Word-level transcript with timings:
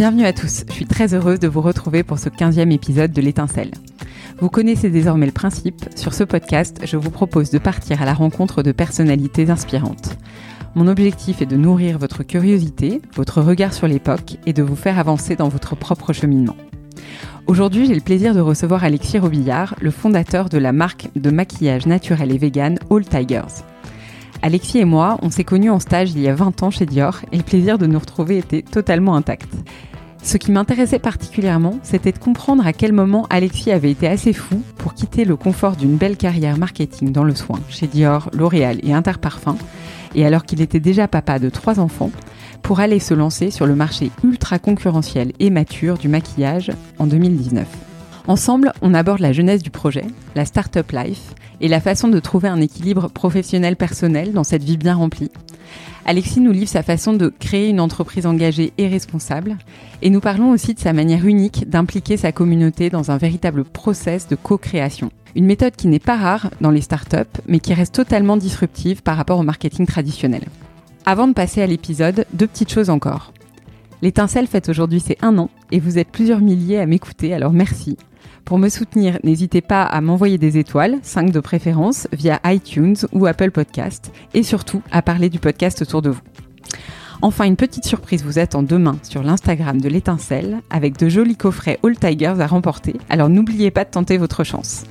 Bienvenue 0.00 0.24
à 0.24 0.32
tous, 0.32 0.64
je 0.66 0.72
suis 0.72 0.86
très 0.86 1.12
heureuse 1.12 1.40
de 1.40 1.46
vous 1.46 1.60
retrouver 1.60 2.02
pour 2.04 2.18
ce 2.18 2.30
15e 2.30 2.72
épisode 2.72 3.12
de 3.12 3.20
l'étincelle. 3.20 3.72
Vous 4.38 4.48
connaissez 4.48 4.88
désormais 4.88 5.26
le 5.26 5.32
principe, 5.32 5.84
sur 5.94 6.14
ce 6.14 6.24
podcast, 6.24 6.80
je 6.84 6.96
vous 6.96 7.10
propose 7.10 7.50
de 7.50 7.58
partir 7.58 8.00
à 8.00 8.06
la 8.06 8.14
rencontre 8.14 8.62
de 8.62 8.72
personnalités 8.72 9.50
inspirantes. 9.50 10.16
Mon 10.74 10.88
objectif 10.88 11.42
est 11.42 11.46
de 11.46 11.58
nourrir 11.58 11.98
votre 11.98 12.22
curiosité, 12.22 13.02
votre 13.14 13.42
regard 13.42 13.74
sur 13.74 13.88
l'époque 13.88 14.38
et 14.46 14.54
de 14.54 14.62
vous 14.62 14.74
faire 14.74 14.98
avancer 14.98 15.36
dans 15.36 15.50
votre 15.50 15.76
propre 15.76 16.14
cheminement. 16.14 16.56
Aujourd'hui, 17.46 17.84
j'ai 17.84 17.94
le 17.94 18.00
plaisir 18.00 18.34
de 18.34 18.40
recevoir 18.40 18.84
Alexis 18.84 19.18
Robillard, 19.18 19.74
le 19.82 19.90
fondateur 19.90 20.48
de 20.48 20.56
la 20.56 20.72
marque 20.72 21.10
de 21.14 21.28
maquillage 21.28 21.84
naturel 21.84 22.32
et 22.32 22.38
vegan 22.38 22.78
All 22.90 23.04
Tigers. 23.04 23.64
Alexis 24.40 24.78
et 24.78 24.86
moi, 24.86 25.18
on 25.20 25.28
s'est 25.28 25.44
connus 25.44 25.68
en 25.68 25.78
stage 25.78 26.12
il 26.12 26.22
y 26.22 26.28
a 26.28 26.34
20 26.34 26.62
ans 26.62 26.70
chez 26.70 26.86
Dior 26.86 27.20
et 27.30 27.36
le 27.36 27.42
plaisir 27.42 27.76
de 27.76 27.86
nous 27.86 27.98
retrouver 27.98 28.38
était 28.38 28.62
totalement 28.62 29.14
intact. 29.14 29.50
Ce 30.22 30.36
qui 30.36 30.52
m'intéressait 30.52 30.98
particulièrement, 30.98 31.78
c'était 31.82 32.12
de 32.12 32.18
comprendre 32.18 32.66
à 32.66 32.72
quel 32.72 32.92
moment 32.92 33.26
Alexis 33.30 33.72
avait 33.72 33.90
été 33.90 34.06
assez 34.06 34.32
fou 34.32 34.62
pour 34.76 34.94
quitter 34.94 35.24
le 35.24 35.36
confort 35.36 35.76
d'une 35.76 35.96
belle 35.96 36.16
carrière 36.16 36.58
marketing 36.58 37.10
dans 37.10 37.24
le 37.24 37.34
soin 37.34 37.58
chez 37.68 37.86
Dior, 37.86 38.30
L'Oréal 38.34 38.78
et 38.82 38.92
Interparfum, 38.92 39.56
et 40.14 40.26
alors 40.26 40.44
qu'il 40.44 40.60
était 40.60 40.80
déjà 40.80 41.08
papa 41.08 41.38
de 41.38 41.48
trois 41.48 41.80
enfants, 41.80 42.10
pour 42.62 42.80
aller 42.80 42.98
se 42.98 43.14
lancer 43.14 43.50
sur 43.50 43.66
le 43.66 43.74
marché 43.74 44.10
ultra 44.22 44.58
concurrentiel 44.58 45.32
et 45.40 45.50
mature 45.50 45.96
du 45.96 46.08
maquillage 46.08 46.70
en 46.98 47.06
2019. 47.06 47.89
Ensemble, 48.30 48.72
on 48.80 48.94
aborde 48.94 49.18
la 49.18 49.32
jeunesse 49.32 49.60
du 49.60 49.70
projet, 49.70 50.04
la 50.36 50.44
startup 50.44 50.92
life 50.92 51.34
et 51.60 51.66
la 51.66 51.80
façon 51.80 52.06
de 52.06 52.20
trouver 52.20 52.46
un 52.46 52.60
équilibre 52.60 53.08
professionnel-personnel 53.08 54.32
dans 54.32 54.44
cette 54.44 54.62
vie 54.62 54.76
bien 54.76 54.94
remplie. 54.94 55.32
Alexis 56.04 56.38
nous 56.38 56.52
livre 56.52 56.68
sa 56.68 56.84
façon 56.84 57.12
de 57.12 57.34
créer 57.40 57.70
une 57.70 57.80
entreprise 57.80 58.26
engagée 58.26 58.72
et 58.78 58.86
responsable, 58.86 59.58
et 60.00 60.10
nous 60.10 60.20
parlons 60.20 60.52
aussi 60.52 60.74
de 60.74 60.78
sa 60.78 60.92
manière 60.92 61.26
unique 61.26 61.68
d'impliquer 61.68 62.16
sa 62.16 62.30
communauté 62.30 62.88
dans 62.88 63.10
un 63.10 63.16
véritable 63.16 63.64
process 63.64 64.28
de 64.28 64.36
co-création. 64.36 65.10
Une 65.34 65.46
méthode 65.46 65.74
qui 65.74 65.88
n'est 65.88 65.98
pas 65.98 66.16
rare 66.16 66.50
dans 66.60 66.70
les 66.70 66.82
startups, 66.82 67.40
mais 67.48 67.58
qui 67.58 67.74
reste 67.74 67.96
totalement 67.96 68.36
disruptive 68.36 69.02
par 69.02 69.16
rapport 69.16 69.40
au 69.40 69.42
marketing 69.42 69.86
traditionnel. 69.86 70.44
Avant 71.04 71.26
de 71.26 71.32
passer 71.32 71.62
à 71.62 71.66
l'épisode, 71.66 72.26
deux 72.32 72.46
petites 72.46 72.70
choses 72.70 72.90
encore. 72.90 73.32
L'étincelle 74.02 74.46
fête 74.46 74.68
aujourd'hui 74.68 75.00
ses 75.00 75.18
un 75.20 75.36
an, 75.36 75.50
et 75.72 75.80
vous 75.80 75.98
êtes 75.98 76.12
plusieurs 76.12 76.40
milliers 76.40 76.78
à 76.78 76.86
m'écouter, 76.86 77.34
alors 77.34 77.52
merci. 77.52 77.96
Pour 78.44 78.58
me 78.58 78.68
soutenir, 78.68 79.18
n'hésitez 79.22 79.60
pas 79.60 79.84
à 79.84 80.00
m'envoyer 80.00 80.38
des 80.38 80.58
étoiles, 80.58 80.98
5 81.02 81.30
de 81.30 81.40
préférence, 81.40 82.08
via 82.12 82.40
iTunes 82.44 82.96
ou 83.12 83.26
Apple 83.26 83.50
Podcast, 83.50 84.12
et 84.34 84.42
surtout 84.42 84.82
à 84.90 85.02
parler 85.02 85.28
du 85.28 85.38
podcast 85.38 85.82
autour 85.82 86.02
de 86.02 86.10
vous. 86.10 86.20
Enfin, 87.22 87.44
une 87.44 87.56
petite 87.56 87.84
surprise 87.84 88.24
vous 88.24 88.38
attend 88.38 88.62
demain 88.62 88.96
sur 89.02 89.22
l'Instagram 89.22 89.80
de 89.80 89.88
l'étincelle 89.88 90.62
avec 90.70 90.98
de 90.98 91.08
jolis 91.08 91.36
coffrets 91.36 91.78
All 91.84 91.98
Tigers 91.98 92.40
à 92.40 92.46
remporter, 92.46 92.96
alors 93.08 93.28
n'oubliez 93.28 93.70
pas 93.70 93.84
de 93.84 93.90
tenter 93.90 94.16
votre 94.16 94.42
chance. 94.42 94.84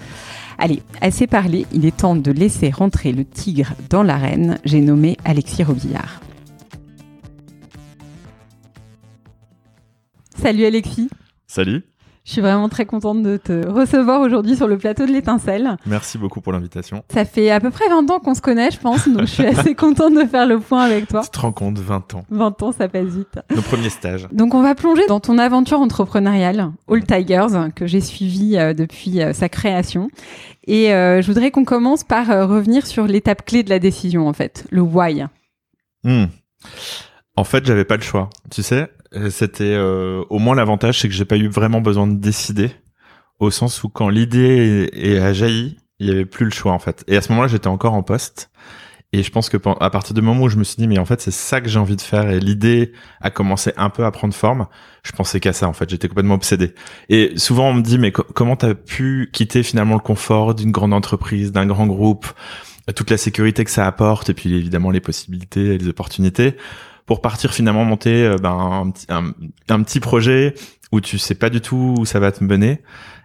Allez, 0.59 0.83
assez 1.01 1.25
parlé, 1.25 1.65
il 1.73 1.85
est 1.85 1.97
temps 1.97 2.15
de 2.15 2.31
laisser 2.31 2.69
rentrer 2.69 3.13
le 3.13 3.23
tigre 3.23 3.73
dans 3.89 4.03
l'arène. 4.03 4.59
J'ai 4.65 4.81
nommé 4.81 5.17
Alexis 5.23 5.63
Robillard. 5.63 6.21
Salut 10.35 10.65
Alexis. 10.65 11.09
Salut. 11.47 11.88
Je 12.25 12.33
suis 12.33 12.41
vraiment 12.41 12.69
très 12.69 12.85
contente 12.85 13.23
de 13.23 13.37
te 13.37 13.67
recevoir 13.67 14.21
aujourd'hui 14.21 14.55
sur 14.55 14.67
le 14.67 14.77
plateau 14.77 15.05
de 15.05 15.11
l'étincelle. 15.11 15.77
Merci 15.85 16.17
beaucoup 16.17 16.41
pour 16.41 16.53
l'invitation. 16.53 17.03
Ça 17.11 17.25
fait 17.25 17.49
à 17.49 17.59
peu 17.59 17.71
près 17.71 17.89
20 17.89 18.09
ans 18.11 18.19
qu'on 18.19 18.35
se 18.35 18.41
connaît, 18.41 18.71
je 18.71 18.79
pense, 18.79 19.07
donc 19.07 19.21
je 19.21 19.33
suis 19.33 19.45
assez 19.47 19.73
contente 19.73 20.13
de 20.13 20.25
faire 20.25 20.45
le 20.45 20.59
point 20.59 20.83
avec 20.83 21.07
toi. 21.07 21.21
Tu 21.23 21.29
te 21.29 21.39
rends 21.39 21.51
compte, 21.51 21.79
20 21.79 22.13
ans. 22.15 22.25
20 22.29 22.63
ans, 22.63 22.71
ça 22.71 22.87
passe 22.87 23.07
vite. 23.07 23.39
Nos 23.55 23.61
premiers 23.61 23.89
stages. 23.89 24.27
Donc 24.31 24.53
on 24.53 24.61
va 24.61 24.75
plonger 24.75 25.07
dans 25.07 25.19
ton 25.19 25.37
aventure 25.37 25.79
entrepreneuriale, 25.79 26.71
All 26.89 27.03
Tigers, 27.03 27.71
que 27.75 27.87
j'ai 27.87 28.01
suivi 28.01 28.57
euh, 28.57 28.73
depuis 28.73 29.21
euh, 29.21 29.33
sa 29.33 29.49
création. 29.49 30.09
Et 30.67 30.93
euh, 30.93 31.21
je 31.21 31.27
voudrais 31.27 31.51
qu'on 31.51 31.65
commence 31.65 32.03
par 32.03 32.27
revenir 32.27 32.85
sur 32.85 33.07
l'étape 33.07 33.45
clé 33.45 33.63
de 33.63 33.69
la 33.69 33.79
décision, 33.79 34.27
en 34.27 34.33
fait, 34.33 34.65
le 34.69 34.81
why. 34.81 35.25
Hmm. 36.03 36.25
En 37.39 37.45
fait, 37.45 37.65
j'avais 37.65 37.85
pas 37.85 37.95
le 37.95 38.01
choix. 38.01 38.29
Tu 38.51 38.61
sais, 38.61 38.91
euh, 39.15 39.29
c'était 39.29 39.63
euh, 39.63 40.25
au 40.29 40.39
moins 40.39 40.55
l'avantage, 40.55 40.99
c'est 40.99 41.07
que 41.07 41.13
j'ai 41.13 41.23
pas 41.23 41.37
eu 41.37 41.47
vraiment 41.47 41.79
besoin 41.79 42.05
de 42.05 42.19
décider, 42.19 42.69
au 43.39 43.49
sens 43.49 43.81
où 43.81 43.87
quand 43.87 44.09
l'idée 44.09 44.89
a 45.23 45.31
jailli, 45.31 45.77
il 45.99 46.07
y 46.09 46.11
avait 46.11 46.25
plus 46.25 46.43
le 46.43 46.51
choix 46.51 46.73
en 46.73 46.79
fait. 46.79 47.05
Et 47.07 47.15
à 47.15 47.21
ce 47.21 47.31
moment-là, 47.31 47.47
j'étais 47.47 47.69
encore 47.69 47.93
en 47.93 48.03
poste. 48.03 48.51
Et 49.13 49.23
je 49.23 49.31
pense 49.31 49.47
que 49.47 49.55
à 49.79 49.89
partir 49.89 50.13
du 50.13 50.21
moment 50.21 50.43
où 50.43 50.49
je 50.49 50.57
me 50.57 50.65
suis 50.65 50.75
dit, 50.75 50.87
mais 50.89 50.99
en 50.99 51.05
fait, 51.05 51.21
c'est 51.21 51.31
ça 51.31 51.61
que 51.61 51.69
j'ai 51.69 51.79
envie 51.79 51.95
de 51.95 52.01
faire, 52.01 52.29
et 52.29 52.41
l'idée 52.41 52.91
a 53.21 53.29
commencé 53.29 53.71
un 53.77 53.89
peu 53.89 54.03
à 54.03 54.11
prendre 54.11 54.33
forme, 54.33 54.67
je 55.03 55.13
pensais 55.13 55.39
qu'à 55.39 55.53
ça, 55.53 55.69
en 55.69 55.73
fait. 55.73 55.89
J'étais 55.89 56.09
complètement 56.09 56.35
obsédé. 56.35 56.75
Et 57.07 57.31
souvent, 57.37 57.69
on 57.69 57.73
me 57.73 57.81
dit, 57.81 57.99
mais 57.99 58.11
comment 58.11 58.57
t'as 58.57 58.75
pu 58.75 59.29
quitter 59.31 59.63
finalement 59.63 59.95
le 59.95 60.01
confort 60.01 60.55
d'une 60.55 60.71
grande 60.71 60.93
entreprise, 60.93 61.53
d'un 61.53 61.65
grand 61.65 61.87
groupe, 61.87 62.27
toute 62.95 63.09
la 63.09 63.17
sécurité 63.17 63.63
que 63.63 63.71
ça 63.71 63.87
apporte, 63.87 64.29
et 64.29 64.33
puis 64.33 64.53
évidemment 64.53 64.91
les 64.91 64.99
possibilités 64.99 65.75
et 65.75 65.77
les 65.77 65.87
opportunités, 65.87 66.57
pour 67.09 67.21
partir 67.21 67.51
finalement 67.55 67.85
monter 67.85 68.23
euh, 68.23 68.35
ben, 68.35 68.93
un, 69.09 69.81
petit 69.81 69.99
projet 69.99 70.53
où 70.91 71.01
tu 71.01 71.17
sais 71.17 71.33
pas 71.33 71.49
du 71.49 71.59
tout 71.59 71.95
où 71.97 72.05
ça 72.05 72.19
va 72.19 72.31
te 72.31 72.43
mener. 72.43 72.83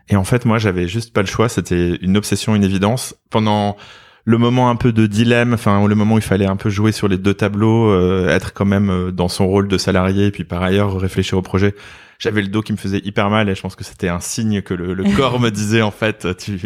Et 0.08 0.16
en 0.16 0.24
fait, 0.24 0.46
moi, 0.46 0.56
j'avais 0.56 0.88
juste 0.88 1.12
pas 1.12 1.20
le 1.20 1.26
choix. 1.26 1.50
C'était 1.50 1.96
une 1.96 2.16
obsession, 2.16 2.54
une 2.54 2.64
évidence. 2.64 3.14
Pendant 3.28 3.76
le 4.24 4.38
moment 4.38 4.70
un 4.70 4.76
peu 4.76 4.90
de 4.90 5.06
dilemme, 5.06 5.52
enfin 5.52 5.86
le 5.86 5.94
moment 5.94 6.14
où 6.14 6.18
il 6.18 6.24
fallait 6.24 6.46
un 6.46 6.56
peu 6.56 6.70
jouer 6.70 6.92
sur 6.92 7.08
les 7.08 7.18
deux 7.18 7.34
tableaux, 7.34 7.90
euh, 7.90 8.30
être 8.30 8.54
quand 8.54 8.64
même 8.64 8.88
euh, 8.88 9.10
dans 9.10 9.28
son 9.28 9.46
rôle 9.46 9.68
de 9.68 9.76
salarié, 9.76 10.28
et 10.28 10.30
puis 10.30 10.44
par 10.44 10.62
ailleurs 10.62 10.98
réfléchir 10.98 11.36
au 11.36 11.42
projet 11.42 11.74
j'avais 12.24 12.40
le 12.40 12.48
dos 12.48 12.62
qui 12.62 12.72
me 12.72 12.78
faisait 12.78 13.02
hyper 13.04 13.28
mal 13.28 13.50
et 13.50 13.54
je 13.54 13.60
pense 13.60 13.76
que 13.76 13.84
c'était 13.84 14.08
un 14.08 14.18
signe 14.18 14.62
que 14.62 14.72
le, 14.72 14.94
le 14.94 15.04
corps 15.16 15.38
me 15.38 15.50
disait 15.50 15.82
en 15.82 15.90
fait 15.90 16.26
tu 16.38 16.58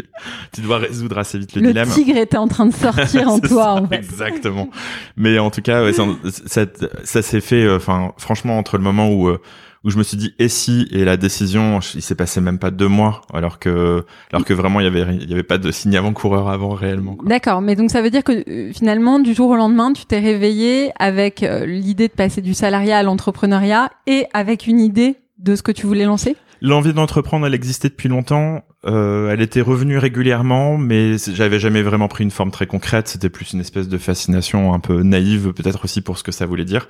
tu 0.52 0.60
dois 0.60 0.78
résoudre 0.78 1.18
assez 1.18 1.36
vite 1.36 1.54
le, 1.56 1.62
le 1.62 1.68
dilemme. 1.68 1.88
Le 1.88 1.94
tigre 1.94 2.16
était 2.16 2.36
en 2.36 2.46
train 2.46 2.66
de 2.66 2.72
sortir 2.72 3.28
en 3.28 3.40
toi 3.40 3.72
en 3.72 3.88
fait. 3.88 3.96
Exactement. 3.96 4.70
Mais 5.16 5.40
en 5.40 5.50
tout 5.50 5.60
cas 5.60 5.82
ouais, 5.82 5.92
ça, 5.92 6.04
ça, 6.46 6.64
ça 7.02 7.22
s'est 7.22 7.40
fait 7.40 7.64
euh, 7.64 7.76
enfin 7.76 8.12
franchement 8.18 8.56
entre 8.56 8.78
le 8.78 8.84
moment 8.84 9.10
où 9.10 9.28
euh, 9.28 9.40
où 9.82 9.90
je 9.90 9.98
me 9.98 10.04
suis 10.04 10.16
dit 10.16 10.32
et 10.38 10.48
si 10.48 10.86
et 10.92 11.04
la 11.04 11.16
décision 11.16 11.80
il 11.94 12.02
s'est 12.02 12.14
passé 12.14 12.40
même 12.40 12.60
pas 12.60 12.70
deux 12.70 12.88
mois 12.88 13.22
alors 13.34 13.58
que 13.58 14.04
alors 14.32 14.44
que 14.44 14.54
vraiment 14.54 14.78
il 14.78 14.84
y 14.84 14.86
avait 14.86 15.16
il 15.16 15.28
y 15.28 15.32
avait 15.32 15.42
pas 15.42 15.58
de 15.58 15.72
signe 15.72 15.96
avant 15.96 16.12
coureur 16.12 16.48
avant 16.48 16.70
réellement 16.70 17.16
d'accord 17.24 17.60
mais 17.62 17.74
donc 17.74 17.90
ça 17.90 18.02
veut 18.02 18.10
dire 18.10 18.24
que 18.24 18.48
euh, 18.48 18.72
finalement 18.72 19.18
du 19.18 19.34
jour 19.34 19.50
au 19.50 19.56
lendemain 19.56 19.92
tu 19.92 20.04
t'es 20.04 20.18
réveillé 20.18 20.90
avec 20.98 21.44
l'idée 21.64 22.08
de 22.08 22.12
passer 22.12 22.42
du 22.42 22.54
salariat 22.54 22.98
à 22.98 23.02
l'entrepreneuriat 23.02 23.90
et 24.06 24.26
avec 24.32 24.66
une 24.66 24.80
idée 24.80 25.16
de 25.38 25.56
ce 25.56 25.62
que 25.62 25.72
tu 25.72 25.86
voulais 25.86 26.04
lancer? 26.04 26.36
L'envie 26.60 26.92
d'entreprendre, 26.92 27.46
elle 27.46 27.54
existait 27.54 27.88
depuis 27.88 28.08
longtemps. 28.08 28.64
Euh, 28.84 29.30
elle 29.30 29.40
était 29.40 29.60
revenue 29.60 29.96
régulièrement, 29.96 30.76
mais 30.76 31.16
j'avais 31.18 31.60
jamais 31.60 31.82
vraiment 31.82 32.08
pris 32.08 32.24
une 32.24 32.32
forme 32.32 32.50
très 32.50 32.66
concrète. 32.66 33.06
C'était 33.06 33.28
plus 33.28 33.52
une 33.52 33.60
espèce 33.60 33.88
de 33.88 33.96
fascination 33.96 34.74
un 34.74 34.80
peu 34.80 35.02
naïve, 35.02 35.52
peut-être 35.52 35.84
aussi 35.84 36.00
pour 36.00 36.18
ce 36.18 36.24
que 36.24 36.32
ça 36.32 36.46
voulait 36.46 36.64
dire. 36.64 36.88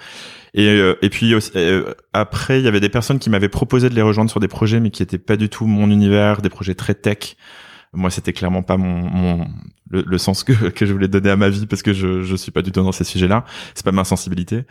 Et, 0.54 0.68
euh, 0.68 0.96
et 1.02 1.10
puis 1.10 1.34
euh, 1.34 1.94
après, 2.14 2.60
il 2.60 2.64
y 2.64 2.68
avait 2.68 2.80
des 2.80 2.88
personnes 2.88 3.18
qui 3.18 3.28
m'avaient 3.28 3.50
proposé 3.50 3.90
de 3.90 3.94
les 3.94 4.00
rejoindre 4.02 4.30
sur 4.30 4.40
des 4.40 4.48
projets, 4.48 4.80
mais 4.80 4.90
qui 4.90 5.02
étaient 5.02 5.18
pas 5.18 5.36
du 5.36 5.50
tout 5.50 5.66
mon 5.66 5.90
univers, 5.90 6.40
des 6.40 6.48
projets 6.48 6.74
très 6.74 6.94
tech. 6.94 7.36
Moi, 7.92 8.10
c'était 8.10 8.32
clairement 8.32 8.62
pas 8.62 8.78
mon, 8.78 9.10
mon 9.10 9.46
le, 9.90 10.18
sens 10.18 10.44
que, 10.44 10.52
que 10.70 10.86
je 10.86 10.92
voulais 10.92 11.08
donner 11.08 11.30
à 11.30 11.36
ma 11.36 11.48
vie 11.50 11.66
parce 11.66 11.82
que 11.82 11.92
je 11.92 12.22
je 12.22 12.36
suis 12.36 12.52
pas 12.52 12.62
du 12.62 12.72
tout 12.72 12.82
dans 12.82 12.92
ces 12.92 13.04
sujets-là. 13.04 13.44
C'est 13.74 13.84
pas 13.84 13.92
ma 13.92 14.04
sensibilité. 14.04 14.64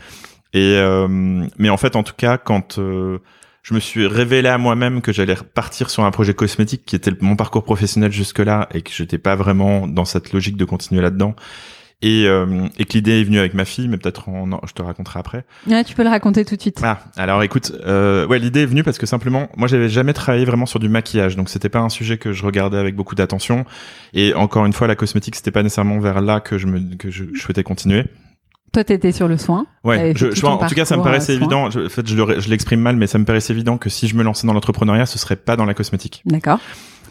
Et 0.53 0.75
euh, 0.77 1.07
mais 1.57 1.69
en 1.69 1.77
fait, 1.77 1.95
en 1.95 2.03
tout 2.03 2.13
cas, 2.15 2.38
quand 2.38 2.79
je 3.67 3.73
me 3.73 3.81
suis 3.81 4.07
révélé 4.07 4.47
à 4.47 4.57
moi-même 4.57 5.01
que 5.01 5.11
j'allais 5.11 5.35
partir 5.35 5.89
sur 5.89 6.05
un 6.05 6.11
projet 6.11 6.33
cosmétique 6.33 6.83
qui 6.85 6.95
était 6.95 7.11
mon 7.19 7.35
parcours 7.35 7.66
professionnel 7.66 8.13
jusque-là 8.13 8.69
et 8.73 8.81
que 8.81 8.91
j'étais 8.94 9.17
pas 9.17 9.35
vraiment 9.35 9.88
dans 9.89 10.05
cette 10.05 10.31
logique 10.31 10.55
de 10.55 10.63
continuer 10.63 11.01
là-dedans. 11.01 11.36
Et, 12.01 12.27
euh, 12.27 12.68
et 12.77 12.86
que 12.86 12.94
l'idée 12.94 13.19
est 13.19 13.24
venue 13.25 13.39
avec 13.39 13.53
ma 13.56 13.65
fille, 13.65 13.89
mais 13.89 13.97
peut-être 13.97 14.30
je 14.68 14.71
te 14.71 14.81
raconterai 14.81 15.19
après. 15.19 15.45
Ouais, 15.68 15.83
tu 15.83 15.95
peux 15.95 16.03
le 16.03 16.09
raconter 16.09 16.45
tout 16.45 16.56
de 16.56 16.62
suite. 16.62 16.80
Ah, 16.81 17.00
alors 17.18 17.44
écoute, 17.44 17.74
euh, 17.86 18.25
ouais, 18.27 18.39
l'idée 18.39 18.62
est 18.62 18.68
venue 18.68 18.83
parce 18.83 19.00
que 19.00 19.06
simplement, 19.06 19.50
moi, 19.57 19.68
j'avais 19.68 19.89
jamais 19.89 20.13
travaillé 20.13 20.45
vraiment 20.45 20.68
sur 20.68 20.80
du 20.80 20.88
maquillage, 20.88 21.36
donc 21.36 21.50
c'était 21.50 21.68
pas 21.68 21.80
un 21.80 21.89
sujet 21.89 22.18
que 22.18 22.31
je 22.31 22.45
regardais 22.45 22.77
avec 22.77 22.95
beaucoup 22.95 23.15
d'attention. 23.15 23.65
Et 24.13 24.33
encore 24.33 24.65
une 24.65 24.74
fois, 24.74 24.88
la 24.88 24.95
cosmétique, 24.95 25.36
c'était 25.36 25.51
pas 25.51 25.63
nécessairement 25.63 26.00
vers 26.00 26.21
là 26.21 26.39
que 26.39 26.57
je 26.57 26.68
me 26.68 26.95
que 26.95 27.09
je 27.09 27.25
souhaitais 27.36 27.63
continuer. 27.63 28.06
Toi, 28.73 28.83
t'étais 28.83 29.11
sur 29.11 29.27
le 29.27 29.37
soin. 29.37 29.65
Ouais. 29.83 30.13
Je, 30.15 30.31
je, 30.31 30.45
en 30.45 30.57
tout 30.57 30.75
cas, 30.75 30.85
ça 30.85 30.97
me 30.97 31.03
paraissait 31.03 31.33
évident. 31.33 31.69
Je, 31.69 31.85
en 31.85 31.89
fait, 31.89 32.07
je 32.07 32.49
l'exprime 32.49 32.81
mal, 32.81 32.95
mais 32.95 33.07
ça 33.07 33.17
me 33.17 33.25
paraissait 33.25 33.53
évident 33.53 33.77
que 33.77 33.89
si 33.89 34.07
je 34.07 34.15
me 34.15 34.23
lançais 34.23 34.45
dans 34.45 34.53
l'entrepreneuriat, 34.53 35.05
ce 35.05 35.17
serait 35.17 35.35
pas 35.35 35.55
dans 35.55 35.65
la 35.65 35.73
cosmétique. 35.73 36.21
D'accord. 36.25 36.59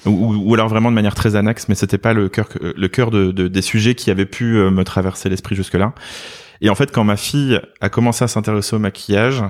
Ou, 0.04 0.34
ou, 0.34 0.54
alors 0.54 0.68
vraiment 0.68 0.90
de 0.90 0.94
manière 0.94 1.14
très 1.14 1.34
annexe, 1.34 1.68
mais 1.68 1.74
c'était 1.74 1.98
pas 1.98 2.12
le 2.12 2.28
cœur, 2.28 2.48
le 2.60 2.88
cœur 2.88 3.10
de, 3.10 3.32
de, 3.32 3.48
des 3.48 3.62
sujets 3.62 3.96
qui 3.96 4.10
avaient 4.10 4.26
pu 4.26 4.56
euh, 4.56 4.70
me 4.70 4.84
traverser 4.84 5.28
l'esprit 5.28 5.56
jusque-là. 5.56 5.94
Et 6.60 6.70
en 6.70 6.74
fait, 6.74 6.92
quand 6.92 7.02
ma 7.02 7.16
fille 7.16 7.60
a 7.80 7.88
commencé 7.88 8.22
à 8.22 8.28
s'intéresser 8.28 8.76
au 8.76 8.78
maquillage, 8.78 9.42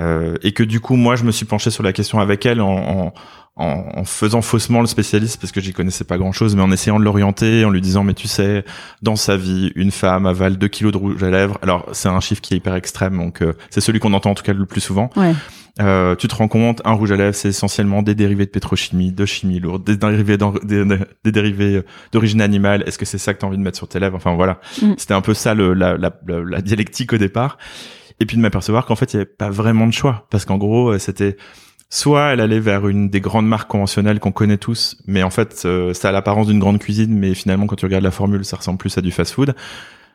euh, 0.00 0.36
et 0.42 0.52
que 0.52 0.62
du 0.62 0.80
coup, 0.80 0.96
moi, 0.96 1.16
je 1.16 1.24
me 1.24 1.32
suis 1.32 1.44
penché 1.44 1.70
sur 1.70 1.82
la 1.82 1.92
question 1.92 2.20
avec 2.20 2.46
elle 2.46 2.60
en, 2.60 2.76
en 2.76 3.14
en, 3.56 4.04
faisant 4.04 4.40
faussement 4.40 4.80
le 4.80 4.86
spécialiste 4.86 5.40
parce 5.40 5.52
que 5.52 5.60
j'y 5.60 5.72
connaissais 5.72 6.04
pas 6.04 6.16
grand 6.16 6.32
chose, 6.32 6.56
mais 6.56 6.62
en 6.62 6.72
essayant 6.72 6.98
de 6.98 7.04
l'orienter, 7.04 7.64
en 7.64 7.70
lui 7.70 7.80
disant 7.80 8.02
mais 8.02 8.14
tu 8.14 8.28
sais, 8.28 8.64
dans 9.02 9.16
sa 9.16 9.36
vie, 9.36 9.72
une 9.74 9.90
femme 9.90 10.26
avale 10.26 10.56
2 10.56 10.68
kilos 10.68 10.92
de 10.92 10.98
rouge 10.98 11.22
à 11.22 11.30
lèvres. 11.30 11.58
Alors 11.62 11.86
c'est 11.92 12.08
un 12.08 12.20
chiffre 12.20 12.40
qui 12.40 12.54
est 12.54 12.56
hyper 12.56 12.74
extrême, 12.74 13.16
donc 13.16 13.42
euh, 13.42 13.52
c'est 13.70 13.80
celui 13.80 14.00
qu'on 14.00 14.14
entend 14.14 14.30
en 14.30 14.34
tout 14.34 14.42
cas 14.42 14.54
le 14.54 14.66
plus 14.66 14.80
souvent. 14.80 15.10
Ouais. 15.16 15.34
Euh, 15.80 16.14
tu 16.16 16.28
te 16.28 16.34
rends 16.34 16.48
compte, 16.48 16.82
un 16.84 16.92
rouge 16.92 17.12
à 17.12 17.16
lèvres, 17.16 17.34
c'est 17.34 17.48
essentiellement 17.48 18.02
des 18.02 18.14
dérivés 18.14 18.44
de 18.44 18.50
pétrochimie, 18.50 19.10
de 19.10 19.24
chimie 19.24 19.58
lourde, 19.58 19.84
des 19.84 19.96
dérivés, 19.96 20.36
des, 20.64 20.84
des, 21.24 21.32
dérivés 21.32 21.76
euh, 21.76 21.84
d'origine 22.12 22.42
animale. 22.42 22.84
Est-ce 22.86 22.98
que 22.98 23.06
c'est 23.06 23.18
ça 23.18 23.32
que 23.32 23.40
tu 23.40 23.44
as 23.44 23.48
envie 23.48 23.56
de 23.56 23.62
mettre 23.62 23.78
sur 23.78 23.88
tes 23.88 23.98
lèvres? 23.98 24.16
Enfin 24.16 24.34
voilà, 24.34 24.60
mm. 24.82 24.94
c'était 24.98 25.14
un 25.14 25.22
peu 25.22 25.32
ça 25.34 25.54
le, 25.54 25.72
la, 25.72 25.96
la, 25.96 26.12
la, 26.26 26.60
dialectique 26.60 27.12
au 27.14 27.18
départ. 27.18 27.58
Et 28.20 28.26
puis 28.26 28.36
de 28.36 28.42
m'apercevoir 28.42 28.86
qu'en 28.86 28.96
fait, 28.96 29.12
il 29.12 29.16
n'y 29.16 29.22
avait 29.22 29.30
pas 29.30 29.50
vraiment 29.50 29.86
de 29.86 29.92
choix. 29.92 30.26
Parce 30.30 30.44
qu'en 30.44 30.58
gros, 30.58 30.90
euh, 30.90 30.98
c'était 30.98 31.36
soit 31.90 32.32
elle 32.32 32.40
allait 32.40 32.60
vers 32.60 32.88
une 32.88 33.10
des 33.10 33.20
grandes 33.20 33.46
marques 33.46 33.70
conventionnelles 33.70 34.18
qu'on 34.18 34.32
connaît 34.32 34.56
tous, 34.56 34.96
mais 35.06 35.22
en 35.22 35.30
fait, 35.30 35.62
euh, 35.64 35.92
ça 35.92 36.08
a 36.08 36.12
l'apparence 36.12 36.46
d'une 36.46 36.58
grande 36.58 36.78
cuisine, 36.78 37.16
mais 37.16 37.34
finalement, 37.34 37.66
quand 37.66 37.76
tu 37.76 37.84
regardes 37.84 38.04
la 38.04 38.10
formule, 38.10 38.44
ça 38.44 38.56
ressemble 38.56 38.78
plus 38.78 38.96
à 38.96 39.02
du 39.02 39.10
fast-food. 39.10 39.54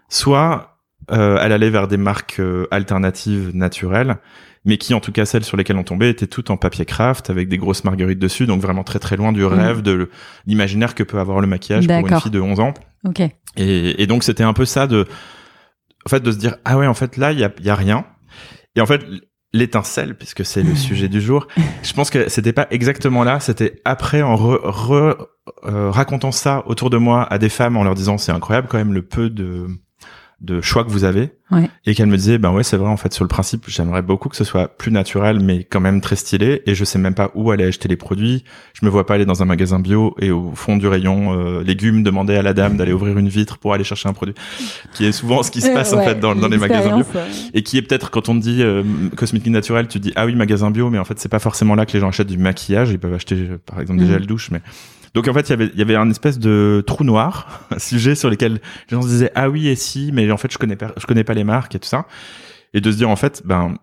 Soit 0.09 0.79
euh, 1.11 1.37
elle 1.41 1.51
allait 1.51 1.69
vers 1.69 1.87
des 1.87 1.97
marques 1.97 2.41
alternatives 2.71 3.51
naturelles, 3.53 4.17
mais 4.65 4.77
qui 4.77 4.93
en 4.93 4.99
tout 4.99 5.11
cas 5.11 5.25
celles 5.25 5.43
sur 5.43 5.55
lesquelles 5.55 5.77
on 5.77 5.83
tombait 5.83 6.09
étaient 6.09 6.27
toutes 6.27 6.49
en 6.49 6.57
papier 6.57 6.85
craft 6.85 7.29
avec 7.29 7.47
des 7.47 7.57
grosses 7.57 7.83
marguerites 7.83 8.19
dessus, 8.19 8.47
donc 8.47 8.61
vraiment 8.61 8.83
très 8.83 8.99
très 8.99 9.15
loin 9.15 9.31
du 9.31 9.43
mm. 9.43 9.47
rêve 9.47 9.81
de 9.81 10.09
l'imaginaire 10.47 10.95
que 10.95 11.03
peut 11.03 11.19
avoir 11.19 11.39
le 11.41 11.47
maquillage 11.47 11.87
pour 11.87 12.07
une 12.07 12.19
fille 12.19 12.31
de 12.31 12.41
11 12.41 12.59
ans. 12.59 12.73
Ok. 13.05 13.21
Et, 13.55 14.01
et 14.01 14.07
donc 14.07 14.23
c'était 14.23 14.43
un 14.43 14.53
peu 14.53 14.65
ça 14.65 14.87
de, 14.87 15.05
en 16.07 16.09
fait, 16.09 16.21
de 16.21 16.31
se 16.31 16.37
dire 16.37 16.55
ah 16.63 16.77
ouais 16.77 16.87
en 16.87 16.93
fait 16.93 17.17
là 17.17 17.33
il 17.33 17.39
y 17.39 17.43
a, 17.43 17.51
y 17.61 17.69
a 17.69 17.75
rien. 17.75 18.05
Et 18.77 18.81
en 18.81 18.85
fait 18.85 19.01
l'étincelle, 19.51 20.15
puisque 20.15 20.45
c'est 20.45 20.63
le 20.63 20.73
sujet 20.87 21.09
du 21.09 21.19
jour, 21.19 21.47
je 21.83 21.91
pense 21.91 22.09
que 22.09 22.29
c'était 22.29 22.53
pas 22.53 22.65
exactement 22.71 23.25
là, 23.25 23.41
c'était 23.41 23.81
après 23.83 24.21
en 24.21 24.37
re, 24.37 25.27
euh, 25.65 25.91
racontant 25.91 26.31
ça 26.31 26.63
autour 26.65 26.89
de 26.89 26.95
moi 26.95 27.23
à 27.23 27.37
des 27.39 27.49
femmes 27.49 27.75
en 27.75 27.83
leur 27.83 27.93
disant 27.93 28.17
c'est 28.17 28.31
incroyable 28.31 28.69
quand 28.69 28.77
même 28.77 28.93
le 28.93 29.01
peu 29.01 29.29
de 29.29 29.67
de 30.39 30.61
choix 30.61 30.83
que 30.83 30.89
vous 30.89 31.03
avez. 31.03 31.31
Ouais. 31.49 31.69
et 31.85 31.95
qu'elle 31.95 32.07
me 32.07 32.17
disait 32.17 32.39
ben 32.39 32.51
ouais 32.51 32.63
c'est 32.63 32.75
vrai 32.75 32.89
en 32.89 32.97
fait 32.97 33.13
sur 33.13 33.23
le 33.23 33.29
principe 33.29 33.63
j'aimerais 33.69 34.01
beaucoup 34.01 34.27
que 34.27 34.35
ce 34.35 34.43
soit 34.43 34.67
plus 34.67 34.91
naturel 34.91 35.39
mais 35.39 35.63
quand 35.63 35.79
même 35.79 36.01
très 36.01 36.17
stylé. 36.17 36.61
Et 36.65 36.75
je 36.75 36.83
sais 36.83 36.99
même 36.99 37.13
pas 37.13 37.31
où 37.35 37.51
aller 37.51 37.63
acheter 37.63 37.87
les 37.87 37.95
produits. 37.95 38.43
Je 38.73 38.85
me 38.85 38.91
vois 38.91 39.05
pas 39.05 39.13
aller 39.13 39.25
dans 39.25 39.41
un 39.41 39.45
magasin 39.45 39.79
bio 39.79 40.13
et 40.19 40.29
au 40.29 40.51
fond 40.55 40.75
du 40.75 40.87
rayon 40.87 41.39
euh, 41.39 41.63
légumes 41.63 42.03
demander 42.03 42.35
à 42.35 42.41
la 42.41 42.53
dame 42.53 42.75
d'aller 42.75 42.91
ouvrir 42.91 43.17
une 43.17 43.29
vitre 43.29 43.57
pour 43.59 43.73
aller 43.73 43.85
chercher 43.85 44.09
un 44.09 44.13
produit. 44.13 44.35
Qui 44.93 45.05
est 45.05 45.13
souvent 45.13 45.41
ce 45.41 45.51
qui 45.51 45.61
se 45.61 45.69
passe 45.69 45.93
en 45.93 46.01
fait 46.01 46.19
dans, 46.19 46.35
dans 46.35 46.49
les 46.49 46.57
magasins 46.57 46.97
bio. 46.97 47.05
et 47.53 47.63
qui 47.63 47.77
est 47.77 47.81
peut-être 47.81 48.11
quand 48.11 48.27
on 48.27 48.35
te 48.35 48.43
dit 48.43 48.61
euh, 48.61 48.83
cosmétique 49.15 49.53
naturelle 49.53 49.87
tu 49.87 49.99
dis 49.99 50.11
ah 50.17 50.25
oui 50.25 50.35
magasin 50.35 50.69
bio 50.69 50.89
mais 50.89 50.99
en 50.99 51.05
fait 51.05 51.17
c'est 51.17 51.29
pas 51.29 51.39
forcément 51.39 51.75
là 51.75 51.85
que 51.85 51.93
les 51.93 52.01
gens 52.01 52.09
achètent 52.09 52.27
du 52.27 52.37
maquillage. 52.37 52.91
Ils 52.91 52.99
peuvent 52.99 53.13
acheter 53.13 53.47
par 53.65 53.79
exemple 53.79 54.01
des 54.01 54.05
mm. 54.05 54.11
gels 54.11 54.27
douche 54.27 54.51
mais 54.51 54.61
donc 55.13 55.27
en 55.27 55.33
fait, 55.33 55.49
il 55.49 55.51
y 55.51 55.53
avait 55.53 55.71
il 55.73 55.79
y 55.79 55.81
avait 55.81 55.95
un 55.95 56.09
espèce 56.09 56.39
de 56.39 56.83
trou 56.85 57.03
noir, 57.03 57.61
un 57.75 57.79
sujet 57.79 58.15
sur 58.15 58.29
lequel 58.29 58.53
les 58.53 58.59
gens 58.89 59.01
se 59.01 59.07
disaient 59.07 59.31
ah 59.35 59.49
oui 59.49 59.67
et 59.67 59.75
si, 59.75 60.11
mais 60.13 60.29
en 60.31 60.37
fait 60.37 60.51
je 60.51 60.57
connais 60.57 60.75
pas 60.75 60.93
je 60.97 61.05
connais 61.05 61.23
pas 61.23 61.33
les 61.33 61.43
marques 61.43 61.75
et 61.75 61.79
tout 61.79 61.87
ça, 61.87 62.05
et 62.73 62.81
de 62.81 62.91
se 62.91 62.97
dire 62.97 63.09
en 63.09 63.15
fait 63.15 63.41
ben 63.45 63.75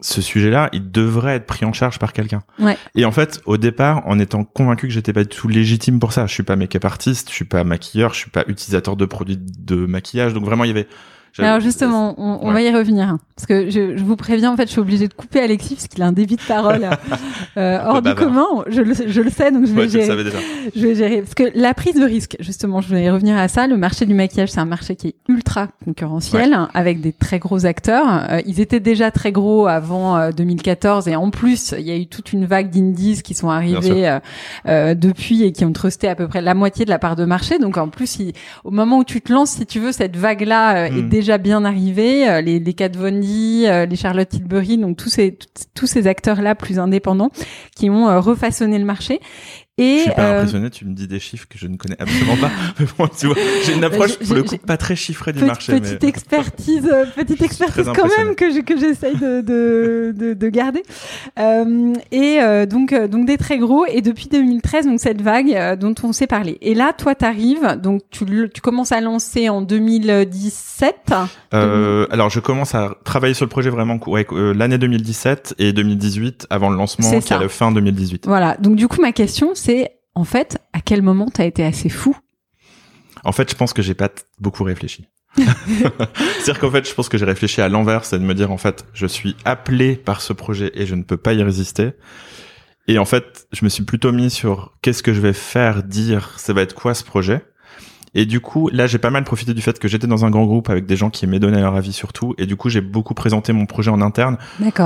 ce 0.00 0.20
sujet-là, 0.20 0.68
il 0.72 0.90
devrait 0.90 1.36
être 1.36 1.46
pris 1.46 1.64
en 1.64 1.72
charge 1.72 1.98
par 1.98 2.12
quelqu'un. 2.12 2.42
Ouais. 2.58 2.76
Et 2.94 3.06
en 3.06 3.12
fait, 3.12 3.40
au 3.46 3.56
départ, 3.56 4.06
en 4.06 4.18
étant 4.18 4.44
convaincu 4.44 4.88
que 4.88 4.92
j'étais 4.92 5.14
pas 5.14 5.24
du 5.24 5.34
tout 5.34 5.48
légitime 5.48 5.98
pour 5.98 6.12
ça, 6.12 6.26
je 6.26 6.34
suis 6.34 6.42
pas 6.42 6.54
make-up 6.54 6.84
artiste, 6.84 7.30
je 7.30 7.34
suis 7.34 7.46
pas 7.46 7.64
maquilleur, 7.64 8.12
je 8.12 8.18
suis 8.18 8.30
pas 8.30 8.44
utilisateur 8.46 8.96
de 8.96 9.06
produits 9.06 9.38
de 9.38 9.86
maquillage, 9.86 10.34
donc 10.34 10.44
vraiment 10.44 10.64
il 10.64 10.68
y 10.68 10.70
avait 10.70 10.86
alors 11.38 11.60
justement, 11.60 12.14
on, 12.18 12.50
va 12.52 12.62
y 12.62 12.70
revenir. 12.70 13.08
Hein. 13.08 13.18
Parce 13.34 13.46
que 13.46 13.68
je, 13.70 13.96
je, 13.96 14.02
vous 14.02 14.16
préviens, 14.16 14.52
en 14.52 14.56
fait, 14.56 14.66
je 14.66 14.72
suis 14.72 14.80
obligée 14.80 15.08
de 15.08 15.14
couper 15.14 15.40
Alexis 15.40 15.74
parce 15.74 15.88
qu'il 15.88 16.02
a 16.02 16.06
un 16.06 16.12
débit 16.12 16.36
de 16.36 16.42
parole 16.42 16.88
euh, 17.56 17.78
hors 17.84 18.02
du 18.02 18.14
commun. 18.14 18.46
Je 18.68 18.80
le, 18.80 18.94
je 18.94 19.20
le 19.20 19.30
sais, 19.30 19.50
donc 19.50 19.66
je 19.66 19.72
vais 19.72 19.88
gérer. 19.88 20.24
Je 20.74 20.86
vais 20.86 20.94
gérer. 20.94 21.22
Parce 21.22 21.34
que 21.34 21.44
la 21.54 21.74
prise 21.74 21.94
de 21.94 22.04
risque, 22.04 22.36
justement, 22.40 22.80
je 22.80 22.88
voulais 22.88 23.04
y 23.04 23.10
revenir 23.10 23.36
à 23.36 23.48
ça. 23.48 23.66
Le 23.66 23.76
marché 23.76 24.06
du 24.06 24.14
maquillage, 24.14 24.50
c'est 24.50 24.60
un 24.60 24.64
marché 24.64 24.96
qui 24.96 25.08
est 25.08 25.14
ultra 25.28 25.68
concurrentiel, 25.84 26.56
avec 26.72 27.00
des 27.00 27.12
très 27.12 27.38
gros 27.38 27.66
acteurs. 27.66 28.06
Euh, 28.30 28.40
ils 28.46 28.60
étaient 28.60 28.80
déjà 28.80 29.10
très 29.10 29.32
gros 29.32 29.66
avant 29.66 30.30
2014 30.30 31.08
euh, 31.08 31.10
et 31.10 31.16
en 31.16 31.30
plus, 31.30 31.74
il 31.78 31.86
y 31.86 31.90
a 31.90 31.96
eu 31.96 32.06
toute 32.06 32.32
une 32.32 32.46
vague 32.46 32.70
d'indies 32.70 33.22
qui 33.22 33.34
sont 33.34 33.50
arrivés 33.50 34.08
euh, 34.08 34.18
euh, 34.66 34.94
depuis 34.94 35.42
et 35.42 35.52
qui 35.52 35.64
ont 35.64 35.72
trusté 35.72 36.08
à 36.08 36.14
peu 36.14 36.28
près 36.28 36.40
la 36.40 36.54
moitié 36.54 36.84
de 36.84 36.90
la 36.90 36.98
part 36.98 37.16
de 37.16 37.24
marché. 37.24 37.58
Donc 37.58 37.76
en 37.76 37.88
plus, 37.88 38.18
au 38.64 38.70
moment 38.70 38.98
où 38.98 39.04
tu 39.04 39.20
te 39.20 39.32
lances, 39.32 39.50
si 39.50 39.66
tu 39.66 39.80
veux, 39.80 39.92
cette 39.92 40.16
vague-là 40.16 40.86
est 40.86 40.90
hmm. 40.90 41.08
déjà 41.08 41.25
bien 41.38 41.64
arrivé, 41.64 42.28
euh, 42.28 42.40
les, 42.40 42.58
les 42.58 42.74
Kat 42.74 42.90
euh, 42.96 43.86
les 43.86 43.96
Charlotte 43.96 44.28
Tilbury, 44.28 44.78
donc 44.78 44.96
tous 44.96 45.08
ces 45.08 45.38
tous 45.74 45.86
ces 45.86 46.06
acteurs 46.06 46.40
là 46.40 46.54
plus 46.54 46.78
indépendants 46.78 47.30
qui 47.74 47.90
ont 47.90 48.08
euh, 48.08 48.20
refaçonné 48.20 48.78
le 48.78 48.84
marché. 48.84 49.20
Et 49.78 49.98
je 49.98 50.02
suis 50.04 50.10
pas 50.12 50.22
euh, 50.22 50.38
impressionné, 50.38 50.70
tu 50.70 50.86
me 50.86 50.94
dis 50.94 51.06
des 51.06 51.20
chiffres 51.20 51.46
que 51.50 51.58
je 51.58 51.66
ne 51.66 51.76
connais 51.76 52.00
absolument 52.00 52.38
pas. 52.38 52.50
tu 53.18 53.26
vois, 53.26 53.36
j'ai 53.62 53.74
une 53.74 53.84
approche 53.84 54.16
pour 54.16 54.34
le 54.34 54.42
coup 54.42 54.56
pas 54.56 54.78
très 54.78 54.96
chiffrée 54.96 55.34
du 55.34 55.44
marché. 55.44 55.78
Petite 55.78 56.02
expertise, 56.02 56.88
euh, 56.90 57.04
petite 57.14 57.42
expertise 57.42 57.90
quand 57.94 58.08
même 58.16 58.34
que 58.36 58.50
j'essaye 58.50 59.16
de, 59.16 59.42
de, 59.42 60.14
de, 60.16 60.32
de, 60.32 60.48
garder. 60.48 60.82
Euh, 61.38 61.92
et 62.10 62.40
euh, 62.40 62.64
donc 62.64 62.94
donc 62.94 63.26
des 63.26 63.36
très 63.36 63.58
gros 63.58 63.84
et 63.84 64.00
depuis 64.00 64.28
2013 64.28 64.86
donc 64.86 64.98
cette 64.98 65.20
vague 65.20 65.78
dont 65.78 65.94
on 66.02 66.14
s'est 66.14 66.26
parlé. 66.26 66.56
Et 66.62 66.72
là 66.72 66.94
toi 66.94 67.14
t'arrives 67.14 67.78
donc 67.82 68.00
tu 68.10 68.24
tu 68.54 68.62
commences 68.62 68.92
à 68.92 69.02
lancer 69.02 69.50
en 69.50 69.60
2017. 69.60 71.12
alors 71.52 72.30
je 72.30 72.40
commence 72.40 72.74
à 72.74 72.94
travailler 73.04 73.34
sur 73.34 73.44
le 73.44 73.50
projet 73.50 73.68
vraiment 73.68 74.00
ouais, 74.06 74.26
l'année 74.32 74.78
2017 74.78 75.56
et 75.58 75.74
2018 75.74 76.46
avant 76.48 76.70
le 76.70 76.78
lancement 76.78 77.20
qui 77.20 77.34
est 77.34 77.38
le 77.38 77.48
fin 77.48 77.72
2018. 77.72 78.24
Voilà 78.26 78.56
donc 78.58 78.76
du 78.76 78.88
coup 78.88 79.02
ma 79.02 79.12
question 79.12 79.50
c'est 79.65 79.65
en 80.14 80.24
fait 80.24 80.58
à 80.72 80.80
quel 80.80 81.02
moment 81.02 81.28
t'as 81.32 81.44
été 81.44 81.64
assez 81.64 81.88
fou? 81.88 82.16
En 83.24 83.32
fait, 83.32 83.50
je 83.50 83.56
pense 83.56 83.72
que 83.72 83.82
j'ai 83.82 83.94
pas 83.94 84.10
beaucoup 84.38 84.64
réfléchi. 84.64 85.06
C'est-à-dire 85.36 86.58
qu'en 86.58 86.70
fait, 86.70 86.88
je 86.88 86.94
pense 86.94 87.08
que 87.08 87.18
j'ai 87.18 87.24
réfléchi 87.24 87.60
à 87.60 87.68
l'envers, 87.68 88.04
c'est 88.04 88.18
de 88.18 88.24
me 88.24 88.34
dire 88.34 88.50
en 88.50 88.56
fait, 88.56 88.86
je 88.94 89.06
suis 89.06 89.36
appelé 89.44 89.96
par 89.96 90.20
ce 90.20 90.32
projet 90.32 90.70
et 90.74 90.86
je 90.86 90.94
ne 90.94 91.02
peux 91.02 91.16
pas 91.16 91.34
y 91.34 91.42
résister. 91.42 91.92
Et 92.88 92.98
en 92.98 93.04
fait, 93.04 93.46
je 93.52 93.64
me 93.64 93.68
suis 93.68 93.82
plutôt 93.82 94.12
mis 94.12 94.30
sur 94.30 94.74
qu'est-ce 94.80 95.02
que 95.02 95.12
je 95.12 95.20
vais 95.20 95.32
faire, 95.32 95.82
dire, 95.82 96.38
ça 96.38 96.52
va 96.52 96.62
être 96.62 96.74
quoi 96.74 96.94
ce 96.94 97.04
projet? 97.04 97.44
Et 98.18 98.24
du 98.24 98.40
coup, 98.40 98.70
là, 98.72 98.86
j'ai 98.86 98.96
pas 98.96 99.10
mal 99.10 99.24
profité 99.24 99.52
du 99.52 99.60
fait 99.60 99.78
que 99.78 99.88
j'étais 99.88 100.06
dans 100.06 100.24
un 100.24 100.30
grand 100.30 100.46
groupe 100.46 100.70
avec 100.70 100.86
des 100.86 100.96
gens 100.96 101.10
qui 101.10 101.26
aimaient 101.26 101.38
donner 101.38 101.60
leur 101.60 101.76
avis 101.76 101.92
sur 101.92 102.14
tout. 102.14 102.34
Et 102.38 102.46
du 102.46 102.56
coup, 102.56 102.70
j'ai 102.70 102.80
beaucoup 102.80 103.12
présenté 103.12 103.52
mon 103.52 103.66
projet 103.66 103.90
en 103.90 104.00
interne. 104.00 104.38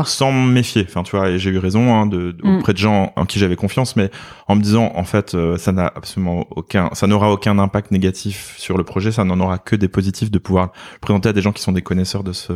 Sans 0.05 0.33
me 0.33 0.51
méfier. 0.51 0.85
Enfin, 0.89 1.05
tu 1.05 1.15
vois, 1.17 1.31
et 1.31 1.39
j'ai 1.39 1.51
eu 1.51 1.59
raison, 1.59 1.95
hein, 1.95 2.07
de, 2.07 2.37
mm. 2.43 2.57
auprès 2.57 2.73
de 2.73 2.79
gens 2.79 3.13
en 3.15 3.27
qui 3.27 3.39
j'avais 3.39 3.55
confiance, 3.55 3.95
mais 3.95 4.11
en 4.49 4.57
me 4.57 4.63
disant, 4.63 4.91
en 4.97 5.05
fait, 5.05 5.37
euh, 5.37 5.57
ça 5.59 5.71
n'a 5.71 5.87
absolument 5.95 6.45
aucun, 6.51 6.91
ça 6.93 7.07
n'aura 7.07 7.31
aucun 7.31 7.57
impact 7.61 7.93
négatif 7.93 8.57
sur 8.59 8.77
le 8.77 8.83
projet. 8.83 9.13
Ça 9.13 9.23
n'en 9.23 9.39
aura 9.39 9.59
que 9.59 9.77
des 9.77 9.87
positifs 9.87 10.33
de 10.33 10.39
pouvoir 10.41 10.73
présenter 11.01 11.29
à 11.29 11.33
des 11.33 11.41
gens 11.41 11.53
qui 11.53 11.63
sont 11.63 11.71
des 11.71 11.83
connaisseurs 11.83 12.25
de 12.25 12.33
ce 12.33 12.55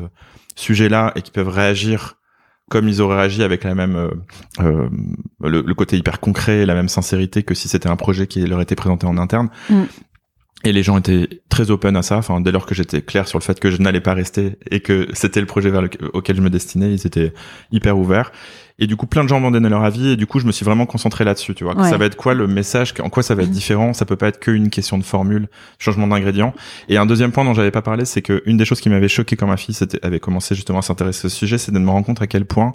sujet-là 0.57 1.13
et 1.15 1.23
qui 1.23 1.31
peuvent 1.31 1.51
réagir 1.51 2.17
comme 2.69 2.89
ils 2.89 3.01
auraient 3.01 3.19
réagi 3.19 3.45
avec 3.45 3.63
la 3.63 3.77
même 3.77 3.95
euh, 3.95 4.11
euh 4.59 4.89
le, 5.41 5.75
côté 5.75 5.97
hyper 5.97 6.19
concret, 6.19 6.67
la 6.67 6.75
même 6.75 6.89
sincérité 6.89 7.45
que 7.45 7.55
si 7.55 7.69
c'était 7.69 7.91
un 7.91 7.97
projet 7.97 8.27
qui 8.27 8.45
leur 8.45 8.61
était 8.61 8.75
présenté 8.75 9.07
en 9.07 9.19
interne. 9.19 9.51
Mm. 9.71 9.83
Et 10.65 10.73
les 10.73 10.83
gens 10.83 10.99
étaient 10.99 11.29
très 11.49 11.71
open 11.71 11.97
à 11.97 12.03
ça. 12.03 12.17
Enfin, 12.17 12.41
dès 12.41 12.51
lors 12.51 12.67
que 12.67 12.75
j'étais 12.75 13.03
clair 13.03 13.29
sur 13.29 13.39
le 13.39 13.45
fait 13.45 13.61
que 13.61 13.71
je 13.71 13.81
n'allais 13.81 14.01
pas 14.01 14.15
rester 14.15 14.57
et 14.71 14.81
que 14.81 15.09
c'était 15.13 15.41
le 15.41 15.47
projet 15.47 15.71
vers 15.71 15.83
auquel 16.15 16.37
je 16.37 16.41
me 16.41 16.51
destinais, 16.51 16.93
ils 16.93 17.07
étaient 17.07 17.33
hyper 17.71 17.99
ouverts. 17.99 18.33
Et 18.79 18.87
du 18.87 18.97
coup, 18.97 19.07
plein 19.07 19.23
de 19.23 19.29
gens 19.29 19.39
m'ont 19.39 19.51
donné 19.51 19.69
leur 19.69 19.85
avis. 19.85 20.11
Et 20.11 20.17
du 20.17 20.27
coup, 20.27 20.41
je 20.41 20.47
me 20.47 20.53
suis 20.53 20.65
vraiment 20.65 20.87
concentré 20.87 21.25
là-dessus. 21.25 21.55
Tu 21.55 21.65
vois, 21.65 21.75
ça 21.85 21.97
va 21.97 22.07
être 22.07 22.17
quoi 22.17 22.35
le 22.35 22.47
message? 22.47 22.95
En 23.01 23.11
quoi 23.11 23.23
ça 23.23 23.35
va 23.35 23.43
être 23.43 23.49
mhm. 23.49 23.55
différent? 23.55 23.93
Ça 23.93 24.05
peut 24.05 24.17
pas 24.17 24.29
être 24.29 24.41
qu'une 24.41 24.71
question 24.71 24.99
de 24.99 25.05
formule, 25.05 25.49
changement 25.79 26.07
d'ingrédients. 26.07 26.55
Et 26.89 26.97
un 26.97 27.07
deuxième 27.07 27.31
point 27.31 27.45
dont 27.45 27.55
j'avais 27.55 27.71
pas 27.71 27.83
parlé, 27.83 28.05
c'est 28.05 28.23
que 28.23 28.43
une 28.47 28.57
des 28.57 28.65
choses 28.65 28.81
qui 28.81 28.89
m'avait 28.89 29.09
choqué 29.09 29.37
quand 29.37 29.47
ma 29.47 29.57
fille 29.57 29.77
avait 30.03 30.21
commencé 30.21 30.55
justement 30.55 30.81
à 30.81 30.83
s'intéresser 30.83 31.27
à 31.27 31.31
ce 31.31 31.37
sujet, 31.37 31.59
c'est 31.59 31.73
de 31.73 31.79
me 31.79 31.91
rendre 31.91 32.07
compte 32.07 32.23
à 32.23 32.27
quel 32.27 32.47
point 32.47 32.73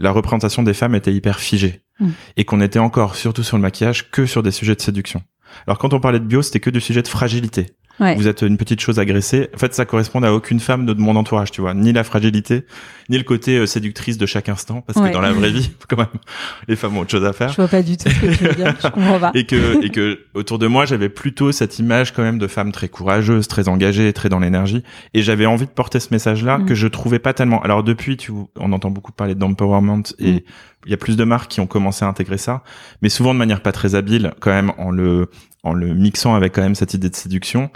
la 0.00 0.10
représentation 0.10 0.62
des 0.62 0.74
femmes 0.74 0.94
était 0.94 1.12
hyper 1.12 1.38
figée 1.38 1.82
mhm. 2.00 2.12
et 2.36 2.44
qu'on 2.44 2.60
était 2.60 2.78
encore, 2.78 3.16
surtout 3.16 3.42
sur 3.42 3.56
le 3.56 3.62
maquillage, 3.62 4.10
que 4.10 4.26
sur 4.26 4.42
des 4.42 4.50
sujets 4.50 4.74
de 4.74 4.80
séduction. 4.80 5.22
Alors 5.66 5.78
quand 5.78 5.92
on 5.94 6.00
parlait 6.00 6.20
de 6.20 6.26
bio, 6.26 6.42
c'était 6.42 6.60
que 6.60 6.70
du 6.70 6.80
sujet 6.80 7.02
de 7.02 7.08
fragilité. 7.08 7.66
Vous 8.00 8.26
êtes 8.26 8.42
une 8.42 8.56
petite 8.56 8.80
chose 8.80 8.98
agressée. 8.98 9.48
En 9.54 9.58
fait, 9.58 9.72
ça 9.74 9.84
correspond 9.84 10.22
à 10.22 10.32
aucune 10.32 10.58
femme 10.58 10.84
de 10.84 10.94
mon 10.94 11.14
entourage, 11.14 11.52
tu 11.52 11.60
vois. 11.60 11.74
Ni 11.74 11.92
la 11.92 12.02
fragilité, 12.02 12.64
ni 13.08 13.16
le 13.16 13.22
côté 13.22 13.56
euh, 13.56 13.66
séductrice 13.66 14.18
de 14.18 14.26
chaque 14.26 14.48
instant, 14.48 14.80
parce 14.80 14.98
que 14.98 15.12
dans 15.12 15.20
la 15.20 15.32
vraie 15.32 15.52
vie, 15.52 15.70
quand 15.88 15.96
même, 15.96 16.06
les 16.66 16.74
femmes 16.74 16.96
ont 16.96 17.00
autre 17.00 17.12
chose 17.12 17.24
à 17.24 17.32
faire. 17.32 17.50
Je 17.50 17.56
vois 17.56 17.68
pas 17.68 17.82
du 17.82 17.96
tout 17.96 18.10
ce 18.10 18.20
que 18.20 18.34
tu 18.34 18.44
veux 18.44 18.54
dire. 18.54 18.74
Je 18.82 18.88
comprends 18.88 19.20
pas. 19.20 19.30
et 19.34 19.44
que, 19.44 19.84
et 19.84 19.90
que 19.90 20.18
autour 20.34 20.58
de 20.58 20.66
moi, 20.66 20.86
j'avais 20.86 21.08
plutôt 21.08 21.52
cette 21.52 21.78
image 21.78 22.12
quand 22.12 22.22
même 22.22 22.38
de 22.38 22.48
femmes 22.48 22.72
très 22.72 22.88
courageuses, 22.88 23.46
très 23.46 23.68
engagées, 23.68 24.12
très 24.12 24.28
dans 24.28 24.40
l'énergie. 24.40 24.82
Et 25.12 25.22
j'avais 25.22 25.46
envie 25.46 25.66
de 25.66 25.70
porter 25.70 26.00
ce 26.00 26.08
message-là 26.10 26.58
mm. 26.58 26.66
que 26.66 26.74
je 26.74 26.88
trouvais 26.88 27.20
pas 27.20 27.32
tellement. 27.32 27.62
Alors 27.62 27.84
depuis, 27.84 28.16
tu, 28.16 28.32
on 28.56 28.72
entend 28.72 28.90
beaucoup 28.90 29.12
parler 29.12 29.36
d'empowerment 29.36 30.02
et 30.18 30.32
mm. 30.32 30.40
Il 30.86 30.90
y 30.90 30.94
a 30.94 30.96
plus 30.96 31.16
de 31.16 31.24
marques 31.24 31.50
qui 31.50 31.60
ont 31.60 31.66
commencé 31.66 32.04
à 32.04 32.08
intégrer 32.08 32.38
ça, 32.38 32.62
mais 33.02 33.08
souvent 33.08 33.34
de 33.34 33.38
manière 33.38 33.62
pas 33.62 33.72
très 33.72 33.94
habile, 33.94 34.34
quand 34.40 34.50
même 34.50 34.72
en 34.78 34.90
le 34.90 35.28
en 35.62 35.72
le 35.72 35.94
mixant 35.94 36.34
avec 36.34 36.54
quand 36.54 36.62
même 36.62 36.74
cette 36.74 36.94
idée 36.94 37.08
de 37.08 37.16
séduction. 37.16 37.70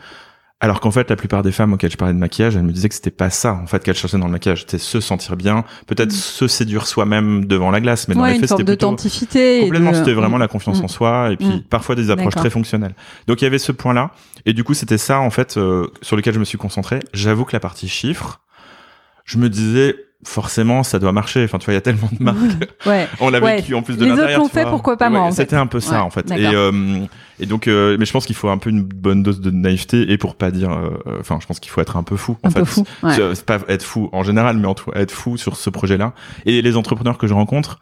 Alors 0.60 0.80
qu'en 0.80 0.90
fait, 0.90 1.08
la 1.08 1.14
plupart 1.14 1.42
des 1.42 1.52
femmes 1.52 1.72
auxquelles 1.72 1.92
je 1.92 1.96
parlais 1.96 2.12
de 2.12 2.18
maquillage, 2.18 2.56
elles 2.56 2.64
me 2.64 2.72
disaient 2.72 2.88
que 2.88 2.94
c'était 2.96 3.12
pas 3.12 3.30
ça, 3.30 3.52
en 3.54 3.68
fait, 3.68 3.84
qu'elles 3.84 3.94
cherchaient 3.94 4.18
dans 4.18 4.26
le 4.26 4.32
maquillage. 4.32 4.62
C'était 4.62 4.78
se 4.78 4.98
sentir 4.98 5.36
bien, 5.36 5.64
peut-être 5.86 6.08
mm. 6.08 6.16
se 6.16 6.48
séduire 6.48 6.88
soi-même 6.88 7.44
devant 7.44 7.70
la 7.70 7.80
glace, 7.80 8.08
mais 8.08 8.16
dans 8.16 8.24
les 8.24 8.40
faits, 8.40 8.48
c'était 8.48 8.64
plutôt... 8.64 8.90
Complètement, 8.90 9.94
c'était 9.94 10.14
vraiment 10.14 10.36
la 10.36 10.48
confiance 10.48 10.80
mm. 10.80 10.84
en 10.84 10.88
soi, 10.88 11.30
et 11.30 11.36
puis 11.36 11.46
mm. 11.46 11.62
parfois 11.70 11.94
des 11.94 12.10
approches 12.10 12.34
très 12.34 12.50
fonctionnelles. 12.50 12.96
Donc 13.28 13.40
il 13.40 13.44
y 13.44 13.46
avait 13.46 13.60
ce 13.60 13.70
point-là, 13.70 14.10
et 14.46 14.52
du 14.52 14.64
coup, 14.64 14.74
c'était 14.74 14.98
ça, 14.98 15.20
en 15.20 15.30
fait, 15.30 15.56
euh, 15.56 15.86
sur 16.02 16.16
lequel 16.16 16.34
je 16.34 16.40
me 16.40 16.44
suis 16.44 16.58
concentré. 16.58 16.98
J'avoue 17.14 17.44
que 17.44 17.52
la 17.52 17.60
partie 17.60 17.88
chiffres, 17.88 18.40
je 19.24 19.38
me 19.38 19.48
disais, 19.48 19.94
forcément 20.24 20.82
ça 20.82 20.98
doit 20.98 21.12
marcher. 21.12 21.44
Enfin, 21.44 21.58
tu 21.58 21.66
vois, 21.66 21.74
il 21.74 21.76
y 21.76 21.78
a 21.78 21.82
tellement 21.82 22.08
de 22.12 22.22
marques. 22.22 22.38
ouais. 22.86 23.06
On 23.20 23.30
l'a 23.30 23.40
Ouais. 23.40 23.56
vécu 23.56 23.74
en 23.74 23.82
plus 23.82 23.96
de 23.96 24.04
Les 24.04 24.10
autres 24.10 24.20
l'intérieur. 24.20 24.40
l'ont 24.42 24.48
fait, 24.48 24.62
vois. 24.62 24.70
pourquoi 24.72 24.96
pas 24.96 25.10
moi. 25.10 25.30
C'était 25.32 25.56
un 25.56 25.66
peu 25.66 25.80
ça 25.80 26.02
en 26.02 26.10
fait. 26.10 26.30
Et, 26.32 26.46
euh, 26.46 27.04
et 27.40 27.46
donc, 27.46 27.68
euh, 27.68 27.96
mais 27.98 28.04
je 28.04 28.12
pense 28.12 28.26
qu'il 28.26 28.34
faut 28.36 28.48
un 28.48 28.58
peu 28.58 28.68
une 28.70 28.82
bonne 28.82 29.22
dose 29.22 29.40
de 29.40 29.50
naïveté 29.50 30.10
et 30.10 30.18
pour 30.18 30.34
pas 30.34 30.50
dire, 30.50 30.70
euh, 30.72 30.90
enfin, 31.20 31.38
je 31.40 31.46
pense 31.46 31.60
qu'il 31.60 31.70
faut 31.70 31.80
être 31.80 31.96
un 31.96 32.02
peu 32.02 32.16
fou. 32.16 32.36
En 32.42 32.48
Un 32.48 32.50
fait, 32.50 32.60
peu 32.60 32.64
fou. 32.64 32.84
Ouais. 33.02 33.14
C'est- 33.14 33.34
C'est 33.36 33.46
pas 33.46 33.58
être 33.68 33.84
fou 33.84 34.08
en 34.12 34.22
général, 34.24 34.56
mais 34.58 34.66
en 34.66 34.74
tout 34.74 34.90
être 34.94 35.12
fou 35.12 35.36
sur 35.36 35.56
ce 35.56 35.70
projet-là. 35.70 36.12
Et 36.46 36.62
les 36.62 36.76
entrepreneurs 36.76 37.16
que 37.18 37.26
je 37.28 37.34
rencontre, 37.34 37.78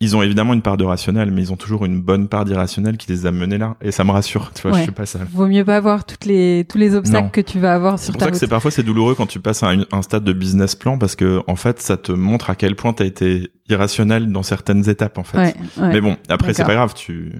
ils 0.00 0.16
ont 0.16 0.22
évidemment 0.22 0.52
une 0.52 0.62
part 0.62 0.76
de 0.76 0.84
rationnel, 0.84 1.30
mais 1.30 1.42
ils 1.42 1.52
ont 1.52 1.56
toujours 1.56 1.84
une 1.84 2.00
bonne 2.00 2.26
part 2.26 2.44
d'irrationnel 2.44 2.96
qui 2.96 3.08
les 3.12 3.24
a 3.26 3.30
menés 3.30 3.58
là. 3.58 3.76
Et 3.80 3.92
ça 3.92 4.02
me 4.02 4.10
rassure. 4.10 4.50
Tu 4.52 4.62
vois, 4.62 4.72
Ouais. 4.72 4.78
je 4.78 4.82
suis 4.82 4.92
pas 4.92 5.06
seul. 5.06 5.26
Vaut 5.32 5.46
mieux 5.46 5.64
pas 5.64 5.76
avoir 5.76 6.04
toutes 6.04 6.24
les 6.24 6.66
tous 6.68 6.76
les 6.78 6.96
obstacles 6.96 7.24
Non. 7.24 7.30
que 7.30 7.40
tu 7.40 7.60
vas 7.60 7.74
avoir 7.74 7.98
C'est 8.00 8.06
sur 8.06 8.12
pour 8.14 8.18
ta 8.20 8.24
ça 8.24 8.30
que 8.30 8.34
route. 8.34 8.40
c'est 8.40 8.48
parfois 8.48 8.70
c'est 8.72 8.82
douloureux 8.82 9.14
quand 9.14 9.26
tu 9.26 9.38
passes 9.38 9.62
à 9.62 9.68
un, 9.70 9.84
un 9.92 10.02
stade 10.02 10.24
de 10.24 10.32
business 10.32 10.74
plan 10.74 10.98
parce 10.98 11.14
que 11.14 11.40
en 11.46 11.54
fait 11.56 11.80
ça 11.80 11.96
te 11.96 12.10
montre 12.10 12.50
à 12.50 12.56
quel 12.56 12.74
point 12.74 12.92
t'as 12.92 13.04
été 13.04 13.50
irrationnel 13.68 14.32
dans 14.32 14.42
certaines 14.42 14.88
étapes 14.88 15.18
en 15.18 15.24
fait. 15.24 15.38
Ouais, 15.38 15.54
ouais. 15.78 15.88
Mais 15.92 16.00
bon, 16.00 16.16
après 16.28 16.52
c'est 16.52 16.64
pas 16.64 16.74
grave, 16.74 16.94
tu 16.94 17.32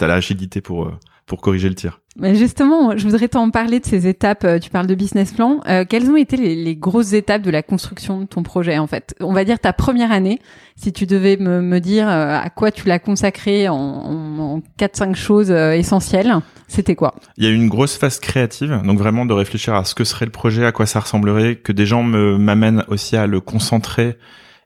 as, 0.00 0.06
l'agilité 0.08 0.60
pour 0.60 0.86
euh, 0.86 0.92
pour 1.28 1.40
corriger 1.40 1.68
le 1.68 1.74
tir. 1.76 2.00
Mais 2.18 2.34
justement, 2.34 2.96
je 2.96 3.04
voudrais 3.06 3.28
t'en 3.28 3.48
parler 3.50 3.78
de 3.78 3.86
ces 3.86 4.08
étapes. 4.08 4.42
euh, 4.44 4.58
Tu 4.58 4.70
parles 4.70 4.88
de 4.88 4.96
business 4.96 5.32
plan. 5.32 5.60
Euh, 5.68 5.84
quelles 5.88 6.10
ont 6.10 6.16
été 6.16 6.36
les, 6.36 6.56
les 6.56 6.74
grosses 6.74 7.12
étapes 7.12 7.42
de 7.42 7.50
la 7.50 7.62
construction 7.62 8.20
de 8.22 8.24
ton 8.26 8.42
projet 8.42 8.76
en 8.78 8.88
fait? 8.88 9.14
On 9.20 9.32
va 9.32 9.44
dire 9.44 9.60
ta 9.60 9.72
première 9.72 10.10
année. 10.10 10.40
Si 10.74 10.92
tu 10.92 11.06
devais 11.06 11.36
me, 11.36 11.60
me 11.60 11.78
dire 11.78 12.08
euh, 12.08 12.36
à 12.36 12.50
quoi 12.50 12.72
tu 12.72 12.88
l'as 12.88 12.98
consacré 12.98 13.68
en, 13.68 13.76
en, 13.76 14.38
en 14.56 14.62
4-5 14.80 15.14
choses 15.14 15.50
essentielles, 15.52 16.34
c'était 16.66 16.96
quoi? 16.96 17.14
Il 17.36 17.44
y 17.44 17.46
a 17.46 17.50
eu 17.50 17.54
une 17.54 17.68
grosse 17.68 17.96
phase 17.96 18.18
créative, 18.18 18.80
donc 18.84 18.98
vraiment 18.98 19.24
de 19.24 19.32
réfléchir 19.32 19.74
à 19.74 19.84
ce 19.84 19.94
que 19.94 20.04
serait 20.04 20.24
le 20.26 20.32
projet, 20.32 20.66
à 20.66 20.72
quoi 20.72 20.86
ça 20.86 21.00
ressemblerait, 21.00 21.56
que 21.56 21.72
des 21.72 21.86
gens 21.86 22.02
me 22.02 22.36
m'amènent 22.38 22.84
aussi 22.88 23.16
à 23.16 23.26
le 23.26 23.40
concentrer 23.40 24.16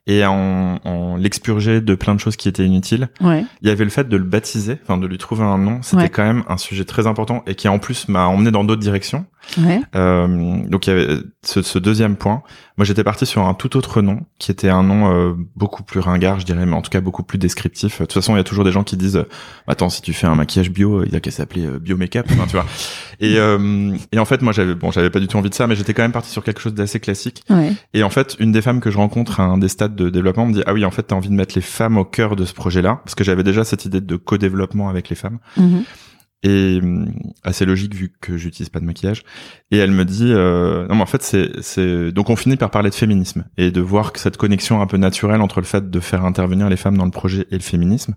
et 0.05 0.25
en, 0.25 0.79
en 0.83 1.15
l'expurger 1.15 1.79
de 1.81 1.95
plein 1.95 2.13
de 2.15 2.19
choses 2.19 2.35
qui 2.35 2.49
étaient 2.49 2.65
inutiles. 2.65 3.07
Ouais. 3.21 3.45
Il 3.61 3.69
y 3.69 3.71
avait 3.71 3.85
le 3.85 3.89
fait 3.89 4.07
de 4.09 4.17
le 4.17 4.23
baptiser, 4.25 4.77
enfin 4.83 4.97
de 4.97 5.07
lui 5.07 5.17
trouver 5.17 5.43
un 5.43 5.57
nom, 5.57 5.81
c'était 5.81 6.03
Ouais. 6.03 6.09
quand 6.09 6.23
même 6.23 6.43
un 6.49 6.57
sujet 6.57 6.83
très 6.85 7.07
important 7.07 7.43
et 7.47 7.55
qui 7.55 7.67
en 7.69 7.79
plus 7.79 8.07
m'a 8.09 8.25
emmené 8.27 8.51
dans 8.51 8.63
d'autres 8.65 8.81
directions. 8.81 9.25
Ouais. 9.57 9.81
Euh, 9.95 10.65
donc 10.67 10.87
il 10.87 10.89
y 10.89 10.93
avait 10.93 11.17
ce, 11.43 11.61
ce 11.61 11.77
deuxième 11.79 12.15
point. 12.15 12.43
Moi 12.77 12.85
j'étais 12.85 13.03
parti 13.03 13.25
sur 13.25 13.45
un 13.45 13.53
tout 13.53 13.77
autre 13.77 14.01
nom 14.01 14.21
qui 14.39 14.49
était 14.51 14.69
un 14.69 14.81
nom 14.83 15.11
euh, 15.13 15.33
beaucoup 15.55 15.83
plus 15.83 15.99
ringard, 15.99 16.39
je 16.39 16.45
dirais, 16.45 16.65
mais 16.65 16.73
en 16.75 16.81
tout 16.81 16.89
cas 16.89 17.01
beaucoup 17.01 17.21
plus 17.23 17.37
descriptif. 17.37 17.99
De 17.99 18.05
toute 18.05 18.13
façon, 18.13 18.33
il 18.33 18.37
y 18.37 18.39
a 18.39 18.43
toujours 18.43 18.63
des 18.63 18.71
gens 18.71 18.83
qui 18.83 18.97
disent 18.97 19.17
euh, 19.17 19.27
"Attends, 19.67 19.89
si 19.89 20.01
tu 20.01 20.13
fais 20.13 20.25
un 20.27 20.33
maquillage 20.35 20.71
bio, 20.71 21.03
il 21.03 21.11
y 21.13 21.15
a 21.15 21.19
qu'à 21.19 21.29
s'appeler 21.29 21.65
euh, 21.65 21.77
bio 21.77 21.97
make-up", 21.97 22.25
enfin, 22.31 22.45
tu 22.47 22.53
vois. 22.53 22.65
Et, 23.19 23.37
euh, 23.37 23.95
et 24.11 24.17
en 24.17 24.25
fait, 24.25 24.41
moi 24.41 24.53
j'avais 24.53 24.73
bon, 24.75 24.91
j'avais 24.91 25.09
pas 25.11 25.19
du 25.19 25.27
tout 25.27 25.37
envie 25.37 25.49
de 25.51 25.55
ça, 25.55 25.67
mais 25.67 25.75
j'étais 25.75 25.93
quand 25.93 26.01
même 26.03 26.11
parti 26.13 26.31
sur 26.31 26.43
quelque 26.43 26.61
chose 26.61 26.73
d'assez 26.73 26.99
classique. 26.99 27.43
Ouais. 27.49 27.73
Et 27.93 28.01
en 28.03 28.09
fait, 28.09 28.35
une 28.39 28.51
des 28.51 28.61
femmes 28.61 28.79
que 28.79 28.89
je 28.89 28.97
rencontre 28.97 29.39
à 29.39 29.43
un 29.43 29.57
des 29.59 29.67
stades 29.67 29.95
de 29.95 30.09
développement 30.09 30.45
me 30.47 30.53
dit 30.53 30.63
"Ah 30.65 30.73
oui, 30.73 30.83
en 30.85 30.91
fait, 30.91 31.03
t'as 31.03 31.15
envie 31.15 31.29
de 31.29 31.35
mettre 31.35 31.53
les 31.55 31.61
femmes 31.61 31.97
au 31.97 32.05
cœur 32.05 32.35
de 32.35 32.45
ce 32.45 32.53
projet-là", 32.53 33.01
parce 33.03 33.13
que 33.13 33.23
j'avais 33.23 33.43
déjà 33.43 33.63
cette 33.65 33.85
idée 33.85 34.01
de 34.01 34.15
co-développement 34.15 34.89
avec 34.89 35.09
les 35.09 35.15
femmes 35.15 35.37
Mhm. 35.57 35.83
Et 36.43 36.79
hum, 36.81 37.11
assez 37.43 37.65
logique 37.65 37.95
vu 37.95 38.11
que 38.21 38.37
j'utilise 38.37 38.69
pas 38.69 38.79
de 38.79 38.85
maquillage. 38.85 39.23
Et 39.71 39.77
elle 39.77 39.91
me 39.91 40.05
dit 40.05 40.31
euh, 40.31 40.85
non 40.87 40.95
mais 40.95 41.01
en 41.01 41.05
fait 41.07 41.23
c'est 41.23 41.51
c'est 41.61 42.11
donc 42.11 42.29
on 42.29 42.35
finit 42.35 42.57
par 42.57 42.69
parler 42.69 42.89
de 42.89 42.95
féminisme 42.95 43.45
et 43.57 43.71
de 43.71 43.81
voir 43.81 44.11
que 44.13 44.19
cette 44.19 44.37
connexion 44.37 44.81
un 44.81 44.87
peu 44.87 44.97
naturelle 44.97 45.41
entre 45.41 45.59
le 45.61 45.65
fait 45.65 45.89
de 45.89 45.99
faire 45.99 46.25
intervenir 46.25 46.69
les 46.69 46.77
femmes 46.77 46.97
dans 46.97 47.05
le 47.05 47.11
projet 47.11 47.47
et 47.51 47.55
le 47.55 47.61
féminisme 47.61 48.15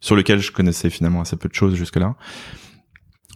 sur 0.00 0.16
lequel 0.16 0.40
je 0.40 0.50
connaissais 0.52 0.90
finalement 0.90 1.20
assez 1.20 1.36
peu 1.36 1.48
de 1.48 1.54
choses 1.54 1.74
jusque 1.74 1.96
là 1.96 2.14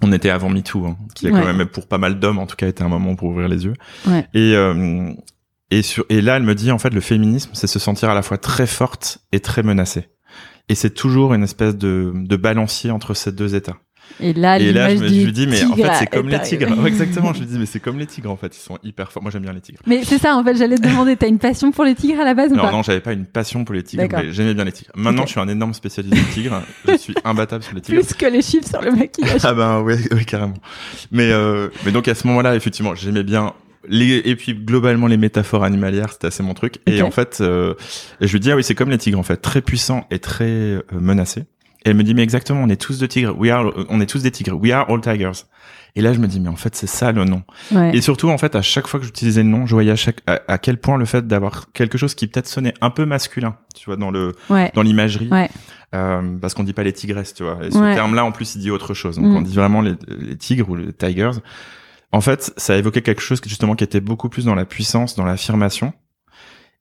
on 0.03 0.13
était 0.13 0.31
avant 0.31 0.51
MeToo 0.51 0.85
hein, 0.87 0.97
qui 1.15 1.29
a 1.29 1.31
Ouais. 1.31 1.41
quand 1.41 1.55
même 1.55 1.67
pour 1.67 1.87
pas 1.87 1.99
mal 1.99 2.19
d'hommes 2.19 2.39
en 2.39 2.47
tout 2.47 2.57
cas 2.57 2.67
été 2.69 2.83
un 2.83 2.89
moment 2.89 3.15
pour 3.17 3.29
ouvrir 3.31 3.49
les 3.49 3.65
yeux. 3.65 3.75
Ouais. 4.07 4.27
et 4.35 4.55
euh, 4.57 5.13
et 5.71 5.83
sur 5.83 6.05
et 6.09 6.21
là 6.21 6.37
elle 6.37 6.43
me 6.43 6.55
dit 6.55 6.71
en 6.73 6.79
fait 6.79 6.93
le 6.93 7.01
féminisme 7.01 7.51
c'est 7.55 7.67
se 7.69 7.79
sentir 7.79 8.11
à 8.11 8.15
la 8.15 8.23
fois 8.23 8.39
très 8.39 8.67
forte 8.67 9.19
et 9.33 9.41
très 9.41 9.63
menacée. 9.63 10.09
Et 10.69 10.75
c'est 10.75 10.91
toujours 10.95 11.35
une 11.35 11.43
espèce 11.43 11.77
de, 11.77 12.13
de 12.15 12.37
balancier 12.37 12.91
entre 12.91 13.13
ces 13.15 13.33
deux 13.33 13.55
états 13.55 13.77
Et 14.21 14.33
là, 14.33 14.59
et 14.59 14.73
là, 14.73 14.95
je 14.95 15.01
me, 15.01 15.09
je 15.09 15.25
lui 15.25 15.33
dis, 15.33 15.47
mais 15.47 15.63
en 15.65 15.75
fait, 15.75 15.91
c'est 15.99 16.07
comme 16.07 16.29
les 16.29 16.41
tigres. 16.41 16.79
Ouais, 16.79 16.89
exactement. 16.89 17.33
Je 17.33 17.41
lui 17.41 17.47
dis, 17.47 17.59
mais 17.59 17.67
c'est 17.67 17.81
comme 17.81 17.99
les 17.99 18.07
tigres, 18.07 18.31
en 18.31 18.37
fait. 18.37 18.57
Ils 18.57 18.61
sont 18.61 18.79
hyper 18.85 19.11
forts. 19.11 19.23
Moi, 19.23 19.33
j'aime 19.33 19.43
bien 19.43 19.53
les 19.53 19.61
tigres. 19.61 19.81
Mais 19.87 20.05
c'est 20.05 20.19
ça, 20.19 20.37
en 20.37 20.45
fait, 20.45 20.57
j'allais 20.57 20.77
te 20.77 20.83
demander, 20.83 21.17
t'as 21.17 21.29
une 21.29 21.39
passion 21.39 21.73
pour 21.73 21.85
les 21.85 21.95
tigres 21.95 22.21
à 22.21 22.25
la 22.25 22.35
base 22.35 22.53
ou 22.53 22.57
Non, 22.57 22.63
pas 22.63 22.71
non, 22.71 22.83
j'avais 22.83 23.01
pas 23.01 23.13
une 23.13 23.27
passion 23.27 23.65
pour 23.65 23.75
les 23.75 23.83
tigres, 23.83 24.07
mais 24.11 24.33
j'aimais 24.33 24.55
bien 24.55 24.65
les 24.65 24.73
tigres. 24.73 24.93
Maintenant, 24.95 25.27
je 25.27 25.33
suis 25.33 25.41
un 25.41 25.49
énorme 25.49 25.75
spécialiste 25.75 26.15
des 26.15 26.33
tigres. 26.33 26.63
je 26.87 26.97
suis 26.97 27.15
imbattable 27.25 27.65
sur 27.65 27.75
les 27.75 27.81
tigres. 27.81 28.01
Plus 28.01 28.15
que 28.15 28.27
les 28.27 28.43
chiffres 28.43 28.69
sur 28.69 28.81
le 28.83 28.93
maquillage. 28.93 29.41
Ah 29.45 29.55
ben, 29.55 29.81
ouais, 29.81 29.99
ouais, 30.13 30.25
carrément. 30.25 30.55
Mais, 31.11 31.31
euh, 31.33 31.69
mais 31.85 31.93
donc, 31.93 32.09
à 32.09 32.15
ce 32.15 32.27
moment-là, 32.29 32.55
effectivement, 32.55 32.95
j'aimais 32.95 33.25
bien 33.25 33.53
les, 33.89 34.23
et 34.25 34.37
puis, 34.37 34.55
globalement, 34.55 35.07
les 35.07 35.17
métaphores 35.17 35.65
animalières, 35.65 36.13
c'était 36.13 36.29
assez 36.29 36.43
mon 36.43 36.55
truc. 36.55 36.77
Et 36.87 37.03
en 37.03 37.11
fait, 37.11 37.39
euh, 37.41 37.75
je 38.21 38.33
lui 38.33 38.41
dis, 38.41 38.51
ah 38.51 38.57
oui, 38.57 38.65
c'est 38.65 38.75
comme 38.75 38.91
les 38.91 38.99
tigres, 38.99 39.19
en 39.19 39.23
fait. 39.23 39.37
Très 39.37 39.61
puissants 39.61 40.07
et 40.11 40.19
très 40.19 40.45
euh, 40.45 40.83
menacés. 40.93 41.45
Et 41.85 41.91
elle 41.91 41.97
me 41.97 42.03
dit, 42.03 42.15
mais 42.15 42.23
exactement, 42.23 42.63
on 42.63 42.69
est 42.69 42.81
tous 42.81 42.99
de 42.99 43.07
tigres. 43.07 43.35
We 43.39 43.51
are, 43.51 43.73
on 43.91 44.01
est 44.01 44.07
tous 44.07 44.23
des 44.23 44.31
tigres. 44.31 44.57
We 44.61 44.73
are 44.73 44.89
all 44.91 45.01
tigers. 45.01 45.45
Et 45.97 46.01
là, 46.03 46.13
je 46.13 46.19
me 46.19 46.27
dis, 46.27 46.41
mais 46.41 46.49
en 46.49 46.57
fait, 46.57 46.75
c'est 46.75 46.87
ça 46.89 47.13
le 47.13 47.25
nom. 47.25 47.43
Ouais. 47.71 47.97
Et 47.97 48.01
surtout, 48.01 48.29
en 48.31 48.39
fait, 48.39 48.57
à 48.57 48.63
chaque 48.63 48.87
fois 48.89 48.99
que 48.99 49.07
j'utilisais 49.07 49.43
le 49.45 49.49
nom, 49.49 49.65
je 49.67 49.75
voyais 49.75 49.93
à, 49.93 49.97
chaque, 49.97 50.23
à, 50.27 50.41
à 50.49 50.59
quel 50.59 50.79
point 50.79 50.97
le 50.99 51.05
fait 51.05 51.27
d'avoir 51.27 51.71
quelque 51.73 51.99
chose 51.99 52.15
qui 52.15 52.27
peut-être 52.27 52.49
sonnait 52.49 52.75
un 52.81 52.91
peu 52.91 53.05
masculin, 53.05 53.57
tu 53.77 53.85
vois, 53.87 53.97
dans 53.97 54.11
le 54.11 54.33
Ouais. 54.51 54.73
dans 54.75 54.83
l'imagerie, 54.83 55.29
Ouais. 55.31 55.49
euh, 55.95 56.37
parce 56.41 56.55
qu'on 56.55 56.65
dit 56.65 56.73
pas 56.73 56.83
les 56.83 56.93
tigresses, 56.93 57.35
tu 57.35 57.45
vois. 57.45 57.59
Et 57.63 57.71
ce 57.71 57.79
terme-là, 57.79 58.25
en 58.25 58.33
plus, 58.33 58.57
il 58.57 58.61
dit 58.61 58.71
autre 58.73 58.93
chose. 58.95 59.17
Donc, 59.17 59.27
Mm. 59.27 59.37
on 59.37 59.43
dit 59.43 59.55
vraiment 59.55 59.83
les, 59.83 59.95
les 60.09 60.37
tigres 60.37 60.69
ou 60.71 60.75
les 60.75 60.93
tigers. 60.93 61.31
En 62.11 62.21
fait, 62.21 62.53
ça 62.57 62.77
évoquait 62.77 63.03
quelque 63.03 63.23
chose 63.23 63.41
qui, 63.41 63.49
justement 63.49 63.75
qui 63.77 63.85
était 63.85 64.01
beaucoup 64.01 64.29
plus 64.29 64.45
dans 64.47 64.55
la 64.57 64.65
puissance, 64.65 65.15
dans 65.17 65.25
l'affirmation, 65.25 65.93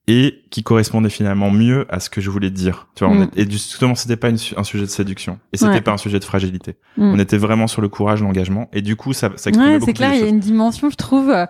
et 0.06 0.42
qui 0.50 0.62
correspondait 0.62 1.08
finalement 1.08 1.50
mieux 1.50 1.86
à 1.88 1.98
ce 1.98 2.10
que 2.10 2.20
je 2.20 2.28
voulais 2.28 2.50
dire. 2.50 2.88
Tu 2.94 3.04
vois, 3.04 3.12
on 3.14 3.20
Mm. 3.20 3.28
est- 3.36 3.40
et 3.46 3.50
justement, 3.50 3.94
c'était 3.94 4.16
pas 4.16 4.28
une 4.28 4.36
un 4.56 4.64
sujet 4.64 4.84
de 4.84 4.90
séduction, 4.90 5.38
et 5.52 5.56
c'était 5.56 5.70
Ouais. 5.70 5.80
pas 5.80 5.92
un 5.92 5.96
sujet 5.96 6.18
de 6.18 6.24
fragilité. 6.24 6.76
Mm. 6.98 7.12
On 7.14 7.18
était 7.18 7.38
vraiment 7.38 7.66
sur 7.66 7.80
le 7.80 7.88
courage, 7.88 8.20
l'engagement, 8.22 8.68
et 8.72 8.82
du 8.82 8.96
coup, 8.96 9.12
ça, 9.14 9.30
ça 9.36 9.48
exprimait 9.50 9.72
Ouais, 9.74 9.78
beaucoup 9.78 9.86
c'est 9.90 9.94
clair, 9.94 10.12
il 10.14 10.20
y 10.20 10.24
a 10.24 10.28
une 10.28 10.40
dimension, 10.40 10.90
je 10.90 10.96
trouve, 10.96 11.30
euh, 11.30 11.46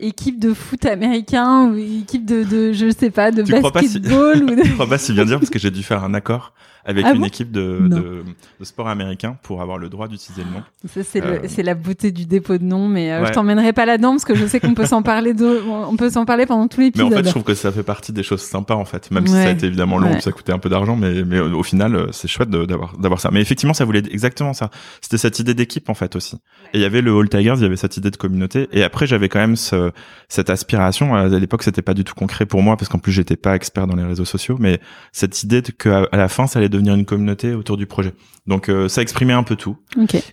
équipe 0.00 0.38
de 0.38 0.54
foot 0.54 0.86
américain 0.86 1.66
ou 1.70 1.76
équipe 1.76 2.24
de, 2.24 2.44
de 2.44 2.72
je 2.72 2.90
sais 2.90 3.10
pas, 3.10 3.30
de 3.32 3.42
Tu 3.42 3.52
crois 3.52 3.72
pas 3.72 3.82
si- 3.82 3.98
basketball 3.98 4.42
ou 4.44 4.54
de... 4.54 4.62
Crois 4.74 4.86
pas 4.88 4.96
si 4.98 5.12
bien 5.12 5.24
dire 5.24 5.38
parce 5.38 5.50
que 5.50 5.58
j'ai 5.58 5.70
dû 5.72 5.82
faire 5.82 6.04
un 6.04 6.14
accord 6.14 6.54
avec 6.88 7.04
Ah 7.06 7.12
une 7.12 7.20
bon 7.20 7.26
équipe 7.26 7.52
de, 7.52 7.78
de, 7.88 8.24
de 8.58 8.64
sport 8.64 8.88
américain 8.88 9.36
pour 9.44 9.62
avoir 9.62 9.78
le 9.78 9.88
droit 9.88 10.08
d'utiliser 10.08 10.42
le 10.42 10.50
nom. 10.50 10.62
Ça, 10.86 11.02
c'est 11.04 11.22
Euh, 11.24 11.42
le- 11.42 11.48
c'est 11.48 11.62
la 11.62 11.74
beauté 11.74 12.10
du 12.10 12.26
dépôt 12.26 12.58
de 12.58 12.64
nom, 12.64 12.88
mais 12.88 13.12
euh, 13.12 13.20
Ouais. 13.20 13.26
je 13.28 13.32
t'emmènerai 13.32 13.72
pas 13.72 13.86
là-dedans 13.86 14.10
parce 14.12 14.24
que 14.24 14.34
je 14.34 14.46
sais 14.46 14.58
qu'on 14.58 14.74
peut 14.74 14.86
s'en 14.86 15.02
parler 15.02 15.34
de, 15.34 15.60
on 15.68 15.96
peut 15.96 16.10
s'en 16.10 16.24
parler 16.24 16.46
pendant 16.46 16.66
tout 16.66 16.78
Mais 16.80 16.86
l'épisode. 16.86 17.12
en 17.12 17.16
fait, 17.16 17.24
je 17.24 17.30
trouve 17.30 17.44
que 17.44 17.54
ça 17.54 17.70
fait 17.70 17.82
partie 17.84 18.12
des 18.12 18.22
choses 18.24 18.40
sympas 18.42 18.74
en 18.74 18.84
fait, 18.84 19.10
même 19.12 19.26
si 19.26 19.34
ça 19.34 19.44
a 19.44 19.50
été 19.50 19.66
évidemment 19.66 19.98
long, 19.98 20.12
Ouais. 20.12 20.20
ça 20.20 20.32
coûtait 20.32 20.52
un 20.52 20.58
peu 20.58 20.68
d'argent, 20.68 20.96
mais 20.96 21.22
mais 21.24 21.38
au 21.38 21.58
au 21.58 21.62
final, 21.62 21.94
euh, 21.94 22.06
c'est 22.10 22.26
chouette 22.28 22.50
de- 22.50 22.64
d'avoir 22.64 22.96
d'avoir 22.98 23.20
ça. 23.20 23.30
Mais 23.32 23.40
effectivement, 23.40 23.74
ça 23.74 23.84
voulait 23.84 24.02
exactement 24.10 24.54
ça. 24.54 24.70
C'était 25.02 25.18
cette 25.18 25.38
idée 25.38 25.54
d'équipe 25.54 25.88
en 25.90 25.94
fait 25.94 26.16
aussi. 26.16 26.36
Et 26.72 26.78
il 26.78 26.80
y 26.80 26.84
avait 26.84 27.02
le 27.02 27.14
All 27.16 27.28
Tigers, 27.28 27.54
il 27.56 27.62
y 27.62 27.66
avait 27.66 27.76
cette 27.76 27.96
idée 27.98 28.10
de 28.10 28.16
communauté. 28.16 28.68
Et 28.72 28.82
après, 28.82 29.06
j'avais 29.06 29.28
quand 29.28 29.38
même 29.40 29.56
ce, 29.56 29.90
cette 30.28 30.48
aspiration. 30.50 31.14
À 31.14 31.26
l'époque, 31.28 31.62
c'était 31.62 31.82
pas 31.82 31.94
du 31.94 32.04
tout 32.04 32.14
concret 32.14 32.46
pour 32.46 32.62
moi 32.62 32.76
parce 32.76 32.88
qu'en 32.88 32.98
plus, 32.98 33.12
j'étais 33.12 33.36
pas 33.36 33.54
expert 33.54 33.86
dans 33.86 33.96
les 33.96 34.04
réseaux 34.04 34.24
sociaux, 34.24 34.56
mais 34.58 34.80
cette 35.12 35.42
idée 35.42 35.60
de 35.62 35.70
que 35.72 35.88
à 36.10 36.16
la 36.16 36.28
fin, 36.28 36.46
ça 36.46 36.58
allait 36.58 36.68
devenir 36.78 36.94
une 36.94 37.04
communauté 37.04 37.54
autour 37.54 37.76
du 37.76 37.86
projet. 37.86 38.14
Donc 38.46 38.68
euh, 38.68 38.88
ça 38.88 39.02
exprimait 39.02 39.32
un 39.32 39.42
peu 39.42 39.56
tout. 39.56 39.76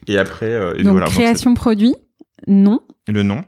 Et 0.08 0.18
après, 0.18 0.46
euh, 0.52 0.74
et 0.78 0.84
Donc 0.84 0.92
voilà. 0.94 1.06
Donc, 1.08 1.16
c'est- 1.16 1.22
création 1.22 1.54
produit, 1.54 1.94
non. 2.48 2.80
le 3.08 3.24
nom. 3.24 3.44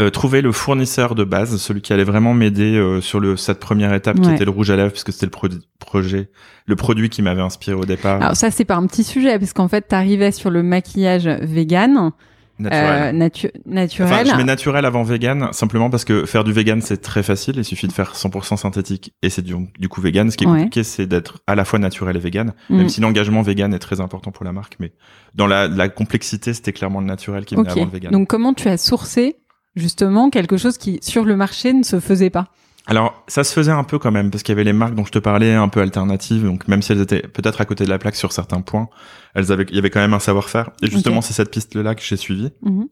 Euh, 0.00 0.10
trouver 0.10 0.42
le 0.42 0.50
fournisseur 0.50 1.14
de 1.14 1.22
base, 1.22 1.56
celui 1.58 1.80
qui 1.80 1.92
allait 1.92 2.04
vraiment 2.04 2.34
m'aider 2.34 2.76
euh, 2.76 3.00
sur 3.00 3.20
le 3.20 3.36
cette 3.36 3.60
première 3.60 3.94
étape 3.94 4.20
qui 4.20 4.28
était 4.28 4.44
le 4.44 4.50
rouge 4.50 4.70
à 4.70 4.76
lèvres, 4.76 4.90
puisque 4.90 5.12
c'était 5.12 5.26
le 5.26 5.58
projet, 5.78 6.28
le 6.66 6.76
produit 6.76 7.08
qui 7.08 7.22
m'avait 7.22 7.40
inspiré 7.42 7.76
au 7.76 7.84
départ, 7.84 8.20
Alors 8.20 8.36
ça, 8.36 8.50
c'est 8.50 8.64
pas 8.64 8.74
un 8.74 8.86
petit 8.86 9.04
sujet 9.04 9.38
parce 9.38 9.52
qu'en 9.52 9.68
fait, 9.68 9.82
t'arrivais 9.82 10.32
sur 10.32 10.50
le 10.50 10.62
maquillage 10.64 11.28
vegan, 11.28 12.10
naturel. 12.58 13.14
euh, 13.14 13.18
natu- 13.18 13.50
naturel. 13.66 14.12
Enfin, 14.12 14.24
je 14.30 14.36
mets 14.36 14.44
naturel 14.44 14.84
avant 14.84 15.02
vegan, 15.02 15.48
simplement 15.52 15.90
parce 15.90 16.04
que 16.04 16.24
faire 16.26 16.44
du 16.44 16.52
vegan 16.52 16.80
c'est 16.80 16.98
très 16.98 17.22
facile, 17.22 17.54
il 17.56 17.64
suffit 17.64 17.86
de 17.88 17.92
faire 17.92 18.14
100% 18.14 18.56
synthétique 18.56 19.12
et 19.22 19.30
c'est 19.30 19.42
du, 19.42 19.54
du 19.78 19.88
coup 19.88 20.00
vegan. 20.00 20.30
Ce 20.30 20.36
qui 20.36 20.44
est 20.44 20.46
Ouais. 20.46 20.58
compliqué, 20.58 20.84
c'est 20.84 21.06
d'être 21.06 21.38
à 21.46 21.54
la 21.54 21.64
fois 21.64 21.78
naturel 21.78 22.16
et 22.16 22.20
vegan, 22.20 22.52
Mm. 22.70 22.76
même 22.76 22.88
si 22.88 23.00
l'engagement 23.00 23.42
vegan 23.42 23.72
est 23.74 23.78
très 23.78 24.00
important 24.00 24.30
pour 24.30 24.44
la 24.44 24.52
marque, 24.52 24.76
mais 24.80 24.92
dans 25.34 25.46
la, 25.46 25.66
la 25.68 25.88
complexité, 25.88 26.54
c'était 26.54 26.72
clairement 26.72 27.00
le 27.00 27.06
naturel 27.06 27.44
qui 27.44 27.54
venait 27.56 27.70
Ok. 27.70 27.76
avant 27.76 27.86
le 27.86 27.90
vegan. 27.92 28.12
Donc 28.12 28.28
comment 28.28 28.54
tu 28.54 28.68
as 28.68 28.76
sourcé 28.76 29.36
justement 29.76 30.30
quelque 30.30 30.56
chose 30.56 30.78
qui 30.78 30.98
sur 31.02 31.24
le 31.24 31.36
marché 31.36 31.72
ne 31.72 31.82
se 31.82 31.98
faisait 32.00 32.30
pas? 32.30 32.48
Alors, 32.86 33.24
ça 33.28 33.44
se 33.44 33.52
faisait 33.54 33.72
un 33.72 33.84
peu 33.84 33.98
quand 33.98 34.10
même, 34.10 34.30
parce 34.30 34.42
qu'il 34.42 34.52
y 34.52 34.56
avait 34.56 34.64
les 34.64 34.74
marques 34.74 34.94
dont 34.94 35.06
je 35.06 35.10
te 35.12 35.18
parlais, 35.18 35.54
un 35.54 35.68
peu 35.68 35.80
alternatives, 35.80 36.44
donc 36.44 36.68
même 36.68 36.82
si 36.82 36.92
elles 36.92 37.00
étaient 37.00 37.22
peut-être 37.22 37.60
à 37.60 37.64
côté 37.64 37.84
de 37.84 37.88
la 37.88 37.98
plaque 37.98 38.14
sur 38.16 38.32
certains 38.32 38.60
points, 38.60 38.88
elles 39.34 39.52
avaient, 39.52 39.64
il 39.70 39.74
y 39.74 39.78
avait 39.78 39.88
quand 39.90 40.00
même 40.00 40.12
un 40.12 40.18
savoir-faire. 40.18 40.70
Et 40.82 40.90
justement, 40.90 41.22
c'est 41.22 41.32
cette 41.32 41.50
piste-là 41.50 41.94
que 41.94 42.02
j'ai 42.02 42.16
suivie, 42.18 42.50
Mhm. 42.62 42.86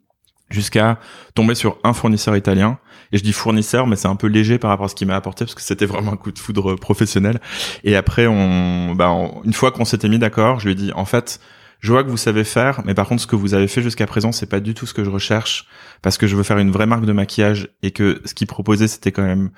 jusqu'à 0.49 0.99
tomber 1.34 1.54
sur 1.54 1.76
un 1.84 1.92
fournisseur 1.92 2.37
italien. 2.37 2.78
Et 3.12 3.18
je 3.18 3.22
dis 3.22 3.32
fournisseur, 3.34 3.87
mais 3.87 3.96
c'est 3.96 4.08
un 4.08 4.16
peu 4.16 4.28
léger 4.28 4.58
par 4.58 4.70
rapport 4.70 4.87
à 4.87 4.88
ce 4.88 4.94
qu'il 4.94 5.06
m'a 5.08 5.16
apporté, 5.16 5.44
parce 5.44 5.54
que 5.54 5.61
c'était 5.62 5.84
vraiment 5.87 6.12
un 6.14 6.16
coup 6.16 6.32
de 6.32 6.38
foudre 6.38 6.75
professionnel. 6.76 7.38
Et 7.84 7.94
après, 7.94 8.26
on, 8.26 8.94
bah, 8.94 9.11
on- 9.11 9.42
une 9.44 9.52
fois 9.52 9.72
qu'on 9.72 9.84
s'était 9.84 10.08
mis 10.08 10.18
d'accord, 10.18 10.58
je 10.58 10.66
lui 10.66 10.72
ai 10.72 10.75
dit, 10.75 10.92
en 10.94 11.04
fait, 11.04 11.38
je 11.82 11.92
vois 11.92 12.02
que 12.04 12.08
vous 12.08 12.16
savez 12.16 12.44
faire, 12.44 12.80
mais 12.86 12.94
par 12.94 13.06
contre, 13.08 13.20
ce 13.20 13.26
que 13.26 13.36
vous 13.36 13.52
avez 13.54 13.68
fait 13.68 13.82
jusqu'à 13.82 14.06
présent, 14.06 14.32
c'est 14.32 14.46
pas 14.46 14.60
du 14.60 14.72
tout 14.72 14.86
ce 14.86 14.94
que 14.94 15.04
je 15.04 15.10
recherche, 15.10 15.66
parce 16.00 16.16
que 16.16 16.26
je 16.26 16.34
veux 16.36 16.42
faire 16.44 16.58
une 16.58 16.70
vraie 16.70 16.86
marque 16.86 17.04
de 17.04 17.12
maquillage 17.12 17.68
et 17.82 17.90
que 17.90 18.22
ce 18.24 18.32
qu'il 18.34 18.46
proposait, 18.46 18.88
c'était 18.88 19.12
quand 19.12 19.22
même 19.24 19.50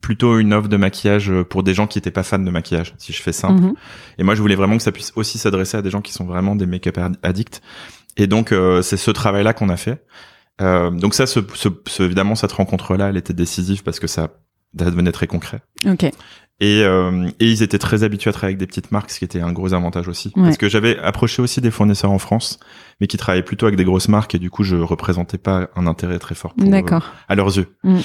plutôt 0.00 0.38
une 0.38 0.52
offre 0.52 0.68
de 0.68 0.76
maquillage 0.76 1.32
pour 1.48 1.62
des 1.62 1.72
gens 1.74 1.86
qui 1.86 1.98
étaient 1.98 2.10
pas 2.10 2.22
fans 2.22 2.38
de 2.38 2.50
maquillage, 2.50 2.94
si 2.98 3.12
je 3.12 3.22
fais 3.22 3.32
simple. 3.32 3.62
Mhm. 3.62 3.74
Et 4.18 4.22
moi, 4.24 4.34
je 4.34 4.40
voulais 4.42 4.54
vraiment 4.56 4.76
que 4.76 4.82
ça 4.82 4.92
puisse 4.92 5.12
aussi 5.16 5.38
s'adresser 5.38 5.76
à 5.76 5.82
des 5.82 5.90
gens 5.90 6.00
qui 6.00 6.12
sont 6.12 6.24
vraiment 6.24 6.56
des 6.56 6.66
make-up 6.66 6.98
addicts. 7.22 7.62
Et 8.16 8.26
donc, 8.26 8.50
euh, 8.52 8.82
c'est 8.82 8.96
ce 8.96 9.10
travail-là 9.10 9.52
qu'on 9.52 9.68
a 9.68 9.76
fait. 9.76 10.04
Euh, 10.60 10.90
donc 10.90 11.14
ça, 11.14 11.26
ce, 11.26 11.40
ce, 11.54 11.68
ce- 11.86 12.02
évidemment, 12.02 12.34
cette 12.34 12.52
rencontre-là, 12.52 13.08
elle 13.10 13.16
était 13.16 13.32
décisive 13.32 13.82
parce 13.82 14.00
que 14.00 14.06
ça, 14.06 14.28
ça 14.78 14.84
devenait 14.86 15.12
très 15.12 15.26
concret. 15.26 15.62
Ok. 15.86 16.10
Et, 16.60 16.82
euh, 16.82 17.28
et 17.40 17.50
ils 17.50 17.62
étaient 17.62 17.78
très 17.78 18.04
habitués 18.04 18.28
à 18.28 18.32
travailler 18.34 18.52
avec 18.52 18.58
des 18.60 18.66
petites 18.66 18.92
marques, 18.92 19.10
ce 19.10 19.18
qui 19.18 19.24
était 19.24 19.40
un 19.40 19.52
gros 19.52 19.72
avantage 19.72 20.08
aussi. 20.08 20.30
Ouais. 20.36 20.44
Parce 20.44 20.58
que 20.58 20.68
j'avais 20.68 20.98
approché 20.98 21.40
aussi 21.40 21.62
des 21.62 21.70
fournisseurs 21.70 22.10
en 22.10 22.18
France, 22.18 22.60
mais 23.00 23.06
qui 23.06 23.16
travaillaient 23.16 23.42
plutôt 23.42 23.64
avec 23.66 23.78
des 23.78 23.84
grosses 23.84 24.08
marques, 24.08 24.34
et 24.34 24.38
du 24.38 24.50
coup, 24.50 24.62
je 24.62 24.76
représentais 24.76 25.38
pas 25.38 25.70
un 25.74 25.86
intérêt 25.86 26.18
très 26.18 26.34
fort 26.34 26.52
pour, 26.52 26.68
D'accord. 26.68 27.02
euh, 27.02 27.24
à 27.28 27.34
leurs 27.34 27.56
yeux. 27.56 27.66
Mm. 27.82 27.98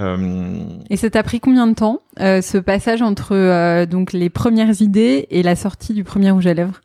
Euh, 0.00 0.60
Et 0.90 0.96
ça 0.96 1.10
t'a 1.10 1.22
pris 1.22 1.40
combien 1.40 1.66
de 1.66 1.74
temps, 1.74 2.00
euh, 2.20 2.40
ce 2.40 2.56
passage 2.56 3.02
entre 3.02 3.34
euh, 3.34 3.84
donc 3.84 4.12
les 4.12 4.30
premières 4.30 4.80
idées 4.80 5.26
et 5.30 5.42
la 5.42 5.56
sortie 5.56 5.92
du 5.92 6.04
premier 6.04 6.30
rouge 6.30 6.46
à 6.46 6.54
lèvres? 6.54 6.80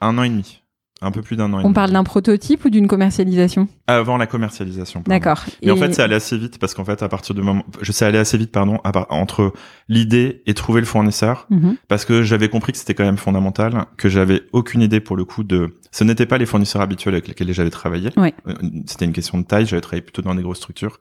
Un 0.00 0.16
an 0.16 0.22
et 0.22 0.28
demi. 0.28 0.62
Un 1.02 1.10
peu 1.10 1.20
plus 1.20 1.36
d'un 1.36 1.52
an 1.52 1.60
et 1.60 1.64
On 1.64 1.74
parle 1.74 1.90
d'un 1.92 2.04
prototype 2.04 2.64
ou 2.64 2.70
d'une 2.70 2.88
commercialisation 2.88 3.68
Avant 3.86 4.16
la 4.16 4.26
commercialisation. 4.26 5.02
D'accord. 5.06 5.44
Mais 5.62 5.70
en 5.70 5.76
fait, 5.76 5.92
c'est 5.94 6.02
allé 6.02 6.14
assez 6.14 6.38
vite 6.38 6.58
parce 6.58 6.72
qu'en 6.72 6.86
fait, 6.86 7.02
à 7.02 7.08
partir 7.10 7.34
du 7.34 7.42
moment, 7.42 7.64
je 7.82 7.92
sais 7.92 8.06
aller 8.06 8.16
assez 8.16 8.38
vite, 8.38 8.50
pardon, 8.50 8.78
part- 8.78 9.06
entre 9.10 9.52
l'idée 9.90 10.42
et 10.46 10.54
trouver 10.54 10.80
le 10.80 10.86
fournisseur, 10.86 11.46
Mhm. 11.50 11.76
parce 11.88 12.06
que 12.06 12.22
j'avais 12.22 12.48
compris 12.48 12.72
que 12.72 12.78
c'était 12.78 12.94
quand 12.94 13.04
même 13.04 13.18
fondamental, 13.18 13.84
que 13.98 14.08
j'avais 14.08 14.42
aucune 14.52 14.80
idée 14.80 15.00
pour 15.00 15.16
le 15.16 15.26
coup 15.26 15.44
de, 15.44 15.76
ce 15.90 16.02
n'étaient 16.02 16.24
pas 16.24 16.38
les 16.38 16.46
fournisseurs 16.46 16.80
habituels 16.80 17.14
avec 17.14 17.28
lesquels 17.28 17.52
j'avais 17.52 17.68
travaillé. 17.70 18.10
Ouais. 18.16 18.32
Euh, 18.48 18.54
C'était 18.86 19.04
une 19.04 19.12
question 19.12 19.36
de 19.38 19.44
taille, 19.44 19.66
j'avais 19.66 19.82
travaillé 19.82 20.00
plutôt 20.02 20.22
dans 20.22 20.34
des 20.34 20.42
grosses 20.42 20.58
structures. 20.58 20.98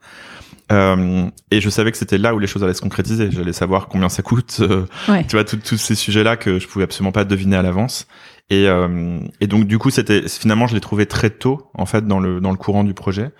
Euh, 0.71 1.27
et 1.51 1.61
je 1.61 1.69
savais 1.69 1.91
que 1.91 1.97
c'était 1.97 2.17
là 2.17 2.33
où 2.33 2.39
les 2.39 2.47
choses 2.47 2.63
allaient 2.63 2.73
se 2.73 2.81
concrétiser. 2.81 3.29
J'allais 3.31 3.53
savoir 3.53 3.87
combien 3.87 4.09
ça 4.09 4.23
coûte, 4.23 4.57
euh, 4.61 4.85
Ouais. 5.07 5.23
tu 5.27 5.35
vois, 5.35 5.43
tous 5.45 5.77
ces 5.77 5.95
sujets-là 5.95 6.37
que 6.37 6.59
je 6.59 6.67
pouvais 6.67 6.83
absolument 6.85 7.11
pas 7.11 7.23
deviner 7.23 7.55
à 7.55 7.61
l'avance. 7.61 8.07
Et, 8.49 8.67
euh, 8.69 9.19
et 9.41 9.47
donc 9.47 9.65
du 9.65 9.77
coup, 9.79 9.89
c'était 9.89 10.27
finalement, 10.27 10.67
je 10.67 10.75
l'ai 10.75 10.81
trouvé 10.81 11.05
très 11.07 11.29
tôt 11.31 11.69
en 11.73 11.85
fait 11.85 12.05
dans 12.07 12.19
le 12.19 12.39
dans 12.41 12.51
le 12.51 12.57
courant 12.57 12.83
du 12.83 12.93
projet. 12.93 13.31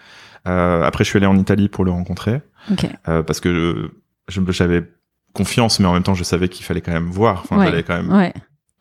Euh, 0.47 0.83
après, 0.83 1.03
je 1.03 1.09
suis 1.09 1.17
allé 1.17 1.25
en 1.27 1.37
Italie 1.37 1.69
pour 1.69 1.85
le 1.85 1.91
rencontrer 1.91 2.41
Ok. 2.71 2.87
euh, 3.07 3.21
parce 3.23 3.39
que 3.39 3.91
je 4.27 4.41
j'avais 4.49 4.83
confiance, 5.33 5.79
mais 5.79 5.87
en 5.87 5.93
même 5.93 6.03
temps, 6.03 6.13
je 6.15 6.23
savais 6.23 6.47
qu'il 6.49 6.65
fallait 6.65 6.81
quand 6.81 6.91
même 6.93 7.09
voir. 7.09 7.41
Enfin, 7.43 7.57
Ouais. 7.59 7.65
j'allais 7.65 7.83
quand 7.83 7.95
même. 7.97 8.11
Ouais. 8.11 8.33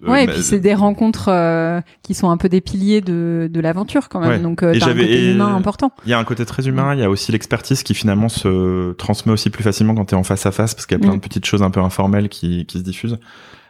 euh, 0.02 0.10
Ouais, 0.10 0.24
et 0.24 0.26
puis 0.26 0.42
c'est 0.42 0.60
des 0.60 0.74
rencontres 0.74 1.28
euh, 1.28 1.80
qui 2.02 2.14
sont 2.14 2.28
un 2.30 2.36
peu 2.36 2.48
des 2.48 2.60
piliers 2.60 3.00
de, 3.00 3.48
de 3.50 3.60
l'aventure 3.60 4.08
quand 4.08 4.20
même. 4.20 4.28
Ouais. 4.30 4.38
Donc 4.38 4.62
euh, 4.62 4.74
t'as 4.78 4.86
un 4.90 4.94
côté 4.94 5.30
humain 5.32 5.54
important. 5.54 5.92
Il 6.04 6.10
y 6.10 6.14
a 6.14 6.18
un 6.18 6.24
côté 6.24 6.44
très 6.46 6.66
humain, 6.68 6.94
il 6.94 7.00
y 7.00 7.04
a 7.04 7.10
aussi 7.10 7.32
l'expertise 7.32 7.82
qui 7.82 7.94
finalement 7.94 8.28
se 8.28 8.92
transmet 8.92 9.32
aussi 9.32 9.50
plus 9.50 9.62
facilement 9.64 9.94
quand 9.94 10.04
tu 10.06 10.14
es 10.14 10.18
en 10.18 10.22
face 10.24 10.44
à 10.46 10.52
face 10.52 10.74
parce 10.74 10.86
qu'il 10.86 10.96
y 10.98 11.00
a 11.00 11.02
plein 11.02 11.12
Mm. 11.12 11.16
de 11.16 11.20
petites 11.20 11.44
choses 11.46 11.62
un 11.62 11.70
peu 11.70 11.80
informelles 11.80 12.28
qui, 12.28 12.66
qui 12.66 12.78
se 12.78 12.84
diffusent. 12.84 13.18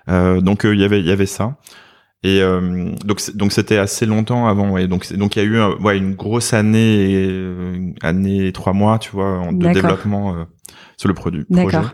Euh, 0.09 0.41
donc 0.41 0.65
euh, 0.67 0.75
il 0.75 0.81
y 0.81 0.85
avait 0.85 1.01
il 1.01 1.07
y 1.07 1.11
avait 1.13 1.27
ça. 1.27 1.57
Et 2.27 2.41
euh, 2.41 2.91
donc 3.05 3.21
donc 3.37 3.53
c'était 3.53 3.77
assez 3.77 4.07
longtemps 4.07 4.49
avant 4.49 4.71
ouais. 4.71 4.89
Donc 4.89 5.13
donc 5.13 5.37
il 5.37 5.41
y 5.41 5.43
a 5.43 5.45
eu 5.45 5.59
un- 5.59 5.77
ouais 5.77 5.99
une 5.99 6.15
grosse 6.15 6.55
année 6.55 7.11
et, 7.13 7.29
euh, 7.31 7.93
année 8.03 8.47
et 8.47 8.53
trois 8.53 8.73
mois, 8.73 8.99
tu 8.99 9.11
vois, 9.13 9.47
de 9.53 9.59
développement 9.75 10.35
euh, 10.35 10.45
sur 10.97 11.09
le 11.09 11.15
produit 11.15 11.45
D'accord. 11.51 11.93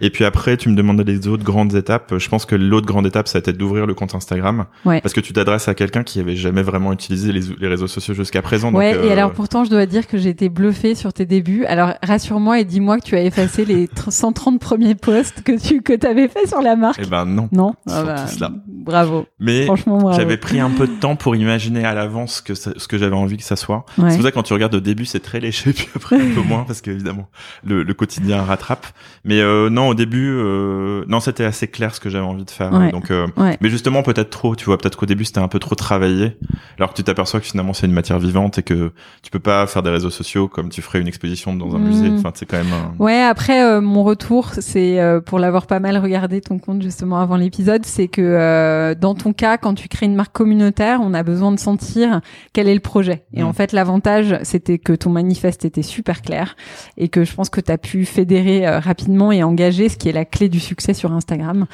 Et 0.00 0.10
puis 0.10 0.24
après, 0.24 0.56
tu 0.56 0.68
me 0.68 0.74
demandais 0.76 1.04
les 1.04 1.26
autres 1.28 1.44
grandes 1.44 1.74
étapes. 1.74 2.14
Je 2.18 2.28
pense 2.28 2.44
que 2.46 2.54
l'autre 2.54 2.86
grande 2.86 3.06
étape, 3.06 3.28
ça 3.28 3.38
a 3.38 3.40
été 3.40 3.52
d'ouvrir 3.52 3.86
le 3.86 3.94
compte 3.94 4.14
Instagram. 4.14 4.66
Ouais. 4.84 5.00
Parce 5.00 5.12
que 5.14 5.20
tu 5.20 5.32
t'adresses 5.32 5.68
à 5.68 5.74
quelqu'un 5.74 6.02
qui 6.04 6.20
avait 6.20 6.36
jamais 6.36 6.62
vraiment 6.62 6.92
utilisé 6.92 7.32
les, 7.32 7.40
les 7.58 7.68
réseaux 7.68 7.86
sociaux 7.88 8.14
jusqu'à 8.14 8.42
présent. 8.42 8.70
donc, 8.70 8.78
Ouais, 8.78 8.92
et 8.92 9.10
euh, 9.10 9.12
alors 9.12 9.32
pourtant, 9.32 9.64
je 9.64 9.70
dois 9.70 9.86
dire 9.86 10.06
que 10.06 10.18
j'ai 10.18 10.28
été 10.30 10.48
bluffée 10.48 10.94
sur 10.94 11.12
tes 11.12 11.26
débuts. 11.26 11.64
Alors 11.64 11.94
rassure-moi 12.02 12.60
et 12.60 12.64
dis-moi 12.64 12.98
que 12.98 13.04
tu 13.04 13.16
as 13.16 13.22
effacé 13.24 13.64
les 13.64 13.86
tr- 13.86 14.10
130 14.10 14.60
premiers 14.60 14.94
posts 14.94 15.42
que 15.42 15.58
tu 15.60 15.82
que 15.82 16.06
avais 16.06 16.28
fait 16.28 16.46
sur 16.46 16.60
la 16.62 16.76
marque. 16.76 17.00
Eh 17.02 17.06
ben 17.06 17.24
non. 17.24 17.48
Non? 17.52 17.74
Ah 17.88 18.02
bah, 18.04 18.24
là. 18.40 18.50
Bravo. 18.66 19.26
Mais 19.40 19.64
Franchement, 19.66 19.98
bravo. 19.98 20.16
j'avais 20.18 20.36
pris 20.36 20.60
un 20.60 20.70
peu 20.70 20.86
de 20.86 20.92
temps 20.92 21.16
pour 21.16 21.36
imaginer 21.36 21.84
à 21.84 21.94
l'avance 21.94 22.40
que 22.40 22.54
ça- 22.54 22.72
ce 22.76 22.88
que 22.88 22.98
j'avais 22.98 23.16
envie 23.16 23.36
que 23.36 23.42
ça 23.42 23.56
soit. 23.56 23.84
Ouais. 23.98 24.10
C'est 24.10 24.16
pour 24.16 24.24
ça 24.24 24.30
que 24.30 24.34
quand 24.36 24.42
tu 24.42 24.52
regardes 24.52 24.74
au 24.74 24.80
début, 24.80 25.04
c'est 25.04 25.20
très 25.20 25.40
léché, 25.40 25.72
puis 25.74 25.88
après 25.94 26.16
un 26.16 26.34
peu 26.34 26.40
moins, 26.42 26.64
parce 26.64 26.80
qu'évidemment, 26.80 27.28
le, 27.64 27.82
le 27.82 27.94
quotidien 27.94 28.42
rattrape. 28.42 28.86
Mais 29.24 29.40
euh, 29.40 29.68
non, 29.70 29.87
au 29.88 29.94
début, 29.94 30.30
euh, 30.30 31.04
non, 31.08 31.20
c'était 31.20 31.44
assez 31.44 31.68
clair 31.68 31.94
ce 31.94 32.00
que 32.00 32.08
j'avais 32.10 32.24
envie 32.24 32.44
de 32.44 32.50
faire. 32.50 32.72
Ouais. 32.72 32.90
Donc, 32.92 33.10
euh, 33.10 33.26
Ouais. 33.36 33.56
mais 33.60 33.68
justement, 33.68 34.02
peut-être 34.02 34.30
trop. 34.30 34.54
Tu 34.56 34.64
vois, 34.64 34.78
peut-être 34.78 34.96
qu'au 34.96 35.06
début, 35.06 35.24
c'était 35.24 35.40
un 35.40 35.48
peu 35.48 35.58
trop 35.58 35.74
travaillé, 35.74 36.36
alors 36.78 36.90
que 36.90 36.96
tu 36.96 37.04
t'aperçois 37.04 37.40
que 37.40 37.46
finalement, 37.46 37.72
c'est 37.72 37.86
une 37.86 37.92
matière 37.92 38.18
vivante 38.18 38.58
et 38.58 38.62
que 38.62 38.92
tu 39.22 39.30
peux 39.30 39.38
pas 39.38 39.66
faire 39.66 39.82
des 39.82 39.90
réseaux 39.90 40.10
sociaux 40.10 40.48
comme 40.48 40.68
tu 40.70 40.82
ferais 40.82 41.00
une 41.00 41.08
exposition 41.08 41.54
dans 41.54 41.74
un 41.74 41.78
Mm. 41.78 41.84
musée. 41.84 42.10
Enfin, 42.16 42.30
c'est 42.34 42.46
quand 42.46 42.56
même. 42.58 42.72
Un... 42.72 42.94
Ouais, 43.02 43.20
après 43.22 43.62
euh, 43.64 43.80
mon 43.80 44.04
retour, 44.04 44.50
c'est 44.58 45.00
euh, 45.00 45.20
pour 45.20 45.38
l'avoir 45.38 45.66
pas 45.66 45.80
mal 45.80 45.96
regardé 45.98 46.40
ton 46.40 46.58
compte 46.58 46.82
justement 46.82 47.18
avant 47.20 47.36
l'épisode, 47.36 47.84
c'est 47.86 48.08
que 48.08 48.20
euh, 48.22 48.94
dans 48.94 49.14
ton 49.14 49.32
cas, 49.32 49.58
quand 49.58 49.74
tu 49.74 49.88
crées 49.88 50.06
une 50.06 50.14
marque 50.14 50.32
communautaire, 50.34 51.00
on 51.02 51.14
a 51.14 51.22
besoin 51.22 51.52
de 51.52 51.58
sentir 51.58 52.20
quel 52.52 52.68
est 52.68 52.74
le 52.74 52.80
projet. 52.80 53.24
Et 53.34 53.42
en 53.42 53.52
fait, 53.52 53.72
l'avantage, 53.72 54.36
c'était 54.42 54.78
que 54.78 54.92
ton 54.92 55.10
manifeste 55.10 55.64
était 55.64 55.82
super 55.82 56.22
clair 56.22 56.56
et 56.96 57.08
que 57.08 57.24
je 57.24 57.34
pense 57.34 57.50
que 57.50 57.60
tu 57.60 57.70
as 57.72 57.78
pu 57.78 58.04
fédérer 58.04 58.66
euh, 58.66 58.78
rapidement 58.80 59.32
et 59.32 59.42
engager, 59.42 59.77
ce 59.88 59.96
qui 59.96 60.08
est 60.08 60.12
la 60.12 60.24
clé 60.24 60.48
du 60.48 60.58
succès 60.58 60.94
sur 60.94 61.12
Instagram. 61.12 61.66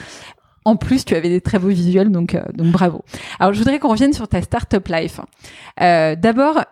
En 0.66 0.76
plus, 0.76 1.04
tu 1.04 1.14
avais 1.14 1.28
des 1.28 1.40
très 1.40 1.58
beaux 1.58 1.68
visuels, 1.68 2.10
donc, 2.10 2.34
euh, 2.34 2.42
donc 2.54 2.68
bravo. 2.72 3.02
Alors, 3.38 3.52
je 3.54 3.58
voudrais 3.58 3.78
qu'on 3.78 3.90
revienne 3.90 4.12
sur 4.12 4.28
ta 4.28 4.42
startup 4.42 4.86
life. 4.88 5.20
Euh, 5.80 6.16
D'abord, 6.16 6.62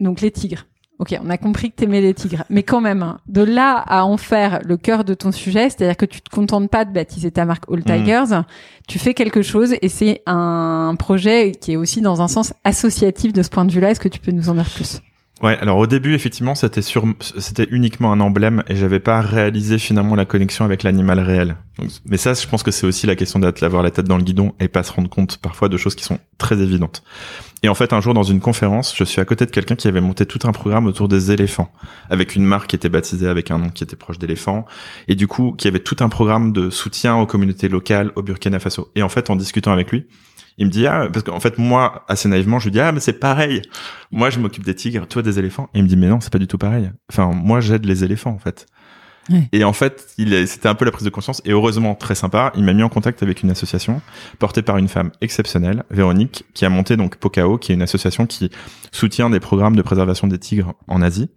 donc 0.00 0.20
les 0.20 0.30
tigres. 0.30 0.66
Ok, 1.00 1.18
on 1.24 1.28
a 1.28 1.38
compris 1.38 1.72
que 1.72 1.76
t'aimais 1.76 2.00
les 2.00 2.14
tigres, 2.14 2.44
mais 2.50 2.62
quand 2.62 2.80
même, 2.80 3.02
hein, 3.02 3.18
de 3.26 3.42
là 3.42 3.82
à 3.86 4.04
en 4.04 4.16
faire 4.16 4.60
le 4.64 4.76
cœur 4.76 5.04
de 5.04 5.12
ton 5.12 5.32
sujet, 5.32 5.68
c'est-à-dire 5.68 5.96
que 5.96 6.06
tu 6.06 6.20
te 6.20 6.30
contentes 6.30 6.70
pas 6.70 6.84
de 6.84 6.92
baptiser 6.92 7.32
ta 7.32 7.44
marque 7.44 7.64
All 7.68 7.82
Tigers, 7.82 8.42
tu 8.86 9.00
fais 9.00 9.12
quelque 9.12 9.42
chose 9.42 9.74
et 9.82 9.88
c'est 9.88 10.22
un 10.26 10.94
projet 10.96 11.50
qui 11.50 11.72
est 11.72 11.76
aussi 11.76 12.00
dans 12.00 12.22
un 12.22 12.28
sens 12.28 12.54
associatif 12.62 13.32
de 13.32 13.42
ce 13.42 13.50
point 13.50 13.64
de 13.64 13.72
vue-là. 13.72 13.90
Est-ce 13.90 13.98
que 13.98 14.08
tu 14.08 14.20
peux 14.20 14.30
nous 14.30 14.50
en 14.50 14.54
dire 14.54 14.70
plus? 14.70 15.00
Ouais, 15.42 15.58
alors 15.58 15.78
au 15.78 15.86
début, 15.88 16.14
effectivement, 16.14 16.54
c'était 16.54 16.80
sur, 16.80 17.04
c'était 17.20 17.66
uniquement 17.70 18.12
un 18.12 18.20
emblème 18.20 18.62
et 18.68 18.76
j'avais 18.76 19.00
pas 19.00 19.20
réalisé 19.20 19.78
finalement 19.78 20.14
la 20.14 20.24
connexion 20.24 20.64
avec 20.64 20.84
l'animal 20.84 21.18
réel. 21.18 21.56
Mais 22.06 22.18
ça, 22.18 22.34
je 22.34 22.46
pense 22.46 22.62
que 22.62 22.70
c'est 22.70 22.86
aussi 22.86 23.08
la 23.08 23.16
question 23.16 23.40
d'avoir 23.40 23.82
la 23.82 23.90
tête 23.90 24.06
dans 24.06 24.16
le 24.16 24.22
guidon 24.22 24.54
et 24.60 24.68
pas 24.68 24.84
se 24.84 24.92
rendre 24.92 25.10
compte 25.10 25.38
parfois 25.38 25.68
de 25.68 25.76
choses 25.76 25.96
qui 25.96 26.04
sont 26.04 26.20
très 26.38 26.60
évidentes. 26.60 27.02
Et 27.64 27.68
en 27.68 27.74
fait, 27.74 27.92
un 27.92 28.00
jour, 28.00 28.14
dans 28.14 28.22
une 28.22 28.40
conférence, 28.40 28.94
je 28.96 29.02
suis 29.02 29.20
à 29.20 29.24
côté 29.24 29.44
de 29.44 29.50
quelqu'un 29.50 29.74
qui 29.74 29.88
avait 29.88 30.00
monté 30.00 30.24
tout 30.24 30.38
un 30.44 30.52
programme 30.52 30.86
autour 30.86 31.08
des 31.08 31.32
éléphants, 31.32 31.72
avec 32.10 32.36
une 32.36 32.44
marque 32.44 32.70
qui 32.70 32.76
était 32.76 32.88
baptisée 32.88 33.26
avec 33.26 33.50
un 33.50 33.58
nom 33.58 33.70
qui 33.70 33.82
était 33.82 33.96
proche 33.96 34.18
d'éléphant, 34.18 34.66
et 35.08 35.16
du 35.16 35.26
coup, 35.26 35.52
qui 35.58 35.66
avait 35.66 35.80
tout 35.80 35.96
un 35.98 36.08
programme 36.08 36.52
de 36.52 36.70
soutien 36.70 37.16
aux 37.16 37.26
communautés 37.26 37.68
locales 37.68 38.12
au 38.14 38.22
Burkina 38.22 38.60
Faso. 38.60 38.90
Et 38.94 39.02
en 39.02 39.08
fait, 39.08 39.30
en 39.30 39.36
discutant 39.36 39.72
avec 39.72 39.90
lui, 39.90 40.06
il 40.58 40.66
me 40.66 40.70
dit 40.70 40.86
ah 40.86 41.08
parce 41.12 41.24
qu'en 41.24 41.40
fait 41.40 41.58
moi 41.58 42.04
assez 42.08 42.28
naïvement 42.28 42.58
je 42.58 42.66
lui 42.66 42.72
dis 42.72 42.80
ah 42.80 42.92
mais 42.92 43.00
c'est 43.00 43.14
pareil. 43.14 43.62
Moi 44.10 44.30
je 44.30 44.38
m'occupe 44.38 44.64
des 44.64 44.74
tigres 44.74 45.06
toi 45.06 45.22
des 45.22 45.38
éléphants. 45.38 45.68
Et 45.74 45.78
il 45.78 45.84
me 45.84 45.88
dit 45.88 45.96
mais 45.96 46.08
non 46.08 46.20
c'est 46.20 46.32
pas 46.32 46.38
du 46.38 46.46
tout 46.46 46.58
pareil. 46.58 46.90
Enfin 47.10 47.30
moi 47.34 47.60
j'aide 47.60 47.84
les 47.84 48.04
éléphants 48.04 48.30
en 48.30 48.38
fait. 48.38 48.66
Ouais. 49.30 49.48
et 49.52 49.64
en 49.64 49.72
fait 49.72 50.06
c'était 50.18 50.68
un 50.68 50.74
peu 50.74 50.84
la 50.84 50.90
prise 50.90 51.04
de 51.04 51.10
conscience. 51.10 51.40
Et 51.44 51.50
heureusement 51.50 51.94
très 51.94 52.14
sympa 52.14 52.52
il 52.56 52.64
m'a 52.64 52.74
mis 52.74 52.82
en 52.82 52.88
contact 52.90 53.22
avec 53.22 53.42
une 53.42 53.50
association 53.50 54.02
portée 54.38 54.62
par 54.62 54.76
une 54.76 54.88
femme 54.88 55.12
exceptionnelle 55.22 55.84
Véronique 55.90 56.44
qui 56.52 56.64
a 56.66 56.68
monté 56.68 56.96
donc 56.96 57.16
Pocao 57.16 57.56
qui 57.56 57.72
est 57.72 57.74
une 57.74 57.82
association 57.82 58.26
qui 58.26 58.50
soutient 58.92 59.30
des 59.30 59.40
programmes 59.40 59.76
de 59.76 59.82
préservation 59.82 60.26
des 60.26 60.38
tigres 60.38 60.74
en 60.88 61.00
Asie 61.00 61.30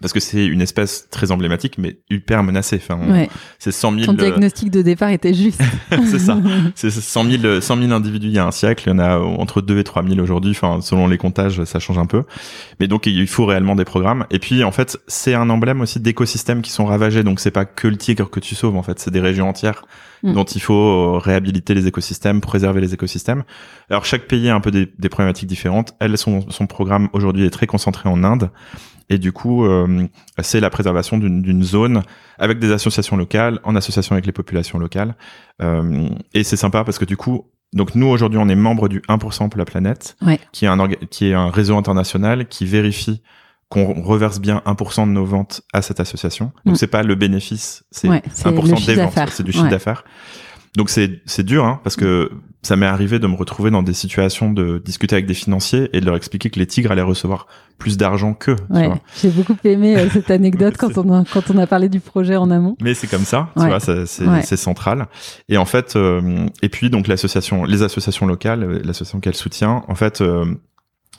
parce 0.00 0.12
que 0.14 0.20
c'est 0.20 0.46
une 0.46 0.62
espèce 0.62 1.08
très 1.10 1.30
emblématique 1.32 1.76
mais 1.76 1.98
hyper 2.08 2.42
menacée 2.42 2.80
enfin 2.82 2.98
on- 3.02 3.12
Ouais. 3.12 3.28
c'est 3.58 3.72
100 3.72 3.92
000 3.92 4.06
Ton 4.06 4.12
euh, 4.14 4.16
diagnostic 4.16 4.70
de 4.70 4.80
départ 4.80 5.10
était 5.10 5.34
juste. 5.34 5.60
c'est 6.06 6.18
ça. 6.18 6.38
C'est 6.74 6.90
100 6.90 7.24
000, 7.24 7.60
100 7.60 7.76
000 7.76 7.92
individus 7.92 8.28
il 8.28 8.32
y 8.32 8.38
a 8.38 8.46
un 8.46 8.50
siècle. 8.50 8.84
Il 8.86 8.90
y 8.90 8.92
en 8.94 8.98
a 8.98 9.18
entre 9.18 9.60
2 9.60 9.78
et 9.78 9.84
3 9.84 10.02
000 10.06 10.18
aujourd'hui. 10.20 10.52
Enfin, 10.52 10.80
selon 10.80 11.06
les 11.06 11.18
comptages, 11.18 11.62
ça 11.64 11.78
change 11.78 11.98
un 11.98 12.06
peu. 12.06 12.22
Mais 12.80 12.88
donc, 12.88 13.06
il 13.06 13.26
faut 13.26 13.44
réellement 13.44 13.76
des 13.76 13.84
programmes. 13.84 14.24
Et 14.30 14.38
puis, 14.38 14.64
en 14.64 14.72
fait, 14.72 14.98
c'est 15.06 15.34
un 15.34 15.50
emblème 15.50 15.80
aussi 15.82 16.00
d'écosystèmes 16.00 16.62
qui 16.62 16.70
sont 16.70 16.86
ravagés. 16.86 17.22
Donc, 17.22 17.38
c'est 17.40 17.50
pas 17.50 17.64
que 17.66 17.86
le 17.88 17.96
tigre 17.98 18.30
que 18.30 18.40
tu 18.40 18.54
sauves. 18.54 18.76
En 18.76 18.82
fait, 18.82 18.98
c'est 18.98 19.10
des 19.10 19.20
régions 19.20 19.48
entières 19.48 19.84
Mm. 20.24 20.34
dont 20.34 20.44
il 20.44 20.60
faut 20.62 21.16
euh, 21.16 21.18
réhabiliter 21.18 21.74
les 21.74 21.88
écosystèmes, 21.88 22.40
préserver 22.40 22.80
les 22.80 22.94
écosystèmes. 22.94 23.42
Alors, 23.90 24.04
chaque 24.04 24.28
pays 24.28 24.48
a 24.50 24.54
un 24.54 24.60
peu 24.60 24.70
des, 24.70 24.88
des 24.96 25.08
problématiques 25.08 25.48
différentes. 25.48 25.94
Elle, 25.98 26.16
son, 26.16 26.48
son 26.48 26.66
programme 26.68 27.08
aujourd'hui 27.12 27.44
est 27.44 27.50
très 27.50 27.66
concentré 27.66 28.08
en 28.08 28.22
Inde. 28.22 28.50
Et 29.10 29.18
du 29.18 29.32
coup, 29.32 29.64
euh, 29.64 30.06
c'est 30.42 30.60
la 30.60 30.70
préservation 30.70 31.18
d'une 31.18 31.62
zone 31.62 32.02
avec 32.38 32.58
des 32.58 32.72
associations 32.72 33.16
locales, 33.16 33.60
en 33.64 33.76
association 33.76 34.14
avec 34.14 34.26
les 34.26 34.32
populations 34.32 34.78
locales. 34.78 35.14
Euh, 35.60 36.08
et 36.34 36.44
c'est 36.44 36.56
sympa 36.56 36.84
parce 36.84 36.98
que 36.98 37.04
du 37.04 37.16
coup, 37.16 37.46
donc 37.72 37.94
nous 37.94 38.06
aujourd'hui, 38.06 38.38
on 38.38 38.48
est 38.48 38.54
membre 38.54 38.88
du 38.88 39.00
1% 39.08 39.48
pour 39.48 39.58
la 39.58 39.64
planète, 39.64 40.16
Ouais. 40.22 40.38
qui 40.52 40.64
est 40.64 40.68
un 40.68 40.88
qui 40.88 41.28
est 41.28 41.34
un 41.34 41.50
réseau 41.50 41.76
international 41.76 42.46
qui 42.48 42.66
vérifie 42.66 43.22
qu'on 43.68 44.02
reverse 44.02 44.38
bien 44.38 44.60
1% 44.66 45.06
de 45.06 45.12
nos 45.12 45.24
ventes 45.24 45.62
à 45.72 45.80
cette 45.80 45.98
association. 45.98 46.52
Donc 46.66 46.74
Mm. 46.74 46.76
c'est 46.76 46.86
pas 46.88 47.02
le 47.02 47.14
bénéfice, 47.14 47.84
c'est 47.90 48.08
Ouais, 48.08 48.22
c'est 48.32 48.48
1% 48.48 48.70
le 48.70 48.76
chiffre 48.76 48.86
des 48.94 49.02
ventes, 49.02 49.30
c'est 49.30 49.42
du 49.42 49.52
chiffre 49.52 49.64
Ouais. 49.64 49.70
d'affaires. 49.70 50.04
Donc 50.76 50.88
c'est 50.88 51.20
c'est 51.26 51.44
dur 51.44 51.64
hein, 51.64 51.80
parce 51.84 51.96
que 51.96 52.30
ça 52.62 52.76
m'est 52.76 52.86
arrivé 52.86 53.18
de 53.18 53.26
me 53.26 53.34
retrouver 53.34 53.70
dans 53.70 53.82
des 53.82 53.92
situations 53.92 54.52
de 54.52 54.78
discuter 54.78 55.16
avec 55.16 55.26
des 55.26 55.34
financiers 55.34 55.90
et 55.92 56.00
de 56.00 56.06
leur 56.06 56.14
expliquer 56.14 56.48
que 56.48 56.60
les 56.60 56.66
tigres 56.66 56.92
allaient 56.92 57.02
recevoir 57.02 57.48
plus 57.76 57.96
d'argent 57.96 58.34
qu'eux. 58.34 58.54
Ouais, 58.70 58.88
j'ai 59.20 59.30
beaucoup 59.30 59.56
aimé 59.64 59.96
euh, 59.98 60.08
cette 60.08 60.30
anecdote 60.30 60.76
quand 60.78 60.96
on 60.96 61.12
a, 61.12 61.24
quand 61.24 61.50
on 61.50 61.58
a 61.58 61.66
parlé 61.66 61.88
du 61.88 61.98
projet 61.98 62.36
en 62.36 62.50
amont. 62.50 62.76
Mais 62.80 62.94
c'est 62.94 63.08
comme 63.08 63.24
ça, 63.24 63.50
tu 63.58 63.66
vois, 63.66 63.80
c'est 63.80 64.06
c'est 64.06 64.56
central. 64.56 65.08
Et 65.48 65.58
en 65.58 65.64
fait, 65.64 65.96
euh, 65.96 66.46
et 66.62 66.68
puis 66.68 66.88
donc 66.88 67.08
l'association, 67.08 67.64
les 67.64 67.82
associations 67.82 68.26
locales, 68.26 68.62
euh, 68.62 68.80
l'association 68.84 69.18
qu'elle 69.18 69.34
soutient, 69.34 69.82
en 69.88 69.94
fait, 69.96 70.22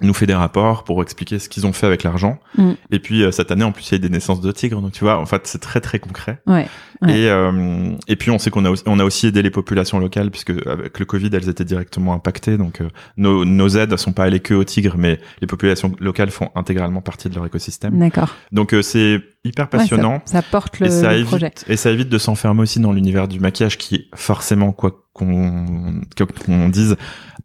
nous 0.01 0.13
fait 0.13 0.25
des 0.25 0.33
rapports 0.33 0.83
pour 0.83 1.01
expliquer 1.01 1.39
ce 1.39 1.49
qu'ils 1.49 1.67
ont 1.67 1.73
fait 1.73 1.85
avec 1.85 2.03
l'argent. 2.03 2.39
Mm. 2.57 2.71
Et 2.91 2.99
puis 2.99 3.23
cette 3.31 3.51
année, 3.51 3.63
en 3.63 3.71
plus, 3.71 3.89
il 3.89 3.91
y 3.91 3.95
a 3.95 3.97
eu 3.97 3.99
des 3.99 4.09
naissances 4.09 4.41
de 4.41 4.51
tigres, 4.51 4.81
donc 4.81 4.91
tu 4.91 5.03
vois, 5.03 5.19
en 5.19 5.25
fait, 5.25 5.45
c'est 5.45 5.61
très 5.61 5.81
très 5.81 5.99
concret. 5.99 6.41
Ouais. 6.47 6.67
Et, 7.09 7.29
euh, 7.29 7.91
et 8.07 8.15
puis 8.15 8.31
on 8.31 8.39
sait 8.39 8.49
qu'on 8.49 8.65
a 8.65 8.69
aussi, 8.69 8.83
on 8.85 8.99
a 8.99 9.03
aussi 9.03 9.27
aidé 9.27 9.41
les 9.41 9.49
populations 9.49 9.99
locales 9.99 10.31
puisque 10.31 10.53
avec 10.65 10.99
le 10.99 11.05
Covid 11.05 11.29
elles 11.33 11.49
étaient 11.49 11.65
directement 11.65 12.13
impactées 12.13 12.57
donc 12.57 12.81
euh, 12.81 12.87
nos, 13.17 13.45
nos 13.45 13.67
aides 13.69 13.95
sont 13.97 14.13
pas 14.13 14.23
allées 14.23 14.39
que 14.39 14.53
aux 14.53 14.63
tigres 14.63 14.95
mais 14.97 15.19
les 15.41 15.47
populations 15.47 15.93
locales 15.99 16.31
font 16.31 16.49
intégralement 16.55 17.01
partie 17.01 17.29
de 17.29 17.35
leur 17.35 17.45
écosystème. 17.45 17.97
D'accord. 17.97 18.35
Donc 18.51 18.73
euh, 18.73 18.81
c'est 18.81 19.21
hyper 19.43 19.69
passionnant. 19.69 20.21
ça, 20.25 20.41
porte 20.41 20.79
le, 20.79 20.87
et 20.87 20.89
ça 20.89 21.13
évite, 21.13 21.27
projet. 21.27 21.51
Et 21.67 21.75
ça 21.75 21.91
évite 21.91 22.09
de 22.09 22.17
s'enfermer 22.17 22.61
aussi 22.61 22.79
dans 22.79 22.93
l'univers 22.93 23.27
du 23.27 23.39
maquillage 23.39 23.77
qui 23.77 23.95
est 23.95 24.07
forcément 24.15 24.71
quoi 24.71 25.02
qu'on 25.13 26.01
qu'on 26.45 26.69
dise 26.69 26.95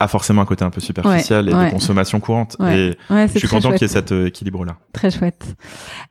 a 0.01 0.09
forcément 0.09 0.43
un 0.43 0.47
côté 0.47 0.65
un 0.65 0.71
peu 0.71 0.81
superficiel 0.81 1.49
et 1.49 1.53
de 1.53 1.71
consommation 1.71 2.21
courante. 2.21 2.57
Et 2.61 2.97
je 3.11 3.39
suis 3.39 3.49
content 3.49 3.73
qu'il 3.73 3.83
y 3.83 3.85
ait 3.85 3.89
cet 3.89 4.13
équilibre 4.13 4.65
là. 4.65 4.77
Très 4.93 5.11
chouette. 5.11 5.45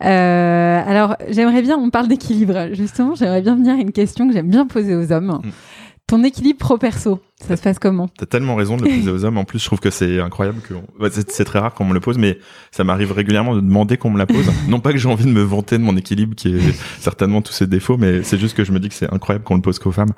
Euh, 0.04 0.82
alors 0.86 1.16
j'aimerais 1.30 1.62
bien 1.62 1.78
on 1.78 1.90
parle 1.90 2.08
d'équilibre 2.08 2.74
justement 2.74 3.16
j'aimerais 3.16 3.42
bien 3.42 3.56
venir 3.56 3.76
à 3.76 3.78
une 3.78 3.92
question 3.92 4.28
que 4.28 4.34
j'aime 4.34 4.50
bien 4.50 4.68
poser 4.68 4.96
aux 4.96 5.12
hommes. 5.12 5.42
Mm. 5.44 5.52
Ton 6.08 6.24
équilibre 6.24 6.58
pro-perso, 6.58 7.20
ça 7.46 7.58
se 7.58 7.62
passe 7.62 7.80
comment? 7.80 8.08
T'as 8.08 8.26
tellement 8.26 8.56
raison 8.56 8.78
de 8.78 8.86
le 8.86 8.96
poser 8.96 9.12
aux 9.12 9.26
hommes. 9.26 9.38
En 9.38 9.44
plus, 9.44 9.60
je 9.60 9.66
trouve 9.66 9.82
que 9.82 9.90
c'est 9.90 10.22
incroyable. 10.22 10.62
que 10.62 10.74
bah, 10.98 11.10
c'est 11.12 11.44
très 11.44 11.60
rare 11.60 11.74
qu'on 11.74 11.84
me 11.84 11.94
le 11.94 12.00
pose, 12.00 12.18
mais 12.18 12.40
ça 12.72 12.86
m'arrive 12.86 13.12
régulièrement 13.12 13.54
de 13.54 13.60
demander 13.60 13.98
qu'on 13.98 14.10
me 14.10 14.18
la 14.18 14.26
pose. 14.26 14.50
non 14.70 14.80
pas 14.80 14.94
que 14.94 15.00
j'ai 15.00 15.10
envie 15.10 15.26
de 15.26 15.32
me 15.32 15.42
vanter 15.42 15.78
de 15.78 15.84
mon 15.84 15.98
équilibre, 15.98 16.34
qui 16.34 16.56
est 16.56 16.72
certainement 17.02 17.42
tous 17.42 17.52
ses 17.52 17.68
défauts, 17.68 17.98
mais 17.98 18.24
c'est 18.24 18.38
juste 18.38 18.56
que 18.56 18.64
je 18.64 18.72
me 18.72 18.80
dis 18.80 18.88
que 18.88 18.96
c'est 18.96 19.14
incroyable 19.14 19.44
qu'on 19.44 19.56
le 19.56 19.62
pose 19.62 19.80
qu'aux 19.80 19.92
femmes. 19.92 20.14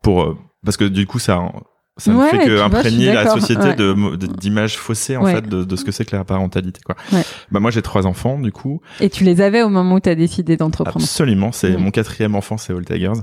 Pour 0.00 0.22
euh, 0.22 0.38
parce 0.64 0.76
que 0.76 0.84
du 0.84 1.06
coup, 1.06 1.18
ça 1.18 1.50
ça 1.96 2.12
ne 2.12 2.26
fait 2.28 2.38
que 2.38 2.60
imprégner 2.60 3.12
la 3.12 3.28
société 3.28 3.74
de 3.74 4.16
d'images 4.16 4.76
faussées 4.76 5.16
en 5.16 5.26
fait 5.26 5.46
de, 5.46 5.64
de, 5.64 5.76
ce 5.76 5.84
que 5.84 5.92
c'est 5.92 6.04
que 6.04 6.16
la 6.16 6.24
parentalité 6.24 6.80
quoi. 6.84 6.96
Bah 7.50 7.60
moi 7.60 7.70
j'ai 7.70 7.82
trois 7.82 8.06
enfants 8.06 8.38
du 8.38 8.52
coup. 8.52 8.80
Et 9.00 9.10
tu 9.10 9.24
les 9.24 9.40
avais 9.40 9.62
au 9.62 9.68
moment 9.68 9.96
où 9.96 10.00
tu 10.00 10.08
as 10.08 10.14
décidé 10.14 10.56
d'entreprendre. 10.56 11.04
Absolument, 11.04 11.52
c'est 11.52 11.76
mon 11.76 11.90
quatrième 11.90 12.34
enfant, 12.34 12.56
c'est 12.56 12.72
All 12.72 12.84
Tigers. 12.84 13.20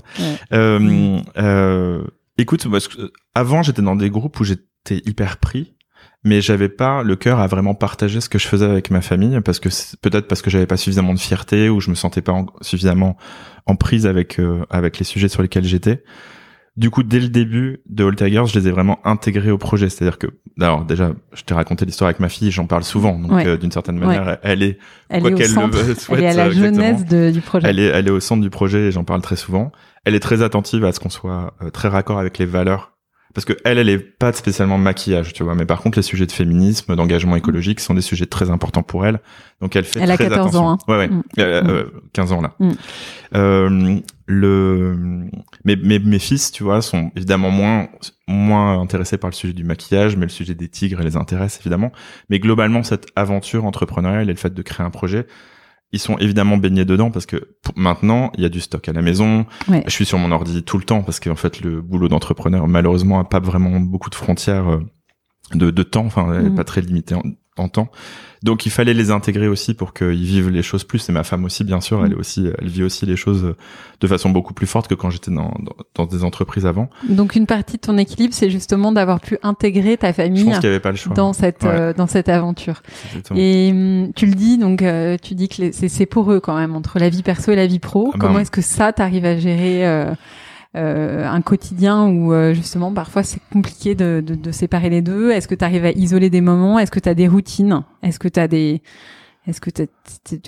Euh, 0.54 1.20
euh, 1.38 2.04
écoute, 2.38 2.70
parce 2.70 2.88
que 2.88 3.12
avant 3.34 3.64
j'étais 3.64 3.82
dans 3.82 3.96
des 3.96 4.10
groupes 4.10 4.40
où 4.40 4.44
j'étais 4.44 5.02
hyper 5.06 5.38
pris 5.38 5.74
mais 6.24 6.42
j'avais 6.42 6.70
pas 6.70 7.04
le 7.04 7.16
cœur 7.16 7.40
à 7.40 7.48
vraiment 7.48 7.74
partager 7.74 8.22
ce 8.22 8.30
que 8.30 8.40
je 8.40 8.48
faisais 8.48 8.66
avec 8.66 8.92
ma 8.92 9.02
famille 9.02 9.40
parce 9.42 9.60
que 9.60 9.70
peut-être 10.02 10.28
parce 10.28 10.42
que 10.42 10.50
j'avais 10.50 10.66
pas 10.66 10.78
suffisamment 10.78 11.14
de 11.14 11.20
fierté 11.20 11.70
ou 11.70 11.80
je 11.80 11.90
me 11.90 11.96
sentais 11.96 12.22
pas 12.22 12.46
suffisamment 12.62 13.18
en 13.66 13.76
prise 13.76 14.06
avec 14.06 14.40
euh, 14.40 14.66
avec 14.70 15.00
les 15.00 15.06
sujets 15.06 15.30
sur 15.30 15.42
lesquels 15.42 15.64
j'étais 15.64 16.04
du 16.78 16.92
coup, 16.92 17.02
dès 17.02 17.20
le 17.20 17.30
début 17.30 17.82
de 17.90 18.06
All 18.06 18.16
Tigers, 18.16 18.46
je 18.46 18.60
les 18.60 18.68
ai 18.68 18.72
vraiment 18.72 19.00
intégrés 19.04 19.50
au 19.50 19.58
projet. 19.58 19.90
C'est-à-dire 19.90 20.20
que, 20.20 20.28
alors 20.62 20.86
déjà, 20.86 21.12
je 21.34 21.42
t'ai 21.42 21.56
raconté 21.56 21.86
l'histoire 21.86 22.08
avec 22.08 22.20
ma 22.20 22.30
fille, 22.30 22.52
j'en 22.52 22.68
parle 22.68 22.84
souvent. 22.84 23.18
Donc, 23.18 23.32
euh, 23.32 23.58
d'une 23.58 23.72
certaine 23.72 23.98
manière, 23.98 24.38
elle 24.44 24.62
est, 24.62 24.78
elle 25.10 25.22
quoi 25.22 25.32
qu'elle 25.32 25.54
le 25.54 25.96
souhaite, 25.96 26.08
elle 26.12 26.24
est 26.24 26.28
à 26.28 26.34
la 26.34 26.52
jeunesse 26.52 27.04
du 27.06 27.42
projet. 27.42 27.68
Elle 27.68 27.80
est, 27.80 27.88
elle 27.88 28.08
est 28.08 28.12
au 28.12 28.20
centre 28.20 28.44
du 28.44 28.52
projet 28.52 28.88
et 28.88 28.92
j'en 28.92 29.04
parle 29.04 29.22
très 29.22 29.36
souvent. 29.36 29.72
Elle 30.06 30.14
est 30.14 30.20
très 30.20 30.44
attentive 30.44 30.86
à 30.86 30.92
ce 30.92 31.00
qu'on 31.00 31.10
soit 31.10 31.56
euh, 31.64 31.72
très 31.72 31.88
raccord 31.88 32.20
avec 32.20 32.38
les 32.38 32.46
valeurs. 32.46 32.97
Parce 33.34 33.46
que 33.46 33.54
elle, 33.66 33.78
elle 33.78 33.90
est 33.90 34.00
pas 34.00 34.34
spécialement 34.34 34.78
maquillage, 34.78 35.34
tu 35.34 35.44
vois. 35.44 35.54
Mais 35.54 35.66
par 35.66 35.82
contre, 35.82 35.98
les 35.98 36.04
sujets 36.04 36.26
de 36.26 36.32
féminisme, 36.32 36.96
d'engagement 36.96 37.36
écologique 37.36 37.80
sont 37.80 37.94
des 37.94 38.02
sujets 38.02 38.26
très 38.26 38.50
importants 38.50 38.84
pour 38.84 39.06
elle. 39.06 39.20
Donc, 39.62 39.76
elle 39.76 39.84
fait 39.86 40.00
elle 40.00 40.14
très 40.14 40.26
a 40.26 40.30
14 40.30 40.40
attention. 40.40 40.68
ans. 40.68 40.72
Hein. 40.72 40.78
Ouais, 40.88 40.98
ouais. 40.98 41.08
Mm. 41.08 41.24
Euh, 41.40 41.84
15 42.14 42.32
ans 42.32 42.42
là. 42.42 42.54
Mm. 42.60 42.72
Euh, 43.36 44.00
le 44.26 44.98
mes, 45.66 45.76
mes, 45.76 46.00
mes 46.00 46.20
fils 46.20 46.52
tu 46.52 46.64
vois 46.64 46.82
sont 46.82 47.12
évidemment 47.16 47.50
moins 47.50 47.88
moins 48.28 48.80
intéressés 48.80 49.18
par 49.18 49.30
le 49.30 49.36
sujet 49.36 49.54
du 49.54 49.64
maquillage 49.64 50.16
mais 50.16 50.26
le 50.26 50.32
sujet 50.32 50.54
des 50.54 50.68
tigres 50.70 51.02
les 51.02 51.16
intéresse 51.16 51.60
évidemment 51.62 51.92
mais 52.30 52.40
globalement 52.40 52.84
cette 52.84 53.08
aventure 53.16 53.66
entrepreneuriale 53.66 54.30
et 54.30 54.34
le 54.34 54.38
fait 54.38 54.54
de 54.54 54.62
créer 54.62 54.86
un 54.86 54.90
projet 54.92 55.28
ils 55.92 56.00
sont 56.00 56.18
évidemment 56.18 56.58
baignés 56.58 56.86
dedans 56.86 57.12
parce 57.12 57.26
que 57.26 57.56
maintenant 57.76 58.32
il 58.38 58.44
y 58.44 58.46
a 58.46 58.50
du 58.50 58.60
stock 58.60 58.88
à 58.90 58.94
la 58.94 59.02
maison. 59.02 59.46
Je 59.70 59.92
suis 59.92 60.06
sur 60.06 60.18
mon 60.18 60.32
ordi 60.32 60.64
tout 60.64 60.78
le 60.78 60.84
temps 60.84 61.02
parce 61.02 61.20
qu'en 61.20 61.36
fait 61.36 61.62
le 61.62 61.82
boulot 61.82 62.10
d'entrepreneur 62.10 62.68
malheureusement 62.68 63.20
a 63.20 63.24
pas 63.24 63.40
vraiment 63.40 63.80
beaucoup 63.80 64.10
de 64.10 64.16
frontières 64.16 64.68
euh, 64.68 64.80
de, 65.54 65.72
de 65.72 65.84
temps. 65.84 66.06
Enfin 66.06 66.42
mmh. 66.42 66.56
pas 66.56 66.64
très 66.64 66.82
limité 66.82 67.16
en, 67.58 67.64
en 67.64 67.70
temps 67.70 67.90
donc 68.44 68.66
il 68.66 68.72
fallait 68.72 68.94
les 68.94 69.12
intégrer 69.12 69.48
aussi 69.48 69.74
pour 69.74 69.94
qu'ils 69.94 70.14
vivent 70.14 70.50
les 70.50 70.62
choses 70.62 70.84
plus. 70.84 71.10
Et 71.10 71.12
ma 71.12 71.24
femme 71.24 71.44
aussi, 71.46 71.64
bien 71.64 71.82
sûr, 71.82 72.06
elle 72.06 72.12
est 72.12 72.16
mm. 72.16 72.20
aussi, 72.20 72.48
elle 72.60 72.68
vit 72.68 72.84
aussi 72.84 73.06
les 73.06 73.16
choses 73.16 73.56
de 74.00 74.08
façon 74.08 74.30
beaucoup 74.30 74.54
plus 74.54 74.68
forte 74.68 74.88
que 74.88 74.94
quand 74.94 75.10
j'étais 75.10 75.32
dans, 75.32 75.54
dans, 75.96 76.06
des 76.06 76.24
entreprises 76.24 76.66
avant. 76.66 76.90
Donc 77.10 77.36
une 77.36 77.48
partie 77.48 77.78
de 77.78 77.82
ton 77.82 77.98
équilibre, 77.98 78.34
c'est 78.34 78.50
justement 78.50 78.92
d'avoir 78.92 79.20
pu 79.20 79.38
intégrer 79.42 79.98
ta 79.98 80.14
famille 80.14 80.52
dans 81.16 81.34
cette 81.34 81.64
euh, 81.64 81.94
dans 81.94 82.08
cette 82.08 82.30
aventure. 82.30 82.82
Et 83.36 83.70
hum, 83.72 84.12
tu 84.16 84.28
le 84.28 84.34
dis, 84.34 84.58
donc 84.58 84.82
euh, 84.82 85.18
tu 85.22 85.34
dis 85.34 85.50
que 85.50 85.72
c'est 85.72 86.06
pour 86.06 86.32
eux 86.32 86.40
quand 86.40 86.56
même 86.56 86.76
entre 86.76 87.00
la 87.00 87.10
vie 87.10 87.24
perso 87.24 87.52
et 87.52 87.56
la 87.56 87.68
vie 87.68 87.80
pro. 87.80 88.12
Ah 88.14 88.18
Comment 88.20 88.40
est-ce 88.40 88.52
que 88.52 88.62
ça 88.62 88.94
t'arrive 88.94 89.26
à 89.26 89.38
gérer 89.38 89.88
euh, 89.88 90.14
un 90.78 91.42
quotidien 91.42 92.08
où 92.08 92.34
euh, 92.34 92.54
justement 92.54 92.94
parfois 92.94 93.24
c'est 93.24 93.42
compliqué 93.52 93.96
de, 93.96 94.24
de, 94.26 94.36
de, 94.36 94.52
séparer 94.52 94.90
les 94.90 95.02
deux. 95.02 95.32
Est-ce 95.32 95.48
que 95.48 95.56
tu 95.56 95.64
arrives 95.64 95.86
à 95.86 95.92
isoler 95.92 96.30
des 96.30 96.42
moments? 96.42 96.80
Est-ce 96.80 96.92
que 96.92 97.00
tu 97.00 97.10
as 97.10 97.16
des 97.16 97.28
routines? 97.28 97.84
Est-ce 98.04 98.20
que 98.20 98.28
tu 98.28 98.40
as 98.40 98.48
des 98.48 98.82
est-ce 99.48 99.62
que 99.62 99.70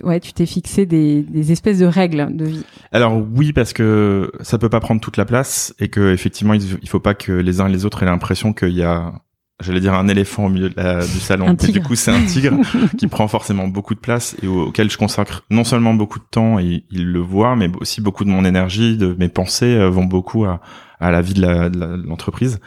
ouais, 0.04 0.20
tu 0.20 0.34
t'es 0.34 0.46
fixé 0.46 0.86
des, 0.86 1.24
des, 1.24 1.54
espèces 1.54 1.80
de 1.80 1.86
règles 1.86 2.36
de 2.36 2.44
vie? 2.44 2.66
Alors 2.92 3.24
oui, 3.34 3.54
parce 3.54 3.72
que 3.72 4.30
ça 4.42 4.58
peut 4.58 4.68
pas 4.68 4.82
prendre 4.82 5.00
toute 5.00 5.16
la 5.16 5.24
place 5.24 5.74
et 5.80 5.88
que 5.88 6.12
effectivement 6.12 6.54
il 6.54 6.90
faut 6.90 7.00
pas 7.00 7.14
que 7.14 7.32
les 7.32 7.62
uns 7.62 7.68
et 7.68 7.72
les 7.72 7.86
autres 7.86 8.04
aient 8.04 8.08
l'impression 8.08 8.52
qu'il 8.52 8.76
y 8.76 8.84
a 8.84 9.14
j'allais 9.60 9.80
dire 9.80 9.94
un 9.94 10.08
éléphant 10.08 10.46
au 10.46 10.50
milieu 10.50 10.70
du 10.70 11.20
salon. 11.20 11.56
Mais 11.62 11.72
du 11.72 11.82
coup, 11.82 11.96
c'est 11.96 12.12
un 12.12 12.26
tigre 12.26 12.58
qui 12.98 13.08
prend 13.08 13.28
forcément 13.28 13.68
beaucoup 13.68 13.96
de 13.96 14.00
place 14.00 14.36
et 14.42 14.48
auquel 14.48 14.90
je 14.90 14.98
consacre 14.98 15.44
non 15.50 15.64
seulement 15.64 15.94
beaucoup 15.94 16.20
de 16.20 16.26
temps 16.30 16.60
et 16.60 16.86
il 16.92 17.12
le 17.12 17.20
voit, 17.20 17.56
mais 17.56 17.70
aussi 17.80 18.02
beaucoup 18.02 18.24
de 18.24 18.30
mon 18.30 18.46
énergie, 18.46 18.98
de 18.98 19.16
mes 19.18 19.30
pensées 19.30 19.76
euh, 19.76 19.90
vont 19.90 20.06
beaucoup 20.06 20.46
à, 20.46 20.62
à 21.00 21.12
la 21.12 21.22
vie 21.22 21.34
de 21.34 22.08
l'entreprise. 22.08 22.60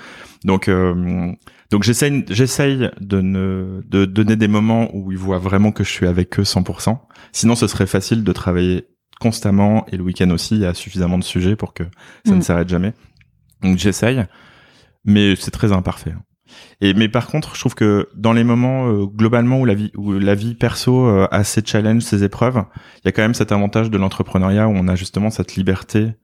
donc, 0.45 0.69
euh, 0.69 1.33
donc 1.71 1.85
j'essaye, 1.85 2.25
j'essaye 2.29 2.91
de 3.01 3.23
ne, 3.23 3.81
de 3.89 4.05
donner 4.05 4.37
des 4.37 4.49
moments 4.49 4.95
où 4.95 5.11
ils 5.11 5.17
voient 5.17 5.39
vraiment 5.39 5.73
que 5.73 5.85
je 5.85 5.91
suis 5.91 6.07
avec 6.07 6.39
eux 6.39 6.43
100%. 6.43 6.99
Sinon, 7.33 7.55
ce 7.55 7.67
serait 7.67 7.87
facile 7.87 8.25
de 8.25 8.33
travailler 8.33 8.89
constamment 9.21 9.87
et 9.91 9.97
le 9.97 10.03
week-end 10.03 10.29
aussi. 10.31 10.57
Il 10.57 10.61
y 10.61 10.67
a 10.67 10.75
suffisamment 10.75 11.17
de 11.17 11.25
sujets 11.25 11.57
pour 11.57 11.73
que 11.73 11.85
ça 12.27 12.33
ne 12.33 12.39
mm. 12.39 12.43
s'arrête 12.43 12.69
jamais. 12.69 12.93
Donc 13.63 13.79
j'essaye, 13.79 14.23
mais 15.07 15.35
c'est 15.37 15.51
très 15.51 15.73
imparfait. 15.73 16.13
Et 16.81 16.95
mais 16.95 17.09
par 17.09 17.27
contre, 17.27 17.55
je 17.55 17.61
trouve 17.61 17.75
que 17.75 18.09
dans 18.15 18.33
les 18.33 18.45
moments 18.45 18.89
euh, 18.89 19.07
globalement 19.07 19.61
où 19.61 19.65
la 19.65 19.75
vie 19.75 19.93
où 19.97 20.13
la 20.13 20.35
vie 20.35 20.55
perso 20.55 21.07
euh, 21.07 21.29
a 21.31 21.45
ses 21.45 21.63
challenges, 21.65 22.03
ses 22.03 22.25
épreuves, 22.25 22.65
il 22.97 23.07
y 23.07 23.09
a 23.09 23.13
quand 23.13 23.23
même 23.23 23.35
cet 23.35 23.53
avantage 23.53 23.91
de 23.91 23.99
l'entrepreneuriat 23.99 24.69
où 24.69 24.73
on 24.75 24.89
a 24.89 24.95
justement 24.95 25.31
cette 25.31 25.55
liberté 25.55 26.15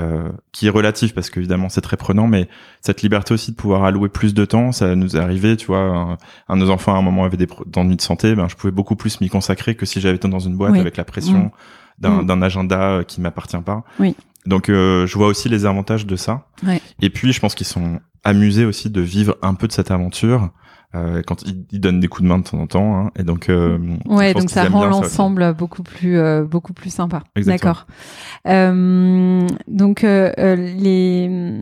euh, 0.00 0.32
qui 0.52 0.66
est 0.66 0.70
relative 0.70 1.12
parce 1.12 1.28
qu'évidemment 1.28 1.68
c'est 1.68 1.82
très 1.82 1.98
prenant, 1.98 2.26
mais 2.26 2.48
cette 2.80 3.02
liberté 3.02 3.34
aussi 3.34 3.50
de 3.50 3.56
pouvoir 3.56 3.84
allouer 3.84 4.08
plus 4.08 4.32
de 4.32 4.44
temps, 4.46 4.72
ça 4.72 4.96
nous 4.96 5.16
est 5.16 5.20
arrivé, 5.20 5.54
tu 5.58 5.66
vois, 5.66 6.16
un, 6.48 6.56
de 6.56 6.62
nos 6.62 6.70
enfants 6.70 6.94
à 6.94 6.98
un 6.98 7.02
moment 7.02 7.24
avait 7.24 7.36
des 7.36 7.46
ennuis 7.76 7.96
de 7.96 8.00
santé, 8.00 8.34
ben 8.34 8.48
je 8.48 8.56
pouvais 8.56 8.70
beaucoup 8.70 8.96
plus 8.96 9.20
m'y 9.20 9.28
consacrer 9.28 9.74
que 9.74 9.84
si 9.84 10.00
j'avais 10.00 10.16
été 10.16 10.28
dans 10.28 10.38
une 10.38 10.56
boîte 10.56 10.76
avec 10.76 10.96
la 10.96 11.04
pression 11.04 11.52
mmh. 12.00 12.24
d'un 12.24 12.36
mmh. 12.36 12.42
agenda 12.42 12.80
euh, 12.80 13.02
qui 13.02 13.20
m'appartient 13.20 13.60
pas. 13.60 13.84
Oui. 14.00 14.16
Donc 14.46 14.68
euh, 14.68 15.06
je 15.06 15.16
vois 15.16 15.28
aussi 15.28 15.48
les 15.48 15.66
avantages 15.66 16.06
de 16.06 16.16
ça. 16.16 16.46
Ouais. 16.66 16.80
Et 17.00 17.10
puis 17.10 17.32
je 17.32 17.40
pense 17.40 17.54
qu'ils 17.54 17.66
sont 17.66 18.00
amusés 18.24 18.64
aussi 18.64 18.90
de 18.90 19.00
vivre 19.00 19.36
un 19.42 19.54
peu 19.54 19.66
de 19.68 19.72
cette 19.72 19.90
aventure. 19.90 20.50
Euh, 20.94 21.22
quand 21.26 21.42
ils, 21.42 21.80
donnent 21.80 22.00
des 22.00 22.08
coups 22.08 22.24
de 22.24 22.28
main 22.28 22.38
de 22.38 22.44
temps 22.44 22.58
en 22.58 22.66
temps, 22.66 22.94
hein, 22.94 23.10
et 23.16 23.22
donc 23.22 23.48
euh, 23.48 23.78
ouais, 24.04 24.34
donc 24.34 24.50
ça 24.50 24.64
rend 24.64 24.84
l'ensemble 24.84 25.54
beaucoup 25.54 25.82
plus 25.82 26.18
euh, 26.18 26.44
beaucoup 26.44 26.74
plus 26.74 26.90
sympa. 26.90 27.22
D'accord. 27.34 27.86
Euh, 28.46 29.46
donc 29.68 30.04
euh, 30.04 30.54
les 30.54 31.58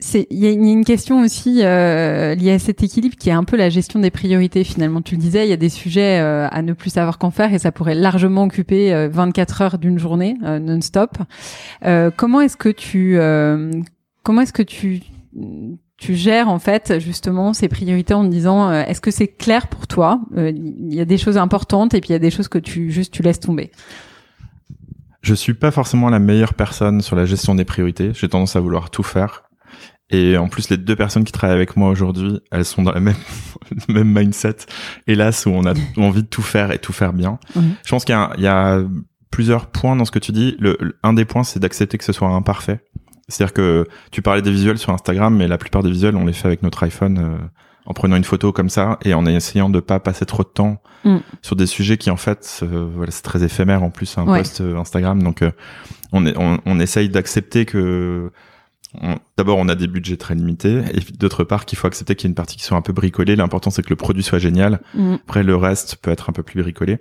il 0.00 0.38
y, 0.38 0.46
a 0.46 0.50
une 0.50 0.84
question 0.84 1.20
aussi 1.22 1.62
euh, 1.62 2.34
liée 2.34 2.52
à 2.52 2.58
cet 2.58 2.82
équilibre 2.82 3.16
qui 3.16 3.30
est 3.30 3.32
un 3.32 3.44
peu 3.44 3.56
la 3.56 3.68
gestion 3.68 3.98
des 3.98 4.10
priorités 4.10 4.62
finalement. 4.62 5.02
Tu 5.02 5.16
le 5.16 5.20
disais, 5.20 5.46
il 5.46 5.50
y 5.50 5.52
a 5.52 5.56
des 5.56 5.68
sujets 5.68 6.20
euh, 6.20 6.48
à 6.50 6.62
ne 6.62 6.72
plus 6.72 6.90
savoir 6.90 7.18
qu'en 7.18 7.30
faire 7.30 7.52
et 7.52 7.58
ça 7.58 7.72
pourrait 7.72 7.96
largement 7.96 8.44
occuper 8.44 9.08
24 9.08 9.62
heures 9.62 9.78
d'une 9.78 9.98
journée 9.98 10.36
non-stop. 10.42 11.18
comment 12.16 12.40
est-ce 12.40 12.56
que 12.56 12.68
tu 12.68 13.18
comment 14.22 14.42
est-ce 14.42 14.52
que 14.52 14.62
tu 14.62 15.02
tu 15.98 16.14
gères 16.14 16.48
en 16.48 16.60
fait 16.60 17.00
justement 17.00 17.52
ces 17.52 17.68
priorités 17.68 18.14
en 18.14 18.24
disant 18.24 18.70
euh, 18.70 18.84
est-ce 18.84 19.00
que 19.00 19.10
c'est 19.10 19.26
clair 19.26 19.66
pour 19.66 19.86
toi? 19.86 20.20
Euh, 20.36 20.52
Il 20.54 20.94
y 20.94 21.00
a 21.00 21.04
des 21.04 21.18
choses 21.18 21.36
importantes 21.36 21.92
et 21.92 22.00
puis 22.00 22.10
il 22.10 22.12
y 22.12 22.16
a 22.16 22.20
des 22.20 22.30
choses 22.30 22.48
que 22.48 22.58
tu 22.58 22.90
juste 22.90 23.12
tu 23.12 23.22
laisses 23.22 23.40
tomber. 23.40 23.70
Je 25.20 25.34
suis 25.34 25.54
pas 25.54 25.72
forcément 25.72 26.08
la 26.08 26.20
meilleure 26.20 26.54
personne 26.54 27.00
sur 27.02 27.16
la 27.16 27.26
gestion 27.26 27.56
des 27.56 27.64
priorités. 27.64 28.12
J'ai 28.14 28.28
tendance 28.28 28.54
à 28.54 28.60
vouloir 28.60 28.90
tout 28.90 29.02
faire. 29.02 29.47
Et 30.10 30.38
en 30.38 30.48
plus, 30.48 30.70
les 30.70 30.78
deux 30.78 30.96
personnes 30.96 31.24
qui 31.24 31.32
travaillent 31.32 31.56
avec 31.56 31.76
moi 31.76 31.90
aujourd'hui, 31.90 32.40
elles 32.50 32.64
sont 32.64 32.82
dans 32.82 32.92
la 32.92 33.00
même, 33.00 33.16
même 33.88 34.10
mindset, 34.10 34.56
hélas, 35.06 35.44
où 35.46 35.50
on 35.50 35.66
a 35.66 35.74
envie 35.98 36.22
de 36.22 36.28
tout 36.28 36.42
faire 36.42 36.72
et 36.72 36.78
tout 36.78 36.92
faire 36.92 37.12
bien. 37.12 37.38
Je 37.54 37.90
pense 37.90 38.04
qu'il 38.04 38.16
y, 38.38 38.42
y, 38.42 38.46
a 38.46 38.82
plusieurs 39.30 39.66
points 39.66 39.96
dans 39.96 40.04
ce 40.04 40.10
que 40.10 40.18
tu 40.18 40.32
dis. 40.32 40.56
Le, 40.58 40.78
un 41.02 41.12
des 41.12 41.24
points, 41.24 41.44
c'est 41.44 41.60
d'accepter 41.60 41.98
que 41.98 42.04
ce 42.04 42.12
soit 42.12 42.28
imparfait. 42.28 42.80
C'est-à-dire 43.28 43.52
que 43.52 43.86
tu 44.10 44.22
parlais 44.22 44.40
des 44.40 44.50
visuels 44.50 44.78
sur 44.78 44.92
Instagram, 44.92 45.36
mais 45.36 45.48
la 45.48 45.58
plupart 45.58 45.82
des 45.82 45.90
visuels, 45.90 46.16
on 46.16 46.24
les 46.24 46.32
fait 46.32 46.46
avec 46.46 46.62
notre 46.62 46.82
iPhone 46.84 47.18
euh, 47.18 47.36
en 47.84 47.92
prenant 47.92 48.16
une 48.16 48.24
photo 48.24 48.52
comme 48.52 48.70
ça 48.70 48.98
et 49.04 49.12
en 49.12 49.26
essayant 49.26 49.68
de 49.68 49.80
pas 49.80 50.00
passer 50.00 50.24
trop 50.24 50.42
de 50.42 50.48
temps 50.48 50.80
mm. 51.04 51.18
sur 51.42 51.54
des 51.54 51.66
sujets 51.66 51.98
qui 51.98 52.10
en 52.10 52.16
fait, 52.16 52.60
euh, 52.62 52.88
voilà, 52.94 53.10
c'est 53.10 53.22
très 53.22 53.42
éphémère 53.44 53.82
en 53.82 53.90
plus 53.90 54.16
un 54.16 54.24
post 54.24 54.62
euh, 54.62 54.78
Instagram. 54.78 55.22
Donc 55.22 55.44
on, 56.12 56.24
est, 56.24 56.34
on, 56.38 56.58
on 56.64 56.80
essaye 56.80 57.10
d'accepter 57.10 57.66
que 57.66 58.32
D'abord, 59.36 59.58
on 59.58 59.68
a 59.68 59.74
des 59.74 59.86
budgets 59.86 60.16
très 60.16 60.34
limités, 60.34 60.82
et 60.94 61.00
d'autre 61.18 61.44
part, 61.44 61.66
qu'il 61.66 61.78
faut 61.78 61.86
accepter 61.86 62.14
qu'il 62.14 62.26
y 62.26 62.28
a 62.28 62.30
une 62.30 62.34
partie 62.34 62.56
qui 62.56 62.64
soit 62.64 62.76
un 62.76 62.82
peu 62.82 62.92
bricolée. 62.92 63.36
L'important, 63.36 63.70
c'est 63.70 63.82
que 63.82 63.90
le 63.90 63.96
produit 63.96 64.22
soit 64.22 64.38
génial. 64.38 64.80
Mm. 64.94 65.16
Après, 65.26 65.42
le 65.42 65.56
reste 65.56 65.96
peut 65.96 66.10
être 66.10 66.30
un 66.30 66.32
peu 66.32 66.42
plus 66.42 66.62
bricolé. 66.62 66.98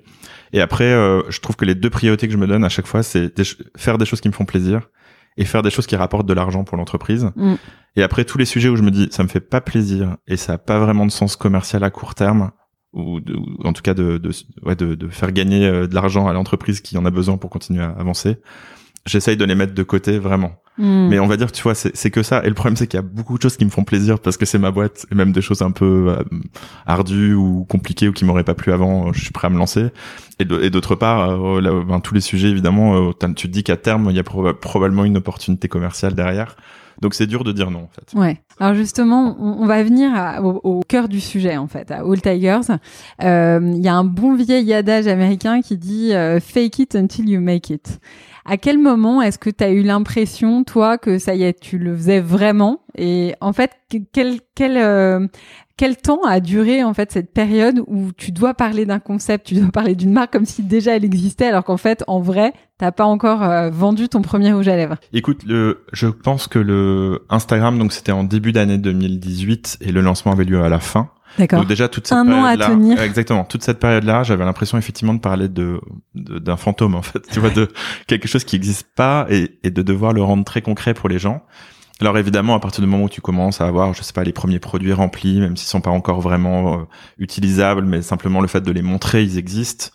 Et 0.53 0.59
après, 0.59 0.91
euh, 0.91 1.21
je 1.29 1.39
trouve 1.39 1.55
que 1.55 1.65
les 1.65 1.75
deux 1.75 1.89
priorités 1.89 2.27
que 2.27 2.33
je 2.33 2.37
me 2.37 2.47
donne 2.47 2.65
à 2.65 2.69
chaque 2.69 2.87
fois, 2.87 3.03
c'est 3.03 3.33
faire 3.77 3.97
des 3.97 4.05
choses 4.05 4.21
qui 4.21 4.27
me 4.27 4.33
font 4.33 4.45
plaisir 4.45 4.89
et 5.37 5.45
faire 5.45 5.61
des 5.61 5.69
choses 5.69 5.87
qui 5.87 5.95
rapportent 5.95 6.27
de 6.27 6.33
l'argent 6.33 6.63
pour 6.63 6.77
l'entreprise. 6.77 7.31
Mm. 7.35 7.55
Et 7.95 8.03
après, 8.03 8.25
tous 8.25 8.37
les 8.37 8.45
sujets 8.45 8.69
où 8.69 8.75
je 8.75 8.83
me 8.83 8.91
dis, 8.91 9.07
ça 9.11 9.23
me 9.23 9.29
fait 9.29 9.39
pas 9.39 9.61
plaisir 9.61 10.17
et 10.27 10.35
ça 10.35 10.53
a 10.53 10.57
pas 10.57 10.79
vraiment 10.79 11.05
de 11.05 11.11
sens 11.11 11.35
commercial 11.35 11.83
à 11.83 11.89
court 11.89 12.15
terme, 12.15 12.51
ou, 12.93 13.19
en 13.63 13.73
tout 13.73 13.81
cas 13.81 13.93
de, 13.93 14.17
de, 14.17 14.31
ouais, 14.63 14.75
de, 14.75 14.95
de 14.95 15.07
faire 15.07 15.31
gagner 15.31 15.67
euh, 15.67 15.87
de 15.87 15.95
l'argent 15.95 16.27
à 16.27 16.33
l'entreprise 16.33 16.81
qui 16.81 16.97
en 16.97 17.05
a 17.05 17.11
besoin 17.11 17.37
pour 17.37 17.49
continuer 17.49 17.83
à 17.83 17.89
avancer, 17.89 18.37
j'essaye 19.07 19.37
de 19.37 19.45
les 19.45 19.55
mettre 19.55 19.73
de 19.73 19.83
côté 19.83 20.19
vraiment. 20.19 20.51
Hmm. 20.77 21.07
Mais 21.07 21.19
on 21.19 21.25
va 21.25 21.37
dire, 21.37 21.51
tu 21.51 21.63
vois, 21.63 21.73
c'est 21.73 22.11
que 22.11 22.21
ça. 22.21 22.43
Et 22.43 22.49
le 22.49 22.53
problème, 22.53 22.75
c'est 22.75 22.85
qu'il 22.85 22.97
y 22.97 23.03
a 23.03 23.05
beaucoup 23.05 23.37
de 23.37 23.41
choses 23.41 23.57
qui 23.57 23.65
me 23.65 23.69
font 23.69 23.83
plaisir 23.83 24.19
parce 24.19 24.37
que 24.37 24.45
c'est 24.45 24.59
ma 24.59 24.71
boîte, 24.71 25.07
et 25.11 25.15
même 25.15 25.31
des 25.31 25.41
choses 25.41 25.61
un 25.61 25.71
peu 25.71 26.09
euh, 26.09 26.23
ardues 26.85 27.33
ou 27.33 27.65
compliquées 27.67 28.07
ou 28.07 28.13
qui 28.13 28.25
m'auraient 28.25 28.43
pas 28.43 28.53
plu 28.53 28.71
avant, 28.71 29.11
je 29.11 29.21
suis 29.21 29.31
prêt 29.31 29.47
à 29.47 29.49
me 29.49 29.57
lancer. 29.57 29.87
Et 30.39 30.69
d'autre 30.69 30.93
part, 30.93 31.31
euh, 31.31 31.83
ben, 31.83 31.99
tous 31.99 32.13
les 32.13 32.21
sujets, 32.21 32.49
évidemment, 32.49 33.09
euh, 33.09 33.11
tu 33.35 33.47
te 33.47 33.53
dis 33.53 33.63
qu'à 33.63 33.77
terme, 33.77 34.07
il 34.11 34.15
y 34.15 34.19
a 34.19 34.23
probablement 34.23 35.03
une 35.03 35.17
opportunité 35.17 35.67
commerciale 35.67 36.13
derrière. 36.13 36.55
Donc 36.99 37.13
c'est 37.13 37.27
dur 37.27 37.43
de 37.43 37.51
dire 37.51 37.69
non 37.69 37.81
en 37.81 37.89
fait. 37.89 38.17
Ouais. 38.17 38.41
Alors 38.59 38.73
justement, 38.73 39.37
on, 39.39 39.67
va 39.67 39.83
venir 39.83 40.09
au, 40.43 40.59
au, 40.63 40.79
cœur 40.81 41.07
du 41.07 41.19
sujet 41.19 41.55
en 41.55 41.67
fait, 41.67 41.91
à 41.91 41.99
All 41.99 42.19
Tigers. 42.19 42.73
Il 43.21 43.83
y 43.83 43.87
a 43.87 43.95
un 43.95 44.03
bon 44.03 44.33
vieil 44.33 44.73
adage 44.73 45.05
américain 45.05 45.61
qui 45.61 45.77
dit 45.77 46.11
"Fake 46.41 46.79
it 46.79 46.95
until 46.95 47.29
you 47.29 47.39
make 47.39 47.69
it". 47.69 47.99
À 48.49 48.55
quel 48.55 48.77
moment 48.77 49.21
est-ce 49.21 49.37
que 49.37 49.49
tu 49.49 49.61
as 49.61 49.71
eu 49.71 49.81
l'impression, 49.81 50.63
toi, 50.63 50.97
que 50.97 51.19
ça 51.19 51.35
y 51.35 51.43
est, 51.43 51.59
tu 51.59 51.77
le 51.77 51.93
faisais 51.93 52.21
vraiment? 52.21 52.79
Et 52.97 53.35
en 53.41 53.51
fait, 53.51 53.71
quel, 54.13 54.39
quel, 54.55 54.77
euh, 54.77 55.27
quel 55.75 55.97
temps 55.97 56.21
a 56.23 56.39
duré 56.39 56.81
en 56.81 56.93
fait 56.93 57.11
cette 57.11 57.33
période 57.33 57.83
où 57.87 58.13
tu 58.15 58.31
dois 58.31 58.53
parler 58.53 58.85
d'un 58.85 58.99
concept, 58.99 59.47
tu 59.47 59.55
dois 59.55 59.69
parler 59.73 59.95
d'une 59.95 60.13
marque 60.13 60.31
comme 60.31 60.45
si 60.45 60.63
déjà 60.63 60.95
elle 60.95 61.03
existait, 61.03 61.47
alors 61.47 61.65
qu'en 61.65 61.75
fait, 61.75 62.05
en 62.07 62.21
vrai, 62.21 62.53
t'as 62.77 62.93
pas 62.93 63.03
encore 63.03 63.43
euh, 63.43 63.69
vendu 63.69 64.07
ton 64.07 64.21
premier 64.21 64.53
rouge 64.53 64.69
à 64.69 64.77
lèvres? 64.77 64.95
Écoute, 65.11 65.43
le, 65.45 65.83
je 65.91 66.07
pense 66.07 66.47
que 66.47 66.59
le 66.59 67.25
Instagram, 67.29 67.77
donc 67.77 67.91
c'était 67.91 68.13
en 68.13 68.23
début 68.23 68.53
d'année 68.53 68.77
2018 68.77 69.79
et 69.81 69.91
le 69.91 69.99
lancement 69.99 70.31
avait 70.31 70.45
lieu 70.45 70.63
à 70.63 70.69
la 70.69 70.79
fin. 70.79 71.09
D'accord. 71.37 71.59
Donc 71.59 71.67
déjà 71.67 71.87
toute 71.87 72.07
cette 72.07 72.17
un 72.17 72.31
an 72.31 72.43
à 72.43 72.57
tenir. 72.57 73.01
exactement, 73.01 73.43
toute 73.43 73.63
cette 73.63 73.79
période-là, 73.79 74.23
j'avais 74.23 74.45
l'impression 74.45 74.77
effectivement 74.77 75.13
de 75.13 75.19
parler 75.19 75.47
de 75.47 75.79
d'un 76.15 76.57
fantôme 76.57 76.95
en 76.95 77.01
fait, 77.01 77.21
tu 77.31 77.39
vois, 77.39 77.49
de 77.49 77.69
quelque 78.07 78.27
chose 78.27 78.43
qui 78.43 78.55
n'existe 78.55 78.87
pas 78.95 79.27
et, 79.29 79.57
et 79.63 79.71
de 79.71 79.81
devoir 79.81 80.13
le 80.13 80.23
rendre 80.23 80.43
très 80.43 80.61
concret 80.61 80.93
pour 80.93 81.09
les 81.09 81.19
gens. 81.19 81.43
Alors 81.99 82.17
évidemment, 82.17 82.53
à 82.53 82.59
partir 82.59 82.81
du 82.83 82.87
moment 82.87 83.05
où 83.05 83.09
tu 83.09 83.21
commences 83.21 83.59
à 83.59 83.65
avoir, 83.65 83.93
je 83.93 84.03
sais 84.03 84.13
pas, 84.13 84.23
les 84.23 84.31
premiers 84.31 84.59
produits 84.59 84.93
remplis, 84.93 85.39
même 85.39 85.57
s'ils 85.57 85.67
sont 85.67 85.81
pas 85.81 85.89
encore 85.89 86.21
vraiment 86.21 86.73
euh, 86.73 86.83
utilisables, 87.17 87.85
mais 87.85 88.03
simplement 88.03 88.39
le 88.39 88.47
fait 88.47 88.61
de 88.61 88.71
les 88.71 88.83
montrer, 88.83 89.23
ils 89.23 89.37
existent. 89.39 89.87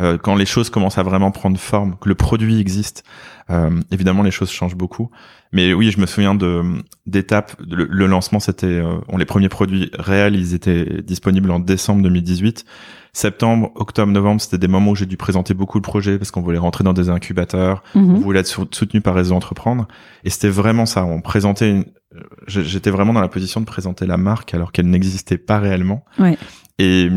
Euh, 0.00 0.18
quand 0.18 0.36
les 0.36 0.46
choses 0.46 0.70
commencent 0.70 0.98
à 0.98 1.02
vraiment 1.02 1.32
prendre 1.32 1.58
forme, 1.58 1.96
que 2.00 2.08
le 2.08 2.14
produit 2.14 2.60
existe, 2.60 3.02
euh, 3.50 3.70
évidemment 3.90 4.22
les 4.22 4.30
choses 4.30 4.50
changent 4.50 4.76
beaucoup. 4.76 5.10
Mais 5.52 5.72
oui, 5.72 5.90
je 5.90 6.00
me 6.00 6.06
souviens 6.06 6.34
de 6.34 6.62
d'étapes. 7.06 7.52
Le, 7.66 8.06
lancement, 8.06 8.38
c'était, 8.38 8.66
euh, 8.66 8.98
les 9.16 9.24
premiers 9.24 9.48
produits 9.48 9.90
réels, 9.98 10.36
ils 10.36 10.54
étaient 10.54 11.02
disponibles 11.02 11.50
en 11.50 11.58
décembre 11.58 12.02
2018. 12.02 12.64
Septembre, 13.14 13.72
octobre, 13.74 14.12
novembre, 14.12 14.40
c'était 14.40 14.58
des 14.58 14.68
moments 14.68 14.92
où 14.92 14.94
j'ai 14.94 15.06
dû 15.06 15.16
présenter 15.16 15.54
beaucoup 15.54 15.78
le 15.78 15.82
projet 15.82 16.18
parce 16.18 16.30
qu'on 16.30 16.42
voulait 16.42 16.58
rentrer 16.58 16.84
dans 16.84 16.92
des 16.92 17.08
incubateurs, 17.08 17.82
mhm. 17.94 18.16
on 18.16 18.18
voulait 18.18 18.40
être 18.40 18.46
soutenu 18.46 19.00
par 19.00 19.14
Réseau 19.14 19.34
Entreprendre. 19.34 19.88
Et 20.24 20.30
c'était 20.30 20.50
vraiment 20.50 20.86
ça. 20.86 21.04
On 21.04 21.20
présentait, 21.20 21.70
une... 21.70 21.84
j'étais 22.46 22.90
vraiment 22.90 23.14
dans 23.14 23.20
la 23.20 23.28
position 23.28 23.60
de 23.60 23.66
présenter 23.66 24.06
la 24.06 24.18
marque 24.18 24.52
alors 24.54 24.70
qu'elle 24.70 24.88
n'existait 24.88 25.38
pas 25.38 25.58
réellement. 25.58 26.04
Ouais. 26.18 26.36
Et 26.78 27.08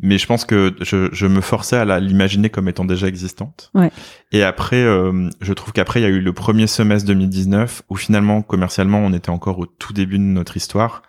mais 0.00 0.18
je 0.18 0.26
pense 0.26 0.44
que 0.44 0.74
je, 0.80 1.08
je 1.12 1.26
me 1.26 1.40
forçais 1.40 1.76
à 1.76 2.00
l'imaginer 2.00 2.50
comme 2.50 2.68
étant 2.68 2.84
déjà 2.84 3.06
existante. 3.06 3.70
Ouais. 3.74 3.90
Et 4.32 4.42
après, 4.42 4.82
euh, 4.82 5.30
je 5.40 5.52
trouve 5.52 5.72
qu'après, 5.72 6.00
il 6.00 6.02
y 6.02 6.06
a 6.06 6.10
eu 6.10 6.20
le 6.20 6.32
premier 6.32 6.66
semestre 6.66 7.06
2019 7.06 7.82
où 7.88 7.96
finalement, 7.96 8.42
commercialement, 8.42 8.98
on 8.98 9.12
était 9.12 9.30
encore 9.30 9.58
au 9.58 9.66
tout 9.66 9.92
début 9.92 10.18
de 10.18 10.24
notre 10.24 10.56
histoire. 10.56 11.02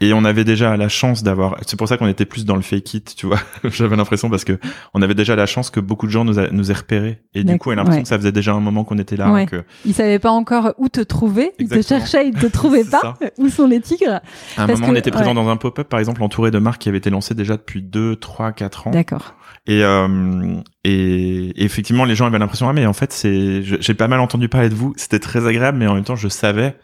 Et 0.00 0.12
on 0.12 0.24
avait 0.24 0.44
déjà 0.44 0.76
la 0.76 0.88
chance 0.88 1.24
d'avoir. 1.24 1.56
C'est 1.66 1.76
pour 1.76 1.88
ça 1.88 1.96
qu'on 1.96 2.06
était 2.06 2.24
plus 2.24 2.44
dans 2.44 2.54
le 2.54 2.62
fake 2.62 2.94
it, 2.94 3.14
tu 3.16 3.26
vois. 3.26 3.40
J'avais 3.64 3.96
l'impression 3.96 4.30
parce 4.30 4.44
que 4.44 4.58
on 4.94 5.02
avait 5.02 5.16
déjà 5.16 5.34
la 5.34 5.46
chance 5.46 5.70
que 5.70 5.80
beaucoup 5.80 6.06
de 6.06 6.12
gens 6.12 6.24
nous, 6.24 6.38
a, 6.38 6.48
nous 6.50 6.70
aient 6.70 6.74
repérés. 6.74 7.20
Et 7.34 7.42
du 7.42 7.58
coup, 7.58 7.70
on 7.70 7.72
a 7.72 7.76
l'impression 7.76 8.02
que 8.02 8.08
ça 8.08 8.16
faisait 8.16 8.30
déjà 8.30 8.52
un 8.52 8.60
moment 8.60 8.84
qu'on 8.84 8.98
était 8.98 9.16
là. 9.16 9.32
Ouais. 9.32 9.46
Que... 9.46 9.64
Ils 9.84 9.94
savaient 9.94 10.20
pas 10.20 10.30
encore 10.30 10.72
où 10.78 10.88
te 10.88 11.00
trouver. 11.00 11.50
Ils 11.58 11.68
te 11.68 11.82
cherchaient, 11.82 12.28
ils 12.28 12.34
te 12.34 12.46
trouvaient 12.52 12.84
pas. 12.84 13.18
où 13.38 13.48
sont 13.48 13.66
les 13.66 13.80
tigres? 13.80 14.20
À 14.56 14.62
un 14.62 14.66
moment, 14.68 14.86
on 14.90 14.94
était 14.94 15.10
présent 15.10 15.34
dans 15.34 15.48
un 15.48 15.56
pop-up, 15.56 15.88
par 15.88 15.98
exemple, 15.98 16.22
entouré 16.22 16.52
de 16.52 16.58
marques 16.58 16.82
qui 16.82 16.88
avaient 16.88 16.98
été 16.98 17.10
lancées 17.10 17.34
déjà 17.34 17.56
depuis 17.56 17.82
2, 17.82 18.14
3, 18.16 18.52
4 18.52 18.86
ans. 18.86 18.90
D'accord. 18.92 19.34
Et, 19.66 19.82
euh, 19.82 20.60
et, 20.84 21.64
effectivement, 21.64 22.04
les 22.04 22.14
gens 22.14 22.26
avaient 22.26 22.38
l'impression, 22.38 22.68
ah 22.68 22.72
mais 22.72 22.86
en 22.86 22.92
fait, 22.92 23.12
c'est, 23.12 23.62
j'ai 23.62 23.94
pas 23.94 24.08
mal 24.08 24.20
entendu 24.20 24.48
parler 24.48 24.68
de 24.68 24.74
vous. 24.74 24.94
C'était 24.96 25.18
très 25.18 25.46
agréable, 25.46 25.76
mais 25.76 25.88
en 25.88 25.94
même 25.94 26.04
temps, 26.04 26.16
je 26.16 26.28
savais 26.28 26.76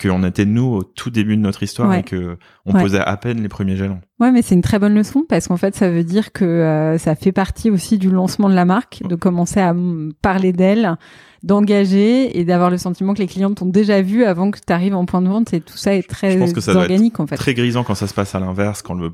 qu'on 0.00 0.24
était 0.24 0.44
nous 0.44 0.66
au 0.66 0.82
tout 0.82 1.10
début 1.10 1.36
de 1.36 1.42
notre 1.42 1.62
histoire 1.62 1.92
et 1.94 2.02
que 2.02 2.38
on 2.64 2.72
posait 2.72 3.00
à 3.00 3.16
peine 3.16 3.42
les 3.42 3.48
premiers 3.48 3.76
jalons. 3.76 4.00
Ouais, 4.20 4.32
mais 4.32 4.42
c'est 4.42 4.56
une 4.56 4.62
très 4.62 4.80
bonne 4.80 4.94
leçon 4.94 5.24
parce 5.28 5.46
qu'en 5.46 5.56
fait, 5.56 5.76
ça 5.76 5.90
veut 5.90 6.02
dire 6.02 6.32
que 6.32 6.44
euh, 6.44 6.98
ça 6.98 7.14
fait 7.14 7.30
partie 7.30 7.70
aussi 7.70 7.98
du 7.98 8.10
lancement 8.10 8.48
de 8.48 8.54
la 8.54 8.64
marque, 8.64 9.02
de 9.04 9.14
commencer 9.14 9.60
à 9.60 9.74
parler 10.22 10.52
d'elle, 10.52 10.96
d'engager 11.44 12.38
et 12.38 12.44
d'avoir 12.44 12.68
le 12.68 12.78
sentiment 12.78 13.14
que 13.14 13.20
les 13.20 13.28
clients 13.28 13.54
t'ont 13.54 13.66
déjà 13.66 14.02
vu 14.02 14.24
avant 14.24 14.50
que 14.50 14.58
tu 14.58 14.72
arrives 14.72 14.94
en 14.94 15.04
point 15.04 15.22
de 15.22 15.28
vente 15.28 15.54
et 15.54 15.60
tout 15.60 15.76
ça 15.76 15.94
est 15.94 16.08
très 16.08 16.32
Je 16.32 16.38
pense 16.38 16.52
que 16.52 16.60
ça 16.60 16.74
organique 16.74 17.20
en 17.20 17.26
fait. 17.28 17.36
Très 17.36 17.54
grisant 17.54 17.84
quand 17.84 17.94
ça 17.94 18.08
se 18.08 18.14
passe 18.14 18.34
à 18.34 18.40
l'inverse, 18.40 18.82
quand 18.82 18.94
le 18.94 19.10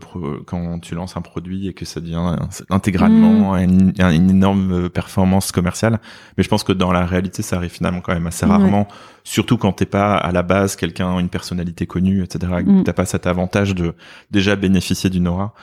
quand 0.46 0.78
tu 0.80 0.94
lances 0.94 1.16
un 1.18 1.20
produit 1.20 1.68
et 1.68 1.74
que 1.74 1.84
ça 1.84 2.00
devient 2.00 2.36
intégralement 2.70 3.54
mmh. 3.54 3.92
une, 4.00 4.30
énorme 4.30 4.88
performance 4.88 5.52
commerciale. 5.52 6.00
Mais 6.38 6.44
je 6.44 6.48
pense 6.48 6.64
que 6.64 6.72
dans 6.72 6.92
la 6.92 7.04
réalité, 7.04 7.42
ça 7.42 7.56
arrive 7.56 7.70
finalement 7.70 8.00
quand 8.00 8.14
même 8.14 8.26
assez 8.26 8.46
rarement, 8.46 8.88
surtout 9.22 9.58
quand 9.58 9.72
t'es 9.72 9.86
pas 9.86 10.14
à 10.14 10.32
la 10.32 10.42
base 10.42 10.76
quelqu'un, 10.76 11.18
une 11.18 11.28
personnalité 11.28 11.86
connue, 11.86 12.22
etc. 12.22 12.52
Mmh. 12.64 12.84
T'as 12.84 12.92
pas 12.94 13.04
cet 13.04 13.26
avantage 13.26 13.74
de 13.74 13.94
déjà 14.30 14.56
bénéficier 14.56 14.93
d'une 15.10 15.28
aura 15.28 15.54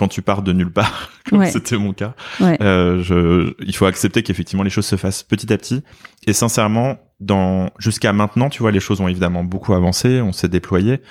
quand 0.00 0.08
tu 0.08 0.22
pars 0.22 0.40
de 0.40 0.54
nulle 0.54 0.72
part, 0.72 1.10
comme 1.28 1.44
c'était 1.44 1.76
mon 1.76 1.92
cas. 1.92 2.14
Euh, 2.40 3.02
je, 3.02 3.52
il 3.62 3.76
faut 3.76 3.84
accepter 3.84 4.22
qu'effectivement 4.22 4.62
les 4.62 4.70
choses 4.70 4.86
se 4.86 4.96
fassent 4.96 5.22
petit 5.22 5.52
à 5.52 5.58
petit. 5.58 5.84
Et 6.26 6.32
sincèrement, 6.32 6.96
dans 7.20 7.68
jusqu'à 7.78 8.14
maintenant, 8.14 8.48
tu 8.48 8.62
vois, 8.62 8.70
les 8.70 8.80
choses 8.80 9.02
ont 9.02 9.08
évidemment 9.08 9.44
beaucoup 9.44 9.74
avancé, 9.74 10.22
on 10.22 10.32
s'est 10.32 10.48
déployé, 10.48 11.02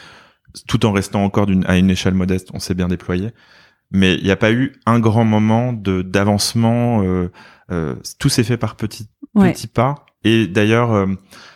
tout 0.67 0.87
en 0.87 0.91
restant 0.91 1.23
encore 1.23 1.45
d'une 1.45 1.63
à 1.67 1.77
une 1.77 1.91
échelle 1.91 2.15
modeste, 2.15 2.49
on 2.55 2.59
s'est 2.59 2.73
bien 2.73 2.87
déployé. 2.87 3.29
Mais 3.91 4.15
il 4.15 4.23
n'y 4.23 4.31
a 4.31 4.35
pas 4.35 4.51
eu 4.51 4.73
un 4.87 4.99
grand 4.99 5.23
moment 5.23 5.71
de 5.71 6.01
d'avancement. 6.01 7.03
Euh, 7.03 7.31
euh, 7.71 7.95
tout 8.17 8.29
s'est 8.29 8.43
fait 8.43 8.57
par 8.57 8.75
petits 8.75 9.07
petits 9.35 9.67
pas. 9.67 10.07
Et 10.23 10.47
d'ailleurs, 10.47 11.07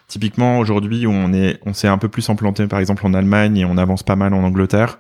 typiquement 0.07 0.59
aujourd'hui, 0.59 1.07
on 1.07 1.33
est, 1.33 1.59
on 1.65 1.73
s'est 1.73 1.87
un 1.87 1.97
peu 1.97 2.07
plus 2.09 2.29
implanté, 2.29 2.65
par 2.67 2.79
exemple 2.79 3.05
en 3.07 3.13
Allemagne, 3.15 3.57
et 3.57 3.65
on 3.65 3.75
avance 3.77 4.03
pas 4.03 4.15
mal 4.15 4.35
en 4.35 4.43
Angleterre 4.43 4.99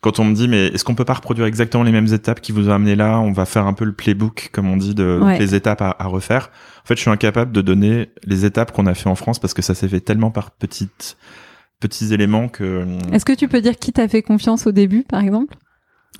quand 0.00 0.20
on 0.20 0.24
me 0.24 0.34
dit 0.34 0.48
mais 0.48 0.66
est-ce 0.68 0.84
qu'on 0.84 0.94
peut 0.94 1.04
pas 1.04 1.14
reproduire 1.14 1.46
exactement 1.46 1.82
les 1.82 1.92
mêmes 1.92 2.12
étapes 2.12 2.40
qui 2.40 2.52
vous 2.52 2.68
ont 2.68 2.72
amené 2.72 2.96
là? 2.96 3.18
On 3.18 3.32
va 3.32 3.44
faire 3.44 3.66
un 3.66 3.72
peu 3.72 3.84
le 3.84 3.92
playbook 3.92 4.50
comme 4.52 4.68
on 4.70 4.76
dit 4.76 4.94
de 4.94 5.20
les 5.38 5.54
étapes 5.54 5.82
à, 5.82 5.96
refaire. 6.04 6.50
En 6.84 6.86
fait, 6.86 6.96
je 6.96 7.00
suis 7.00 7.10
incapable 7.10 7.52
de 7.52 7.60
donner 7.60 8.10
les 8.24 8.44
étapes 8.44 8.72
qu'on 8.72 8.86
a 8.86 8.94
fait 8.94 9.08
en 9.08 9.14
France 9.14 9.38
parce 9.38 9.54
que 9.54 9.62
ça 9.62 9.74
s'est 9.74 9.88
fait 9.88 10.00
tellement 10.00 10.30
par 10.30 10.50
petites 10.50 11.16
petits 11.80 12.12
éléments 12.12 12.48
que. 12.48 12.64
Euh, 12.64 12.98
est-ce 13.12 13.24
que 13.24 13.32
tu 13.32 13.48
peux 13.48 13.60
dire 13.60 13.76
qui 13.76 13.92
t'a 13.92 14.08
fait 14.08 14.22
confiance 14.22 14.66
au 14.66 14.72
début, 14.72 15.02
par 15.02 15.20
exemple? 15.20 15.56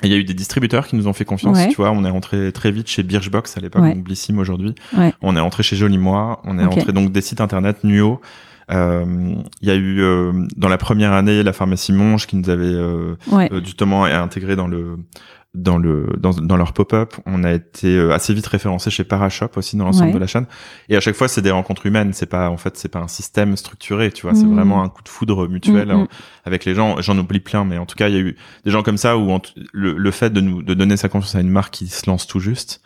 Il 0.05 0.11
y 0.11 0.15
a 0.15 0.17
eu 0.17 0.25
des 0.25 0.35
distributeurs 0.35 0.87
qui 0.87 0.95
nous 0.95 1.09
ont 1.09 1.13
fait 1.13 1.25
confiance, 1.25 1.59
tu 1.69 1.77
vois. 1.77 1.91
On 1.91 2.05
est 2.05 2.11
rentré 2.11 2.53
très 2.53 2.71
vite 2.71 2.89
chez 2.89 3.03
Birchbox 3.03 3.57
à 3.57 3.61
l'époque, 3.61 3.83
donc 3.83 4.05
Blissim 4.05 4.39
aujourd'hui. 4.39 4.75
On 5.23 5.37
est 5.37 5.41
rentré 5.41 5.63
chez 5.63 5.77
Joli 5.77 5.99
Moi. 5.99 6.41
On 6.45 6.59
est 6.59 6.65
rentré 6.65 6.93
donc 6.93 7.13
des 7.13 7.21
sites 7.21 7.41
internet 7.41 7.85
Nuo. 7.85 8.21
Euh, 8.71 9.35
il 9.63 9.69
y 9.69 9.71
a 9.71 9.75
eu 9.75 10.01
euh, 10.03 10.33
dans 10.57 10.69
la 10.69 10.79
première 10.79 11.13
année 11.13 11.43
la 11.43 11.53
pharmacie 11.53 11.93
Monge 11.93 12.27
qui 12.27 12.37
nous 12.37 12.51
avait 12.51 12.67
euh, 12.67 13.15
justement 13.65 14.05
intégré 14.05 14.57
dans 14.57 14.67
le 14.69 14.97
dans 15.55 15.79
le 15.79 16.09
dans, 16.19 16.33
dans 16.33 16.57
leur 16.59 16.75
pop-up. 16.75 17.15
On 17.25 17.43
a 17.43 17.53
été 17.53 17.97
euh, 17.97 18.13
assez 18.13 18.35
vite 18.35 18.47
référencé 18.47 18.91
chez 18.91 19.05
Parashop 19.05 19.49
aussi 19.57 19.77
dans 19.77 19.87
l'ensemble 19.87 20.09
Ouais. 20.09 20.15
de 20.15 20.19
la 20.19 20.27
chaîne. 20.27 20.47
Et 20.91 20.97
à 20.97 21.01
chaque 21.01 21.15
fois, 21.17 21.27
c'est 21.27 21.41
des 21.41 21.51
rencontres 21.51 21.87
humaines. 21.87 22.13
C'est 22.13 22.27
pas 22.27 22.51
en 22.51 22.59
fait, 22.59 22.77
c'est 22.77 22.91
pas 22.91 22.99
un 23.01 23.09
système 23.09 23.57
structuré. 23.57 24.13
Tu 24.13 24.23
vois, 24.23 24.35
c'est 24.35 24.45
Mhm. 24.45 24.55
vraiment 24.55 24.83
un 24.83 24.91
coup 24.91 25.03
de 25.03 25.09
foudre 25.09 25.49
mutuel 25.49 25.89
Mm, 25.89 25.91
hein, 25.91 26.03
mm. 26.05 26.09
avec 26.45 26.67
les 26.67 26.75
gens. 26.75 27.01
J'en 27.01 27.17
oublie 27.17 27.41
plein, 27.41 27.65
mais 27.65 27.79
en 27.79 27.87
tout 27.87 27.97
cas, 27.97 28.09
il 28.09 28.15
y 28.15 28.19
a 28.19 28.21
eu 28.21 28.37
des 28.67 28.71
gens 28.71 28.83
comme 28.83 28.99
ça 28.99 29.17
où 29.17 29.27
le, 29.73 29.95
le 29.97 30.11
fait 30.11 30.31
de 30.31 30.43
nous 30.43 30.63
de 30.63 30.75
donner 30.75 30.99
sa 30.99 31.09
confiance 31.09 31.35
à 31.35 31.41
une 31.41 31.49
marque 31.51 31.73
qui 31.73 31.89
se 31.89 32.09
lance 32.09 32.27
tout 32.27 32.41
juste. 32.41 32.83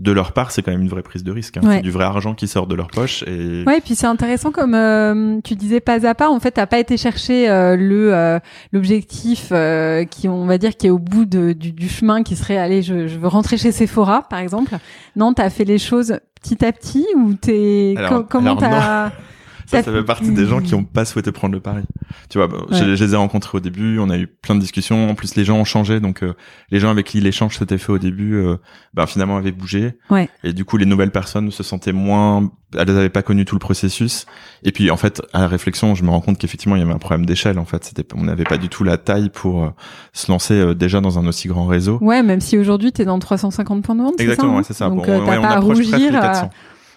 De 0.00 0.10
leur 0.10 0.32
part, 0.32 0.50
c'est 0.50 0.62
quand 0.62 0.72
même 0.72 0.82
une 0.82 0.88
vraie 0.88 1.02
prise 1.02 1.22
de 1.22 1.30
risque. 1.30 1.56
Hein. 1.56 1.60
Ouais. 1.62 1.76
C'est 1.76 1.82
du 1.82 1.92
vrai 1.92 2.04
argent 2.04 2.34
qui 2.34 2.48
sort 2.48 2.66
de 2.66 2.74
leur 2.74 2.88
poche. 2.88 3.22
Et 3.28 3.62
Ouais, 3.64 3.78
et 3.78 3.80
puis 3.80 3.94
c'est 3.94 4.08
intéressant 4.08 4.50
comme 4.50 4.74
euh, 4.74 5.38
tu 5.44 5.54
disais 5.54 5.78
pas 5.78 6.04
à 6.04 6.14
pas. 6.16 6.28
En 6.28 6.40
fait, 6.40 6.50
t'as 6.50 6.66
pas 6.66 6.80
été 6.80 6.96
chercher 6.96 7.48
euh, 7.48 7.76
le 7.76 8.12
euh, 8.12 8.40
l'objectif 8.72 9.50
qui, 9.50 10.08
qui, 10.10 10.28
on 10.28 10.46
va 10.46 10.58
dire, 10.58 10.76
qui 10.76 10.88
est 10.88 10.90
au 10.90 10.98
bout 10.98 11.26
de, 11.26 11.52
du, 11.52 11.70
du 11.70 11.88
chemin, 11.88 12.24
qui 12.24 12.34
serait, 12.34 12.58
allez, 12.58 12.82
je, 12.82 13.06
je 13.06 13.18
veux 13.18 13.28
rentrer 13.28 13.56
chez 13.56 13.70
Sephora, 13.70 14.22
par 14.28 14.40
exemple. 14.40 14.76
Non, 15.14 15.32
t'as 15.32 15.48
fait 15.48 15.64
les 15.64 15.78
choses 15.78 16.18
petit 16.42 16.64
à 16.64 16.72
petit 16.72 17.06
ou 17.16 17.34
t'es 17.34 17.94
comment 18.28 18.56
t'as 18.56 19.12
Ça, 19.66 19.82
ça 19.82 19.92
fait 19.92 20.02
partie 20.04 20.30
des 20.32 20.46
gens 20.46 20.60
qui 20.60 20.74
ont 20.74 20.84
pas 20.84 21.04
souhaité 21.04 21.32
prendre 21.32 21.54
le 21.54 21.60
pari. 21.60 21.82
Tu 22.28 22.38
vois, 22.38 22.48
bah, 22.48 22.58
Ouais. 22.70 22.78
je, 22.78 22.94
je 22.96 23.04
les 23.04 23.14
ai 23.14 23.16
rencontrés 23.16 23.56
au 23.58 23.60
début, 23.60 23.98
on 23.98 24.10
a 24.10 24.18
eu 24.18 24.26
plein 24.26 24.54
de 24.54 24.60
discussions. 24.60 25.08
En 25.10 25.14
plus, 25.14 25.34
les 25.36 25.44
gens 25.44 25.56
ont 25.58 25.64
changé, 25.64 26.00
donc 26.00 26.22
euh, 26.22 26.34
les 26.70 26.80
gens 26.80 26.90
avec 26.90 27.06
qui 27.06 27.20
l'échange 27.20 27.58
s'était 27.58 27.78
fait 27.78 27.92
au 27.92 27.98
début, 27.98 28.34
euh, 28.36 28.56
ben 28.94 29.06
finalement 29.06 29.36
avaient 29.36 29.52
bougé. 29.52 29.94
Ouais. 30.10 30.28
Et 30.42 30.52
du 30.52 30.64
coup, 30.64 30.76
les 30.76 30.86
nouvelles 30.86 31.10
personnes 31.10 31.50
se 31.50 31.62
sentaient 31.62 31.92
moins, 31.92 32.50
elles 32.76 32.86
n'avaient 32.92 33.08
pas 33.08 33.22
connu 33.22 33.44
tout 33.44 33.54
le 33.54 33.60
processus. 33.60 34.26
Et 34.64 34.72
puis, 34.72 34.90
en 34.90 34.96
fait, 34.96 35.22
à 35.32 35.40
la 35.40 35.48
réflexion, 35.48 35.94
je 35.94 36.02
me 36.04 36.10
rends 36.10 36.20
compte 36.20 36.38
qu'effectivement, 36.38 36.76
il 36.76 36.80
y 36.80 36.82
avait 36.82 36.92
un 36.92 36.98
problème 36.98 37.24
d'échelle. 37.26 37.58
En 37.58 37.64
fait, 37.64 37.84
c'était, 37.84 38.06
on 38.14 38.24
n'avait 38.24 38.44
pas 38.44 38.58
du 38.58 38.68
tout 38.68 38.84
la 38.84 38.96
taille 38.98 39.30
pour 39.30 39.64
euh, 39.64 39.68
se 40.12 40.30
lancer 40.30 40.54
euh, 40.54 40.74
déjà 40.74 41.00
dans 41.00 41.18
un 41.18 41.26
aussi 41.26 41.48
grand 41.48 41.66
réseau. 41.66 41.98
Ouais, 42.00 42.22
même 42.22 42.40
si 42.40 42.58
aujourd'hui 42.58 42.92
t'es 42.92 43.04
dans 43.04 43.18
350 43.18 43.82
points 43.82 43.94
de 43.94 44.02
vente, 44.02 44.14
c'est 44.18 44.24
ça, 44.24 44.30
Exactement, 44.32 44.54
hein? 44.54 44.56
ouais, 44.58 44.64
c'est 44.64 44.74
ça. 44.74 44.88
Donc 44.88 45.06
Bon, 45.06 45.12
euh, 45.12 45.20
ouais, 45.20 45.26
t'as 45.26 45.38
on 45.38 45.42
pas 45.42 45.48
à 45.48 45.60
rougir. 45.60 46.10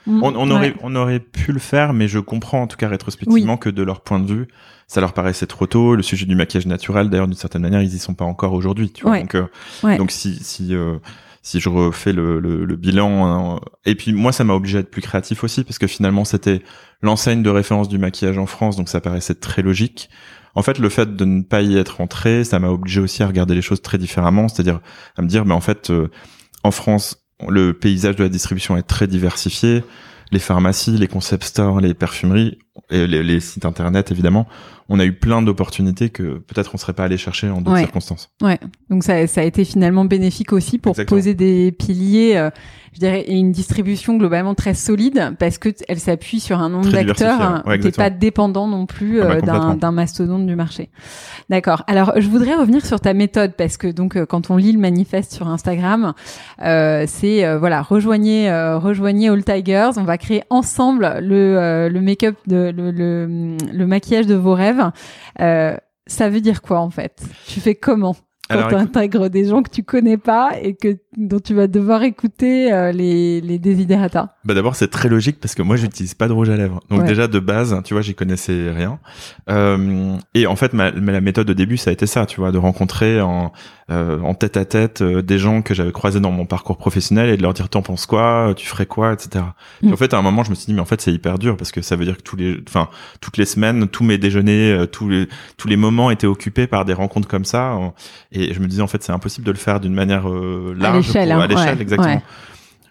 Les 0.08 0.18
à- 0.18 0.22
400. 0.22 0.22
Mm, 0.22 0.24
On, 0.24 0.36
on 0.36 0.48
ouais. 0.50 0.54
aurait, 0.56 0.76
on 0.84 0.96
aurait 0.96 1.20
pu 1.20 1.52
le 1.52 1.60
faire, 1.60 1.94
mais 1.94 2.08
je 2.08 2.20
comprends 2.20 2.62
en 2.64 2.68
tout 2.68 2.78
cas 2.78 2.88
rétrospectivement 2.88 3.58
que 3.58 3.70
de 3.70 3.84
leur 3.84 4.02
point 4.02 4.20
de 4.20 4.28
vue, 4.32 4.48
ça 4.88 5.02
leur 5.02 5.14
paraissait 5.14 5.48
trop 5.48 5.68
tôt. 5.68 5.96
Le 5.96 6.04
sujet 6.04 6.26
du 6.26 6.36
maquillage 6.36 6.66
naturel, 6.66 7.10
d'ailleurs, 7.10 7.28
d'une 7.28 7.36
certaine 7.38 7.62
manière, 7.62 7.82
ils 7.82 7.94
y 7.94 8.00
sont 8.00 8.14
pas 8.14 8.26
encore 8.26 8.54
aujourd'hui. 8.54 8.92
Tu 8.92 9.04
vois. 9.04 9.12
Ouais. 9.14 9.22
Donc, 9.22 9.36
euh, 9.36 9.46
Ouais. 9.84 9.98
donc 9.98 10.12
si 10.12 10.36
si 10.44 10.74
euh, 10.76 10.98
si 11.44 11.60
je 11.62 11.70
refais 11.70 12.12
le, 12.12 12.40
le, 12.42 12.66
le 12.66 12.76
bilan, 12.76 13.26
hein, 13.56 13.60
et 13.86 13.96
puis 13.96 14.12
moi, 14.12 14.34
ça 14.34 14.44
m'a 14.44 14.54
obligé 14.54 14.78
à 14.80 14.82
être 14.82 14.92
plus 14.92 15.02
créatif 15.02 15.46
aussi, 15.46 15.64
parce 15.64 15.78
que 15.80 15.88
finalement, 15.88 16.26
c'était 16.26 16.62
l'enseigne 17.02 17.42
de 17.42 17.50
référence 17.50 17.88
du 17.88 17.98
maquillage 17.98 18.38
en 18.38 18.48
France, 18.48 18.76
donc 18.76 18.90
ça 18.90 19.00
paraissait 19.00 19.36
très 19.36 19.62
logique. 19.62 20.10
En 20.56 20.62
fait, 20.62 20.78
le 20.80 20.90
fait 20.90 21.16
de 21.16 21.24
ne 21.24 21.44
pas 21.44 21.62
y 21.62 21.78
être 21.78 22.02
entré, 22.02 22.44
ça 22.44 22.60
m'a 22.60 22.68
obligé 22.70 23.00
aussi 23.00 23.24
à 23.24 23.28
regarder 23.28 23.56
les 23.56 23.62
choses 23.62 23.82
très 23.82 23.98
différemment, 23.98 24.48
c'est-à-dire 24.50 24.82
à 25.16 25.22
me 25.22 25.28
dire, 25.28 25.46
mais 25.46 25.54
en 25.54 25.62
fait, 25.62 25.90
euh, 25.90 26.10
en 26.64 26.72
France, 26.72 27.24
le 27.48 27.74
paysage 27.74 28.16
de 28.16 28.24
la 28.24 28.30
distribution 28.30 28.78
est 28.78 28.84
très 28.84 29.08
diversifié. 29.08 29.84
Les 30.32 30.40
pharmacies, 30.40 30.98
les 30.98 31.08
concept 31.08 31.44
stores, 31.44 31.80
les 31.80 31.94
parfumeries 31.94 32.58
et 32.90 33.08
les, 33.08 33.24
les 33.24 33.40
sites 33.40 33.66
internet, 33.66 34.12
évidemment, 34.12 34.48
on 34.90 35.00
a 35.00 35.06
eu 35.06 35.14
plein 35.14 35.42
d'opportunités 35.42 36.10
que 36.10 36.38
peut-être 36.40 36.72
on 36.74 36.78
serait 36.78 36.94
pas 36.94 37.04
allé 37.04 37.18
chercher 37.18 37.50
en 37.50 37.58
d'autres 37.62 37.74
Ouais. 37.74 37.80
circonstances. 37.84 38.30
Donc 38.90 39.04
ça, 39.04 39.28
ça 39.28 39.42
a 39.42 39.44
été 39.44 39.66
finalement 39.66 40.06
bénéfique 40.06 40.54
aussi 40.54 40.78
pour 40.78 40.92
Exactement. 40.92 41.18
poser 41.20 41.34
des 41.34 41.72
piliers, 41.74 42.38
euh, 42.38 42.50
je 42.94 43.00
dirais, 43.00 43.22
et 43.22 43.34
une 43.36 43.52
distribution 43.52 44.16
globalement 44.18 44.56
très 44.56 44.74
solide 44.74 45.36
parce 45.40 45.58
que 45.58 45.70
elle 45.90 46.00
s'appuie 46.00 46.40
sur 46.40 46.60
un 46.60 46.70
nombre 46.70 46.90
d'acteurs. 46.90 47.42
hein, 47.42 47.64
ouais, 47.66 47.74
T'es 47.78 47.88
exactement. 47.90 48.06
pas 48.06 48.10
dépendant 48.10 48.68
non 48.68 48.86
plus 48.86 49.22
Ah 49.22 49.36
bah, 49.42 49.72
euh, 49.72 49.76
d'un 49.76 49.92
mastodonte 49.92 50.46
du 50.48 50.56
marché. 50.56 50.90
D'accord. 51.50 51.84
Alors 51.88 52.14
je 52.18 52.28
voudrais 52.30 52.56
revenir 52.56 52.86
sur 52.86 53.00
ta 53.02 53.14
méthode 53.14 53.54
parce 53.58 53.78
que 53.78 53.88
donc 53.88 54.16
euh, 54.16 54.26
quand 54.26 54.50
on 54.52 54.56
lit 54.58 54.72
le 54.72 54.80
manifeste 54.80 55.34
sur 55.34 55.48
Instagram, 55.48 56.14
euh, 56.64 57.04
c'est 57.08 57.46
euh, 57.46 57.60
voilà 57.60 57.82
rejoignez 57.82 58.50
euh, 58.50 58.78
rejoignez 58.80 59.30
All 59.30 59.44
Tigers. 59.44 59.92
On 59.98 60.04
va 60.04 60.18
créer 60.18 60.44
ensemble 60.50 61.18
le 61.22 61.36
euh, 61.58 61.90
le 61.90 62.02
make-up 62.02 62.36
de 62.48 62.74
le, 62.76 62.92
le 62.92 63.58
le 63.72 63.86
maquillage 63.88 64.28
de 64.28 64.36
vos 64.36 64.54
rêves. 64.54 64.77
Euh, 65.42 65.76
ça 66.06 66.30
veut 66.30 66.42
dire 66.42 66.62
quoi 66.62 66.80
en 66.80 66.90
fait? 66.90 67.22
Tu 67.48 67.60
fais 67.60 67.76
comment? 67.76 68.16
Quand 68.50 68.56
tu 68.70 68.76
écoute- 68.76 68.80
intègres 68.80 69.30
des 69.30 69.46
gens 69.46 69.62
que 69.62 69.70
tu 69.70 69.84
connais 69.84 70.18
pas 70.18 70.52
et 70.62 70.76
que 70.76 70.98
dont 71.18 71.40
tu 71.40 71.54
vas 71.56 71.68
devoir 71.68 72.04
écouter 72.04 72.72
euh, 72.72 72.92
les 72.92 73.42
les 73.42 73.60
desiderata. 73.60 74.36
Bah 74.46 74.54
d'abord 74.54 74.76
c'est 74.76 74.88
très 74.90 75.10
logique 75.10 75.40
parce 75.42 75.56
que 75.56 75.62
moi 75.64 75.76
j'utilise 75.76 76.14
pas 76.14 76.28
de 76.28 76.34
rouge 76.34 76.50
à 76.50 76.56
lèvres. 76.58 76.80
Donc 76.90 77.02
Ouais. 77.02 77.08
déjà 77.08 77.28
de 77.28 77.40
base, 77.40 77.76
tu 77.84 77.94
vois, 77.96 78.02
j'y 78.04 78.14
connaissais 78.16 78.72
rien. 78.72 79.00
Euh, 79.50 80.16
et 80.34 80.48
en 80.48 80.56
fait 80.56 80.74
ma, 80.74 80.92
ma- 80.92 81.12
la 81.12 81.22
méthode 81.22 81.50
au 81.50 81.54
début 81.54 81.78
ça 81.78 81.90
a 81.90 81.94
été 81.94 82.06
ça, 82.08 82.26
tu 82.26 82.40
vois, 82.40 82.52
de 82.52 82.58
rencontrer 82.58 83.22
en 83.22 83.52
euh, 83.90 84.20
en 84.22 84.34
tête 84.34 84.58
à 84.58 84.66
tête 84.66 85.02
euh, 85.02 85.22
des 85.22 85.38
gens 85.38 85.62
que 85.62 85.74
j'avais 85.74 85.94
croisés 85.94 86.20
dans 86.20 86.32
mon 86.32 86.46
parcours 86.46 86.78
professionnel 86.78 87.30
et 87.30 87.38
de 87.38 87.42
leur 87.42 87.54
dire 87.54 87.70
t'en 87.70 87.82
penses 87.82 88.06
quoi, 88.06 88.54
tu 88.58 88.68
ferais 88.68 88.86
quoi, 88.86 89.14
etc. 89.14 89.46
Et 89.82 89.88
Mm. 89.88 89.94
en 89.94 89.96
fait 89.98 90.14
à 90.14 90.18
un 90.18 90.22
moment 90.22 90.44
je 90.44 90.50
me 90.50 90.56
suis 90.56 90.66
dit 90.66 90.74
mais 90.74 90.82
en 90.82 90.86
fait 90.86 91.00
c'est 91.02 91.14
hyper 91.14 91.40
dur 91.40 91.56
parce 91.56 91.72
que 91.72 91.82
ça 91.82 91.96
veut 91.96 92.04
dire 92.06 92.18
que 92.18 92.22
tous 92.22 92.36
les, 92.36 92.58
enfin 92.68 92.90
toutes 93.22 93.38
les 93.38 93.46
semaines, 93.46 93.88
tous 93.88 94.04
mes 94.04 94.18
déjeuners, 94.18 94.74
euh, 94.74 94.86
tous 94.86 95.08
les 95.10 95.28
tous 95.58 95.68
les 95.70 95.78
moments 95.78 96.12
étaient 96.12 96.28
occupés 96.28 96.68
par 96.68 96.84
des 96.86 96.94
rencontres 96.94 97.28
comme 97.30 97.46
ça. 97.46 97.78
Et 98.34 98.54
je 98.54 98.60
me 98.60 98.68
disais 98.68 98.82
en 98.82 98.88
fait 98.88 99.02
c'est 99.04 99.14
impossible 99.14 99.46
de 99.48 99.52
le 99.52 99.58
faire 99.58 99.80
d'une 99.80 99.94
manière 99.94 100.30
euh, 100.30 100.76
large 100.78 101.07
l'échelle, 101.08 101.30
pour- 101.30 101.38
hein, 101.38 101.42
à 101.42 101.48
l'échelle 101.48 101.76
ouais, 101.76 101.82
exactement. 101.82 102.14
ouais. 102.16 102.22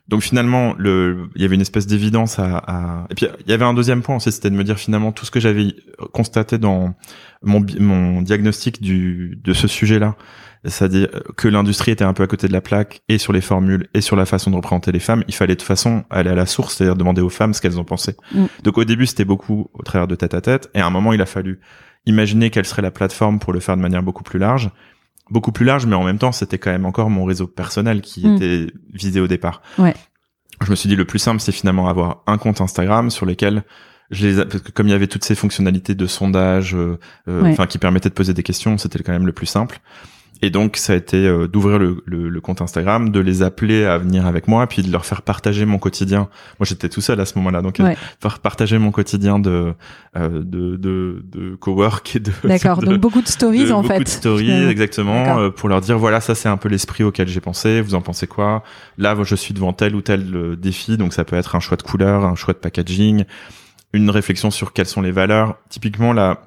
Donc 0.09 0.23
finalement, 0.23 0.73
le, 0.79 1.29
il 1.35 1.43
y 1.43 1.45
avait 1.45 1.57
une 1.57 1.61
espèce 1.61 1.87
d'évidence 1.89 2.39
à, 2.39 2.59
à- 2.59 3.07
et 3.11 3.15
puis 3.17 3.27
il 3.45 3.51
y 3.51 3.53
avait 3.53 3.65
un 3.65 3.75
deuxième 3.75 4.03
point 4.03 4.17
aussi, 4.17 4.31
c'était 4.31 4.51
de 4.51 4.55
me 4.55 4.63
dire 4.63 4.79
finalement 4.79 5.11
tout 5.11 5.25
ce 5.27 5.33
que 5.33 5.41
j'avais 5.41 5.75
constaté 6.13 6.59
dans 6.59 6.95
mon, 7.43 8.23
diagnostic 8.23 8.81
du, 8.81 9.37
de 9.43 9.53
ce 9.53 9.67
sujet-là, 9.67 10.15
c'est-à-dire 10.65 11.09
que 11.37 11.49
l'industrie 11.49 11.91
était 11.91 12.05
un 12.05 12.13
peu 12.13 12.23
à 12.23 12.29
côté 12.29 12.47
de 12.47 12.53
la 12.53 12.61
plaque 12.61 13.03
et 13.09 13.19
sur 13.19 13.33
les 13.33 13.41
formules 13.41 13.89
et 13.95 14.01
sur 14.01 14.15
la 14.15 14.27
façon 14.27 14.53
de 14.53 14.57
représenter 14.57 14.93
les 14.93 15.01
femmes, 15.01 15.25
il 15.27 15.35
fallait 15.35 15.55
de 15.55 15.59
toute 15.59 15.67
façon 15.67 16.05
aller 16.09 16.31
à 16.31 16.37
la 16.37 16.47
source, 16.47 16.77
c'est-à-dire 16.77 16.95
demander 16.95 17.21
aux 17.21 17.29
femmes 17.29 17.53
ce 17.53 17.61
qu'elles 17.61 17.79
en 17.79 17.85
pensaient. 17.85 18.17
Mm. 18.33 18.45
Donc 18.63 18.79
au 18.79 18.85
début, 18.85 19.07
c'était 19.07 19.25
beaucoup 19.25 19.71
au 19.75 19.83
travers 19.83 20.07
de 20.07 20.15
tête 20.15 20.35
à 20.35 20.41
tête, 20.41 20.71
et 20.75 20.81
à 20.81 20.87
un 20.87 20.91
moment, 20.91 21.15
il 21.15 21.21
a 21.21 21.27
fallu 21.27 21.59
imaginer 22.07 22.51
quelle 22.51 22.65
serait 22.65 22.83
la 22.83 22.93
plateforme 22.93 23.41
pour 23.41 23.53
le 23.53 23.59
faire 23.59 23.77
de 23.77 23.83
manière 23.83 24.05
beaucoup 24.05 24.23
plus 24.23 24.39
large 24.39 24.71
beaucoup 25.31 25.53
plus 25.53 25.65
large, 25.65 25.87
mais 25.87 25.97
en 25.97 26.05
même 26.05 26.19
temps, 26.19 26.33
c'était 26.33 26.59
quand 26.59 26.71
même 26.71 26.87
encore 26.87 27.11
mon 27.11 27.25
réseau 27.25 27.47
personnel 27.47 28.01
qui 28.01 28.27
Mm. 28.27 28.35
était 28.37 28.67
visé 28.93 29.21
au 29.21 29.27
départ. 29.27 29.63
Ouais. 29.79 29.95
Je 30.65 30.71
me 30.71 30.77
suis 30.77 30.89
dit, 30.89 30.97
le 30.97 31.05
plus 31.05 31.19
simple, 31.19 31.41
c'est 31.41 31.53
finalement 31.53 31.89
avoir 31.89 32.23
un 32.27 32.39
compte 32.39 32.61
Instagram 32.61 33.11
sur 33.11 33.27
lequel 33.27 33.65
je 34.11 34.27
les, 34.27 34.39
a- 34.41 34.47
parce 34.47 34.63
que 34.63 34.71
comme 34.71 34.87
il 34.87 34.91
y 34.91 34.95
avait 34.95 35.09
toutes 35.09 35.25
ces 35.25 35.35
fonctionnalités 35.35 35.95
de 35.97 36.07
sondage, 36.07 36.75
euh, 36.75 36.99
euh, 37.29 37.43
Ouais. 37.43 37.51
enfin, 37.51 37.67
qui 37.67 37.79
permettaient 37.79 38.09
de 38.09 38.15
poser 38.15 38.35
des 38.35 38.43
questions, 38.45 38.79
c'était 38.79 39.03
quand 39.03 39.13
même 39.13 39.27
le 39.27 39.33
plus 39.33 39.47
simple. 39.47 39.81
Et 40.43 40.51
donc, 40.51 40.77
ça 40.77 40.93
a 40.93 40.97
été 40.97 41.17
euh, 41.27 41.49
d'ouvrir 41.49 41.79
le, 41.79 42.03
le, 42.05 42.29
le 42.29 42.41
compte 42.43 42.61
Instagram, 42.61 43.11
de 43.11 43.21
les 43.21 43.43
appeler 43.43 43.85
à 43.87 43.97
venir 43.97 44.27
avec 44.27 44.49
moi, 44.49 44.67
puis 44.67 44.83
de 44.83 44.93
leur 44.93 45.07
faire 45.07 45.23
partager 45.23 45.65
mon 45.65 45.79
quotidien. 45.79 46.29
Moi, 46.61 46.67
j'étais 46.67 46.91
tout 46.91 47.01
seul 47.01 47.19
à 47.21 47.25
ce 47.25 47.39
moment-là, 47.39 47.63
donc 47.63 47.81
euh, 47.81 47.85
Ouais. 47.85 47.97
faire 48.21 48.39
partager 48.41 48.77
mon 48.79 48.91
quotidien 48.91 49.39
de 49.39 49.73
euh, 50.17 50.29
de 50.29 50.77
de, 50.77 51.25
de 51.25 51.55
cowork 51.57 52.17
et 52.17 52.21
de 52.21 52.31
D'accord. 52.45 52.83
Donc 52.83 52.99
beaucoup 53.01 53.23
de 53.23 53.29
stories 53.29 53.65
de- 53.65 53.73
en 53.73 53.81
beaucoup 53.83 53.95
fait. 53.95 54.05
de 54.05 54.09
stories, 54.09 54.45
finalement. 54.45 54.71
exactement, 54.71 55.39
euh, 55.39 55.51
pour 55.51 55.69
leur 55.71 55.81
dire 55.81 55.97
voilà, 55.99 56.21
ça 56.21 56.35
c'est 56.35 56.49
un 56.51 56.59
peu 56.59 56.69
l'esprit 56.69 57.03
auquel 57.05 57.29
j'ai 57.29 57.41
pensé. 57.41 57.81
Vous 57.81 57.95
en 57.95 58.03
pensez 58.03 58.27
quoi? 58.27 58.63
Là, 58.99 59.17
je 59.23 59.35
suis 59.37 59.55
devant 59.55 59.73
tel 59.73 59.95
ou 59.95 60.03
tel 60.03 60.23
euh, 60.35 60.55
défi, 60.57 60.99
donc 60.99 61.15
ça 61.15 61.25
peut 61.25 61.37
être 61.37 61.57
un 61.57 61.61
choix 61.61 61.79
de 61.79 61.83
couleur, 61.83 62.25
un 62.27 62.35
choix 62.35 62.53
de 62.53 62.59
packaging, 62.59 63.25
une 63.95 64.11
réflexion 64.11 64.51
sur 64.51 64.75
quelles 64.75 64.87
sont 64.87 65.01
les 65.01 65.13
valeurs. 65.13 65.57
Typiquement, 65.71 66.13
la 66.13 66.43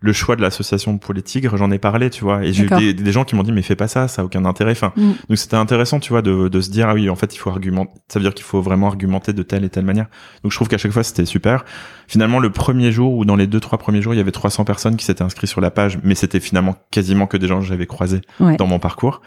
le 0.00 0.12
choix 0.12 0.36
de 0.36 0.42
l'association 0.42 0.98
pour 0.98 1.14
les 1.14 1.22
tigres, 1.22 1.56
j'en 1.56 1.70
ai 1.70 1.78
parlé, 1.78 2.10
tu 2.10 2.24
vois, 2.24 2.44
et 2.44 2.52
j'ai 2.52 2.64
eu 2.64 2.68
des, 2.68 2.92
des 2.94 3.12
gens 3.12 3.24
qui 3.24 3.34
m'ont 3.36 3.42
dit 3.42 3.52
mais 3.52 3.62
fais 3.62 3.76
pas 3.76 3.88
ça, 3.88 4.06
ça 4.08 4.22
a 4.22 4.24
aucun 4.24 4.44
intérêt. 4.44 4.72
Enfin, 4.72 4.92
Mm. 4.96 5.12
donc 5.28 5.38
c'était 5.38 5.56
intéressant, 5.56 5.98
tu 6.00 6.10
vois, 6.10 6.20
de, 6.22 6.48
de 6.48 6.60
se 6.60 6.70
dire 6.70 6.88
ah 6.88 6.94
oui, 6.94 7.08
en 7.08 7.16
fait 7.16 7.34
il 7.34 7.38
faut 7.38 7.50
argumenter. 7.50 7.92
Ça 8.08 8.18
veut 8.18 8.24
dire 8.24 8.34
qu'il 8.34 8.44
faut 8.44 8.60
vraiment 8.60 8.88
argumenter 8.88 9.32
de 9.32 9.42
telle 9.42 9.64
et 9.64 9.70
telle 9.70 9.84
manière. 9.84 10.06
Donc 10.42 10.52
je 10.52 10.56
trouve 10.56 10.68
qu'à 10.68 10.78
chaque 10.78 10.92
fois 10.92 11.02
c'était 11.04 11.24
super. 11.24 11.64
Finalement, 12.06 12.38
le 12.38 12.50
premier 12.50 12.92
jour 12.92 13.14
ou 13.14 13.24
dans 13.24 13.36
les 13.36 13.46
deux 13.46 13.60
trois 13.60 13.78
premiers 13.78 14.02
jours, 14.02 14.12
il 14.14 14.18
y 14.18 14.20
avait 14.20 14.30
300 14.32 14.64
personnes 14.64 14.96
qui 14.96 15.04
s'étaient 15.04 15.22
inscrites 15.22 15.48
sur 15.50 15.60
la 15.62 15.70
page, 15.70 15.98
mais 16.04 16.14
c'était 16.14 16.40
finalement 16.40 16.76
quasiment 16.90 17.26
que 17.26 17.36
des 17.38 17.46
gens 17.46 17.60
que 17.60 17.64
j'avais 17.66 17.86
croisés 17.86 18.20
Ouais. 18.40 18.56
dans 18.56 18.66
mon 18.66 18.78
parcours. 18.78 19.22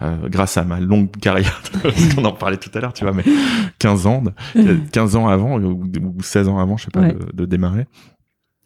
Euh, 0.00 0.16
grâce 0.28 0.56
à 0.56 0.64
ma 0.64 0.80
longue 0.80 1.10
carrière, 1.18 1.62
on 2.18 2.24
en 2.24 2.32
parlait 2.32 2.56
tout 2.56 2.70
à 2.74 2.80
l'heure, 2.80 2.92
tu 2.92 3.04
vois, 3.04 3.12
mais 3.12 3.22
15 3.78 4.06
ans, 4.06 4.22
de- 4.56 4.80
15 4.92 5.14
ans 5.16 5.28
avant 5.28 5.58
ou, 5.60 5.84
ou 5.84 6.22
16 6.22 6.48
ans 6.48 6.58
avant, 6.58 6.76
je 6.76 6.84
sais 6.84 6.90
pas, 6.90 7.00
Ouais. 7.00 7.12
de, 7.12 7.30
de 7.32 7.44
démarrer. 7.46 7.86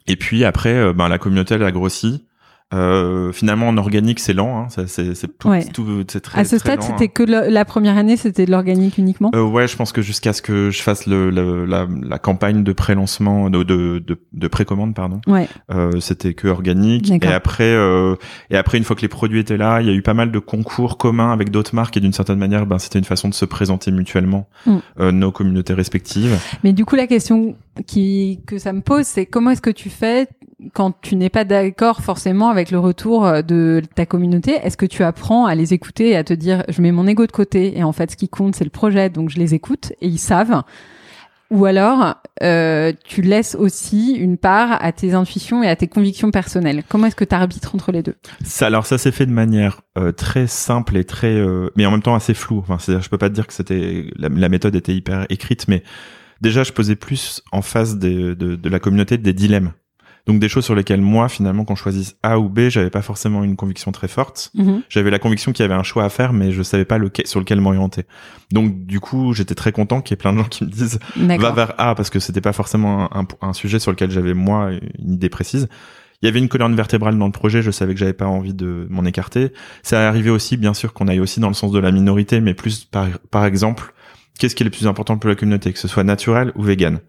Et 0.06 0.16
puis 0.16 0.44
après, 0.44 0.74
euh, 0.74 0.92
ben 0.92 1.08
la 1.08 1.18
communauté 1.18 1.54
elle 1.54 1.62
a 1.62 1.72
grossi. 1.72 2.26
Euh, 2.74 3.30
finalement, 3.30 3.68
en 3.68 3.76
organique, 3.76 4.18
c'est 4.18 4.32
lent. 4.32 4.66
Hein, 4.68 4.84
c'est 4.88 5.38
tout, 5.38 5.48
Ouais. 5.48 5.64
tout- 5.64 6.02
très. 6.04 6.40
À 6.40 6.44
ce 6.44 6.56
très 6.56 6.72
stade, 6.72 6.82
c'était 6.82 7.04
hein. 7.04 7.12
que 7.14 7.22
le- 7.22 7.48
la 7.48 7.64
première 7.64 7.96
année, 7.96 8.16
c'était 8.16 8.44
de 8.44 8.50
l'organique 8.50 8.98
uniquement? 8.98 9.30
Euh, 9.36 9.42
ouais, 9.44 9.68
je 9.68 9.76
pense 9.76 9.92
que 9.92 10.02
jusqu'à 10.02 10.32
ce 10.32 10.42
que 10.42 10.70
je 10.70 10.82
fasse 10.82 11.06
le, 11.06 11.30
le- 11.30 11.64
la, 11.64 11.86
la 12.02 12.18
campagne 12.18 12.64
de 12.64 12.72
pré-lancement, 12.72 13.50
de, 13.50 13.62
de, 13.62 14.02
de, 14.04 14.18
de 14.32 14.48
précommande, 14.48 14.94
pardon, 14.94 15.20
Ouais. 15.28 15.48
euh, 15.70 16.00
c'était 16.00 16.34
que 16.34 16.48
organique. 16.48 17.08
Et 17.10 17.26
après, 17.28 17.72
euh, 17.72 18.16
et 18.50 18.56
après, 18.56 18.78
une 18.78 18.84
fois 18.84 18.96
que 18.96 19.02
les 19.02 19.08
produits 19.08 19.38
étaient 19.38 19.56
là, 19.56 19.80
il 19.80 19.86
y 19.86 19.90
a 19.90 19.94
eu 19.94 20.02
pas 20.02 20.14
mal 20.14 20.32
de 20.32 20.38
concours 20.40 20.98
communs 20.98 21.32
avec 21.32 21.50
d'autres 21.50 21.74
marques 21.74 21.96
et 21.96 22.00
d'une 22.00 22.12
certaine 22.12 22.38
manière, 22.38 22.66
ben, 22.66 22.78
c'était 22.80 22.98
une 22.98 23.04
façon 23.04 23.28
de 23.28 23.34
se 23.34 23.44
présenter 23.44 23.92
mutuellement 23.92 24.48
Mm. 24.66 24.76
euh, 24.98 25.12
nos 25.12 25.30
communautés 25.30 25.72
respectives. 25.74 26.36
Mais 26.64 26.72
du 26.72 26.84
coup, 26.84 26.96
la 26.96 27.06
question 27.06 27.54
qui 27.86 28.40
que 28.46 28.58
ça 28.58 28.72
me 28.72 28.80
pose, 28.80 29.04
c'est 29.06 29.24
comment 29.26 29.50
est-ce 29.50 29.62
que 29.62 29.70
tu 29.70 29.88
fais 29.88 30.26
quand 30.72 30.94
tu 31.02 31.16
n'es 31.16 31.28
pas 31.28 31.44
d'accord 31.44 32.00
forcément 32.00 32.48
avec 32.48 32.70
le 32.70 32.78
retour 32.78 33.26
euh, 33.26 33.42
de 33.42 33.82
ta 33.94 34.06
communauté, 34.06 34.52
est-ce 34.52 34.76
que 34.76 34.86
tu 34.86 35.02
apprends 35.02 35.46
à 35.46 35.54
les 35.54 35.74
écouter 35.74 36.10
et 36.10 36.16
à 36.16 36.24
te 36.24 36.34
dire 36.34 36.64
je 36.68 36.80
mets 36.82 36.92
mon 36.92 37.06
ego 37.06 37.26
de 37.26 37.32
côté 37.32 37.78
et 37.78 37.84
en 37.84 37.92
fait 37.92 38.10
ce 38.10 38.16
qui 38.16 38.28
compte 38.28 38.56
c'est 38.56 38.64
le 38.64 38.70
projet 38.70 39.10
donc 39.10 39.28
je 39.30 39.38
les 39.38 39.54
écoute 39.54 39.92
et 40.00 40.06
ils 40.08 40.18
savent 40.18 40.62
ou 41.50 41.64
alors, 41.64 42.16
euh, 42.42 42.92
tu 43.04 43.22
laisses 43.22 43.54
aussi 43.54 44.14
une 44.14 44.36
part 44.36 44.82
à 44.82 44.90
tes 44.90 45.14
intuitions 45.14 45.62
et 45.62 45.68
à 45.68 45.76
tes 45.76 45.86
convictions 45.86 46.32
personnelles. 46.32 46.82
Comment 46.88 47.06
est-ce 47.06 47.14
que 47.14 47.24
tu 47.24 47.34
arbitres 47.34 47.74
entre 47.74 47.92
les 47.92 48.02
deux? 48.02 48.16
Ça, 48.44 48.66
Alors 48.66 48.84
ça 48.84 48.98
s'est 48.98 49.12
fait 49.12 49.26
de 49.26 49.32
manière 49.32 49.82
euh, 49.96 50.10
très 50.10 50.48
simple 50.48 50.96
et 50.96 51.04
très, 51.04 51.34
euh, 51.34 51.70
mais 51.76 51.86
en 51.86 51.92
même 51.92 52.02
temps 52.02 52.16
assez 52.16 52.34
floue. 52.34 52.58
Enfin, 52.58 52.78
c'est-à-dire, 52.80 53.02
je 53.02 53.10
peux 53.10 53.18
pas 53.18 53.28
te 53.28 53.34
dire 53.34 53.46
que 53.46 53.52
c'était 53.52 54.06
la, 54.16 54.48
méthode 54.48 54.74
était 54.74 54.94
hyper 54.94 55.26
écrite, 55.28 55.68
mais 55.68 55.84
déjà, 56.40 56.64
je 56.64 56.72
posais 56.72 56.96
plus 56.96 57.42
en 57.52 57.62
face 57.62 57.96
de, 57.96 58.34
de 58.34 58.68
la 58.68 58.80
communauté 58.80 59.16
des 59.16 59.32
dilemmes. 59.32 59.72
Donc 60.26 60.40
des 60.40 60.48
choses 60.48 60.64
sur 60.64 60.74
lesquelles 60.74 61.00
moi, 61.00 61.28
finalement, 61.28 61.64
quand 61.64 61.76
je 61.76 61.82
choisis 61.82 62.16
A 62.24 62.40
ou 62.40 62.48
B, 62.48 62.68
j'avais 62.68 62.90
pas 62.90 63.02
forcément 63.02 63.44
une 63.44 63.54
conviction 63.54 63.92
très 63.92 64.08
forte. 64.08 64.50
Mhm. 64.54 64.82
J'avais 64.88 65.10
la 65.10 65.20
conviction 65.20 65.52
qu'il 65.52 65.62
y 65.62 65.66
avait 65.66 65.78
un 65.78 65.84
choix 65.84 66.04
à 66.04 66.08
faire, 66.08 66.32
mais 66.32 66.50
je 66.50 66.62
savais 66.64 66.84
pas 66.84 66.98
lequel, 66.98 67.28
sur 67.28 67.38
lequel 67.38 67.60
m'orienter. 67.60 68.06
Donc 68.50 68.86
du 68.86 68.98
coup, 68.98 69.32
j'étais 69.32 69.54
très 69.54 69.70
content 69.70 70.00
qu'il 70.00 70.12
y 70.12 70.14
ait 70.14 70.16
plein 70.18 70.32
de 70.32 70.38
gens 70.38 70.48
qui 70.48 70.64
me 70.64 70.70
disent 70.70 70.98
va 71.16 71.52
vers 71.52 71.74
A 71.78 71.94
parce 71.94 72.10
que 72.10 72.18
c'était 72.18 72.40
pas 72.40 72.52
forcément 72.52 73.08
un, 73.16 73.26
un, 73.40 73.52
sujet 73.52 73.78
sur 73.78 73.92
lequel 73.92 74.10
j'avais 74.10 74.34
moi 74.34 74.70
une 74.98 75.12
idée 75.12 75.28
précise. 75.28 75.68
Il 76.22 76.26
y 76.26 76.28
avait 76.28 76.40
une 76.40 76.48
colonne 76.48 76.74
vertébrale 76.74 77.16
dans 77.18 77.26
le 77.26 77.32
projet, 77.32 77.62
je 77.62 77.70
savais 77.70 77.94
que 77.94 78.00
j'avais 78.00 78.12
pas 78.12 78.26
envie 78.26 78.54
de 78.54 78.86
m'en 78.90 79.04
écarter. 79.04 79.52
Ça 79.82 80.00
est 80.00 80.06
arrivé 80.06 80.30
aussi, 80.30 80.56
bien 80.56 80.74
sûr, 80.74 80.92
qu'on 80.92 81.08
aille 81.08 81.20
aussi 81.20 81.40
dans 81.40 81.48
le 81.48 81.54
sens 81.54 81.70
de 81.70 81.78
la 81.78 81.92
minorité, 81.92 82.40
mais 82.40 82.54
plus 82.54 82.84
par, 82.84 83.06
par 83.30 83.44
exemple, 83.44 83.92
qu'est-ce 84.38 84.56
qui 84.56 84.62
est 84.62 84.64
le 84.64 84.70
plus 84.70 84.86
important 84.86 85.18
pour 85.18 85.28
la 85.28 85.36
communauté, 85.36 85.72
que 85.72 85.78
ce 85.78 85.88
soit 85.88 86.04
naturel 86.04 86.52
ou 86.56 86.62
vegan? 86.62 87.00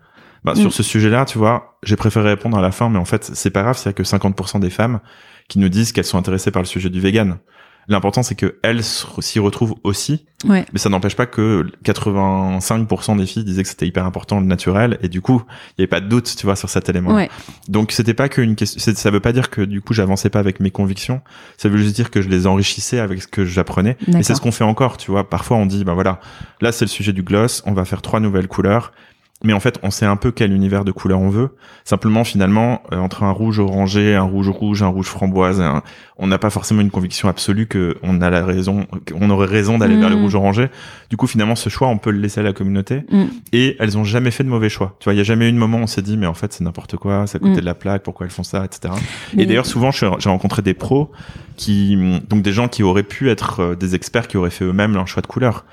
Bah, 0.44 0.56
Sur 0.56 0.68
mm. 0.68 0.72
ce 0.72 0.84
sujet-là, 0.84 1.26
tu 1.26 1.38
vois, 1.38 1.78
j'ai 1.84 1.96
préféré 1.96 2.30
répondre 2.30 2.58
à 2.58 2.62
la 2.62 2.72
fin, 2.72 2.90
mais 2.90 3.00
en 3.00 3.06
fait, 3.06 3.32
c'est 3.34 3.52
pas 3.52 3.64
grave, 3.64 3.78
c'est 3.78 3.94
que 3.94 4.04
50% 4.04 4.60
des 4.60 4.70
femmes 4.70 5.00
qui 5.48 5.60
nous 5.60 5.70
disent 5.70 5.92
qu'elles 5.92 6.06
sont 6.06 6.18
intéressées 6.18 6.52
par 6.52 6.62
le 6.62 6.68
sujet 6.68 6.90
du 6.90 7.00
vegan. 7.00 7.38
L'important, 7.90 8.22
c'est 8.22 8.36
que 8.36 8.60
elles 8.64 8.84
s'y 8.84 9.40
retrouvent 9.40 9.76
aussi. 9.84 10.26
Ouais. 10.46 10.66
Mais 10.74 10.80
ça 10.80 10.90
n'empêche 10.90 11.16
pas 11.16 11.26
que 11.26 11.66
85% 11.86 13.18
des 13.18 13.26
filles 13.26 13.46
disaient 13.46 13.64
que 13.64 13.70
c'était 13.70 13.88
hyper 13.88 14.06
important 14.06 14.42
le 14.42 14.46
naturel, 14.46 14.98
et 15.02 15.08
du 15.08 15.22
coup, 15.22 15.42
il 15.48 15.74
n'y 15.80 15.84
avait 15.84 15.88
pas 15.88 16.02
de 16.02 16.08
doute, 16.10 16.36
tu 16.38 16.46
vois, 16.46 16.58
sur 16.58 16.70
cet 16.70 16.90
élément. 16.90 17.16
Ouais. 17.16 17.30
Donc, 17.70 17.94
c'était 17.94 18.14
pas 18.14 18.28
qu'une 18.28 18.56
question. 18.58 18.94
Ça 18.94 19.10
veut 19.10 19.22
pas 19.22 19.32
dire 19.32 19.50
que 19.50 19.62
du 19.62 19.82
coup, 19.82 19.94
j'avançais 19.94 20.30
pas 20.30 20.40
avec 20.40 20.60
mes 20.60 20.70
convictions. 20.70 21.22
Ça 21.58 21.70
veut 21.70 21.78
juste 21.78 21.96
dire 21.96 22.12
que 22.12 22.22
je 22.22 22.28
les 22.28 22.46
enrichissais 22.46 23.00
avec 23.00 23.22
ce 23.22 23.28
que 23.28 23.46
j'apprenais. 23.46 23.96
Et 24.08 24.24
c'est 24.24 24.36
ce 24.36 24.42
qu'on 24.42 24.52
fait 24.52 24.66
encore, 24.66 24.98
tu 24.98 25.10
vois. 25.10 25.30
Parfois, 25.30 25.56
on 25.56 25.66
dit, 25.66 25.86
ben 25.86 25.94
voilà, 25.94 26.20
là, 26.60 26.74
c'est 26.74 26.84
le 26.84 26.90
sujet 26.90 27.14
du 27.14 27.24
gloss. 27.24 27.64
On 27.66 27.72
va 27.72 27.86
faire 27.86 28.02
trois 28.02 28.20
nouvelles 28.20 28.50
couleurs 28.50 28.92
mais 29.44 29.54
en 29.54 29.60
fait, 29.60 29.78
on 29.84 29.92
sait 29.92 30.06
un 30.06 30.16
peu 30.16 30.32
quel 30.32 30.52
univers 30.52 30.84
de 30.84 30.92
couleur 30.92 31.20
on 31.20 31.30
veut. 31.30 31.50
Simplement, 31.84 32.24
finalement, 32.24 32.82
euh, 32.92 32.98
entre 32.98 33.22
un 33.24 33.30
rouge 33.30 33.60
orangé, 33.60 34.16
un 34.16 34.24
rouge 34.24 34.50
rouge, 34.50 34.82
un 34.82 34.88
rouge 34.88 35.06
framboise, 35.06 35.64
on 36.18 36.26
n'a 36.26 36.40
pas 36.40 36.50
forcément 36.50 36.82
une 36.82 36.90
conviction 36.90 37.30
absolue 37.30 37.68
que 37.68 37.98
on 38.02 38.22
a 38.22 38.32
la 38.32 38.44
raison, 38.44 38.88
qu'on 39.08 39.30
aurait 39.30 39.46
raison 39.46 39.78
d'aller 39.78 39.96
vers 39.96 40.10
le 40.10 40.16
mm. 40.16 40.22
rouge 40.22 40.36
orangé. 40.36 40.70
Du 41.12 41.18
coup, 41.18 41.28
finalement, 41.28 41.56
ce 41.56 41.70
choix, 41.70 41.88
on 41.88 42.00
peut 42.00 42.10
le 42.10 42.18
laisser 42.18 42.40
à 42.40 42.44
la 42.44 42.54
communauté. 42.54 43.04
Mm. 43.12 43.26
Et 43.54 43.76
elles 43.80 43.96
ont 43.98 44.04
jamais 44.04 44.32
fait 44.32 44.44
de 44.44 44.50
mauvais 44.50 44.70
choix. 44.70 44.96
Tu 45.00 45.04
vois, 45.04 45.14
il 45.14 45.18
y 45.18 45.22
a 45.22 45.24
jamais 45.24 45.48
eu 45.48 45.52
de 45.52 45.58
moment 45.58 45.78
où 45.78 45.82
on 45.82 45.88
s'est 45.88 46.02
dit, 46.02 46.18
mais 46.18 46.28
en 46.28 46.34
fait, 46.34 46.54
c'est 46.54 46.64
n'importe 46.64 46.98
quoi, 46.98 47.28
ça 47.28 47.38
coûtait 47.38 47.52
mm. 47.52 47.62
de 47.62 47.66
la 47.66 47.76
plaque, 47.76 48.02
pourquoi 48.02 48.26
elles 48.26 48.32
font 48.32 48.44
ça, 48.44 48.66
etc. 48.66 48.94
Et 49.38 49.46
d'ailleurs, 49.46 49.68
souvent, 49.68 49.92
j'ai 49.92 50.08
rencontré 50.30 50.64
des 50.64 50.74
pros 50.74 51.12
qui, 51.58 51.96
donc 52.28 52.42
des 52.42 52.54
gens 52.54 52.68
qui 52.68 52.82
auraient 52.82 53.04
pu 53.04 53.30
être 53.30 53.60
euh, 53.62 53.76
des 53.76 53.96
experts 53.96 54.28
qui 54.28 54.38
auraient 54.38 54.52
fait 54.52 54.66
eux-mêmes 54.66 54.94
leur 54.94 55.08
choix 55.08 55.22
de 55.22 55.28
couleur. 55.28 55.66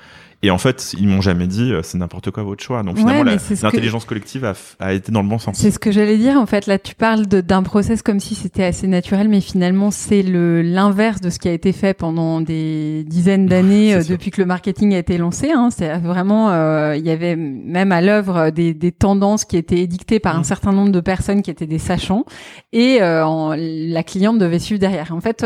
Et 0.45 0.51
en 0.51 0.59
fait, 0.59 0.93
ils 0.99 1.07
m'ont 1.07 1.21
jamais 1.21 1.47
dit 1.47 1.73
euh, 1.73 1.81
c'est 1.81 1.97
n'importe 1.97 2.29
quoi 2.29 2.43
votre 2.43 2.63
choix. 2.63 2.83
Donc 2.83 2.97
finalement, 2.99 3.23
l'intelligence 3.23 4.05
collective 4.05 4.45
a, 4.45 4.53
a, 4.79 4.93
été 4.93 5.11
dans 5.11 5.23
le 5.23 5.27
bon 5.27 5.39
sens. 5.39 5.57
C'est 5.57 5.71
ce 5.71 5.79
que 5.79 5.91
j'allais 5.91 6.19
dire. 6.19 6.39
En 6.39 6.45
fait, 6.45 6.67
là, 6.67 6.77
tu 6.77 6.93
parles 6.93 7.25
d'un 7.25 7.63
process 7.63 8.03
comme 8.03 8.19
si 8.19 8.35
c'était 8.35 8.63
assez 8.63 8.85
naturel, 8.85 9.27
mais 9.27 9.41
finalement, 9.41 9.89
c'est 9.89 10.21
le 10.21 10.61
l'inverse 10.61 11.19
de 11.19 11.31
ce 11.31 11.39
qui 11.39 11.47
a 11.47 11.51
été 11.51 11.71
fait 11.71 11.95
pendant 11.95 12.41
des 12.41 13.03
dizaines 13.07 13.47
d'années 13.47 13.95
euh, 13.95 14.03
depuis 14.07 14.29
que 14.29 14.39
le 14.39 14.45
marketing 14.45 14.93
a 14.93 14.99
été 14.99 15.17
lancé. 15.17 15.49
Hein. 15.49 15.69
C'est 15.75 15.97
vraiment, 15.97 16.51
euh, 16.51 16.95
il 16.95 17.03
y 17.03 17.09
avait 17.09 17.35
même 17.35 17.91
à 17.91 18.01
l'œuvre 18.01 18.51
des, 18.51 18.75
des, 18.75 18.91
tendances 18.91 19.45
qui 19.45 19.57
étaient 19.57 19.79
édictées 19.79 20.19
par 20.19 20.35
un 20.35 20.41
mm. 20.41 20.43
certain 20.43 20.73
nombre 20.73 20.91
de 20.91 20.99
personnes 20.99 21.41
qui 21.41 21.49
étaient 21.49 21.65
des 21.65 21.79
sachants, 21.79 22.23
et 22.71 23.01
en, 23.01 23.55
la 23.57 24.03
cliente 24.03 24.37
devait 24.37 24.59
suivre 24.59 24.79
derrière. 24.79 25.11
En 25.11 25.21
fait, 25.21 25.43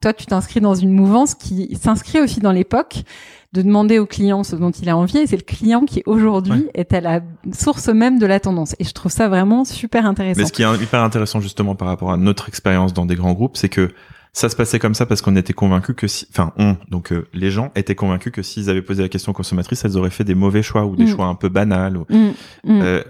toi, 0.00 0.12
tu 0.12 0.26
t'inscris 0.26 0.60
dans 0.60 0.76
une 0.76 0.92
mouvance 0.92 1.34
qui 1.34 1.76
s'inscrit 1.82 2.20
aussi 2.20 2.38
dans 2.38 2.52
l'époque 2.52 3.02
de 3.52 3.62
demander 3.62 3.98
au 3.98 4.06
client 4.06 4.44
ce 4.44 4.56
dont 4.56 4.70
il 4.70 4.88
a 4.88 4.96
envie 4.96 5.18
et 5.18 5.26
c'est 5.26 5.36
le 5.36 5.42
client 5.42 5.84
qui 5.84 6.02
aujourd'hui 6.06 6.66
est 6.74 6.92
à 6.92 7.00
la 7.00 7.20
source 7.52 7.88
même 7.88 8.18
de 8.18 8.26
la 8.26 8.40
tendance 8.40 8.74
et 8.78 8.84
je 8.84 8.92
trouve 8.92 9.12
ça 9.12 9.28
vraiment 9.28 9.64
super 9.64 10.06
intéressant. 10.06 10.40
Mais 10.40 10.46
ce 10.46 10.52
qui 10.52 10.62
est 10.62 10.82
hyper 10.82 11.02
intéressant 11.02 11.40
justement 11.40 11.74
par 11.74 11.88
rapport 11.88 12.12
à 12.12 12.16
notre 12.16 12.48
expérience 12.48 12.92
dans 12.92 13.06
des 13.06 13.14
grands 13.14 13.32
groupes, 13.32 13.56
c'est 13.56 13.68
que 13.68 13.90
ça 14.36 14.50
se 14.50 14.56
passait 14.56 14.78
comme 14.78 14.94
ça 14.94 15.06
parce 15.06 15.22
qu'on 15.22 15.34
était 15.34 15.54
convaincus 15.54 15.94
que 15.96 16.06
si, 16.06 16.26
enfin 16.30 16.52
on, 16.58 16.76
donc 16.90 17.10
euh, 17.10 17.26
les 17.32 17.50
gens 17.50 17.72
étaient 17.74 17.94
convaincus 17.94 18.32
que 18.32 18.42
s'ils 18.42 18.68
avaient 18.68 18.82
posé 18.82 19.02
la 19.02 19.08
question 19.08 19.30
aux 19.30 19.34
consommatrices, 19.34 19.82
elles 19.86 19.96
auraient 19.96 20.10
fait 20.10 20.24
des 20.24 20.34
mauvais 20.34 20.62
choix 20.62 20.84
ou 20.84 20.94
des 20.94 21.04
mm. 21.04 21.16
choix 21.16 21.24
un 21.24 21.34
peu 21.34 21.48
banals. 21.48 21.96
Ou, 21.96 22.04
mm. 22.10 22.32
Mm. 22.64 22.80
Euh, 22.82 23.02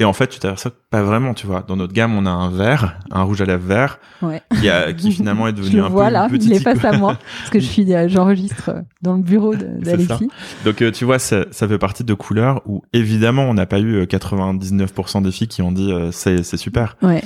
et 0.00 0.04
en 0.04 0.12
fait, 0.12 0.26
tu 0.26 0.40
t'aperçois 0.40 0.72
pas 0.90 1.02
vraiment, 1.02 1.34
tu 1.34 1.46
vois. 1.46 1.62
Dans 1.62 1.76
notre 1.76 1.92
gamme, 1.92 2.16
on 2.16 2.26
a 2.26 2.30
un 2.30 2.50
vert, 2.50 2.98
un 3.12 3.22
rouge 3.22 3.40
à 3.40 3.44
lèvres 3.44 3.64
vert, 3.64 4.00
ouais. 4.22 4.42
qui, 4.60 4.68
a, 4.68 4.92
qui 4.92 5.12
finalement 5.12 5.46
est 5.46 5.52
devenu 5.52 5.80
un 5.80 5.88
vois, 5.88 6.06
peu 6.06 6.12
là, 6.12 6.28
il 6.32 6.52
est 6.52 6.58
face 6.58 6.84
à 6.84 6.98
moi, 6.98 7.16
parce 7.38 7.50
que 7.50 7.60
je 7.60 7.64
suis, 7.64 7.86
j'enregistre 8.08 8.72
dans 9.02 9.14
le 9.14 9.22
bureau 9.22 9.54
d'Alexis. 9.54 10.28
Donc, 10.64 10.82
euh, 10.82 10.90
tu 10.90 11.04
vois, 11.04 11.20
ça, 11.20 11.44
ça, 11.52 11.68
fait 11.68 11.78
partie 11.78 12.02
de 12.02 12.12
couleurs 12.12 12.60
où, 12.66 12.82
évidemment, 12.92 13.44
on 13.44 13.54
n'a 13.54 13.66
pas 13.66 13.78
eu 13.78 14.02
99% 14.02 15.18
euh, 15.18 15.20
des 15.20 15.30
filles 15.30 15.46
qui 15.46 15.62
ont 15.62 15.70
dit 15.70 15.92
euh, 15.92 16.10
c'est 16.10 16.42
super. 16.56 16.96
Ouais. 17.00 17.22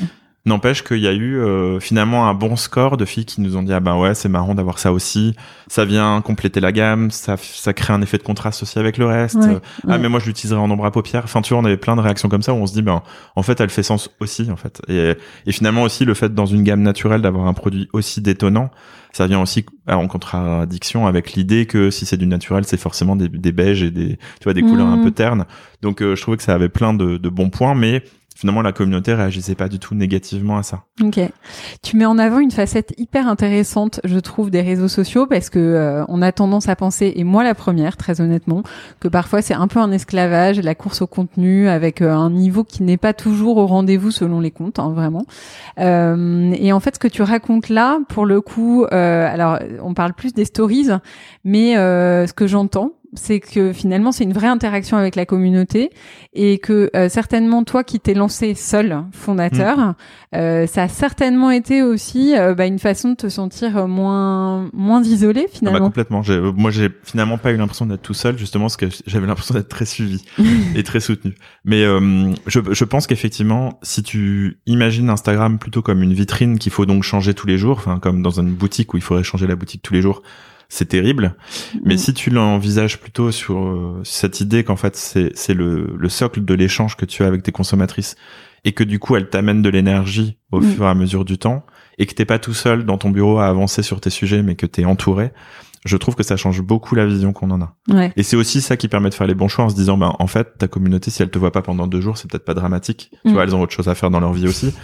N'empêche 0.47 0.82
qu'il 0.82 1.01
y 1.01 1.09
a 1.09 1.12
eu 1.12 1.36
euh, 1.36 1.78
finalement 1.78 2.26
un 2.26 2.32
bon 2.32 2.57
score 2.57 2.97
de 2.97 3.05
filles 3.05 3.26
qui 3.26 3.41
nous 3.43 3.57
ont 3.57 3.62
dit 3.62 3.72
ah 3.72 3.80
ben 3.80 3.97
ouais 3.99 4.14
c'est 4.14 4.30
marrant 4.30 4.55
d'avoir 4.55 4.78
ça 4.78 4.93
aussi, 4.93 5.34
ça 5.66 5.84
vient 5.84 6.22
compléter 6.22 6.61
la 6.61 6.72
gamme, 6.72 7.11
ça 7.11 7.36
ça 7.36 7.74
crée 7.74 7.93
un 7.93 8.01
effet 8.01 8.16
de 8.16 8.22
contraste 8.22 8.62
aussi 8.62 8.78
avec 8.78 8.97
le 8.97 9.05
reste. 9.05 9.36
ah 9.86 9.99
mais 9.99 10.09
moi 10.09 10.20
je 10.20 10.26
l'utiliserai 10.26 10.59
en 10.59 10.70
ombre 10.70 10.86
à 10.86 10.93
paupières. 10.93 11.24
Enfin 11.24 11.43
tu 11.43 11.53
vois 11.53 11.62
on 11.62 11.66
avait 11.66 11.76
plein 11.76 11.97
de 11.97 12.01
réactions 12.01 12.28
comme 12.30 12.41
ça 12.43 12.55
où 12.55 12.57
on 12.57 12.66
se 12.66 12.72
dit 12.72 12.82
ben 12.82 13.03
en 13.36 13.43
fait 13.43 13.61
elle 13.61 13.68
fait 13.68 13.82
sens 13.82 14.11
aussi 14.20 14.51
en 14.51 14.57
fait. 14.57 14.80
Et, 14.89 15.14
et 15.45 15.53
finalement 15.53 15.82
aussi 15.82 16.05
le 16.07 16.14
fait 16.14 16.32
dans 16.32 16.47
une 16.47 16.62
gamme 16.62 16.82
naturelle 16.82 17.20
d'avoir 17.20 17.47
un 17.47 17.53
produit 17.53 17.89
aussi 17.93 18.22
détonnant, 18.22 18.70
ça 19.12 19.26
vient 19.26 19.43
aussi 19.43 19.66
en 19.86 20.07
contradiction 20.07 21.07
avec 21.07 21.34
l'idée 21.34 21.66
que 21.66 21.91
si 21.91 22.07
c'est 22.07 22.16
du 22.16 22.26
naturel 22.26 22.64
c'est 22.64 22.80
forcément 22.80 23.16
des, 23.16 23.28
des 23.28 23.53
beiges 23.53 23.82
et 23.82 23.91
des 23.91 24.16
tu 24.16 24.45
vois 24.45 24.55
des 24.55 24.62
couleurs 24.62 24.86
un 24.86 24.99
mmh. 24.99 25.05
peu 25.05 25.11
ternes. 25.11 25.45
Donc 25.82 26.01
euh, 26.01 26.16
je 26.16 26.22
trouvais 26.22 26.39
que 26.39 26.43
ça 26.43 26.55
avait 26.55 26.70
plein 26.70 26.95
de, 26.95 27.18
de 27.18 27.28
bons 27.28 27.51
points 27.51 27.74
mais 27.74 28.03
finalement 28.39 28.62
la 28.62 28.70
communauté 28.70 29.14
réagissait 29.14 29.57
pas 29.57 29.68
du 29.68 29.80
tout 29.80 29.97
négativement 29.97 30.59
à 30.59 30.62
ça. 30.62 30.84
Ok. 31.03 31.18
Tu 31.82 31.97
mets 31.97 32.05
en 32.05 32.18
avant 32.18 32.39
une 32.39 32.53
facette 32.53 32.95
hyper 32.97 33.26
intéressante, 33.26 34.01
je 34.05 34.18
trouve, 34.20 34.51
des 34.51 34.61
réseaux 34.61 34.86
sociaux 34.86 35.26
parce 35.26 35.51
que 35.51 35.59
euh, 35.59 36.05
on 36.07 36.22
a 36.22 36.30
tendance 36.30 36.68
à 36.68 36.76
penser, 36.76 37.12
et 37.16 37.24
moi 37.24 37.43
la 37.43 37.57
première, 37.57 37.97
très 37.97 38.20
honnêtement, 38.20 38.62
que 39.01 39.09
parfois 39.09 39.43
c'est 39.43 39.55
un 39.55 39.66
peu 39.66 39.80
un 39.80 39.91
esclavage, 39.91 40.61
la 40.61 40.76
course 40.76 41.03
au 41.03 41.09
contenu 41.09 41.68
avec 41.68 42.01
euh, 42.01 42.12
un 42.12 42.30
niveau 42.30 42.62
qui 42.62 42.84
n'est 42.84 42.97
pas 42.97 43.12
toujours 43.12 43.57
au 43.57 43.66
rendez-vous 43.66 44.12
selon 44.12 44.39
les 44.39 44.53
comptes, 44.53 44.78
hein, 44.78 44.93
vraiment. 44.95 45.26
Euh, 45.80 46.53
et 46.57 46.72
en 46.72 46.78
fait, 46.78 46.95
ce 46.95 47.01
que 47.01 47.09
tu 47.09 47.22
racontes 47.22 47.68
là, 47.68 47.99
pour 48.09 48.24
le 48.24 48.41
coup, 48.41 48.86
alors 48.89 49.59
on 49.82 49.95
parle 49.95 50.12
plus 50.12 50.32
des 50.32 50.45
stories, 50.45 50.91
mais 51.45 51.74
ce 51.74 52.32
que 52.32 52.47
j'entends 52.47 52.93
c'est 53.14 53.40
que 53.40 53.72
finalement 53.72 54.12
c'est 54.12 54.24
une 54.24 54.32
vraie 54.32 54.48
interaction 54.48 54.96
avec 54.96 55.16
la 55.16 55.24
communauté 55.24 55.90
et 56.34 56.59
que 56.59 56.90
euh, 56.94 57.09
certainement 57.09 57.64
toi 57.64 57.82
qui 57.82 58.00
t'es 58.00 58.14
lancé 58.14 58.54
seul 58.54 59.04
fondateur, 59.12 59.78
mm. 59.78 59.94
euh, 60.36 60.66
ça 60.66 60.82
a 60.84 60.88
certainement 60.88 61.50
été 61.50 61.82
aussi 61.82 62.36
euh, 62.36 62.54
bah, 62.54 62.66
une 62.66 62.78
façon 62.78 63.11
de 63.11 63.14
te 63.14 63.28
sentir 63.28 63.88
moins 63.88 64.68
moins 64.72 65.02
isolé 65.02 65.42
ah 65.44 65.48
bah, 65.50 65.52
finalement. 65.59 65.86
complètement. 65.86 66.22
Moi 66.54 66.70
j'ai 66.70 66.90
finalement 67.04 67.38
pas 67.38 67.52
eu 67.52 67.56
l'impression 67.56 67.86
d'être 67.86 68.02
tout 68.02 68.14
seul 68.14 68.38
justement 68.38 68.64
parce 68.64 68.76
que 68.76 68.86
j'avais 69.06 69.26
l'impression 69.26 69.54
d'être 69.54 69.68
très 69.68 69.86
suivi 69.86 70.24
et 70.74 70.82
très 70.82 71.00
soutenu. 71.00 71.34
Mais 71.64 71.84
je, 72.46 72.61
je 72.70 72.84
pense 72.84 73.06
qu'effectivement 73.06 73.78
si 73.82 74.02
tu 74.02 74.59
imagines 74.66 75.09
Instagram 75.09 75.59
plutôt 75.59 75.82
comme 75.82 76.02
une 76.02 76.12
vitrine 76.12 76.59
qu'il 76.59 76.72
faut 76.72 76.86
donc 76.86 77.02
changer 77.02 77.34
tous 77.34 77.46
les 77.46 77.59
jours, 77.59 77.78
enfin 77.78 77.98
comme 77.98 78.22
dans 78.22 78.40
une 78.40 78.52
boutique 78.52 78.92
où 78.94 78.96
il 78.96 79.02
faudrait 79.02 79.24
changer 79.24 79.46
la 79.46 79.56
boutique 79.56 79.82
tous 79.82 79.94
les 79.94 80.02
jours 80.02 80.22
c'est 80.68 80.86
terrible. 80.86 81.34
Mais 81.84 81.94
mm. 81.94 81.98
si 81.98 82.14
tu 82.14 82.30
l'envisages 82.30 83.00
plutôt 83.00 83.32
sur 83.32 83.58
euh, 83.58 84.00
cette 84.04 84.40
idée 84.40 84.64
qu'en 84.64 84.76
fait 84.76 84.96
c'est 84.96 85.30
c'est 85.34 85.54
le, 85.54 85.94
le 85.96 86.08
socle 86.08 86.44
de 86.44 86.54
l'échange 86.54 86.96
que 86.96 87.04
tu 87.04 87.22
as 87.24 87.26
avec 87.26 87.42
tes 87.42 87.52
consommatrices 87.52 88.16
et 88.64 88.72
que 88.72 88.84
du 88.84 88.98
coup 88.98 89.16
elles 89.16 89.28
t'amènent 89.28 89.62
de 89.62 89.68
l'énergie 89.70 90.38
au 90.52 90.60
mm. 90.60 90.70
fur 90.70 90.84
et 90.84 90.88
à 90.88 90.94
mesure 90.94 91.24
du 91.24 91.38
temps 91.38 91.64
et 91.98 92.06
que 92.06 92.14
t'es 92.14 92.26
pas 92.26 92.38
tout 92.38 92.54
seul 92.54 92.84
dans 92.84 92.98
ton 92.98 93.10
bureau 93.10 93.38
à 93.38 93.46
avancer 93.46 93.82
sur 93.82 94.00
tes 94.00 94.10
sujets 94.10 94.42
mais 94.42 94.56
que 94.56 94.66
t'es 94.66 94.84
entouré, 94.84 95.32
je 95.84 95.96
trouve 95.96 96.14
que 96.14 96.22
ça 96.22 96.36
change 96.36 96.60
beaucoup 96.60 96.94
la 96.94 97.06
vision 97.06 97.32
qu'on 97.32 97.50
en 97.50 97.62
a. 97.62 97.74
Ouais. 97.88 98.12
Et 98.16 98.22
c'est 98.22 98.36
aussi 98.36 98.60
ça 98.60 98.76
qui 98.76 98.88
permet 98.88 99.10
de 99.10 99.14
faire 99.14 99.26
les 99.26 99.34
bons 99.34 99.48
choix 99.48 99.64
en 99.64 99.68
se 99.68 99.74
disant, 99.74 99.96
ben, 99.96 100.14
en 100.18 100.26
fait, 100.26 100.58
ta 100.58 100.66
communauté, 100.66 101.10
si 101.10 101.22
elle 101.22 101.30
te 101.30 101.38
voit 101.38 101.52
pas 101.52 101.62
pendant 101.62 101.86
deux 101.86 102.00
jours, 102.00 102.18
c'est 102.18 102.28
peut-être 102.28 102.44
pas 102.44 102.54
dramatique. 102.54 103.10
Tu 103.22 103.30
mm. 103.30 103.32
vois, 103.32 103.44
elles 103.44 103.54
ont 103.54 103.62
autre 103.62 103.72
chose 103.72 103.88
à 103.88 103.94
faire 103.94 104.10
dans 104.10 104.20
leur 104.20 104.32
vie 104.32 104.48
aussi 104.48 104.74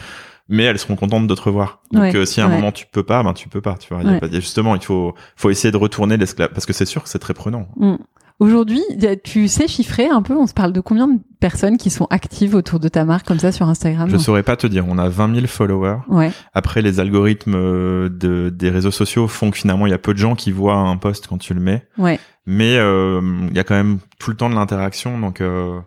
mais 0.49 0.65
elles 0.65 0.79
seront 0.79 0.97
contentes 0.97 1.27
de 1.27 1.35
te 1.35 1.41
revoir. 1.41 1.81
Donc 1.93 2.15
euh, 2.15 2.25
si 2.25 2.41
à 2.41 2.47
un 2.47 2.49
moment 2.49 2.73
tu 2.73 2.87
peux 2.87 3.03
pas, 3.03 3.23
ben 3.23 3.33
tu 3.33 3.49
peux 3.49 3.61
pas. 3.61 3.77
Tu 3.77 3.95
vois, 3.95 4.03
y 4.03 4.15
a 4.15 4.21
pas, 4.21 4.31
justement, 4.31 4.75
il 4.75 4.83
faut 4.83 5.15
faut 5.37 5.51
essayer 5.51 5.73
de 5.73 5.77
retourner 5.77 6.17
l'esclave 6.17 6.51
parce 6.51 6.67
que 6.67 6.73
c'est 6.73 6.87
sûr 6.87 7.03
que 7.03 7.09
c'est 7.09 7.19
très 7.19 7.35
prenant. 7.35 7.69
Mm. 7.77 7.97
Aujourd'hui, 8.41 8.83
tu 9.23 9.47
sais 9.47 9.69
chiffrer 9.69 10.09
un 10.09 10.21
peu, 10.21 10.35
on 10.35 10.49
se 10.49 10.55
parle 10.55 10.73
de 10.73 10.81
combien 10.81 11.07
de 11.07 11.21
personnes 11.39 11.77
qui 11.77 11.89
sont 11.89 12.07
actives 12.11 12.57
autour 12.57 12.81
de 12.81 12.89
ta 12.89 13.05
marque 13.05 13.27
comme 13.27 13.39
ça 13.39 13.53
sur 13.53 13.69
Instagram? 13.69 14.11
Je 14.11 14.17
saurais 14.17 14.43
pas 14.43 14.57
te 14.57 14.67
dire, 14.67 14.85
on 14.89 14.99
a 14.99 15.09
20 15.09 15.35
000 15.35 15.47
followers. 15.47 15.99
Ouais. 16.09 16.33
Après, 16.53 16.83
les 16.83 16.99
algorithmes 16.99 17.55
euh, 17.55 18.09
de, 18.09 18.51
des 18.51 18.71
réseaux 18.71 18.91
sociaux 18.91 19.29
font 19.29 19.53
que 19.53 19.57
finalement, 19.57 19.87
il 19.87 19.91
y 19.91 19.95
a 19.95 19.99
peu 19.99 20.13
de 20.13 20.19
gens 20.19 20.35
qui 20.35 20.51
voient 20.51 20.75
un 20.75 20.97
post 20.97 21.29
quand 21.29 21.39
tu 21.39 21.55
le 21.55 21.61
mets. 21.61 21.87
Ouais. 21.97 22.19
Mais 22.45 22.77
euh, 22.77 23.21
il 23.49 23.57
y 23.57 23.61
a 23.61 23.65
quand 23.65 23.77
même 23.77 23.99
tout 24.19 24.31
le 24.31 24.37
temps 24.37 24.51
de 24.51 24.55
l'interaction, 24.57 25.19
donc... 25.19 25.41
Euh, 25.41 25.79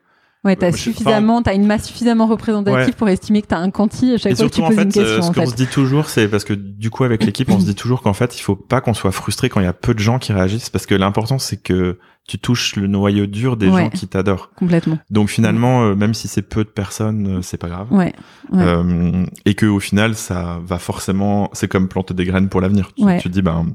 Ouais, 0.47 0.55
t'as 0.55 0.71
suffisamment, 0.71 1.41
t'as 1.41 1.53
une 1.53 1.65
masse 1.65 1.85
suffisamment 1.85 2.25
représentative 2.25 2.95
pour 2.95 3.09
estimer 3.09 3.41
que 3.41 3.47
t'as 3.47 3.59
un 3.59 3.69
quanti 3.69 4.13
à 4.13 4.17
chaque 4.17 4.35
fois 4.35 4.47
que 4.47 4.53
tu 4.53 4.61
poses 4.61 4.77
une 4.77 4.85
question. 4.85 5.03
Euh, 5.03 5.21
ce 5.21 5.31
qu'on 5.31 5.45
se 5.45 5.55
dit 5.55 5.67
toujours, 5.67 6.09
c'est 6.09 6.27
parce 6.27 6.43
que 6.43 6.53
du 6.53 6.89
coup 6.89 7.03
avec 7.03 7.23
l'équipe, 7.23 7.49
on 7.49 7.59
se 7.59 7.65
dit 7.65 7.75
toujours 7.75 8.01
qu'en 8.01 8.13
fait, 8.13 8.37
il 8.37 8.41
faut 8.41 8.55
pas 8.55 8.81
qu'on 8.81 8.93
soit 8.93 9.11
frustré 9.11 9.49
quand 9.49 9.59
il 9.59 9.65
y 9.65 9.67
a 9.67 9.73
peu 9.73 9.93
de 9.93 9.99
gens 9.99 10.19
qui 10.19 10.33
réagissent, 10.33 10.69
parce 10.69 10.85
que 10.85 10.95
l'important 10.95 11.37
c'est 11.37 11.57
que 11.57 11.97
tu 12.27 12.37
touches 12.37 12.75
le 12.75 12.87
noyau 12.87 13.25
dur 13.25 13.55
des 13.55 13.67
gens 13.67 13.89
qui 13.89 14.07
t'adorent. 14.07 14.51
Complètement. 14.55 14.99
Donc 15.09 15.29
finalement, 15.29 15.83
euh, 15.83 15.95
même 15.95 16.13
si 16.13 16.27
c'est 16.27 16.41
peu 16.41 16.65
de 16.65 16.69
personnes, 16.69 17.37
euh, 17.37 17.41
c'est 17.41 17.57
pas 17.57 17.69
grave. 17.69 17.91
Ouais. 17.91 18.13
Euh, 18.53 19.25
et 19.45 19.55
que 19.55 19.65
au 19.65 19.79
final, 19.79 20.13
ça 20.15 20.59
va 20.63 20.77
forcément, 20.77 21.49
c'est 21.53 21.69
comme 21.69 21.87
planter 21.87 22.13
des 22.13 22.25
graines 22.25 22.49
pour 22.49 22.59
l'avenir. 22.59 22.91
Tu, 22.95 23.05
tu 23.21 23.29
dis 23.29 23.41
ben. 23.41 23.65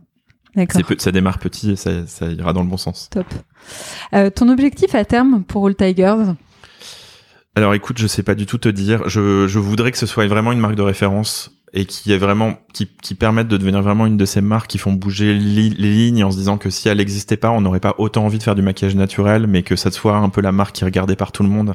Ça 0.99 1.13
démarre 1.13 1.39
petit 1.39 1.71
et 1.71 1.77
ça, 1.77 2.07
ça, 2.07 2.27
ira 2.27 2.53
dans 2.53 2.63
le 2.63 2.69
bon 2.69 2.77
sens. 2.77 3.09
Top. 3.11 3.25
ton 4.35 4.51
objectif 4.51 4.95
à 4.95 5.07
terme 5.07 5.45
pour 5.45 5.67
All 5.67 5.75
Tigers? 5.75 6.35
Alors 7.55 7.75
écoute, 7.75 7.99
je 7.99 8.07
sais 8.07 8.23
pas 8.23 8.35
du 8.35 8.47
tout 8.47 8.59
te 8.59 8.69
dire. 8.69 9.09
Je, 9.09 9.47
je 9.47 9.59
voudrais 9.59 9.93
que 9.93 9.99
ce 9.99 10.07
soit 10.07 10.27
vraiment 10.27 10.53
une 10.53 10.59
marque 10.59 10.75
de 10.75 10.83
référence 10.83 11.59
et 11.75 11.85
qui 11.87 12.13
est 12.13 12.19
vraiment 12.19 12.59
qui, 12.73 12.87
qui 13.03 13.15
permette 13.15 13.49
de 13.49 13.57
devenir 13.57 13.83
vraiment 13.83 14.07
une 14.07 14.17
de 14.17 14.25
ces 14.25 14.41
marques 14.41 14.71
qui 14.71 14.79
font 14.79 14.93
bouger 14.93 15.35
les 15.35 15.71
lignes 15.71 16.25
en 16.25 16.31
se 16.31 16.37
disant 16.37 16.59
que 16.59 16.71
si 16.71 16.89
elle 16.89 16.99
n'existait 16.99 17.37
pas, 17.37 17.51
on 17.51 17.61
n'aurait 17.61 17.81
pas 17.81 17.95
autant 17.99 18.25
envie 18.25 18.39
de 18.39 18.43
faire 18.43 18.55
du 18.55 18.63
maquillage 18.63 18.95
naturel, 18.95 19.47
mais 19.47 19.63
que 19.63 19.77
ça 19.77 19.91
soit 19.91 20.17
un 20.17 20.29
peu 20.29 20.41
la 20.41 20.53
marque 20.53 20.77
qui 20.77 20.85
est 20.85 20.87
regardée 20.87 21.17
par 21.17 21.33
tout 21.33 21.43
le 21.43 21.49
monde 21.49 21.75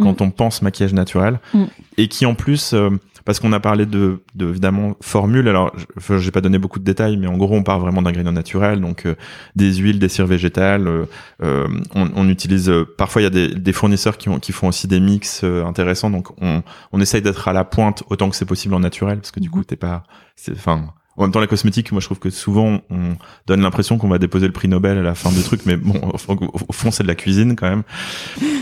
quand 0.00 0.20
mm. 0.20 0.24
on 0.24 0.30
pense 0.30 0.62
maquillage 0.62 0.92
naturel 0.92 1.40
mm. 1.52 1.64
et 1.98 2.08
qui 2.08 2.26
en 2.26 2.34
plus 2.34 2.72
euh, 2.74 2.90
parce 3.24 3.40
qu'on 3.40 3.52
a 3.52 3.60
parlé 3.60 3.86
de, 3.86 4.22
de 4.34 4.50
évidemment 4.50 4.96
formule. 5.00 5.48
Alors, 5.48 5.72
je 5.96 6.18
j'ai 6.18 6.30
pas 6.30 6.42
donné 6.42 6.58
beaucoup 6.58 6.78
de 6.78 6.84
détails, 6.84 7.16
mais 7.16 7.26
en 7.26 7.38
gros, 7.38 7.54
on 7.54 7.62
parle 7.62 7.80
vraiment 7.80 8.02
d'ingrédients 8.02 8.32
naturels, 8.32 8.80
donc 8.80 9.06
euh, 9.06 9.14
des 9.56 9.74
huiles, 9.76 9.98
des 9.98 10.10
cires 10.10 10.26
végétales. 10.26 10.86
Euh, 10.86 11.06
euh 11.42 11.66
on, 11.94 12.10
on, 12.14 12.28
utilise 12.28 12.70
parfois 12.98 13.22
il 13.22 13.24
y 13.24 13.26
a 13.26 13.30
des, 13.30 13.48
des, 13.48 13.72
fournisseurs 13.72 14.18
qui, 14.18 14.28
ont, 14.28 14.38
qui 14.38 14.52
font 14.52 14.68
aussi 14.68 14.86
des 14.88 15.00
mix 15.00 15.42
intéressants, 15.42 16.10
donc 16.10 16.28
on, 16.42 16.62
on 16.92 17.00
essaye 17.00 17.22
d'être 17.22 17.48
à 17.48 17.52
la 17.52 17.64
pointe 17.64 18.02
autant 18.10 18.28
que 18.28 18.36
c'est 18.36 18.44
possible 18.44 18.74
en 18.74 18.80
naturel, 18.80 19.18
parce 19.18 19.30
que 19.30 19.40
du 19.40 19.48
mhm. 19.48 19.54
coup, 19.54 19.64
t'es 19.64 19.76
pas, 19.76 20.02
enfin 20.50 20.92
en 21.16 21.22
même 21.22 21.32
temps, 21.32 21.40
la 21.40 21.46
cosmétique, 21.46 21.92
moi, 21.92 22.00
je 22.00 22.06
trouve 22.06 22.18
que 22.18 22.30
souvent, 22.30 22.80
on 22.90 23.16
donne 23.46 23.60
l'impression 23.60 23.98
qu'on 23.98 24.08
va 24.08 24.18
déposer 24.18 24.46
le 24.46 24.52
prix 24.52 24.66
Nobel 24.68 24.98
à 24.98 25.02
la 25.02 25.14
fin 25.14 25.30
du 25.30 25.42
truc, 25.42 25.60
mais 25.64 25.76
bon, 25.76 25.94
au 26.12 26.72
fond, 26.72 26.90
c'est 26.90 27.04
de 27.04 27.08
la 27.08 27.14
cuisine 27.14 27.54
quand 27.54 27.68
même. 27.68 27.82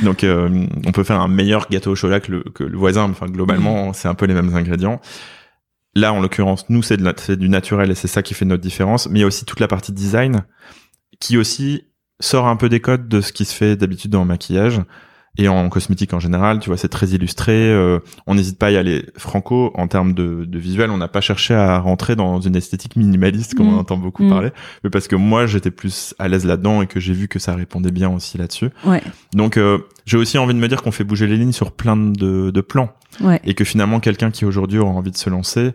Donc, 0.02 0.22
euh, 0.22 0.66
on 0.86 0.92
peut 0.92 1.04
faire 1.04 1.20
un 1.20 1.28
meilleur 1.28 1.68
gâteau 1.70 1.92
au 1.92 1.94
chocolat 1.94 2.20
que 2.20 2.32
le, 2.32 2.42
que 2.42 2.64
le 2.64 2.76
voisin. 2.76 3.04
Enfin, 3.04 3.26
globalement, 3.26 3.92
c'est 3.94 4.08
un 4.08 4.14
peu 4.14 4.26
les 4.26 4.34
mêmes 4.34 4.54
ingrédients. 4.54 5.00
Là, 5.94 6.12
en 6.12 6.20
l'occurrence, 6.20 6.68
nous, 6.68 6.82
c'est 6.82 6.98
du 7.36 7.48
naturel 7.48 7.90
et 7.90 7.94
c'est 7.94 8.08
ça 8.08 8.22
qui 8.22 8.34
fait 8.34 8.44
notre 8.44 8.62
différence. 8.62 9.08
Mais 9.08 9.20
il 9.20 9.22
y 9.22 9.24
a 9.24 9.28
aussi 9.28 9.44
toute 9.44 9.60
la 9.60 9.68
partie 9.68 9.92
design 9.92 10.44
qui 11.20 11.36
aussi 11.38 11.84
sort 12.20 12.46
un 12.46 12.56
peu 12.56 12.68
des 12.68 12.80
codes 12.80 13.08
de 13.08 13.20
ce 13.20 13.32
qui 13.32 13.44
se 13.44 13.54
fait 13.54 13.76
d'habitude 13.76 14.10
dans 14.10 14.20
le 14.20 14.28
maquillage 14.28 14.80
et 15.38 15.48
en 15.48 15.68
cosmétique 15.70 16.12
en 16.12 16.20
général, 16.20 16.58
tu 16.58 16.68
vois, 16.68 16.76
c'est 16.76 16.90
très 16.90 17.08
illustré. 17.08 17.52
Euh, 17.52 18.00
on 18.26 18.34
n'hésite 18.34 18.58
pas 18.58 18.66
à 18.66 18.70
y 18.70 18.76
aller 18.76 19.06
franco 19.16 19.72
en 19.74 19.88
termes 19.88 20.12
de, 20.12 20.44
de 20.44 20.58
visuel. 20.58 20.90
On 20.90 20.98
n'a 20.98 21.08
pas 21.08 21.22
cherché 21.22 21.54
à 21.54 21.78
rentrer 21.78 22.16
dans 22.16 22.40
une 22.40 22.54
esthétique 22.54 22.96
minimaliste 22.96 23.54
comme 23.54 23.68
on 23.68 23.76
mm. 23.76 23.78
entend 23.78 23.96
beaucoup 23.96 24.24
mm. 24.24 24.28
parler, 24.28 24.50
mais 24.84 24.90
parce 24.90 25.08
que 25.08 25.16
moi 25.16 25.46
j'étais 25.46 25.70
plus 25.70 26.14
à 26.18 26.28
l'aise 26.28 26.44
là-dedans 26.44 26.82
et 26.82 26.86
que 26.86 27.00
j'ai 27.00 27.14
vu 27.14 27.28
que 27.28 27.38
ça 27.38 27.54
répondait 27.54 27.90
bien 27.90 28.10
aussi 28.10 28.36
là-dessus. 28.36 28.68
Ouais. 28.84 29.02
Donc 29.32 29.56
euh, 29.56 29.78
j'ai 30.04 30.18
aussi 30.18 30.36
envie 30.36 30.52
de 30.52 30.58
me 30.58 30.68
dire 30.68 30.82
qu'on 30.82 30.92
fait 30.92 31.04
bouger 31.04 31.26
les 31.26 31.38
lignes 31.38 31.52
sur 31.52 31.72
plein 31.72 31.96
de, 31.96 32.50
de 32.50 32.60
plans 32.60 32.92
ouais. 33.22 33.40
et 33.44 33.54
que 33.54 33.64
finalement 33.64 34.00
quelqu'un 34.00 34.30
qui 34.30 34.44
aujourd'hui 34.44 34.80
aura 34.80 34.90
envie 34.90 35.12
de 35.12 35.16
se 35.16 35.30
lancer 35.30 35.72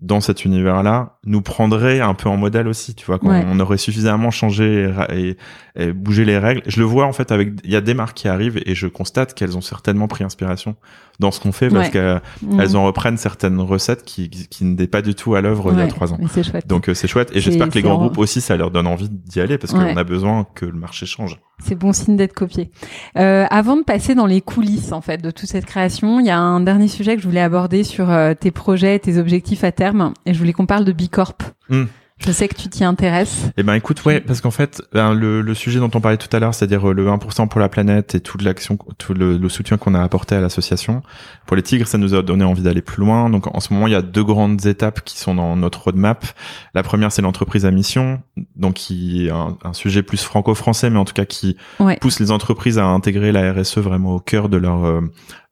dans 0.00 0.20
cet 0.20 0.44
univers-là 0.44 1.18
nous 1.24 1.42
prendrait 1.42 2.00
un 2.00 2.14
peu 2.14 2.28
en 2.28 2.36
modèle 2.36 2.68
aussi, 2.68 2.94
tu 2.94 3.04
vois, 3.04 3.18
qu'on 3.18 3.30
on 3.30 3.60
aurait 3.60 3.76
suffisamment 3.76 4.30
changé 4.30 4.90
et, 5.10 5.36
et, 5.76 5.92
bougé 5.92 6.24
les 6.24 6.38
règles. 6.38 6.62
Je 6.66 6.80
le 6.80 6.86
vois 6.86 7.06
en 7.06 7.12
fait 7.12 7.32
avec, 7.32 7.50
il 7.64 7.70
y 7.70 7.76
a 7.76 7.80
des 7.80 7.94
marques 7.94 8.16
qui 8.16 8.28
arrivent 8.28 8.60
et 8.64 8.74
je 8.74 8.86
constate 8.86 9.34
qu'elles 9.34 9.58
ont 9.58 9.60
certainement 9.60 10.08
pris 10.08 10.24
inspiration 10.24 10.76
dans 11.20 11.30
ce 11.30 11.38
qu'on 11.38 11.52
fait 11.52 11.68
parce 11.68 11.90
qu'elles 11.90 12.20
mmh. 12.42 12.76
en 12.76 12.84
reprennent 12.84 13.18
certaines 13.18 13.60
recettes 13.60 14.04
qui, 14.04 14.30
qui 14.30 14.64
n'étaient 14.64 14.86
pas 14.86 15.02
du 15.02 15.14
tout 15.14 15.34
à 15.34 15.42
l'œuvre 15.42 15.70
il 15.72 15.78
y 15.78 15.82
a 15.82 15.86
trois 15.86 16.12
ans. 16.14 16.18
Donc 16.66 16.88
euh, 16.88 16.94
c'est 16.94 17.08
chouette 17.08 17.30
et 17.34 17.40
j'espère 17.40 17.68
que 17.68 17.74
les 17.74 17.82
grands 17.82 17.98
groupes 17.98 18.18
aussi 18.18 18.40
ça 18.40 18.56
leur 18.56 18.70
donne 18.70 18.86
envie 18.86 19.10
d'y 19.10 19.40
aller 19.40 19.58
parce 19.58 19.72
qu'on 19.72 19.96
a 19.96 20.04
besoin 20.04 20.46
que 20.54 20.64
le 20.64 20.72
marché 20.78 21.06
change. 21.06 21.38
C'est 21.62 21.74
bon 21.74 21.92
signe 21.92 22.16
d'être 22.16 22.32
copié. 22.32 22.70
Euh, 23.18 23.44
avant 23.50 23.76
de 23.76 23.82
passer 23.82 24.14
dans 24.14 24.24
les 24.24 24.40
coulisses 24.40 24.92
en 24.92 25.02
fait 25.02 25.18
de 25.18 25.30
toute 25.30 25.48
cette 25.48 25.66
création, 25.66 26.18
il 26.18 26.26
y 26.26 26.30
a 26.30 26.38
un 26.38 26.60
dernier 26.60 26.88
sujet 26.88 27.16
que 27.16 27.22
je 27.22 27.28
voulais 27.28 27.42
aborder 27.42 27.84
sur 27.84 28.10
euh, 28.10 28.32
tes 28.32 28.50
projets, 28.50 28.98
tes 28.98 29.18
objectifs 29.18 29.62
à 29.62 29.72
terme, 29.72 29.89
et 30.26 30.34
je 30.34 30.38
voulais 30.38 30.52
qu'on 30.52 30.66
parle 30.66 30.84
de 30.84 30.92
Bicorp. 30.92 31.36
Hmm. 31.68 31.84
Je 32.26 32.32
sais 32.32 32.48
que 32.48 32.54
tu 32.54 32.68
t'y 32.68 32.84
intéresses. 32.84 33.50
Eh 33.56 33.62
ben 33.62 33.72
écoute, 33.72 34.04
ouais, 34.04 34.20
parce 34.20 34.42
qu'en 34.42 34.50
fait, 34.50 34.82
ben, 34.92 35.14
le, 35.14 35.40
le, 35.40 35.54
sujet 35.54 35.80
dont 35.80 35.90
on 35.94 36.02
parlait 36.02 36.18
tout 36.18 36.28
à 36.36 36.38
l'heure, 36.38 36.54
c'est-à-dire 36.54 36.90
euh, 36.90 36.92
le 36.92 37.06
1% 37.06 37.48
pour 37.48 37.60
la 37.60 37.70
planète 37.70 38.14
et 38.14 38.20
toute 38.20 38.42
l'action, 38.42 38.76
tout 38.98 39.14
le, 39.14 39.38
le 39.38 39.48
soutien 39.48 39.78
qu'on 39.78 39.94
a 39.94 40.02
apporté 40.02 40.34
à 40.34 40.40
l'association, 40.40 41.02
pour 41.46 41.56
les 41.56 41.62
tigres, 41.62 41.86
ça 41.86 41.96
nous 41.96 42.14
a 42.14 42.20
donné 42.20 42.44
envie 42.44 42.62
d'aller 42.62 42.82
plus 42.82 43.00
loin. 43.00 43.30
Donc 43.30 43.46
en 43.54 43.60
ce 43.60 43.72
moment, 43.72 43.86
il 43.86 43.92
y 43.92 43.96
a 43.96 44.02
deux 44.02 44.22
grandes 44.22 44.66
étapes 44.66 45.00
qui 45.02 45.18
sont 45.18 45.34
dans 45.34 45.56
notre 45.56 45.84
roadmap. 45.84 46.26
La 46.74 46.82
première, 46.82 47.10
c'est 47.10 47.22
l'entreprise 47.22 47.64
à 47.64 47.70
mission, 47.70 48.20
donc 48.54 48.74
qui 48.74 49.26
est 49.26 49.30
un, 49.30 49.56
un 49.64 49.72
sujet 49.72 50.02
plus 50.02 50.22
franco-français, 50.22 50.90
mais 50.90 50.98
en 50.98 51.06
tout 51.06 51.14
cas 51.14 51.24
qui 51.24 51.56
pousse 52.02 52.20
les 52.20 52.30
entreprises 52.32 52.78
à 52.78 52.84
intégrer 52.84 53.32
la 53.32 53.50
RSE 53.50 53.78
vraiment 53.78 54.16
au 54.16 54.20
cœur 54.20 54.50
de 54.50 54.58
leur 54.58 54.84
euh, 54.84 55.00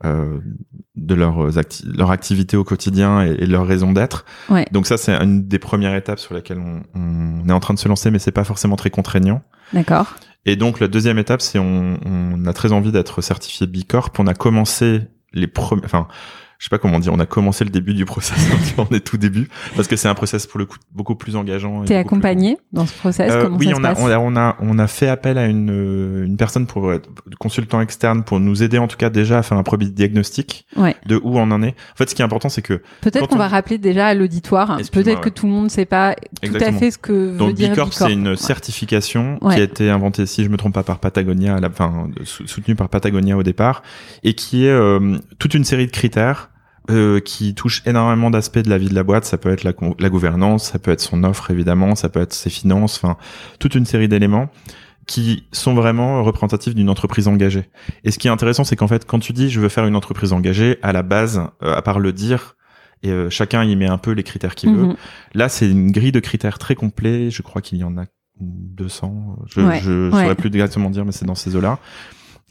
euh, 0.04 0.38
de 0.94 1.14
leur, 1.14 1.48
leur 1.84 2.10
activité 2.10 2.56
au 2.56 2.64
quotidien 2.64 3.22
et, 3.22 3.46
leur 3.46 3.66
raison 3.66 3.92
d'être. 3.92 4.24
Ouais. 4.48 4.64
Donc 4.70 4.86
ça, 4.86 4.96
c'est 4.96 5.12
une 5.12 5.48
des 5.48 5.58
premières 5.58 5.94
étapes 5.94 6.20
sur 6.20 6.34
laquelle 6.34 6.58
on, 6.58 6.82
on, 6.94 7.48
est 7.48 7.52
en 7.52 7.60
train 7.60 7.74
de 7.74 7.78
se 7.78 7.88
lancer, 7.88 8.10
mais 8.10 8.18
c'est 8.18 8.32
pas 8.32 8.44
forcément 8.44 8.76
très 8.76 8.90
contraignant. 8.90 9.42
D'accord. 9.72 10.14
Et 10.46 10.56
donc 10.56 10.80
la 10.80 10.88
deuxième 10.88 11.18
étape, 11.18 11.42
c'est 11.42 11.58
on, 11.58 11.98
on 12.04 12.46
a 12.46 12.52
très 12.52 12.72
envie 12.72 12.92
d'être 12.92 13.20
certifié 13.22 13.66
B 13.66 13.78
Corp. 13.86 14.18
On 14.18 14.26
a 14.26 14.34
commencé 14.34 15.02
les 15.32 15.46
premiers, 15.46 15.84
enfin 15.84 16.08
je 16.58 16.64
sais 16.64 16.70
pas 16.70 16.78
comment 16.78 16.98
dire, 16.98 17.12
on 17.12 17.20
a 17.20 17.26
commencé 17.26 17.64
le 17.64 17.70
début 17.70 17.94
du 17.94 18.04
process, 18.04 18.36
on 18.78 18.92
est 18.94 19.00
tout 19.00 19.16
début, 19.16 19.48
parce 19.76 19.86
que 19.86 19.94
c'est 19.94 20.08
un 20.08 20.14
process 20.14 20.46
pour 20.46 20.58
le 20.58 20.66
coup 20.66 20.76
beaucoup 20.92 21.14
plus 21.14 21.36
engageant. 21.36 21.84
T'es 21.84 21.94
accompagné 21.94 22.58
dans 22.72 22.84
ce 22.84 22.92
process 22.94 23.30
euh, 23.30 23.44
comment 23.44 23.58
Oui, 23.58 23.66
ça 23.66 23.72
on, 23.72 23.76
se 23.76 23.84
a, 23.84 23.88
passe 23.90 23.98
on, 24.00 24.10
a, 24.10 24.18
on 24.18 24.36
a 24.36 24.56
on 24.60 24.78
a 24.80 24.86
fait 24.88 25.08
appel 25.08 25.38
à 25.38 25.46
une 25.46 26.24
une 26.24 26.36
personne 26.36 26.66
pour 26.66 26.92
être 26.92 27.08
consultant 27.38 27.80
externe 27.80 28.24
pour 28.24 28.40
nous 28.40 28.64
aider 28.64 28.78
en 28.78 28.88
tout 28.88 28.96
cas 28.96 29.08
déjà 29.08 29.38
à 29.38 29.42
faire 29.42 29.56
un 29.56 29.62
premier 29.62 29.86
diagnostic 29.86 30.66
ouais. 30.76 30.96
de 31.06 31.16
où 31.16 31.38
on 31.38 31.50
en 31.50 31.62
est. 31.62 31.76
En 31.92 31.96
fait, 31.96 32.10
ce 32.10 32.14
qui 32.16 32.22
est 32.22 32.24
important, 32.24 32.48
c'est 32.48 32.62
que 32.62 32.82
peut-être 33.02 33.28
qu'on 33.28 33.36
va 33.36 33.48
rappeler 33.48 33.78
déjà 33.78 34.08
à 34.08 34.14
l'auditoire, 34.14 34.80
peut-être 34.92 35.20
que 35.20 35.28
tout 35.28 35.46
le 35.46 35.52
monde 35.52 35.64
ne 35.64 35.68
sait 35.68 35.86
pas 35.86 36.16
tout 36.42 36.54
à 36.54 36.72
fait 36.72 36.90
ce 36.90 36.98
que 36.98 37.36
Donc, 37.36 37.48
veut 37.48 37.54
dire 37.54 37.70
Bicorp. 37.70 37.92
c'est 37.92 38.12
une 38.12 38.36
certification 38.36 39.38
qui 39.38 39.60
a 39.60 39.62
été 39.62 39.90
inventée, 39.90 40.26
si 40.26 40.42
je 40.42 40.48
me 40.48 40.56
trompe 40.56 40.74
pas, 40.74 40.82
par 40.82 40.98
Patagonia, 40.98 41.56
à 41.56 41.60
la, 41.60 41.68
enfin 41.68 42.08
soutenue 42.24 42.74
par 42.74 42.88
Patagonia 42.88 43.36
au 43.36 43.42
départ, 43.44 43.82
et 44.24 44.34
qui 44.34 44.66
est 44.66 44.70
euh, 44.70 45.18
toute 45.38 45.54
une 45.54 45.64
série 45.64 45.86
de 45.86 45.92
critères 45.92 46.47
euh, 46.90 47.20
qui 47.20 47.54
touche 47.54 47.82
énormément 47.86 48.30
d'aspects 48.30 48.58
de 48.58 48.70
la 48.70 48.78
vie 48.78 48.88
de 48.88 48.94
la 48.94 49.02
boîte. 49.02 49.24
Ça 49.24 49.38
peut 49.38 49.50
être 49.50 49.64
la, 49.64 49.72
la, 49.98 50.08
gouvernance, 50.08 50.70
ça 50.72 50.78
peut 50.78 50.90
être 50.90 51.00
son 51.00 51.24
offre 51.24 51.50
évidemment, 51.50 51.94
ça 51.94 52.08
peut 52.08 52.20
être 52.20 52.32
ses 52.32 52.50
finances, 52.50 52.96
enfin 52.96 53.16
toute 53.58 53.74
une 53.74 53.84
série 53.84 54.08
d'éléments 54.08 54.50
qui 55.06 55.44
sont 55.52 55.74
vraiment 55.74 56.22
représentatifs 56.22 56.74
d'une 56.74 56.90
entreprise 56.90 57.28
engagée. 57.28 57.68
Et 58.04 58.10
ce 58.10 58.18
qui 58.18 58.28
est 58.28 58.30
intéressant, 58.30 58.62
c'est 58.62 58.76
qu'en 58.76 58.88
fait, 58.88 59.06
quand 59.06 59.18
tu 59.18 59.32
dis 59.32 59.50
je 59.50 59.58
veux 59.58 59.68
faire 59.68 59.86
une 59.86 59.96
entreprise 59.96 60.32
engagée, 60.32 60.78
à 60.82 60.92
la 60.92 61.02
base, 61.02 61.42
euh, 61.62 61.74
à 61.74 61.82
part 61.82 61.98
le 61.98 62.12
dire, 62.12 62.56
et 63.02 63.10
euh, 63.10 63.30
chacun 63.30 63.64
y 63.64 63.74
met 63.76 63.86
un 63.86 63.98
peu 63.98 64.12
les 64.12 64.22
critères 64.22 64.54
qu'il 64.54 64.74
veut. 64.74 64.86
Mhm. 64.86 64.96
Là, 65.34 65.48
c'est 65.48 65.70
une 65.70 65.92
grille 65.92 66.12
de 66.12 66.20
critères 66.20 66.58
très 66.58 66.74
complet. 66.74 67.30
Je 67.30 67.42
crois 67.42 67.62
qu'il 67.62 67.78
y 67.78 67.84
en 67.84 67.96
a 67.96 68.04
200. 68.40 69.36
Je, 69.46 69.60
ouais, 69.60 69.80
je 69.80 70.10
saurais 70.10 70.34
plus 70.34 70.48
exactement 70.48 70.90
dire, 70.90 71.04
mais 71.04 71.12
c'est 71.12 71.24
dans 71.24 71.34
ces 71.34 71.54
eaux-là. 71.56 71.78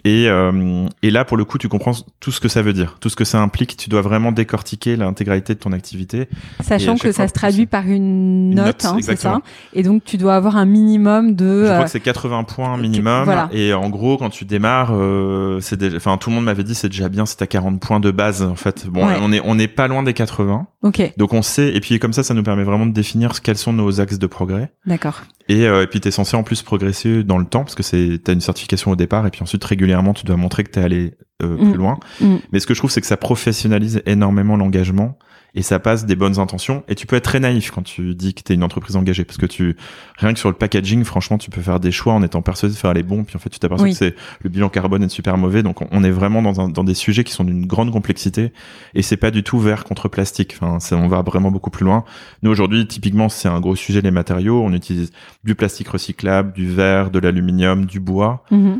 Et, 0.07 0.29
euh, 0.29 0.87
et 1.03 1.11
là, 1.11 1.25
pour 1.25 1.35
le 1.35 1.43
coup, 1.43 1.57
tu 1.57 1.67
comprends 1.67 1.91
tout 2.21 2.31
ce 2.31 2.39
que 2.39 2.47
ça 2.47 2.61
veut 2.61 2.71
dire, 2.71 2.95
tout 3.01 3.09
ce 3.09 3.15
que 3.17 3.25
ça 3.25 3.41
implique. 3.41 3.75
Tu 3.75 3.89
dois 3.89 4.01
vraiment 4.01 4.31
décortiquer 4.31 4.95
l'intégralité 4.95 5.53
de 5.53 5.59
ton 5.59 5.73
activité. 5.73 6.29
Sachant 6.61 6.95
que 6.95 7.11
ça 7.11 7.27
se 7.27 7.33
traduit 7.33 7.65
par 7.65 7.85
une 7.87 8.51
note, 8.55 8.85
hein, 8.85 8.97
c'est 9.01 9.17
ça? 9.17 9.41
Et 9.73 9.83
donc, 9.83 10.03
tu 10.05 10.17
dois 10.17 10.35
avoir 10.35 10.55
un 10.55 10.65
minimum 10.65 11.35
de. 11.35 11.65
Je 11.65 11.71
crois 11.73 11.83
que 11.83 11.89
c'est 11.89 11.99
80 11.99 12.45
points 12.45 12.77
minimum. 12.77 13.25
Voilà. 13.25 13.49
Et 13.51 13.73
en 13.73 13.89
gros, 13.89 14.17
quand 14.17 14.29
tu 14.29 14.45
démarres, 14.45 14.91
euh, 14.93 15.59
c'est 15.59 15.77
déjà, 15.77 15.97
enfin, 15.97 16.17
tout 16.17 16.29
le 16.29 16.35
monde 16.35 16.45
m'avait 16.45 16.63
dit 16.63 16.73
c'est 16.75 16.89
déjà 16.89 17.09
bien, 17.09 17.25
c'est 17.25 17.41
à 17.41 17.47
40 17.47 17.81
points 17.81 17.99
de 17.99 18.11
base. 18.11 18.41
En 18.43 18.55
fait, 18.55 18.87
bon, 18.87 19.05
Ouais. 19.07 19.15
on 19.21 19.31
est 19.33 19.41
on 19.43 19.55
n'est 19.55 19.67
pas 19.67 19.87
loin 19.89 20.03
des 20.03 20.13
80. 20.13 20.67
Ok, 20.83 21.13
Donc 21.17 21.33
on 21.33 21.41
sait. 21.41 21.73
Et 21.75 21.79
puis 21.81 21.99
comme 21.99 22.13
ça, 22.13 22.23
ça 22.23 22.33
nous 22.33 22.43
permet 22.43 22.63
vraiment 22.63 22.85
de 22.85 22.93
définir 22.93 23.41
quels 23.41 23.57
sont 23.57 23.73
nos 23.73 23.99
axes 23.99 24.19
de 24.19 24.27
progrès. 24.27 24.71
d'accord. 24.85 25.23
Et, 25.49 25.65
euh, 25.65 25.83
et 25.83 25.87
puis 25.87 25.99
t'es 26.01 26.11
censé 26.11 26.35
en 26.35 26.43
plus 26.43 26.61
progresser 26.61 27.23
dans 27.23 27.37
le 27.37 27.45
temps 27.45 27.63
parce 27.63 27.75
que 27.75 27.83
c'est 27.83 28.19
t'as 28.23 28.33
une 28.33 28.41
certification 28.41 28.91
au 28.91 28.95
départ 28.95 29.25
et 29.25 29.31
puis 29.31 29.41
ensuite 29.43 29.63
régulièrement 29.63 30.13
tu 30.13 30.25
dois 30.25 30.35
montrer 30.37 30.63
que 30.63 30.71
t'es 30.71 30.81
allé 30.81 31.13
euh, 31.43 31.55
Mm. 31.57 31.69
plus 31.69 31.77
loin. 31.77 31.99
Mm. 32.19 32.35
Mais 32.51 32.59
ce 32.59 32.67
que 32.67 32.73
je 32.73 32.79
trouve 32.79 32.91
c'est 32.91 33.01
que 33.01 33.07
ça 33.07 33.17
professionnalise 33.17 34.01
énormément 34.05 34.57
l'engagement 34.57 35.17
et 35.55 35.61
ça 35.61 35.79
passe 35.79 36.05
des 36.05 36.15
bonnes 36.15 36.39
intentions. 36.39 36.83
Et 36.87 36.95
tu 36.95 37.07
peux 37.07 37.15
être 37.15 37.23
très 37.23 37.39
naïf 37.39 37.71
quand 37.71 37.81
tu 37.81 38.13
dis 38.15 38.33
que 38.33 38.41
tu 38.41 38.51
es 38.51 38.55
une 38.55 38.63
entreprise 38.63 38.95
engagée 38.95 39.25
parce 39.25 39.37
que 39.37 39.45
tu 39.45 39.75
rien 40.17 40.33
que 40.33 40.39
sur 40.39 40.49
le 40.49 40.55
packaging 40.55 41.03
franchement 41.03 41.37
tu 41.37 41.49
peux 41.49 41.61
faire 41.61 41.79
des 41.79 41.91
choix 41.91 42.13
en 42.13 42.23
étant 42.23 42.41
persuadé 42.41 42.73
de 42.73 42.79
faire 42.79 42.93
les 42.93 43.03
bons 43.03 43.23
puis 43.23 43.35
en 43.35 43.39
fait 43.39 43.49
tu 43.49 43.59
t'aperçois 43.59 43.89
que 43.89 43.95
c'est 43.95 44.15
le 44.41 44.49
bilan 44.49 44.69
carbone 44.69 45.03
est 45.03 45.09
super 45.09 45.37
mauvais. 45.37 45.63
Donc 45.63 45.77
on 45.91 46.03
est 46.03 46.11
vraiment 46.11 46.41
dans, 46.41 46.61
un, 46.61 46.69
dans 46.69 46.83
des 46.83 46.93
sujets 46.93 47.23
qui 47.23 47.33
sont 47.33 47.43
d'une 47.43 47.65
grande 47.65 47.91
complexité 47.91 48.51
et 48.93 49.01
c'est 49.01 49.17
pas 49.17 49.31
du 49.31 49.43
tout 49.43 49.59
vert 49.59 49.83
contre 49.83 50.07
plastique. 50.09 50.57
Enfin 50.59 50.77
on 50.95 51.07
va 51.07 51.21
vraiment 51.21 51.51
beaucoup 51.51 51.71
plus 51.71 51.85
loin. 51.85 52.03
Nous 52.43 52.51
aujourd'hui 52.51 52.85
typiquement 52.87 53.29
c'est 53.29 53.47
un 53.47 53.59
gros 53.59 53.75
sujet 53.75 54.01
les 54.01 54.11
matériaux. 54.11 54.61
On 54.63 54.73
utilise 54.73 55.11
du 55.43 55.55
plastique 55.55 55.89
recyclable 55.89 56.53
du 56.53 56.71
verre 56.71 57.09
de 57.09 57.19
l'aluminium 57.19 57.85
du 57.85 57.99
bois. 57.99 58.43
Mm-hmm. 58.51 58.79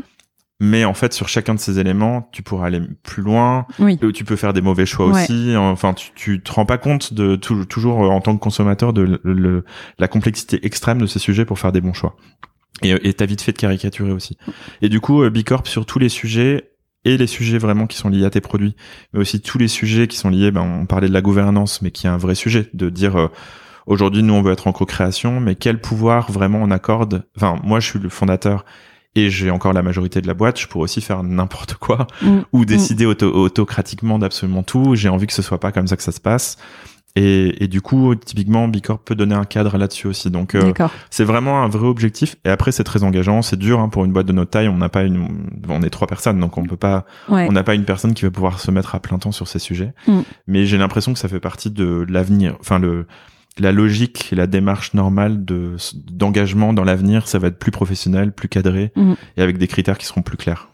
Mais 0.60 0.84
en 0.84 0.94
fait, 0.94 1.12
sur 1.12 1.28
chacun 1.28 1.54
de 1.54 1.60
ces 1.60 1.78
éléments, 1.78 2.28
tu 2.32 2.42
pourras 2.42 2.66
aller 2.66 2.80
plus 3.04 3.22
loin. 3.22 3.66
Oui. 3.78 3.98
Tu 4.12 4.24
peux 4.24 4.34
faire 4.34 4.52
des 4.52 4.60
mauvais 4.60 4.86
choix 4.86 5.06
aussi. 5.06 5.54
Enfin, 5.56 5.94
tu, 5.94 6.10
tu 6.16 6.42
te 6.42 6.52
rends 6.52 6.66
pas 6.66 6.78
compte 6.78 7.14
de 7.14 7.36
toujours 7.36 8.04
euh, 8.04 8.08
en 8.08 8.20
tant 8.20 8.36
que 8.36 8.40
consommateur 8.40 8.92
de 8.92 9.64
la 9.98 10.08
complexité 10.08 10.64
extrême 10.66 11.00
de 11.00 11.06
ces 11.06 11.20
sujets 11.20 11.44
pour 11.44 11.58
faire 11.58 11.70
des 11.70 11.80
bons 11.80 11.92
choix. 11.92 12.16
Et 12.82 13.12
t'as 13.12 13.26
vite 13.26 13.42
fait 13.42 13.52
de 13.52 13.58
caricaturer 13.58 14.12
aussi. 14.12 14.36
Et 14.82 14.88
du 14.88 15.00
coup, 15.00 15.22
euh, 15.22 15.30
Bicorp 15.30 15.66
sur 15.66 15.84
tous 15.86 15.98
les 15.98 16.08
sujets 16.08 16.70
et 17.04 17.16
les 17.16 17.26
sujets 17.26 17.58
vraiment 17.58 17.86
qui 17.86 17.96
sont 17.96 18.08
liés 18.08 18.24
à 18.24 18.30
tes 18.30 18.40
produits, 18.40 18.76
mais 19.12 19.20
aussi 19.20 19.40
tous 19.40 19.58
les 19.58 19.68
sujets 19.68 20.06
qui 20.06 20.16
sont 20.16 20.30
liés. 20.30 20.50
Ben, 20.50 20.60
on 20.60 20.86
parlait 20.86 21.08
de 21.08 21.12
la 21.12 21.22
gouvernance, 21.22 21.82
mais 21.82 21.90
qui 21.90 22.06
est 22.06 22.10
un 22.10 22.18
vrai 22.18 22.34
sujet 22.34 22.68
de 22.74 22.90
dire. 22.90 23.16
Euh, 23.16 23.28
aujourd'hui, 23.86 24.22
nous, 24.22 24.34
on 24.34 24.42
veut 24.42 24.52
être 24.52 24.66
en 24.66 24.72
co-création, 24.72 25.40
mais 25.40 25.54
quel 25.54 25.80
pouvoir 25.80 26.30
vraiment 26.30 26.58
on 26.62 26.70
accorde? 26.70 27.26
Enfin, 27.36 27.56
moi, 27.64 27.80
je 27.80 27.88
suis 27.88 27.98
le 27.98 28.08
fondateur 28.08 28.64
et 29.18 29.30
j'ai 29.30 29.50
encore 29.50 29.72
la 29.72 29.82
majorité 29.82 30.20
de 30.20 30.26
la 30.26 30.34
boîte, 30.34 30.60
je 30.60 30.66
pourrais 30.66 30.84
aussi 30.84 31.00
faire 31.00 31.22
n'importe 31.22 31.74
quoi 31.74 32.06
mm. 32.22 32.38
ou 32.52 32.60
mm. 32.60 32.64
décider 32.64 33.06
autocratiquement 33.06 34.18
d'absolument 34.18 34.62
tout. 34.62 34.94
J'ai 34.94 35.08
envie 35.08 35.26
que 35.26 35.32
ce 35.32 35.42
soit 35.42 35.60
pas 35.60 35.72
comme 35.72 35.86
ça 35.86 35.96
que 35.96 36.02
ça 36.02 36.12
se 36.12 36.20
passe. 36.20 36.56
Et, 37.16 37.64
et 37.64 37.66
du 37.66 37.80
coup, 37.80 38.14
typiquement, 38.14 38.68
Bicorp 38.68 39.00
peut 39.00 39.16
donner 39.16 39.34
un 39.34 39.44
cadre 39.44 39.76
là-dessus 39.76 40.06
aussi. 40.06 40.30
Donc, 40.30 40.54
euh, 40.54 40.72
c'est 41.10 41.24
vraiment 41.24 41.64
un 41.64 41.68
vrai 41.68 41.86
objectif. 41.86 42.36
Et 42.44 42.48
après, 42.48 42.70
c'est 42.70 42.84
très 42.84 43.02
engageant. 43.02 43.42
C'est 43.42 43.58
dur 43.58 43.80
hein, 43.80 43.88
pour 43.88 44.04
une 44.04 44.12
boîte 44.12 44.26
de 44.26 44.32
notre 44.32 44.50
taille. 44.50 44.68
On 44.68 44.76
n'a 44.76 44.88
pas 44.88 45.02
une, 45.02 45.26
on 45.68 45.82
est 45.82 45.90
trois 45.90 46.06
personnes, 46.06 46.38
donc 46.38 46.58
on 46.58 46.64
peut 46.64 46.76
pas, 46.76 47.06
on 47.28 47.50
n'a 47.50 47.64
pas 47.64 47.74
une 47.74 47.84
personne 47.84 48.14
qui 48.14 48.22
va 48.22 48.30
pouvoir 48.30 48.60
se 48.60 48.70
mettre 48.70 48.94
à 48.94 49.00
plein 49.00 49.18
temps 49.18 49.32
sur 49.32 49.48
ces 49.48 49.58
sujets. 49.58 49.94
Mm. 50.06 50.20
Mais 50.46 50.66
j'ai 50.66 50.78
l'impression 50.78 51.12
que 51.12 51.18
ça 51.18 51.28
fait 51.28 51.40
partie 51.40 51.70
de 51.70 52.06
l'avenir. 52.08 52.56
Enfin, 52.60 52.78
le 52.78 53.06
la 53.58 53.72
logique 53.72 54.32
et 54.32 54.36
la 54.36 54.46
démarche 54.46 54.94
normale 54.94 55.44
de 55.44 55.76
d'engagement 56.10 56.72
dans 56.72 56.84
l'avenir, 56.84 57.28
ça 57.28 57.38
va 57.38 57.48
être 57.48 57.58
plus 57.58 57.70
professionnel, 57.70 58.32
plus 58.32 58.48
cadré 58.48 58.92
mhm. 58.96 59.16
et 59.36 59.42
avec 59.42 59.58
des 59.58 59.66
critères 59.66 59.98
qui 59.98 60.06
seront 60.06 60.22
plus 60.22 60.36
clairs. 60.36 60.68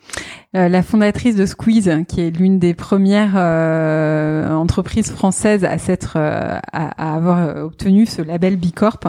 Euh, 0.57 0.69
la 0.69 0.83
fondatrice 0.83 1.35
de 1.35 1.47
Squeeze, 1.47 1.91
qui 2.07 2.21
est 2.21 2.31
l'une 2.31 2.61
des 2.61 2.75
premières 2.75 3.35
euh, 3.35 4.49
entreprises 4.55 5.11
françaises 5.11 5.65
à 5.65 5.79
s'être 5.79 6.15
euh, 6.17 6.59
à, 6.73 7.15
avoir 7.15 7.65
obtenu 7.65 8.07
ce 8.07 8.23
label 8.23 8.57
B 8.57 8.67
Corp, 8.73 9.05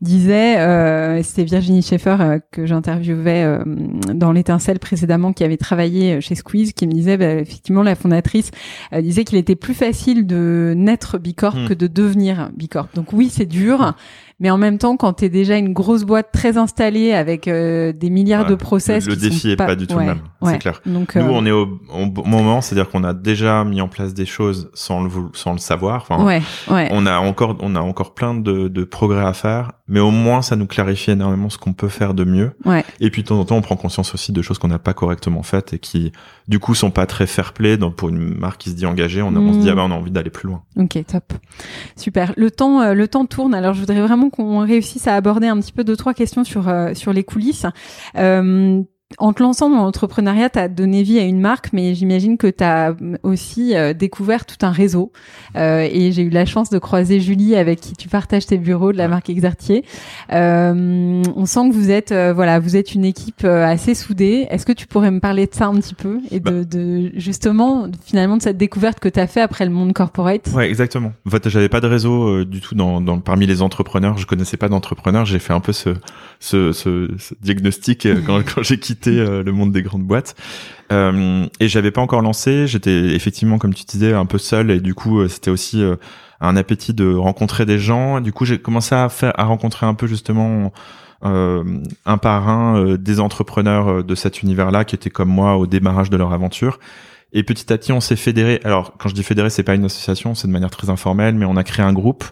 disait, 0.00 0.54
c'était 1.22 1.44
Virginie 1.44 1.82
Schaeffer 1.82 2.38
que 2.52 2.66
j'interviewais 2.66 3.58
dans 4.14 4.30
l'étincelle 4.30 4.78
précédemment, 4.78 5.32
qui 5.32 5.42
avait 5.42 5.56
travaillé 5.56 6.20
chez 6.20 6.34
Squeeze, 6.36 6.72
qui 6.72 6.86
me 6.86 6.92
disait 6.92 7.16
bah, 7.16 7.34
effectivement 7.34 7.82
la 7.82 7.94
fondatrice 7.94 8.50
disait 8.96 9.24
qu'il 9.24 9.38
était 9.38 9.56
plus 9.56 9.74
facile 9.74 10.26
de 10.26 10.74
naître 10.76 11.18
B 11.18 11.28
Corp 11.36 11.56
hmm. 11.56 11.68
que 11.68 11.74
de 11.74 11.86
devenir 11.86 12.50
B 12.56 12.68
Corp. 12.70 12.94
Donc 12.94 13.12
oui, 13.12 13.30
c'est 13.30 13.46
dur. 13.46 13.94
Mais 14.40 14.50
en 14.50 14.58
même 14.58 14.78
temps, 14.78 14.96
quand 14.96 15.14
tu 15.14 15.24
es 15.24 15.28
déjà 15.28 15.56
une 15.56 15.72
grosse 15.72 16.04
boîte 16.04 16.28
très 16.32 16.58
installée 16.58 17.12
avec 17.12 17.48
euh, 17.48 17.92
des 17.92 18.08
milliards 18.08 18.46
de 18.46 18.54
process, 18.54 19.06
le, 19.06 19.16
défi 19.16 19.50
est 19.50 19.56
pas, 19.56 19.74
du 19.74 19.88
tout 19.88 19.98
le 19.98 20.04
même, 20.04 20.20
c'est 20.44 20.58
clair. 20.58 20.80
Donc, 20.86 21.16
Nous, 21.16 21.22
euh, 21.22 21.28
on 21.28 21.44
est 21.44 21.50
au, 21.50 21.66
moment, 22.24 22.60
c'est-à-dire 22.60 22.88
qu'on 22.88 23.02
a 23.02 23.14
déjà 23.14 23.64
mis 23.64 23.80
en 23.80 23.88
place 23.88 24.14
des 24.14 24.26
choses 24.26 24.70
sans 24.74 25.02
le 25.02 25.10
sans 25.32 25.52
le 25.52 25.58
savoir. 25.58 26.06
Enfin, 26.08 26.40
on 26.68 27.06
a 27.06 27.18
encore 27.18 27.56
on 27.60 27.74
a 27.74 27.80
encore 27.80 28.14
plein 28.14 28.34
de, 28.34 28.68
de 28.68 28.84
progrès 28.84 29.24
à 29.24 29.32
faire, 29.32 29.72
mais 29.88 29.98
au 29.98 30.12
moins 30.12 30.40
ça 30.40 30.54
nous 30.54 30.66
clarifie 30.66 31.10
énormément 31.10 31.50
ce 31.50 31.58
qu'on 31.58 31.72
peut 31.72 31.88
faire 31.88 32.14
de 32.14 32.24
mieux. 32.24 32.52
Et 33.00 33.10
puis 33.10 33.22
de 33.22 33.28
temps 33.28 33.40
en 33.40 33.44
temps, 33.44 33.56
on 33.56 33.62
prend 33.62 33.76
conscience 33.76 34.14
aussi 34.14 34.32
de 34.32 34.42
choses 34.42 34.58
qu'on 34.58 34.68
n'a 34.68 34.78
pas 34.78 34.94
correctement 34.94 35.42
faites 35.42 35.72
et 35.72 35.78
qui 35.80 36.12
du 36.46 36.60
coup 36.60 36.76
sont 36.76 36.90
pas 36.92 37.06
très 37.06 37.26
fair-play. 37.26 37.76
Donc 37.76 37.96
pour 37.96 38.08
une 38.08 38.38
marque 38.38 38.60
qui 38.60 38.70
se 38.70 38.76
dit 38.76 38.86
engagée, 38.86 39.20
on, 39.20 39.34
on 39.34 39.52
se 39.52 39.58
dit 39.58 39.70
ah 39.70 39.74
ben 39.74 39.82
on 39.82 39.90
a 39.90 39.94
envie 39.94 40.12
d'aller 40.12 40.30
plus 40.30 40.46
loin. 40.46 40.62
Ok, 40.76 40.96
top, 41.06 41.32
super. 41.96 42.32
Le 42.36 42.52
temps 42.52 42.80
euh, 42.80 42.94
le 42.94 43.08
temps 43.08 43.26
tourne. 43.26 43.52
Alors 43.52 43.74
je 43.74 43.80
voudrais 43.80 44.00
vraiment 44.00 44.27
qu'on 44.30 44.60
réussisse 44.60 45.06
à 45.06 45.14
aborder 45.14 45.46
un 45.46 45.58
petit 45.60 45.72
peu 45.72 45.84
deux 45.84 45.96
trois 45.96 46.14
questions 46.14 46.44
sur 46.44 46.68
euh, 46.68 46.94
sur 46.94 47.12
les 47.12 47.24
coulisses. 47.24 47.66
Euh, 48.16 48.82
en 49.16 49.32
te 49.32 49.42
lançant 49.42 49.70
dans 49.70 49.76
l'entrepreneuriat, 49.76 50.50
tu 50.50 50.58
as 50.58 50.68
donné 50.68 51.02
vie 51.02 51.18
à 51.18 51.22
une 51.22 51.40
marque, 51.40 51.72
mais 51.72 51.94
j'imagine 51.94 52.36
que 52.36 52.46
tu 52.46 52.62
as 52.62 52.94
aussi 53.22 53.74
euh, 53.74 53.94
découvert 53.94 54.44
tout 54.44 54.58
un 54.60 54.70
réseau. 54.70 55.12
Euh, 55.56 55.88
et 55.90 56.12
j'ai 56.12 56.22
eu 56.22 56.28
la 56.28 56.44
chance 56.44 56.68
de 56.68 56.78
croiser 56.78 57.18
Julie, 57.18 57.56
avec 57.56 57.80
qui 57.80 57.94
tu 57.94 58.06
partages 58.08 58.44
tes 58.44 58.58
bureaux 58.58 58.92
de 58.92 58.98
la 58.98 59.08
marque 59.08 59.30
Exertier. 59.30 59.82
Euh, 60.30 61.22
on 61.34 61.46
sent 61.46 61.70
que 61.70 61.74
vous 61.74 61.90
êtes, 61.90 62.12
euh, 62.12 62.34
voilà, 62.34 62.60
vous 62.60 62.76
êtes 62.76 62.94
une 62.94 63.06
équipe 63.06 63.44
euh, 63.44 63.64
assez 63.64 63.94
soudée. 63.94 64.46
Est-ce 64.50 64.66
que 64.66 64.72
tu 64.72 64.86
pourrais 64.86 65.10
me 65.10 65.20
parler 65.20 65.46
de 65.46 65.54
ça 65.54 65.68
un 65.68 65.76
petit 65.76 65.94
peu 65.94 66.18
et 66.30 66.38
de, 66.38 66.50
bah. 66.50 66.64
de 66.64 67.10
justement, 67.14 67.86
finalement, 68.04 68.36
de 68.36 68.42
cette 68.42 68.58
découverte 68.58 69.00
que 69.00 69.08
tu 69.08 69.18
as 69.20 69.26
fait 69.26 69.40
après 69.40 69.64
le 69.64 69.70
monde 69.70 69.94
corporate? 69.94 70.50
Ouais, 70.52 70.68
exactement. 70.68 71.12
En 71.26 71.30
fait, 71.30 71.48
j'avais 71.48 71.70
pas 71.70 71.80
de 71.80 71.86
réseau 71.86 72.44
du 72.44 72.60
tout 72.60 72.74
dans, 72.74 73.00
dans, 73.00 73.20
parmi 73.20 73.46
les 73.46 73.62
entrepreneurs. 73.62 74.18
Je 74.18 74.26
connaissais 74.26 74.58
pas 74.58 74.68
d'entrepreneurs. 74.68 75.24
J'ai 75.24 75.38
fait 75.38 75.54
un 75.54 75.60
peu 75.60 75.72
ce, 75.72 75.94
ce, 76.40 76.72
ce, 76.72 77.08
ce 77.16 77.32
diagnostic 77.40 78.06
quand, 78.26 78.42
quand 78.54 78.62
j'ai 78.62 78.78
quitté 78.78 78.97
euh, 79.06 79.42
le 79.42 79.52
monde 79.52 79.72
des 79.72 79.82
grandes 79.82 80.02
boîtes. 80.02 80.34
Euh, 80.92 81.46
et 81.60 81.68
j'avais 81.68 81.90
pas 81.90 82.00
encore 82.00 82.22
lancé. 82.22 82.66
J'étais 82.66 83.14
effectivement, 83.14 83.58
comme 83.58 83.74
tu 83.74 83.84
disais, 83.84 84.12
un 84.12 84.26
peu 84.26 84.38
seul 84.38 84.70
et 84.70 84.80
du 84.80 84.94
coup, 84.94 85.20
euh, 85.20 85.28
c'était 85.28 85.50
aussi 85.50 85.82
un 86.40 86.56
appétit 86.56 86.94
de 86.94 87.14
rencontrer 87.14 87.66
des 87.66 87.78
gens. 87.78 88.20
Du 88.20 88.32
coup, 88.32 88.44
j'ai 88.44 88.58
commencé 88.58 88.94
à 88.94 89.08
faire, 89.08 89.32
à 89.38 89.44
rencontrer 89.44 89.86
un 89.86 89.94
peu 89.94 90.06
justement 90.06 90.72
un 91.22 92.18
par 92.22 92.48
un 92.48 92.94
des 92.94 93.18
entrepreneurs 93.18 94.04
de 94.04 94.14
cet 94.14 94.42
univers-là 94.42 94.84
qui 94.84 94.94
étaient 94.94 95.10
comme 95.10 95.30
moi 95.30 95.56
au 95.56 95.66
démarrage 95.66 96.10
de 96.10 96.16
leur 96.16 96.32
aventure. 96.32 96.78
Et 97.32 97.42
petit 97.42 97.72
à 97.72 97.76
petit, 97.76 97.92
on 97.92 98.00
s'est 98.00 98.16
fédéré. 98.16 98.60
Alors, 98.64 98.96
quand 98.98 99.08
je 99.08 99.14
dis 99.14 99.22
fédéré, 99.22 99.50
c'est 99.50 99.64
pas 99.64 99.74
une 99.74 99.84
association, 99.84 100.34
c'est 100.34 100.46
de 100.46 100.52
manière 100.52 100.70
très 100.70 100.90
informelle, 100.90 101.34
mais 101.34 101.44
on 101.44 101.56
a 101.56 101.64
créé 101.64 101.84
un 101.84 101.92
groupe 101.92 102.24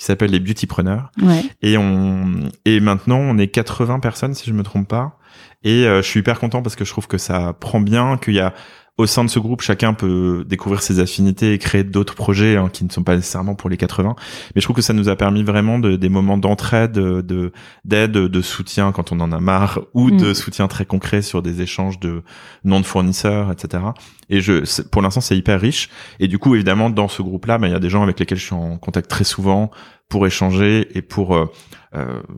qui 0.00 0.06
s'appelle 0.06 0.30
les 0.30 0.40
Beautypreneurs. 0.40 1.12
Ouais. 1.20 1.44
Et 1.60 1.76
on 1.76 2.48
et 2.64 2.80
maintenant, 2.80 3.18
on 3.18 3.36
est 3.36 3.48
80 3.48 4.00
personnes, 4.00 4.32
si 4.32 4.48
je 4.48 4.54
me 4.54 4.62
trompe 4.62 4.88
pas. 4.88 5.18
Et 5.62 5.84
euh, 5.84 6.00
je 6.00 6.08
suis 6.08 6.20
hyper 6.20 6.40
content 6.40 6.62
parce 6.62 6.74
que 6.74 6.86
je 6.86 6.90
trouve 6.90 7.06
que 7.06 7.18
ça 7.18 7.52
prend 7.60 7.82
bien, 7.82 8.16
qu'il 8.16 8.32
y 8.32 8.40
a 8.40 8.54
au 9.00 9.06
sein 9.06 9.24
de 9.24 9.30
ce 9.30 9.38
groupe, 9.38 9.62
chacun 9.62 9.94
peut 9.94 10.44
découvrir 10.46 10.82
ses 10.82 11.00
affinités 11.00 11.52
et 11.52 11.58
créer 11.58 11.84
d'autres 11.84 12.14
projets 12.14 12.56
hein, 12.56 12.68
qui 12.72 12.84
ne 12.84 12.90
sont 12.90 13.02
pas 13.02 13.16
nécessairement 13.16 13.54
pour 13.54 13.70
les 13.70 13.76
80. 13.76 14.14
Mais 14.54 14.60
je 14.60 14.66
trouve 14.66 14.76
que 14.76 14.82
ça 14.82 14.92
nous 14.92 15.08
a 15.08 15.16
permis 15.16 15.42
vraiment 15.42 15.78
de, 15.78 15.96
des 15.96 16.08
moments 16.08 16.38
d'entraide, 16.38 16.92
de 16.92 17.52
d'aide, 17.84 18.12
de, 18.12 18.42
soutien 18.42 18.92
quand 18.92 19.12
on 19.12 19.20
en 19.20 19.32
a 19.32 19.40
marre, 19.40 19.80
ou 19.94 20.10
de 20.10 20.30
mm. 20.30 20.34
soutien 20.34 20.68
très 20.68 20.84
concret 20.84 21.22
sur 21.22 21.42
des 21.42 21.62
échanges 21.62 21.98
de 21.98 22.22
noms 22.64 22.80
de 22.80 22.86
fournisseurs, 22.86 23.50
etc. 23.50 23.82
Et 24.28 24.40
je, 24.40 24.82
pour 24.90 25.02
l'instant, 25.02 25.20
c'est 25.20 25.36
hyper 25.36 25.60
riche. 25.60 25.88
Et 26.20 26.28
du 26.28 26.38
coup, 26.38 26.54
évidemment, 26.54 26.90
dans 26.90 27.08
ce 27.08 27.22
groupe-là, 27.22 27.58
ben, 27.58 27.68
il 27.68 27.72
y 27.72 27.76
a 27.76 27.80
des 27.80 27.90
gens 27.90 28.02
avec 28.02 28.20
lesquels 28.20 28.38
je 28.38 28.44
suis 28.44 28.54
en 28.54 28.76
contact 28.76 29.10
très 29.10 29.24
souvent 29.24 29.70
pour 30.08 30.26
échanger 30.26 30.88
et 30.96 31.02
pour 31.02 31.34
euh, 31.34 31.46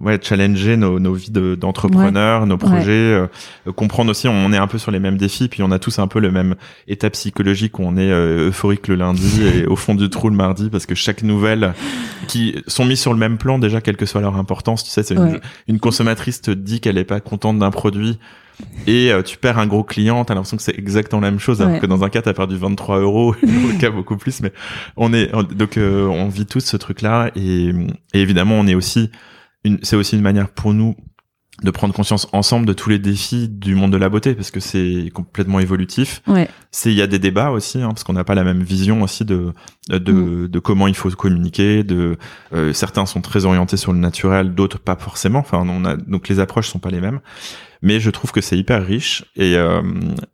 ouais 0.01 0.19
challenger 0.23 0.79
nos, 0.79 0.99
nos 0.99 1.13
vies 1.13 1.31
d'entrepreneurs, 1.31 2.47
nos 2.47 2.57
projets, 2.57 2.93
euh, 2.93 3.27
comprendre 3.77 4.11
aussi 4.11 4.27
on 4.27 4.51
est 4.51 4.57
un 4.57 4.67
peu 4.67 4.79
sur 4.79 4.91
les 4.91 4.99
mêmes 4.99 5.19
défis, 5.19 5.49
puis 5.49 5.63
on 5.63 5.71
a 5.71 5.79
tous 5.79 5.99
un 5.99 6.07
peu 6.07 6.21
le 6.21 6.31
même 6.31 6.55
état 6.89 7.11
psychologique 7.11 7.79
où 7.79 7.83
on 7.83 7.99
est 7.99 8.11
euh, 8.11 8.49
euphorique 8.49 8.89
le 8.89 8.95
lundi 8.95 9.43
et 9.55 9.67
au 9.67 9.77
fond 9.77 9.95
du 9.95 10.09
trou 10.09 10.31
le 10.31 10.37
mardi 10.37 10.71
parce 10.71 10.87
que 10.87 10.95
chaque 10.95 11.23
nouvelle 11.23 11.75
qui 12.29 12.63
sont 12.67 12.87
mis 12.87 12.97
sur 12.97 13.13
le 13.13 13.19
même 13.19 13.37
plan 13.37 13.59
déjà 13.59 13.83
quelle 13.83 13.99
que 13.99 14.07
soit 14.07 14.23
leur 14.23 14.37
importance, 14.37 14.85
tu 14.85 14.91
sais, 14.91 15.03
c'est 15.03 15.17
une, 15.17 15.41
une, 15.69 15.81
consommatrice 15.81 16.41
te 16.41 16.51
dit 16.51 16.81
qu'elle 16.81 16.97
est 16.97 17.05
pas 17.05 17.21
contente 17.21 17.59
d'un 17.59 17.71
produit 17.71 18.19
et 18.87 19.11
tu 19.25 19.37
perds 19.37 19.59
un 19.59 19.67
gros 19.67 19.83
client, 19.83 20.25
t'as 20.25 20.35
l'impression 20.35 20.57
que 20.57 20.63
c'est 20.63 20.79
exactement 20.79 21.21
la 21.21 21.31
même 21.31 21.41
chose, 21.41 21.61
alors 21.61 21.79
que 21.79 21.87
dans 21.87 22.05
un 22.05 22.09
cas 22.09 22.23
t'as 22.23 22.33
perdu 22.33 22.57
23 22.57 23.01
euros, 23.01 23.35
dans 23.43 23.69
le 23.69 23.79
cas 23.81 23.91
beaucoup 23.91 24.17
plus, 24.17 24.41
mais 24.41 24.53
on 24.97 25.13
est 25.13 25.31
donc 25.55 25.77
on 25.77 26.29
vit 26.29 26.47
tous 26.47 26.61
ce 26.61 26.79
truc 26.79 27.03
là 27.03 27.31
et, 27.37 27.71
et 28.15 28.21
évidemment 28.21 28.55
on 28.55 28.67
est 28.67 28.75
aussi 28.75 29.11
c'est 29.83 29.97
aussi 29.97 30.17
une 30.17 30.23
manière 30.23 30.49
pour 30.49 30.75
nous 30.75 30.97
de 31.63 31.71
prendre 31.71 31.95
conscience 31.95 32.27
ensemble 32.33 32.67
de 32.67 32.73
tous 32.73 32.91
les 32.91 32.99
défis 32.99 33.49
du 33.49 33.75
monde 33.75 33.93
de 33.93 33.97
la 33.97 34.09
beauté 34.09 34.35
parce 34.35 34.51
que 34.51 34.59
c'est 34.59 35.11
complètement 35.15 35.61
évolutif. 35.61 36.23
Ouais. 36.27 36.49
C'est 36.71 36.91
il 36.91 36.97
y 36.97 37.03
a 37.03 37.07
des 37.07 37.19
débats 37.19 37.51
aussi 37.51 37.81
hein, 37.81 37.89
parce 37.89 38.05
qu'on 38.05 38.15
n'a 38.15 38.25
pas 38.25 38.35
la 38.35 38.43
même 38.43 38.63
vision 38.63 39.03
aussi 39.03 39.25
de 39.25 39.53
de, 39.89 40.13
mm. 40.13 40.49
de 40.49 40.59
comment 40.59 40.89
il 40.89 40.95
faut 40.95 41.11
communiquer. 41.11 41.85
De 41.85 42.17
euh, 42.53 42.73
certains 42.73 43.07
sont 43.07 43.21
très 43.21 43.45
orientés 43.45 43.77
sur 43.77 43.93
le 43.93 43.99
naturel, 43.99 44.55
d'autres 44.55 44.79
pas 44.79 44.97
forcément. 44.97 45.41
Enfin, 45.41 45.65
on 45.69 45.85
a 45.85 45.97
donc 45.97 46.29
les 46.29 46.41
approches 46.41 46.69
sont 46.69 46.81
pas 46.81 46.91
les 46.91 47.01
mêmes. 47.01 47.21
Mais 47.83 48.01
je 48.01 48.11
trouve 48.11 48.33
que 48.33 48.41
c'est 48.41 48.57
hyper 48.57 48.85
riche 48.85 49.25
et 49.37 49.57
euh, 49.57 49.83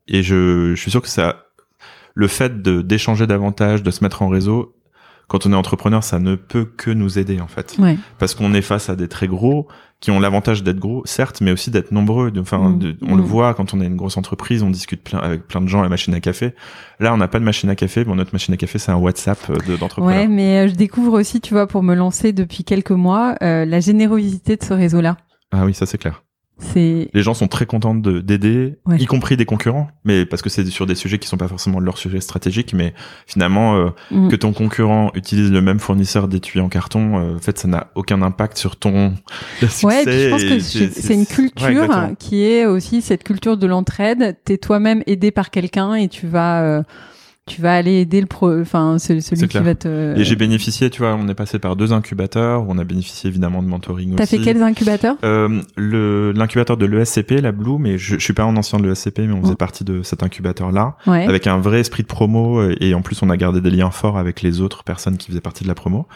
et 0.06 0.22
je, 0.22 0.74
je 0.74 0.80
suis 0.80 0.90
sûr 0.90 1.02
que 1.02 1.08
ça 1.08 1.44
le 2.14 2.28
fait 2.28 2.62
de 2.62 2.80
d'échanger 2.80 3.26
davantage, 3.26 3.82
de 3.82 3.90
se 3.90 4.02
mettre 4.04 4.22
en 4.22 4.28
réseau 4.28 4.77
quand 5.28 5.46
on 5.46 5.52
est 5.52 5.56
entrepreneur, 5.56 6.02
ça 6.02 6.18
ne 6.18 6.34
peut 6.34 6.64
que 6.64 6.90
nous 6.90 7.18
aider 7.18 7.40
en 7.40 7.46
fait. 7.46 7.76
Parce 8.18 8.34
qu'on 8.34 8.52
est 8.54 8.62
face 8.62 8.88
à 8.90 8.96
des 8.96 9.08
très 9.08 9.28
gros 9.28 9.68
qui 10.00 10.10
ont 10.10 10.20
l'avantage 10.20 10.62
d'être 10.62 10.78
gros, 10.78 11.02
certes, 11.06 11.40
mais 11.40 11.50
aussi 11.50 11.70
d'être 11.70 11.90
nombreux. 11.92 12.32
Enfin, 12.38 12.58
Mm. 12.70 12.94
on 13.02 13.16
le 13.16 13.22
Mm. 13.22 13.26
voit 13.26 13.54
quand 13.54 13.74
on 13.74 13.80
est 13.80 13.86
une 13.86 13.96
grosse 13.96 14.16
entreprise, 14.16 14.62
on 14.62 14.70
discute 14.70 15.02
plein, 15.02 15.18
avec 15.18 15.46
plein 15.48 15.60
de 15.60 15.66
gens 15.66 15.80
à 15.80 15.82
la 15.82 15.88
machine 15.88 16.14
à 16.14 16.20
café. 16.20 16.54
Là, 17.00 17.12
on 17.12 17.16
n'a 17.16 17.26
pas 17.28 17.40
de 17.40 17.44
machine 17.44 17.68
à 17.68 17.74
café. 17.74 18.04
Bon, 18.04 18.14
notre 18.14 18.32
machine 18.32 18.54
à 18.54 18.56
café, 18.56 18.78
c'est 18.78 18.92
un 18.92 18.96
WhatsApp 18.96 19.38
euh, 19.50 19.56
de- 19.66 19.76
d'entrepreneurs. 19.76 20.20
Ouais, 20.22 20.28
mais 20.28 20.66
euh, 20.66 20.68
je 20.68 20.74
découvre 20.74 21.12
aussi, 21.18 21.40
tu 21.40 21.52
vois, 21.52 21.66
pour 21.66 21.82
me 21.82 21.94
lancer 21.94 22.32
depuis 22.32 22.62
quelques 22.64 22.92
mois, 22.92 23.34
euh, 23.42 23.64
la 23.64 23.80
générosité 23.80 24.56
de 24.56 24.62
ce 24.64 24.72
réseau-là. 24.72 25.16
Ah 25.50 25.64
oui, 25.64 25.74
ça 25.74 25.84
c'est 25.84 25.98
clair. 25.98 26.22
C'est 26.60 27.08
Les 27.14 27.22
gens 27.22 27.34
sont 27.34 27.46
très 27.46 27.66
contents 27.66 27.94
de 27.94 28.20
d'aider, 28.20 28.76
Ouais. 28.86 28.96
y 28.98 29.06
compris 29.06 29.36
des 29.36 29.44
concurrents, 29.44 29.88
mais 30.04 30.26
parce 30.26 30.42
que 30.42 30.48
c'est 30.50 30.64
sur 30.66 30.86
des 30.86 30.94
sujets 30.96 31.18
qui 31.18 31.28
sont 31.28 31.36
pas 31.36 31.46
forcément 31.48 31.78
leur 31.78 31.98
sujet 31.98 32.20
stratégique, 32.20 32.72
mais 32.74 32.94
finalement 33.26 33.76
euh, 33.76 33.90
Mm. 34.10 34.28
que 34.28 34.36
ton 34.36 34.52
concurrent 34.52 35.10
utilise 35.14 35.50
le 35.52 35.60
même 35.60 35.78
fournisseur 35.78 36.26
d'étui 36.28 36.58
en 36.60 36.68
carton, 36.68 37.18
euh, 37.18 37.36
en 37.36 37.38
fait, 37.38 37.58
ça 37.58 37.68
n'a 37.68 37.88
aucun 37.94 38.22
impact 38.22 38.58
sur 38.58 38.76
ton 38.76 39.14
succès. 39.60 39.86
Ouais, 39.86 40.02
puis 40.04 40.12
je 40.24 40.30
pense 40.30 40.44
que 40.44 40.58
c'est 40.58 40.90
c'est 40.92 41.14
une 41.14 41.26
culture 41.26 41.88
qui 42.18 42.42
est 42.44 42.66
aussi 42.66 43.02
cette 43.02 43.22
culture 43.24 43.56
de 43.56 43.66
l'entraide. 43.66 44.36
T'es 44.44 44.58
toi-même 44.58 45.02
aidé 45.06 45.30
par 45.30 45.50
quelqu'un 45.50 45.94
et 45.94 46.08
tu 46.08 46.26
vas, 46.26 46.62
euh, 46.62 46.82
tu 47.48 47.60
vas 47.62 47.74
aller 47.74 48.00
aider 48.00 48.20
le 48.20 48.26
pro, 48.26 48.52
enfin 48.60 48.98
ce- 48.98 49.18
celui 49.20 49.42
qui 49.42 49.48
clair. 49.48 49.62
va 49.64 49.74
te. 49.74 50.16
Et 50.18 50.24
j'ai 50.24 50.36
bénéficié, 50.36 50.90
tu 50.90 51.00
vois, 51.02 51.14
on 51.14 51.26
est 51.28 51.34
passé 51.34 51.58
par 51.58 51.74
deux 51.76 51.92
incubateurs, 51.92 52.64
on 52.68 52.78
a 52.78 52.84
bénéficié 52.84 53.28
évidemment 53.28 53.62
de 53.62 53.68
mentoring 53.68 54.14
T'as 54.16 54.26
fait 54.26 54.38
quels 54.38 54.62
incubateurs? 54.62 55.16
Euh, 55.24 55.60
le 55.76 56.32
l'incubateur 56.32 56.76
de 56.76 56.86
l'ESCP, 56.86 57.40
la 57.40 57.52
Blue, 57.52 57.78
mais 57.78 57.98
je, 57.98 58.14
je 58.18 58.24
suis 58.24 58.32
pas 58.34 58.44
un 58.44 58.56
ancien 58.56 58.78
de 58.78 58.86
l'ESCP, 58.88 59.20
mais 59.20 59.32
on 59.32 59.40
faisait 59.40 59.50
Ouais. 59.50 59.56
partie 59.56 59.84
de 59.84 60.02
cet 60.02 60.22
incubateur-là, 60.22 60.96
Ouais. 61.06 61.26
avec 61.26 61.46
un 61.46 61.58
vrai 61.58 61.80
esprit 61.80 62.02
de 62.02 62.08
promo, 62.08 62.62
et 62.80 62.94
en 62.94 63.02
plus 63.02 63.22
on 63.22 63.30
a 63.30 63.36
gardé 63.36 63.60
des 63.60 63.70
liens 63.70 63.90
forts 63.90 64.18
avec 64.18 64.42
les 64.42 64.60
autres 64.60 64.84
personnes 64.84 65.16
qui 65.16 65.28
faisaient 65.28 65.40
partie 65.40 65.62
de 65.64 65.68
la 65.68 65.74
promo, 65.74 66.06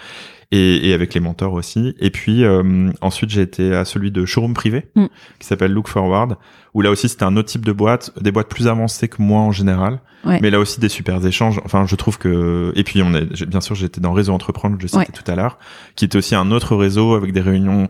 et, 0.52 0.88
et 0.88 0.92
avec 0.94 1.14
les 1.14 1.20
mentors 1.20 1.54
aussi. 1.54 1.94
Et 1.98 2.10
puis 2.10 2.44
euh, 2.44 2.90
ensuite 3.00 3.30
j'ai 3.30 3.40
été 3.42 3.74
à 3.74 3.84
celui 3.84 4.12
de 4.12 4.24
showroom 4.24 4.54
privé, 4.54 4.86
Mm. 4.94 5.06
qui 5.40 5.46
s'appelle 5.46 5.72
Look 5.72 5.88
Forward, 5.88 6.36
où 6.74 6.82
là 6.82 6.90
aussi 6.90 7.08
c'était 7.08 7.24
un 7.24 7.36
autre 7.36 7.48
type 7.48 7.64
de 7.64 7.72
boîte, 7.72 8.12
des 8.22 8.30
boîtes 8.30 8.48
plus 8.48 8.68
avancées 8.68 9.08
que 9.08 9.20
moi 9.20 9.40
en 9.40 9.50
général, 9.50 10.00
Ouais. 10.24 10.38
mais 10.40 10.50
là 10.50 10.60
aussi 10.60 10.78
des 10.78 10.88
super 10.88 11.24
échanges. 11.26 11.60
Enfin, 11.64 11.84
je 11.86 11.96
trouve 11.96 12.16
que 12.18 12.72
et 12.76 12.84
puis 12.84 13.02
on 13.02 13.12
est 13.14 13.44
bien 13.44 13.60
sûr 13.60 13.74
j'étais 13.74 14.00
dans 14.00 14.12
Réseau 14.12 14.32
Entreprendre, 14.32 14.76
je 14.78 14.86
citais 14.86 14.98
Ouais. 14.98 15.06
tout 15.12 15.28
à 15.28 15.34
l'heure, 15.34 15.58
qui 15.96 16.04
était 16.04 16.16
aussi 16.18 16.34
un 16.36 16.50
autre 16.52 16.76
réseau 16.76 17.14
avec 17.14 17.32
des 17.32 17.40
réunions 17.40 17.88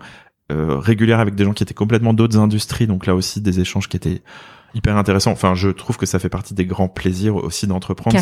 euh, 0.50 0.78
régulières 0.78 1.20
avec 1.20 1.34
des 1.34 1.44
gens 1.44 1.52
qui 1.52 1.62
étaient 1.62 1.74
complètement 1.74 2.12
d'autres 2.14 2.38
industries, 2.38 2.86
donc 2.86 3.06
là 3.06 3.14
aussi 3.14 3.40
des 3.40 3.60
échanges 3.60 3.88
qui 3.88 3.96
étaient 3.96 4.22
hyper 4.74 4.96
intéressants. 4.96 5.32
Enfin, 5.32 5.54
je 5.54 5.68
trouve 5.68 5.96
que 5.96 6.06
ça 6.06 6.18
fait 6.18 6.28
partie 6.28 6.54
des 6.54 6.66
grands 6.66 6.88
plaisirs 6.88 7.36
aussi 7.36 7.66
d'entreprendre, 7.66 8.16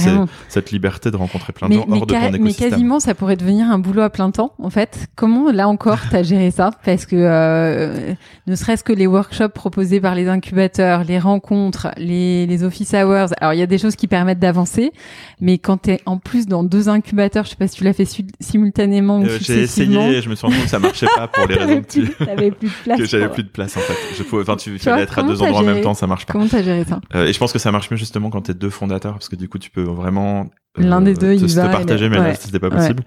cette 0.48 0.70
liberté 0.70 1.10
de 1.10 1.16
rencontrer 1.16 1.52
plein 1.52 1.68
de 1.68 1.74
Mais, 1.74 1.80
gens 1.80 1.86
mais, 1.88 1.96
hors 1.96 2.06
de 2.06 2.14
ton 2.14 2.20
mais 2.20 2.36
écosystème. 2.36 2.70
quasiment, 2.70 3.00
ça 3.00 3.14
pourrait 3.14 3.36
devenir 3.36 3.70
un 3.70 3.78
boulot 3.78 4.02
à 4.02 4.10
plein 4.10 4.30
temps, 4.30 4.52
en 4.62 4.70
fait. 4.70 5.08
Comment, 5.16 5.50
là 5.50 5.68
encore, 5.68 5.98
t'as 6.10 6.22
géré 6.22 6.50
ça? 6.50 6.70
Parce 6.84 7.06
que 7.06 7.16
euh, 7.16 8.14
ne 8.46 8.54
serait-ce 8.54 8.84
que 8.84 8.92
les 8.92 9.06
workshops 9.06 9.54
proposés 9.54 10.00
par 10.00 10.14
les 10.14 10.28
incubateurs, 10.28 11.04
les 11.04 11.18
rencontres, 11.18 11.88
les, 11.96 12.46
les 12.46 12.64
office 12.64 12.92
hours. 12.94 13.28
Alors, 13.40 13.54
il 13.54 13.58
y 13.58 13.62
a 13.62 13.66
des 13.66 13.78
choses 13.78 13.96
qui 13.96 14.08
permettent 14.08 14.38
d'avancer, 14.38 14.92
mais 15.40 15.58
quand 15.58 15.78
t'es 15.78 16.00
en 16.06 16.18
plus 16.18 16.46
dans 16.46 16.64
deux 16.64 16.88
incubateurs, 16.88 17.44
je 17.44 17.50
sais 17.50 17.56
pas 17.56 17.68
si 17.68 17.76
tu 17.76 17.84
l'as 17.84 17.92
fait 17.92 18.08
simultanément 18.40 19.20
ou 19.20 19.24
Euh, 19.24 19.38
j'ai 19.40 19.62
essayé 19.62 20.16
et 20.16 20.22
je 20.22 20.28
me 20.28 20.34
suis 20.34 20.46
rendu 20.46 20.56
compte 20.56 20.64
que 20.64 20.70
ça 20.70 20.78
marchait 20.78 21.06
pas 21.14 21.28
pour 21.28 21.46
les 21.48 21.54
raisons 21.56 21.82
que 21.82 21.86
tu 21.88 22.08
t'avais 22.14 22.50
plus 22.50 22.68
de 22.68 22.74
place. 22.84 22.98
que 22.98 23.04
j'avais 23.04 23.28
plus 23.28 23.42
de 23.44 23.48
place 23.48 23.76
en 23.76 23.80
fait. 23.80 23.94
Je 24.16 24.22
pouvais, 24.22 24.42
enfin, 24.42 24.56
tu, 24.56 24.72
Tu 24.72 24.78
fallait 24.78 25.02
être 25.02 25.18
à 25.18 25.22
deux 25.22 25.42
endroits 25.42 25.60
en 25.60 25.64
même 25.64 25.80
temps, 25.80 25.94
ça 25.94 26.06
marche 26.06 26.26
pas. 26.26 26.39
Comment 26.40 26.48
t'as 26.50 26.62
géré 26.62 26.84
ça 26.84 27.00
Euh, 27.14 27.26
et 27.26 27.32
je 27.32 27.38
pense 27.38 27.52
que 27.52 27.58
ça 27.58 27.70
marche 27.70 27.90
mieux 27.90 27.96
justement 27.96 28.30
quand 28.30 28.42
t'es 28.42 28.54
deux 28.54 28.70
fondateurs 28.70 29.12
parce 29.12 29.28
que 29.28 29.36
du 29.36 29.48
coup 29.48 29.58
tu 29.58 29.70
peux 29.70 29.82
vraiment 29.82 30.48
euh, 30.78 30.82
L'un 30.82 31.00
des 31.02 31.14
deux, 31.14 31.36
te, 31.36 31.44
il 31.44 31.46
te 31.46 31.52
va, 31.60 31.68
partager, 31.68 32.08
mais 32.08 32.16
là 32.16 32.22
ouais. 32.22 32.34
c'était 32.34 32.58
pas 32.58 32.68
Ouais. 32.68 32.76
possible. 32.76 33.02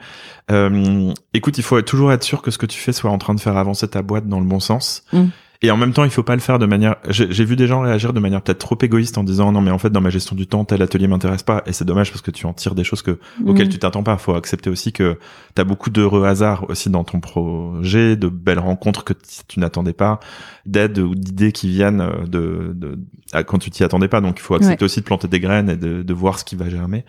Euh, 0.51 1.13
écoute, 1.33 1.57
il 1.57 1.63
faut 1.63 1.81
toujours 1.81 2.11
être 2.11 2.23
sûr 2.23 2.41
que 2.41 2.51
ce 2.51 2.57
que 2.57 2.65
tu 2.65 2.77
fais 2.79 2.91
soit 2.93 3.09
en 3.09 3.17
train 3.17 3.33
de 3.33 3.39
faire 3.39 3.57
avancer 3.57 3.87
ta 3.87 4.01
boîte 4.01 4.27
dans 4.27 4.39
le 4.39 4.45
bon 4.45 4.59
sens. 4.59 5.03
Mm. 5.13 5.23
Et 5.65 5.71
en 5.71 5.77
même 5.77 5.93
temps, 5.93 6.03
il 6.03 6.09
faut 6.09 6.23
pas 6.23 6.35
le 6.35 6.41
faire 6.41 6.59
de 6.59 6.65
manière. 6.65 6.97
J'ai 7.07 7.45
vu 7.45 7.55
des 7.55 7.67
gens 7.67 7.79
réagir 7.81 8.11
de 8.11 8.19
manière 8.19 8.41
peut-être 8.41 8.59
trop 8.59 8.77
égoïste 8.81 9.17
en 9.17 9.23
disant 9.23 9.51
non 9.53 9.61
mais 9.61 9.71
en 9.71 9.77
fait 9.77 9.89
dans 9.89 10.01
ma 10.01 10.09
gestion 10.09 10.35
du 10.35 10.45
temps 10.45 10.65
tel 10.65 10.81
atelier 10.81 11.07
m'intéresse 11.07 11.41
pas 11.43 11.63
et 11.65 11.71
c'est 11.71 11.85
dommage 11.85 12.11
parce 12.11 12.21
que 12.21 12.31
tu 12.31 12.45
en 12.45 12.51
tires 12.53 12.75
des 12.75 12.83
choses 12.83 13.01
que 13.01 13.17
auxquelles 13.45 13.67
Mm. 13.67 13.71
tu 13.71 13.79
t'attends 13.79 14.03
pas. 14.03 14.17
Faut 14.17 14.35
accepter 14.35 14.69
aussi 14.69 14.91
que 14.91 15.17
t'as 15.55 15.63
beaucoup 15.63 15.89
d'heureux 15.89 16.25
hasards 16.25 16.69
aussi 16.69 16.89
dans 16.89 17.05
ton 17.05 17.21
projet, 17.21 18.17
de 18.17 18.27
belles 18.27 18.59
rencontres 18.59 19.05
que 19.05 19.13
tu 19.47 19.61
n'attendais 19.61 19.93
pas, 19.93 20.19
d'aides 20.65 20.99
ou 20.99 21.15
d'idées 21.15 21.53
qui 21.53 21.69
viennent 21.69 22.01
euh, 22.01 22.25
de, 22.27 22.73
de 22.75 22.99
à- 23.31 23.43
quand 23.45 23.57
tu 23.57 23.71
t'y 23.71 23.85
attendais 23.85 24.09
pas. 24.09 24.19
Donc 24.19 24.39
il 24.39 24.41
faut 24.41 24.55
accepter 24.55 24.83
aussi 24.83 24.99
de 24.99 25.05
planter 25.05 25.29
des 25.29 25.39
graines 25.39 25.69
et 25.69 25.77
de, 25.77 26.03
de 26.03 26.13
voir 26.13 26.39
ce 26.39 26.43
qui 26.43 26.57
va 26.57 26.69
germer. 26.69 27.05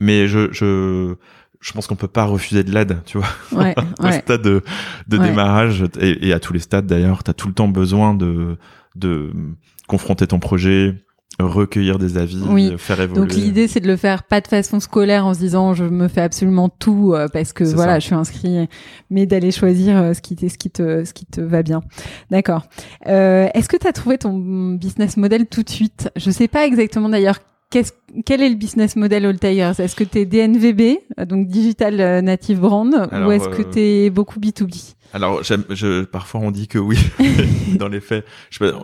Mais 0.00 0.26
je 0.26 0.50
je 0.52 1.16
je 1.62 1.72
pense 1.72 1.86
qu'on 1.86 1.96
peut 1.96 2.08
pas 2.08 2.24
refuser 2.24 2.64
de 2.64 2.72
l'aide, 2.72 2.98
tu 3.06 3.16
vois. 3.18 3.28
Ouais, 3.62 3.74
Au 4.00 4.04
ouais. 4.04 4.20
stade 4.20 4.42
de, 4.42 4.62
de 5.08 5.16
Ouais. 5.18 5.28
démarrage 5.28 5.84
et, 6.00 6.28
et 6.28 6.32
à 6.34 6.40
tous 6.40 6.52
les 6.52 6.58
stades 6.58 6.86
d'ailleurs, 6.86 7.22
t'as 7.22 7.32
tout 7.32 7.48
le 7.48 7.54
temps 7.54 7.68
besoin 7.68 8.12
de 8.14 8.56
de 8.96 9.30
confronter 9.88 10.26
ton 10.26 10.38
projet, 10.38 10.94
recueillir 11.40 11.98
des 11.98 12.18
avis, 12.18 12.42
Oui. 12.46 12.74
faire 12.76 13.00
évoluer. 13.00 13.20
Donc 13.20 13.32
l'idée 13.34 13.66
c'est 13.68 13.80
de 13.80 13.86
le 13.86 13.96
faire 13.96 14.22
pas 14.24 14.40
de 14.42 14.46
façon 14.48 14.80
scolaire 14.80 15.24
en 15.24 15.32
se 15.34 15.38
disant 15.38 15.72
je 15.72 15.84
me 15.84 16.08
fais 16.08 16.20
absolument 16.20 16.68
tout 16.68 17.14
euh, 17.14 17.28
parce 17.32 17.52
que 17.54 17.64
voilà 17.64 17.94
ça. 17.94 17.98
je 18.00 18.04
suis 18.06 18.14
inscrit, 18.14 18.68
mais 19.10 19.24
d'aller 19.26 19.50
choisir 19.50 19.96
euh, 19.96 20.12
ce 20.14 20.20
qui 20.20 20.36
te, 20.36 20.46
ce 20.48 20.58
qui 20.58 20.70
te 20.70 21.04
ce 21.04 21.12
qui 21.14 21.24
te 21.26 21.40
va 21.40 21.62
bien. 21.62 21.80
D'accord. 22.30 22.66
Euh, 23.06 23.48
Est-ce 23.54 23.68
que 23.68 23.76
tu 23.78 23.86
as 23.86 23.92
trouvé 23.92 24.18
ton 24.18 24.74
business 24.74 25.16
model 25.16 25.46
tout 25.46 25.62
de 25.62 25.70
suite? 25.70 26.10
Je 26.16 26.30
sais 26.30 26.48
pas 26.48 26.66
exactement 26.66 27.08
d'ailleurs. 27.08 27.38
Qu'est-ce, 27.72 27.92
quel 28.26 28.42
est 28.42 28.50
le 28.50 28.54
business 28.54 28.96
model 28.96 29.24
Altair 29.24 29.80
Est-ce 29.80 29.96
que 29.96 30.04
tu 30.04 30.18
es 30.18 30.26
DNVB, 30.26 30.98
donc 31.26 31.48
Digital 31.48 32.22
Native 32.22 32.60
Brand, 32.60 33.08
Alors, 33.10 33.28
ou 33.28 33.32
est-ce 33.32 33.48
que 33.48 33.62
euh, 33.62 33.70
tu 33.72 33.80
es 33.80 34.10
beaucoup 34.10 34.38
B2B 34.38 34.94
Alors, 35.14 35.42
je, 35.42 36.04
parfois 36.04 36.40
on 36.40 36.50
dit 36.50 36.68
que 36.68 36.78
oui, 36.78 36.98
dans 37.78 37.88
les 37.88 38.00
faits. 38.00 38.24
Je 38.50 38.58
sais 38.58 38.70
pas, 38.70 38.78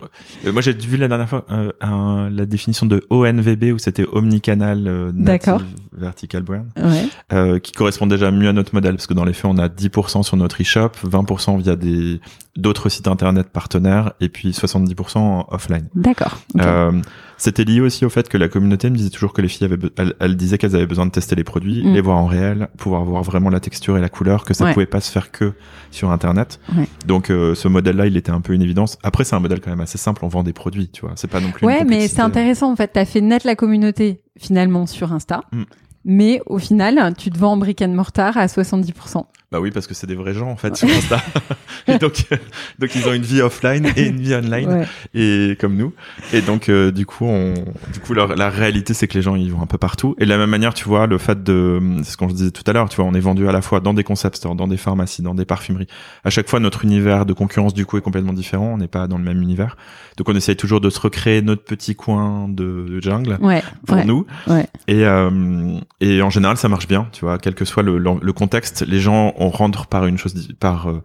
euh, 0.45 0.51
moi, 0.51 0.61
j'ai 0.61 0.73
vu 0.73 0.97
la 0.97 1.07
dernière 1.07 1.27
fois 1.29 1.45
euh, 1.51 1.71
un- 1.81 2.29
la 2.29 2.45
définition 2.45 2.85
de 2.85 3.03
ONVB 3.09 3.73
où 3.73 3.77
c'était 3.79 4.05
Omnicanal 4.11 4.87
euh. 4.87 5.11
Native 5.13 5.63
Vertical 5.91 6.43
Brand, 6.43 6.65
Ouais. 6.77 7.07
euh, 7.33 7.59
qui 7.59 7.71
correspond 7.71 8.05
déjà 8.07 8.31
mieux 8.31 8.47
à 8.49 8.53
notre 8.53 8.73
modèle 8.75 8.95
parce 8.95 9.07
que 9.07 9.13
dans 9.13 9.25
les 9.25 9.33
faits, 9.33 9.45
on 9.51 9.57
a 9.57 9.67
10% 9.69 10.23
sur 10.23 10.37
notre 10.37 10.61
e-shop, 10.61 10.91
20% 11.03 11.57
via 11.61 11.75
des 11.75 12.19
d'autres 12.55 12.89
sites 12.89 13.07
internet 13.07 13.47
partenaires 13.49 14.13
et 14.19 14.27
puis 14.27 14.51
70% 14.51 15.17
en 15.17 15.47
offline. 15.49 15.87
D'accord. 15.95 16.39
ok. 16.55 16.61
Euh, 16.65 16.91
c'était 17.37 17.63
lié 17.63 17.79
aussi 17.79 18.03
au 18.03 18.09
fait 18.09 18.27
que 18.27 18.37
la 18.37 18.49
communauté 18.49 18.89
me 18.89 18.97
disait 18.97 19.09
toujours 19.11 19.31
que 19.31 19.41
les 19.41 19.47
filles 19.47 19.65
avaient, 19.65 19.77
elles, 19.97 20.13
elles 20.19 20.35
disaient 20.35 20.57
qu'elles 20.57 20.75
avaient 20.75 20.85
besoin 20.85 21.05
de 21.05 21.11
tester 21.11 21.35
les 21.37 21.45
produits, 21.45 21.83
Mm. 21.85 21.93
les 21.93 22.01
voir 22.01 22.17
en 22.17 22.25
réel, 22.25 22.67
pouvoir 22.77 23.03
voir 23.05 23.23
vraiment 23.23 23.49
la 23.49 23.61
texture 23.61 23.97
et 23.97 24.01
la 24.01 24.09
couleur, 24.09 24.43
que 24.43 24.53
ça 24.53 24.65
Ouais. 24.65 24.73
pouvait 24.73 24.85
pas 24.85 24.99
se 24.99 25.09
faire 25.09 25.31
que 25.31 25.53
sur 25.89 26.11
Internet. 26.19 26.59
Ouais. 26.77 26.87
Donc 27.07 27.29
euh, 27.29 27.55
ce 27.55 27.67
modèle-là, 27.67 28.05
il 28.07 28.17
était 28.17 28.31
un 28.31 28.41
peu 28.41 28.53
une 28.53 28.61
évidence. 28.61 28.97
Après, 29.03 29.23
c'est 29.23 29.35
un 29.35 29.39
modèle 29.39 29.61
quand 29.61 29.69
même 29.71 29.79
assez 29.81 29.97
simple. 29.97 30.23
On 30.25 30.27
vend 30.27 30.43
des 30.43 30.53
produits, 30.53 30.89
tu 30.89 31.01
vois. 31.01 31.13
C'est 31.15 31.29
pas 31.29 31.39
non 31.39 31.51
plus. 31.51 31.63
une 31.65 31.67
Ouais, 31.73 31.83
mais 31.85 32.07
c'est 32.07 32.21
intéressant 32.21 32.71
en 32.71 32.75
fait. 32.75 32.89
T'as 32.93 33.05
fait 33.05 33.21
naître 33.21 33.47
la 33.47 33.55
communauté 33.55 34.21
finalement 34.37 34.85
sur 34.85 35.11
Insta, 35.13 35.41
Mm. 35.51 35.63
mais 36.05 36.41
au 36.45 36.59
final, 36.59 37.13
tu 37.17 37.29
te 37.29 37.37
vends 37.37 37.53
en 37.53 37.57
brick 37.57 37.81
and 37.81 37.89
mortar 37.89 38.37
à 38.37 38.47
70%. 38.47 39.25
Bah 39.51 39.59
oui, 39.59 39.71
parce 39.71 39.87
que 39.87 39.95
c'est 39.95 40.05
des 40.05 40.13
vrais 40.13 40.35
gens 40.35 40.49
en 40.51 40.55
fait 40.57 40.75
sur 40.77 40.87
Insta. 40.87 41.19
et 41.87 41.97
donc, 41.97 42.13
donc 42.79 42.93
ils 42.93 43.07
ont 43.07 43.13
une 43.13 43.23
vie 43.23 43.41
offline 43.41 43.87
et 43.95 44.05
une 44.07 44.19
vie 44.19 44.35
online. 44.35 44.69
Ouais. 44.69 44.87
et 45.15 45.55
comme 45.59 45.75
nous. 45.75 45.91
Et 46.33 46.41
donc 46.41 46.69
euh, 46.69 46.91
du 46.91 47.07
coup, 47.07 47.25
on, 47.25 47.55
du 47.91 47.99
coup, 47.99 48.13
leur- 48.13 48.35
la 48.35 48.49
réalité 48.51 48.93
c'est 48.93 49.07
que 49.07 49.15
les 49.15 49.23
gens 49.23 49.35
ils 49.35 49.51
vont 49.51 49.61
un 49.63 49.65
peu 49.65 49.79
partout. 49.79 50.15
Et 50.19 50.25
de 50.25 50.29
la 50.29 50.37
même 50.37 50.51
manière, 50.51 50.75
tu 50.75 50.85
vois, 50.85 51.07
le 51.07 51.17
fait 51.17 51.41
de, 51.43 51.81
c'est 52.03 52.11
ce 52.11 52.17
qu'on 52.17 52.27
disait 52.27 52.51
tout 52.51 52.61
à 52.67 52.73
l'heure, 52.73 52.89
tu 52.89 52.97
vois, 52.97 53.05
on 53.05 53.13
est 53.15 53.19
vendu 53.19 53.49
à 53.49 53.51
la 53.51 53.61
fois 53.63 53.79
dans 53.79 53.95
des 53.95 54.03
concept 54.03 54.35
stores, 54.35 54.53
dans 54.53 54.67
des 54.67 54.77
pharmacies, 54.77 55.23
dans 55.23 55.33
des 55.33 55.45
parfumeries. 55.45 55.87
À 56.23 56.29
chaque 56.29 56.47
fois, 56.47 56.59
notre 56.59 56.83
univers 56.85 57.25
de 57.25 57.33
concurrence 57.33 57.73
du 57.73 57.87
coup 57.87 57.97
est 57.97 58.01
complètement 58.01 58.33
différent. 58.33 58.73
On 58.73 58.77
n'est 58.77 58.87
pas 58.87 59.07
dans 59.07 59.17
le 59.17 59.23
même 59.23 59.41
univers. 59.41 59.77
Donc 60.17 60.29
on 60.29 60.35
essaye 60.35 60.57
toujours 60.57 60.79
de 60.81 60.91
se 60.91 60.99
recréer 60.99 61.41
notre 61.41 61.63
petit 61.63 61.95
coin 61.95 62.47
de, 62.49 62.85
de 62.87 63.01
jungle 63.01 63.37
Ouais. 63.41 63.63
pour 63.87 63.97
ouais. 63.97 64.05
nous. 64.05 64.27
Ouais. 64.47 64.67
Et, 64.87 65.05
euh, 65.05 65.79
et 66.01 66.21
en 66.21 66.29
général, 66.29 66.57
ça 66.57 66.69
marche 66.69 66.87
bien, 66.87 67.07
tu 67.13 67.25
vois, 67.25 67.39
quel 67.39 67.55
que 67.55 67.65
soit 67.65 67.81
le, 67.81 67.97
le, 67.97 68.11
le 68.21 68.33
contexte, 68.33 68.85
les 68.87 68.99
gens 68.99 69.33
on 69.39 69.49
rentre 69.49 69.87
par 69.87 70.05
une 70.05 70.17
chose, 70.17 70.49
par 70.59 70.89
euh, 70.89 71.01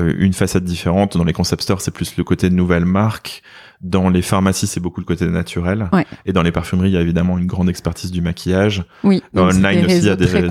euh, 0.00 0.14
une 0.18 0.32
facette 0.32 0.64
différente. 0.64 1.16
Dans 1.16 1.24
les 1.24 1.32
concept 1.32 1.62
stores, 1.62 1.80
c'est 1.80 1.90
plus 1.92 2.16
le 2.16 2.24
côté 2.24 2.50
de 2.50 2.54
nouvelles 2.54 2.84
marques. 2.84 3.42
Dans 3.82 4.08
les 4.08 4.22
pharmacies, 4.22 4.66
c'est 4.66 4.80
beaucoup 4.80 5.00
le 5.00 5.06
côté 5.06 5.26
naturel. 5.26 5.88
Ouais. 5.92 6.06
Et 6.24 6.32
dans 6.32 6.42
les 6.42 6.50
parfumeries, 6.52 6.88
il 6.88 6.94
y 6.94 6.96
a 6.96 7.02
évidemment 7.02 7.36
une 7.38 7.46
grande 7.46 7.68
expertise 7.68 8.10
du 8.10 8.22
maquillage. 8.22 8.84
Oui. 9.04 9.22
Dans 9.34 9.48
online 9.54 9.84
aussi, 9.84 9.98
il 9.98 10.04
y 10.04 10.08
a 10.08 10.16
des, 10.16 10.24
des, 10.24 10.48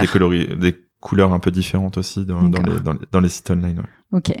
des, 0.00 0.06
coloris- 0.08 0.58
des 0.58 0.76
couleurs 1.04 1.32
un 1.34 1.38
peu 1.38 1.50
différentes 1.50 1.98
aussi 1.98 2.24
dans, 2.24 2.40
les, 2.40 2.48
dans, 2.80 2.92
les, 2.94 2.98
dans 3.12 3.20
les 3.20 3.28
sites 3.28 3.50
online. 3.50 3.78
ouais. 3.78 3.84
Ok. 4.18 4.32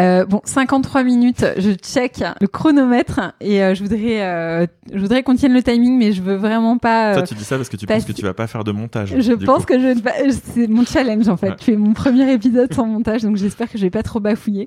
Euh, 0.00 0.26
bon, 0.26 0.40
53 0.44 1.04
minutes. 1.04 1.44
Je 1.58 1.70
check 1.74 2.24
le 2.40 2.48
chronomètre 2.48 3.20
et 3.40 3.62
euh, 3.62 3.72
je 3.72 3.82
voudrais, 3.84 4.20
euh, 4.22 4.66
je 4.92 4.98
voudrais 4.98 5.22
qu'on 5.22 5.36
tienne 5.36 5.54
le 5.54 5.62
timing, 5.62 5.96
mais 5.96 6.10
je 6.12 6.20
veux 6.22 6.34
vraiment 6.34 6.76
pas. 6.76 7.12
euh, 7.12 7.14
Toi, 7.14 7.22
tu 7.22 7.34
dis 7.34 7.44
ça 7.44 7.56
parce 7.56 7.68
que 7.68 7.76
tu 7.76 7.86
parce 7.86 8.00
penses 8.04 8.08
que 8.12 8.18
tu 8.18 8.24
vas 8.24 8.34
pas 8.34 8.48
faire 8.48 8.64
de 8.64 8.72
montage. 8.72 9.14
je 9.16 9.32
pense 9.32 9.60
coup. 9.60 9.74
que 9.74 9.80
je 9.80 9.86
ne 9.86 9.94
vais 9.94 10.00
pas- 10.02 10.12
c'est 10.54 10.66
mon 10.66 10.84
challenge 10.84 11.28
en 11.28 11.36
fait. 11.36 11.50
Ouais. 11.50 11.56
Tu 11.56 11.72
es 11.72 11.76
mon 11.76 11.92
premier 11.92 12.32
épisode 12.32 12.74
sans 12.74 12.86
montage, 12.86 13.22
donc 13.22 13.36
j'espère 13.36 13.70
que 13.70 13.78
je 13.78 13.82
vais 13.84 13.90
pas 13.90 14.02
trop 14.02 14.18
bafouiller. 14.18 14.66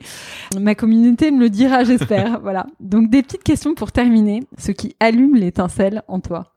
Ma 0.60 0.74
communauté 0.74 1.32
me 1.32 1.40
le 1.42 1.50
dira, 1.50 1.84
j'espère. 1.84 2.40
voilà. 2.42 2.66
Donc 2.80 3.10
des 3.10 3.22
petites 3.24 3.44
questions 3.44 3.76
pour 3.76 3.92
terminer. 3.92 4.44
Ce 4.58 4.72
qui 4.72 4.96
allume 5.02 5.36
l'étincelle 5.36 6.02
en 6.08 6.22
toi. 6.22 6.56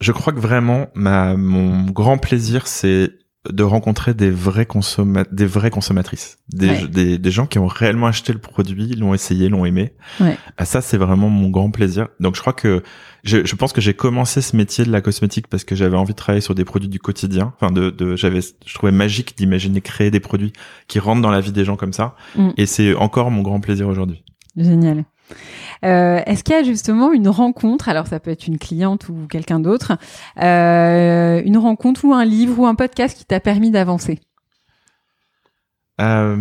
Je 0.00 0.12
crois 0.12 0.32
que 0.32 0.40
vraiment, 0.40 0.86
ma, 0.94 1.36
mon 1.36 1.84
grand 1.84 2.16
plaisir, 2.18 2.66
c'est 2.66 3.10
de 3.52 3.62
rencontrer 3.62 4.14
des 4.14 4.30
vrais 4.30 4.66
des 5.32 5.46
vraies 5.46 5.70
consommatrices, 5.70 6.38
des, 6.48 6.68
Ouais. 6.68 6.88
des, 6.88 7.18
des 7.18 7.30
gens 7.30 7.46
qui 7.46 7.58
ont 7.58 7.66
réellement 7.66 8.06
acheté 8.06 8.32
le 8.32 8.38
produit, 8.38 8.94
l'ont 8.94 9.14
essayé, 9.14 9.48
l'ont 9.48 9.64
aimé. 9.64 9.92
Ouais. 10.20 10.36
Ah, 10.56 10.64
ça, 10.64 10.80
c'est 10.80 10.96
vraiment 10.96 11.28
mon 11.28 11.48
grand 11.50 11.70
plaisir. 11.70 12.08
Donc, 12.20 12.34
je 12.36 12.40
crois 12.40 12.52
que 12.52 12.82
je, 13.24 13.44
je 13.44 13.54
pense 13.56 13.72
que 13.72 13.80
j'ai 13.80 13.94
commencé 13.94 14.40
ce 14.40 14.56
métier 14.56 14.84
de 14.84 14.92
la 14.92 15.00
cosmétique 15.00 15.46
parce 15.48 15.64
que 15.64 15.74
j'avais 15.74 15.96
envie 15.96 16.12
de 16.12 16.16
travailler 16.18 16.40
sur 16.40 16.54
des 16.54 16.64
produits 16.64 16.88
du 16.88 16.98
quotidien. 17.00 17.52
Enfin, 17.60 17.72
de, 17.72 17.90
de 17.90 18.16
j'avais, 18.16 18.40
je 18.40 18.74
trouvais 18.74 18.92
magique 18.92 19.36
d'imaginer 19.36 19.80
créer 19.80 20.10
des 20.10 20.20
produits 20.20 20.52
qui 20.88 20.98
rentrent 20.98 21.22
dans 21.22 21.30
la 21.30 21.40
vie 21.40 21.52
des 21.52 21.64
gens 21.64 21.76
comme 21.76 21.92
ça. 21.92 22.14
Mm. 22.36 22.50
Et 22.56 22.66
c'est 22.66 22.94
encore 22.94 23.30
mon 23.30 23.42
grand 23.42 23.60
plaisir 23.60 23.88
aujourd'hui. 23.88 24.22
Génial. 24.56 25.04
Euh, 25.84 26.20
Est-ce 26.26 26.44
qu'il 26.44 26.54
y 26.54 26.58
a 26.58 26.62
justement 26.62 27.12
une 27.12 27.28
rencontre, 27.28 27.88
alors 27.88 28.06
ça 28.06 28.20
peut 28.20 28.30
être 28.30 28.46
une 28.46 28.58
cliente 28.58 29.08
ou 29.08 29.26
quelqu'un 29.28 29.60
d'autre, 29.60 29.92
euh, 30.42 31.42
une 31.44 31.58
rencontre 31.58 32.04
ou 32.04 32.14
un 32.14 32.24
livre 32.24 32.58
ou 32.58 32.66
un 32.66 32.74
podcast 32.74 33.18
qui 33.18 33.24
t'a 33.24 33.40
permis 33.40 33.70
d'avancer? 33.70 34.20
Euh... 36.00 36.36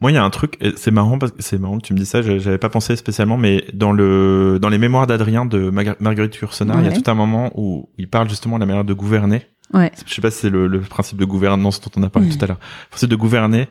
Moi, 0.00 0.12
il 0.12 0.14
y 0.14 0.16
a 0.16 0.24
un 0.24 0.30
truc, 0.30 0.58
c'est 0.76 0.90
marrant 0.90 1.18
parce 1.18 1.32
que 1.32 1.42
c'est 1.42 1.58
marrant 1.58 1.76
que 1.76 1.84
tu 1.84 1.92
me 1.92 1.98
dis 1.98 2.06
ça. 2.06 2.22
J'avais 2.22 2.56
pas 2.56 2.70
pensé 2.70 2.96
spécialement, 2.96 3.36
mais 3.36 3.66
dans 3.74 3.92
le 3.92 4.58
dans 4.58 4.70
les 4.70 4.78
mémoires 4.78 5.06
d'Adrien 5.06 5.44
de 5.44 5.68
Marguerite 5.68 6.36
Yourcenar, 6.36 6.80
il 6.80 6.86
y 6.86 6.88
a 6.88 6.92
tout 6.92 7.10
un 7.10 7.14
moment 7.14 7.50
où 7.54 7.90
il 7.98 8.08
parle 8.08 8.28
justement 8.30 8.56
de 8.56 8.60
la 8.60 8.66
manière 8.66 8.84
de 8.84 8.94
gouverner. 8.94 9.46
Ouais. 9.74 9.92
Je 10.06 10.14
sais 10.14 10.22
pas 10.22 10.30
si 10.30 10.38
c'est 10.38 10.50
le, 10.50 10.68
le 10.68 10.80
principe 10.80 11.18
de 11.18 11.24
gouvernance 11.26 11.82
dont 11.82 11.90
on 11.96 12.02
a 12.02 12.08
parlé 12.08 12.30
tout 12.30 12.42
à 12.42 12.48
l'heure. 12.48 12.58
Le 12.86 12.90
principe 12.90 13.10
de 13.10 13.16
gouverner, 13.16 13.68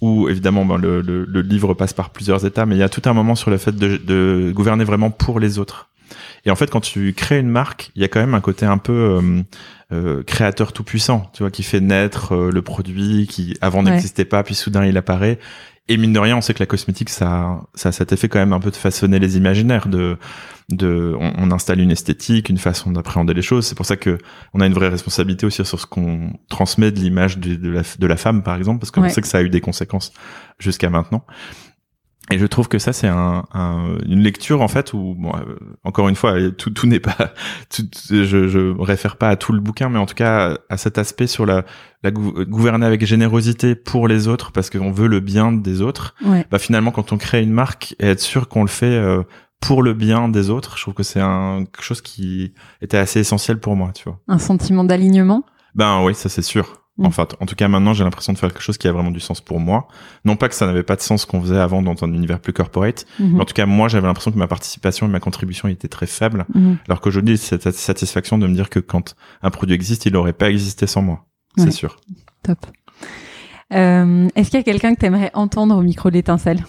où 0.00 0.28
évidemment 0.28 0.64
ben, 0.64 0.76
le, 0.76 1.00
le, 1.00 1.24
le 1.24 1.40
livre 1.42 1.74
passe 1.74 1.92
par 1.92 2.10
plusieurs 2.10 2.44
étapes, 2.46 2.68
mais 2.68 2.76
il 2.76 2.80
y 2.80 2.82
a 2.84 2.88
tout 2.88 3.02
un 3.06 3.12
moment 3.12 3.34
sur 3.34 3.50
le 3.50 3.58
fait 3.58 3.74
de, 3.74 3.96
de 3.96 4.52
gouverner 4.54 4.84
vraiment 4.84 5.10
pour 5.10 5.40
les 5.40 5.58
autres. 5.58 5.88
Et 6.44 6.50
en 6.50 6.56
fait, 6.56 6.70
quand 6.70 6.80
tu 6.80 7.12
crées 7.14 7.38
une 7.38 7.48
marque, 7.50 7.90
il 7.96 8.02
y 8.02 8.04
a 8.04 8.08
quand 8.08 8.20
même 8.20 8.34
un 8.34 8.40
côté 8.40 8.64
un 8.64 8.78
peu 8.78 8.92
euh, 8.92 9.42
euh, 9.92 10.22
créateur 10.22 10.72
tout 10.72 10.84
puissant, 10.84 11.30
tu 11.34 11.42
vois, 11.42 11.50
qui 11.50 11.62
fait 11.62 11.80
naître 11.80 12.34
euh, 12.34 12.50
le 12.50 12.62
produit 12.62 13.26
qui 13.28 13.56
avant 13.60 13.84
Ouais. 13.84 13.90
n'existait 13.90 14.24
pas, 14.24 14.42
puis 14.42 14.54
soudain 14.54 14.86
il 14.86 14.96
apparaît. 14.96 15.38
Et 15.90 15.96
mine 15.96 16.12
de 16.12 16.18
rien, 16.18 16.36
on 16.36 16.40
sait 16.42 16.52
que 16.52 16.58
la 16.60 16.66
cosmétique, 16.66 17.08
ça, 17.08 17.60
ça 17.74 17.88
a 17.88 17.92
cet 17.92 18.12
effet 18.12 18.28
quand 18.28 18.38
même 18.38 18.52
un 18.52 18.60
peu 18.60 18.70
de 18.70 18.76
façonner 18.76 19.18
les 19.18 19.38
imaginaires, 19.38 19.88
de, 19.88 20.18
de, 20.68 21.16
on, 21.18 21.32
on 21.38 21.50
installe 21.50 21.80
une 21.80 21.90
esthétique, 21.90 22.50
une 22.50 22.58
façon 22.58 22.90
d'appréhender 22.90 23.32
les 23.32 23.40
choses. 23.42 23.66
C'est 23.66 23.74
pour 23.74 23.86
ça 23.86 23.96
que 23.96 24.18
on 24.52 24.60
a 24.60 24.66
une 24.66 24.74
vraie 24.74 24.88
responsabilité 24.88 25.46
aussi 25.46 25.64
sur 25.64 25.80
ce 25.80 25.86
qu'on 25.86 26.32
transmet 26.50 26.90
de 26.92 27.00
l'image 27.00 27.38
de, 27.38 27.54
de 27.54 27.70
la, 27.70 27.82
de 27.98 28.06
la 28.06 28.16
femme, 28.18 28.42
par 28.42 28.56
exemple, 28.56 28.80
parce 28.80 28.90
qu'on 28.90 29.00
Ouais. 29.02 29.08
sait 29.08 29.22
que 29.22 29.28
ça 29.28 29.38
a 29.38 29.42
eu 29.42 29.48
des 29.48 29.62
conséquences 29.62 30.12
jusqu'à 30.58 30.90
maintenant. 30.90 31.24
Et 32.30 32.38
je 32.38 32.44
trouve 32.46 32.68
que 32.68 32.78
ça, 32.78 32.92
c'est 32.92 33.06
un, 33.08 33.44
un- 33.54 33.96
une 34.06 34.20
lecture, 34.20 34.60
en 34.60 34.68
fait, 34.68 34.92
où, 34.92 35.14
bon, 35.16 35.32
euh, 35.34 35.56
encore 35.84 36.08
une 36.08 36.14
fois, 36.14 36.32
euh, 36.38 36.50
tout, 36.50 36.70
tout 36.70 36.86
n'est 36.86 37.00
pas, 37.00 37.16
tout, 37.74 37.84
je, 38.10 38.48
je 38.48 38.78
réfère 38.80 39.16
pas 39.16 39.28
à 39.30 39.36
tout 39.36 39.52
le 39.52 39.60
bouquin, 39.60 39.88
mais 39.88 39.98
en 39.98 40.04
tout 40.06 40.14
cas, 40.14 40.58
à 40.68 40.76
cet 40.76 40.98
aspect 40.98 41.26
sur 41.26 41.46
la, 41.46 41.64
la 42.02 42.10
gou- 42.10 42.44
gouverner 42.46 42.84
avec 42.86 43.04
générosité 43.06 43.74
pour 43.74 44.08
les 44.08 44.28
autres, 44.28 44.52
parce 44.52 44.68
qu'on 44.70 44.92
veut 44.92 45.08
le 45.08 45.20
bien 45.20 45.52
des 45.52 45.80
autres. 45.80 46.14
Ouais. 46.24 46.46
Bah, 46.50 46.58
finalement, 46.58 46.90
quand 46.90 47.12
on 47.12 47.16
crée 47.18 47.42
une 47.42 47.52
marque 47.52 47.94
et 47.98 48.06
être 48.08 48.20
sûr 48.20 48.48
qu'on 48.48 48.62
le 48.62 48.68
fait 48.68 48.86
euh, 48.86 49.22
pour 49.60 49.82
le 49.82 49.94
bien 49.94 50.28
des 50.28 50.50
autres, 50.50 50.76
je 50.76 50.82
trouve 50.82 50.94
que 50.94 51.02
c'est 51.02 51.20
un, 51.20 51.64
quelque 51.64 51.82
chose 51.82 52.02
qui 52.02 52.52
était 52.82 52.98
assez 52.98 53.20
essentiel 53.20 53.58
pour 53.58 53.74
moi, 53.74 53.90
tu 53.94 54.04
vois. 54.04 54.20
Un 54.28 54.38
sentiment 54.38 54.84
d'alignement? 54.84 55.44
Ben 55.74 56.02
oui, 56.04 56.14
ça 56.14 56.28
c'est 56.28 56.42
sûr. 56.42 56.82
Mm. 56.98 57.06
En 57.06 57.10
fait, 57.12 57.36
en 57.40 57.46
tout 57.46 57.54
cas 57.54 57.68
maintenant, 57.68 57.94
j'ai 57.94 58.02
l'impression 58.04 58.32
de 58.32 58.38
faire 58.38 58.52
quelque 58.52 58.62
chose 58.62 58.76
qui 58.76 58.88
a 58.88 58.92
vraiment 58.92 59.10
du 59.12 59.20
sens 59.20 59.40
pour 59.40 59.60
moi. 59.60 59.86
Non 60.24 60.34
pas 60.36 60.48
que 60.48 60.54
ça 60.56 60.66
n'avait 60.66 60.82
pas 60.82 60.96
de 60.96 61.00
sens 61.00 61.22
ce 61.22 61.26
qu'on 61.26 61.40
faisait 61.40 61.58
avant 61.58 61.80
dans 61.80 61.94
un 62.04 62.12
univers 62.12 62.40
plus 62.40 62.52
corporate, 62.52 63.06
Mhm. 63.20 63.34
mais 63.36 63.40
en 63.42 63.44
tout 63.44 63.54
cas 63.54 63.66
moi, 63.66 63.86
j'avais 63.88 64.06
l'impression 64.06 64.32
que 64.32 64.36
ma 64.38 64.48
participation 64.48 65.06
et 65.06 65.10
ma 65.10 65.20
contribution 65.20 65.68
étaient 65.68 65.88
très 65.88 66.06
faibles, 66.06 66.44
Mhm. 66.54 66.78
alors 66.88 67.00
qu'aujourd'hui, 67.00 67.38
c'est 67.38 67.62
cette 67.62 67.74
satisfaction 67.76 68.36
de 68.38 68.46
me 68.46 68.54
dire 68.54 68.68
que 68.68 68.80
quand 68.80 69.14
un 69.42 69.50
produit 69.50 69.74
existe, 69.74 70.06
il 70.06 70.12
n'aurait 70.12 70.32
pas 70.32 70.50
existé 70.50 70.86
sans 70.86 71.02
moi. 71.02 71.24
Ouais. 71.56 71.64
C'est 71.64 71.70
sûr. 71.70 71.96
Top. 72.42 72.66
Euh, 73.74 74.28
Est-ce 74.34 74.50
qu'il 74.50 74.58
y 74.58 74.60
a 74.60 74.64
quelqu'un 74.64 74.94
que 74.94 75.00
tu 75.00 75.06
aimerais 75.06 75.30
entendre 75.34 75.76
au 75.76 75.82
micro 75.82 76.08
de 76.10 76.14
l'étincelle 76.14 76.64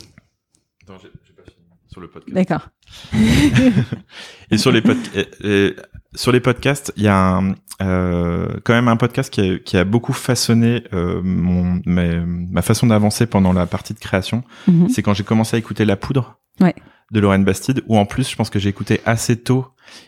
Sur 1.92 2.02
le 2.02 2.08
podcast. 2.08 2.34
D'accord. 2.34 2.70
Et 4.52 4.58
sur 4.58 4.72
les, 4.72 4.82
pod- 4.82 4.98
et- 5.16 5.28
et 5.44 5.76
sur 6.16 6.32
les 6.32 6.40
podcasts, 6.40 6.92
il 6.98 7.04
y 7.04 7.08
a 7.08 7.38
un, 7.38 7.56
euh, 7.82 8.48
quand 8.64 8.74
même 8.74 8.88
un 8.88 8.98
podcast 8.98 9.32
qui 9.32 9.42
a, 9.42 9.60
qui 9.60 9.78
a 9.78 9.84
beaucoup 9.84 10.14
façonné 10.14 10.84
euh, 10.94 11.22
mon, 11.24 11.82
ma, 11.86 12.26
ma 12.26 12.62
façon 12.62 12.88
d'avancer 12.88 13.26
pendant 13.26 13.54
la 13.54 13.66
partie 13.66 13.94
de 13.94 14.00
création. 14.00 14.44
Mhm. 14.68 14.90
C'est 14.90 15.02
quand 15.02 15.14
j'ai 15.14 15.24
commencé 15.24 15.56
à 15.56 15.60
écouter 15.60 15.86
La 15.86 15.96
Poudre 15.96 16.40
Ouais. 16.62 16.76
de 17.12 17.20
Lorraine 17.22 17.46
Bastide, 17.46 17.84
où 17.88 17.98
en 17.98 18.06
plus, 18.06 18.30
je 18.30 18.36
pense 18.36 18.50
que 18.50 18.60
j'ai 18.60 18.70
écouté 18.70 19.00
assez 19.06 19.38
tôt. 19.38 19.66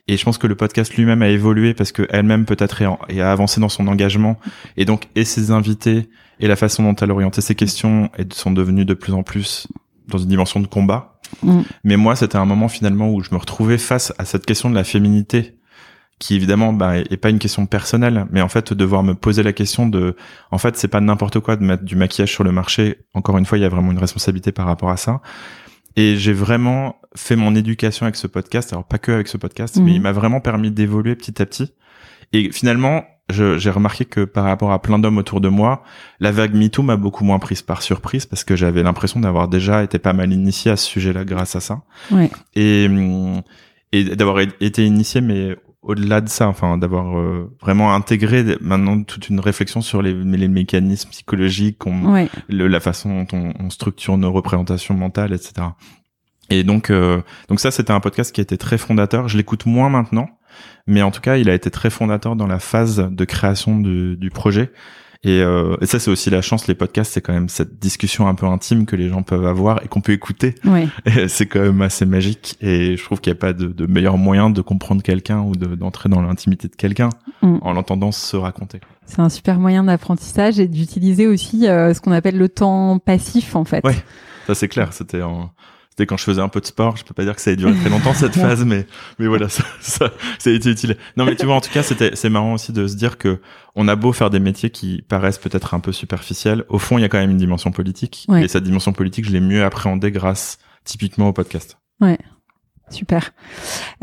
Et 0.07 0.17
je 0.17 0.23
pense 0.25 0.37
que 0.37 0.47
le 0.47 0.55
podcast 0.55 0.93
lui-même 0.95 1.21
a 1.21 1.29
évolué 1.29 1.73
parce 1.73 1.91
que 1.91 2.05
elle-même 2.09 2.45
peut-être 2.45 2.81
et 3.09 3.21
a 3.21 3.31
avancé 3.31 3.61
dans 3.61 3.69
son 3.69 3.87
engagement. 3.87 4.37
Et 4.77 4.85
donc, 4.85 5.07
et 5.15 5.23
ses 5.23 5.49
invités 5.51 6.09
et 6.39 6.47
la 6.47 6.55
façon 6.55 6.83
dont 6.83 6.95
elle 6.95 7.09
orientait 7.11 7.41
ses 7.41 7.55
questions 7.55 8.09
sont 8.31 8.51
devenus 8.51 8.85
de 8.85 8.93
plus 8.93 9.13
en 9.13 9.23
plus 9.23 9.67
dans 10.07 10.17
une 10.17 10.27
dimension 10.27 10.59
de 10.59 10.67
combat. 10.67 11.19
Mm. 11.41 11.61
Mais 11.83 11.95
moi, 11.97 12.15
c'était 12.15 12.35
un 12.35 12.45
moment 12.45 12.67
finalement 12.67 13.09
où 13.11 13.23
je 13.23 13.29
me 13.31 13.37
retrouvais 13.37 13.77
face 13.77 14.13
à 14.17 14.25
cette 14.25 14.45
question 14.45 14.69
de 14.69 14.75
la 14.75 14.83
féminité, 14.83 15.57
qui 16.21 16.35
évidemment 16.35 16.71
bah, 16.71 16.97
est 16.99 17.17
pas 17.17 17.31
une 17.31 17.39
question 17.39 17.65
personnelle, 17.65 18.27
mais 18.31 18.41
en 18.41 18.47
fait 18.47 18.73
devoir 18.73 19.01
me 19.01 19.15
poser 19.15 19.41
la 19.41 19.53
question 19.53 19.87
de, 19.87 20.15
en 20.51 20.59
fait, 20.59 20.77
c'est 20.77 20.87
pas 20.87 21.01
n'importe 21.01 21.39
quoi 21.39 21.55
de 21.55 21.63
mettre 21.63 21.83
du 21.83 21.95
maquillage 21.95 22.31
sur 22.31 22.43
le 22.43 22.51
marché. 22.51 22.99
Encore 23.15 23.39
une 23.39 23.45
fois, 23.45 23.57
il 23.57 23.61
y 23.61 23.65
a 23.65 23.69
vraiment 23.69 23.91
une 23.91 23.97
responsabilité 23.97 24.51
par 24.51 24.67
rapport 24.67 24.91
à 24.91 24.97
ça. 24.97 25.21
Et 25.95 26.15
j'ai 26.17 26.31
vraiment 26.33 26.95
fait 27.17 27.35
mon 27.35 27.55
éducation 27.55 28.05
avec 28.05 28.15
ce 28.15 28.27
podcast. 28.27 28.71
Alors 28.71 28.85
pas 28.85 28.99
que 28.99 29.11
avec 29.11 29.27
ce 29.27 29.37
podcast, 29.37 29.77
Mhm. 29.77 29.83
mais 29.83 29.93
il 29.95 30.01
m'a 30.01 30.11
vraiment 30.11 30.39
permis 30.41 30.69
d'évoluer 30.69 31.15
petit 31.15 31.41
à 31.41 31.45
petit. 31.47 31.73
Et 32.33 32.51
finalement, 32.51 33.03
j'ai 33.29 33.69
remarqué 33.71 34.05
que 34.05 34.23
par 34.23 34.43
rapport 34.43 34.71
à 34.71 34.81
plein 34.81 34.99
d'hommes 34.99 35.17
autour 35.17 35.41
de 35.41 35.49
moi, 35.49 35.83
la 36.19 36.31
vague 36.31 36.53
MeToo 36.53 36.83
m'a 36.83 36.97
beaucoup 36.97 37.23
moins 37.23 37.39
prise 37.39 37.61
par 37.63 37.81
surprise 37.81 38.25
parce 38.27 38.43
que 38.43 38.55
j'avais 38.55 38.83
l'impression 38.83 39.19
d'avoir 39.21 39.47
déjà 39.47 39.83
été 39.83 39.97
pas 39.99 40.13
mal 40.13 40.31
initié 40.31 40.69
à 40.71 40.75
ce 40.77 40.85
sujet-là 40.85 41.25
grâce 41.25 41.55
à 41.55 41.61
ça. 41.61 41.81
Ouais. 42.11 42.29
Et, 42.55 42.87
et 43.91 44.03
d'avoir 44.15 44.39
été 44.39 44.85
initié, 44.85 45.19
mais 45.21 45.55
au-delà 45.81 46.21
de 46.21 46.29
ça, 46.29 46.47
enfin, 46.47 46.77
d'avoir 46.77 47.17
euh, 47.17 47.51
vraiment 47.59 47.93
intégré 47.93 48.43
maintenant 48.61 49.01
toute 49.03 49.29
une 49.29 49.39
réflexion 49.39 49.81
sur 49.81 50.01
les, 50.01 50.13
les 50.13 50.47
mécanismes 50.47 51.09
psychologiques, 51.09 51.85
on- 51.87 52.13
Ouais. 52.13 52.29
le- 52.49 52.67
la 52.67 52.79
façon 52.79 53.23
dont 53.23 53.27
on, 53.37 53.53
on 53.59 53.69
structure 53.69 54.17
nos 54.17 54.31
représentations 54.31 54.93
mentales, 54.93 55.33
etc. 55.33 55.67
Et 56.49 56.63
donc, 56.63 56.89
euh, 56.89 57.21
donc 57.47 57.59
ça, 57.59 57.71
c'était 57.71 57.93
un 57.93 57.99
podcast 57.99 58.33
qui 58.35 58.41
était 58.41 58.57
très 58.57 58.77
fondateur. 58.77 59.27
Je 59.27 59.37
l'écoute 59.37 59.65
moins 59.65 59.89
maintenant, 59.89 60.29
mais 60.85 61.01
en 61.01 61.09
tout 61.11 61.21
cas, 61.21 61.37
il 61.37 61.49
a 61.49 61.53
été 61.53 61.71
très 61.71 61.89
fondateur 61.89 62.35
dans 62.35 62.47
la 62.47 62.59
phase 62.59 63.07
de 63.09 63.25
création 63.25 63.79
du, 63.79 64.17
du 64.17 64.29
projet. 64.29 64.71
Et, 65.23 65.41
euh, 65.41 65.75
et 65.81 65.85
ça, 65.85 65.99
c'est 65.99 66.09
aussi 66.09 66.31
la 66.31 66.41
chance. 66.41 66.67
Les 66.67 66.73
podcasts, 66.73 67.13
c'est 67.13 67.21
quand 67.21 67.33
même 67.33 67.47
cette 67.47 67.77
discussion 67.77 68.27
un 68.27 68.33
peu 68.33 68.47
intime 68.47 68.87
que 68.87 68.95
les 68.95 69.07
gens 69.07 69.21
peuvent 69.21 69.45
avoir 69.45 69.83
et 69.83 69.87
qu'on 69.87 70.01
peut 70.01 70.13
écouter. 70.13 70.55
Ouais. 70.65 70.87
Et 71.05 71.27
c'est 71.27 71.45
quand 71.45 71.59
même 71.59 71.81
assez 71.83 72.05
magique. 72.07 72.55
Et 72.59 72.97
je 72.97 73.03
trouve 73.03 73.21
qu'il 73.21 73.31
n'y 73.31 73.37
a 73.37 73.39
pas 73.39 73.53
de, 73.53 73.67
de 73.67 73.85
meilleur 73.85 74.17
moyen 74.17 74.49
de 74.49 74.61
comprendre 74.61 75.03
quelqu'un 75.03 75.41
ou 75.41 75.55
de- 75.55 75.75
d'entrer 75.75 76.09
dans 76.09 76.21
l'intimité 76.23 76.67
de 76.67 76.75
quelqu'un 76.75 77.09
Mm. 77.43 77.57
en 77.61 77.73
l'entendant 77.73 78.11
se 78.11 78.35
raconter. 78.37 78.79
C'est 79.05 79.19
un 79.19 79.29
super 79.29 79.59
moyen 79.59 79.83
d'apprentissage 79.83 80.59
et 80.59 80.67
d'utiliser 80.67 81.25
aussi 81.27 81.67
euh, 81.67 81.93
ce 81.93 82.01
qu'on 82.01 82.11
appelle 82.11 82.37
le 82.37 82.49
temps 82.49 82.99
passif 82.99 83.55
en 83.55 83.63
fait. 83.65 83.83
Ouais. 83.83 83.95
Ça, 84.47 84.53
c'est 84.55 84.67
clair. 84.67 84.91
C'était 84.93 85.21
en... 85.23 85.51
C'était 85.91 86.05
quand 86.05 86.15
je 86.15 86.23
faisais 86.23 86.41
un 86.41 86.47
peu 86.47 86.61
de 86.61 86.65
sport. 86.65 86.95
Je 86.95 87.03
peux 87.03 87.13
pas 87.13 87.25
dire 87.25 87.35
que 87.35 87.41
ça 87.41 87.51
ait 87.51 87.57
duré 87.57 87.73
très 87.75 87.89
longtemps 87.89 88.13
cette 88.13 88.35
phase, 88.39 88.63
mais 88.63 88.87
mais 89.19 89.27
voilà, 89.27 89.49
ça, 89.49 89.63
ça, 89.81 90.09
ça 90.39 90.49
a 90.49 90.53
été 90.53 90.69
utile. 90.69 90.95
Non, 91.17 91.25
mais 91.25 91.35
tu 91.35 91.45
vois, 91.45 91.55
en 91.55 91.61
tout 91.61 91.69
cas, 91.71 91.83
c'était 91.83 92.15
c'est 92.15 92.29
marrant 92.29 92.53
aussi 92.53 92.71
de 92.71 92.87
se 92.87 92.95
dire 92.95 93.17
que 93.17 93.39
on 93.75 93.87
a 93.87 93.95
beau 93.95 94.13
faire 94.13 94.29
des 94.29 94.39
métiers 94.39 94.69
qui 94.69 95.01
paraissent 95.01 95.37
peut-être 95.37 95.73
un 95.73 95.79
peu 95.79 95.91
superficiels, 95.91 96.65
au 96.69 96.79
fond, 96.79 96.97
il 96.97 97.01
y 97.01 97.05
a 97.05 97.09
quand 97.09 97.19
même 97.19 97.31
une 97.31 97.37
dimension 97.37 97.71
politique. 97.71 98.25
Ouais. 98.29 98.45
Et 98.45 98.47
cette 98.47 98.63
dimension 98.63 98.93
politique, 98.93 99.25
je 99.25 99.31
l'ai 99.31 99.41
mieux 99.41 99.63
appréhendée 99.63 100.11
grâce 100.11 100.59
typiquement 100.85 101.27
au 101.27 101.33
podcast. 101.33 101.77
Super. 102.91 103.31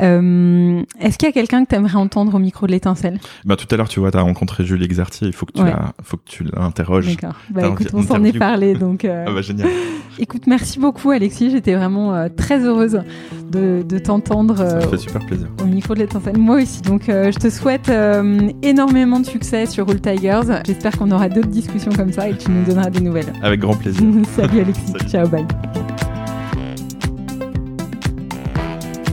Euh, 0.01 0.82
Est-ce 1.01 1.18
qu'il 1.18 1.26
y 1.26 1.30
a 1.30 1.32
quelqu'un 1.32 1.64
que 1.64 1.68
tu 1.70 1.74
aimerais 1.76 1.97
entendre 1.97 2.34
au 2.34 2.39
micro 2.39 2.66
de 2.66 2.72
l'étincelle? 2.72 3.20
Bah 3.45 3.57
tout 3.57 3.66
à 3.70 3.76
l'heure, 3.76 3.89
tu 3.89 4.01
vois, 4.01 4.11
t'as 4.11 4.20
rencontré 4.22 4.64
Julie 4.64 4.84
Exartier. 4.84 5.28
Il 5.28 5.32
faut 5.34 5.47
que 5.47 5.53
tu 5.53 5.62
Ouais. 5.62 5.70
la, 5.70 5.93
faut 6.03 6.16
que 6.16 6.22
tu 6.26 6.45
l'interroges. 6.45 7.07
D'accord. 7.07 7.36
Bah 7.51 7.68
écoute, 7.68 7.89
on 7.93 8.03
s'en 8.03 8.22
est 8.24 8.36
parlé 8.39 8.74
donc. 8.74 9.05
euh, 9.05 9.24
Ah 9.28 9.32
bah 9.32 9.43
génial. 9.43 9.68
Écoute, 10.18 10.47
merci 10.47 10.78
beaucoup 10.78 11.11
Alexis. 11.11 11.51
J'étais 11.51 11.74
vraiment 11.74 12.14
euh, 12.14 12.28
très 12.34 12.61
heureuse 12.64 13.01
de, 13.51 13.82
de 13.89 13.99
t'entendre 13.99 14.57
Ça 14.57 14.76
me 14.76 14.80
fait 14.80 14.97
super 14.99 15.24
plaisir. 15.26 15.49
au 15.62 15.66
micro 15.66 15.95
de 15.95 16.01
l'étincelle. 16.01 16.39
Moi 16.39 16.57
aussi. 16.62 16.82
Donc 16.82 17.03
je 17.07 17.39
te 17.39 17.51
souhaite 17.51 17.91
énormément 18.62 19.20
de 19.20 19.26
succès 19.26 19.66
sur 19.66 19.86
Rule 19.89 20.01
Tigers. 20.01 20.41
J'espère 20.66 20.97
qu'on 20.99 21.11
aura 21.11 21.28
d'autres 21.28 21.49
discussions 21.49 21.93
comme 21.93 22.12
ça 22.12 22.28
et 22.28 22.32
que 22.32 22.43
tu 22.45 22.51
nous 22.51 22.64
donneras 22.64 22.91
des 22.91 23.01
nouvelles. 23.01 23.32
Avec 23.43 23.61
grand 23.61 23.74
plaisir. 23.76 24.03
Salut 24.36 24.61
Alexis. 24.61 24.86
Salut. 24.93 25.09
Ciao, 25.11 25.28
bye. 25.28 25.47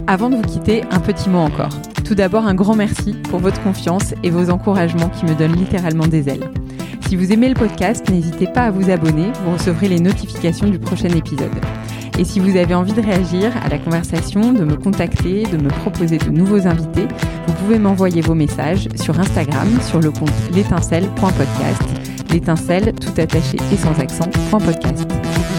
Avant 0.08 0.30
de 0.30 0.36
vous 0.36 0.44
quitter, 0.44 0.84
un 0.92 1.00
petit 1.00 1.30
mot 1.30 1.40
encore. 1.40 1.82
Tout 2.04 2.14
d'abord, 2.14 2.46
un 2.46 2.54
grand 2.54 2.76
merci 2.76 3.14
pour 3.14 3.40
votre 3.40 3.62
confiance 3.64 4.14
et 4.22 4.30
vos 4.30 4.52
encouragements 4.52 5.10
qui 5.10 5.26
me 5.26 5.34
donnent 5.34 5.56
littéralement 5.56 6.06
des 6.06 6.30
ailes. 6.30 6.48
Si 7.08 7.16
vous 7.16 7.32
aimez 7.32 7.50
le 7.50 7.56
podcast, 7.56 8.08
n'hésitez 8.10 8.46
pas 8.46 8.66
à 8.66 8.72
vous 8.72 8.92
abonner, 8.92 9.32
vous 9.44 9.54
recevrez 9.54 9.88
les 9.88 10.00
notifications 10.00 10.68
du 10.68 10.78
prochain 10.78 11.10
épisode. 11.10 11.56
Et 12.20 12.24
si 12.24 12.40
vous 12.40 12.56
avez 12.56 12.76
envie 12.76 12.94
de 12.94 13.02
réagir 13.02 13.52
à 13.64 13.68
la 13.68 13.80
conversation, 13.80 14.54
de 14.54 14.64
me 14.64 14.76
contacter, 14.76 15.44
de 15.44 15.58
me 15.58 15.70
proposer 15.70 16.20
de 16.20 16.30
nouveaux 16.30 16.68
invités, 16.68 17.08
vous 17.48 17.54
pouvez 17.54 17.80
m'envoyer 17.80 18.22
vos 18.22 18.36
messages 18.36 18.88
sur 18.96 19.20
Instagram 19.20 19.68
sur 19.82 20.00
le 20.00 20.12
compte 20.12 20.32
l'étincelle.podcast. 20.54 21.84
L'étincelle 22.32 22.94
tout 22.94 23.20
attaché 23.20 23.58
et 23.72 23.78
sans 23.78 24.00
accent. 24.00 24.30
.podcast. 24.52 25.08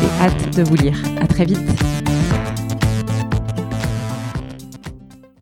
J'ai 0.00 0.24
hâte 0.24 0.56
de 0.56 0.62
vous 0.62 0.76
lire. 0.76 0.96
À 1.20 1.26
très 1.26 1.44
vite. 1.44 2.15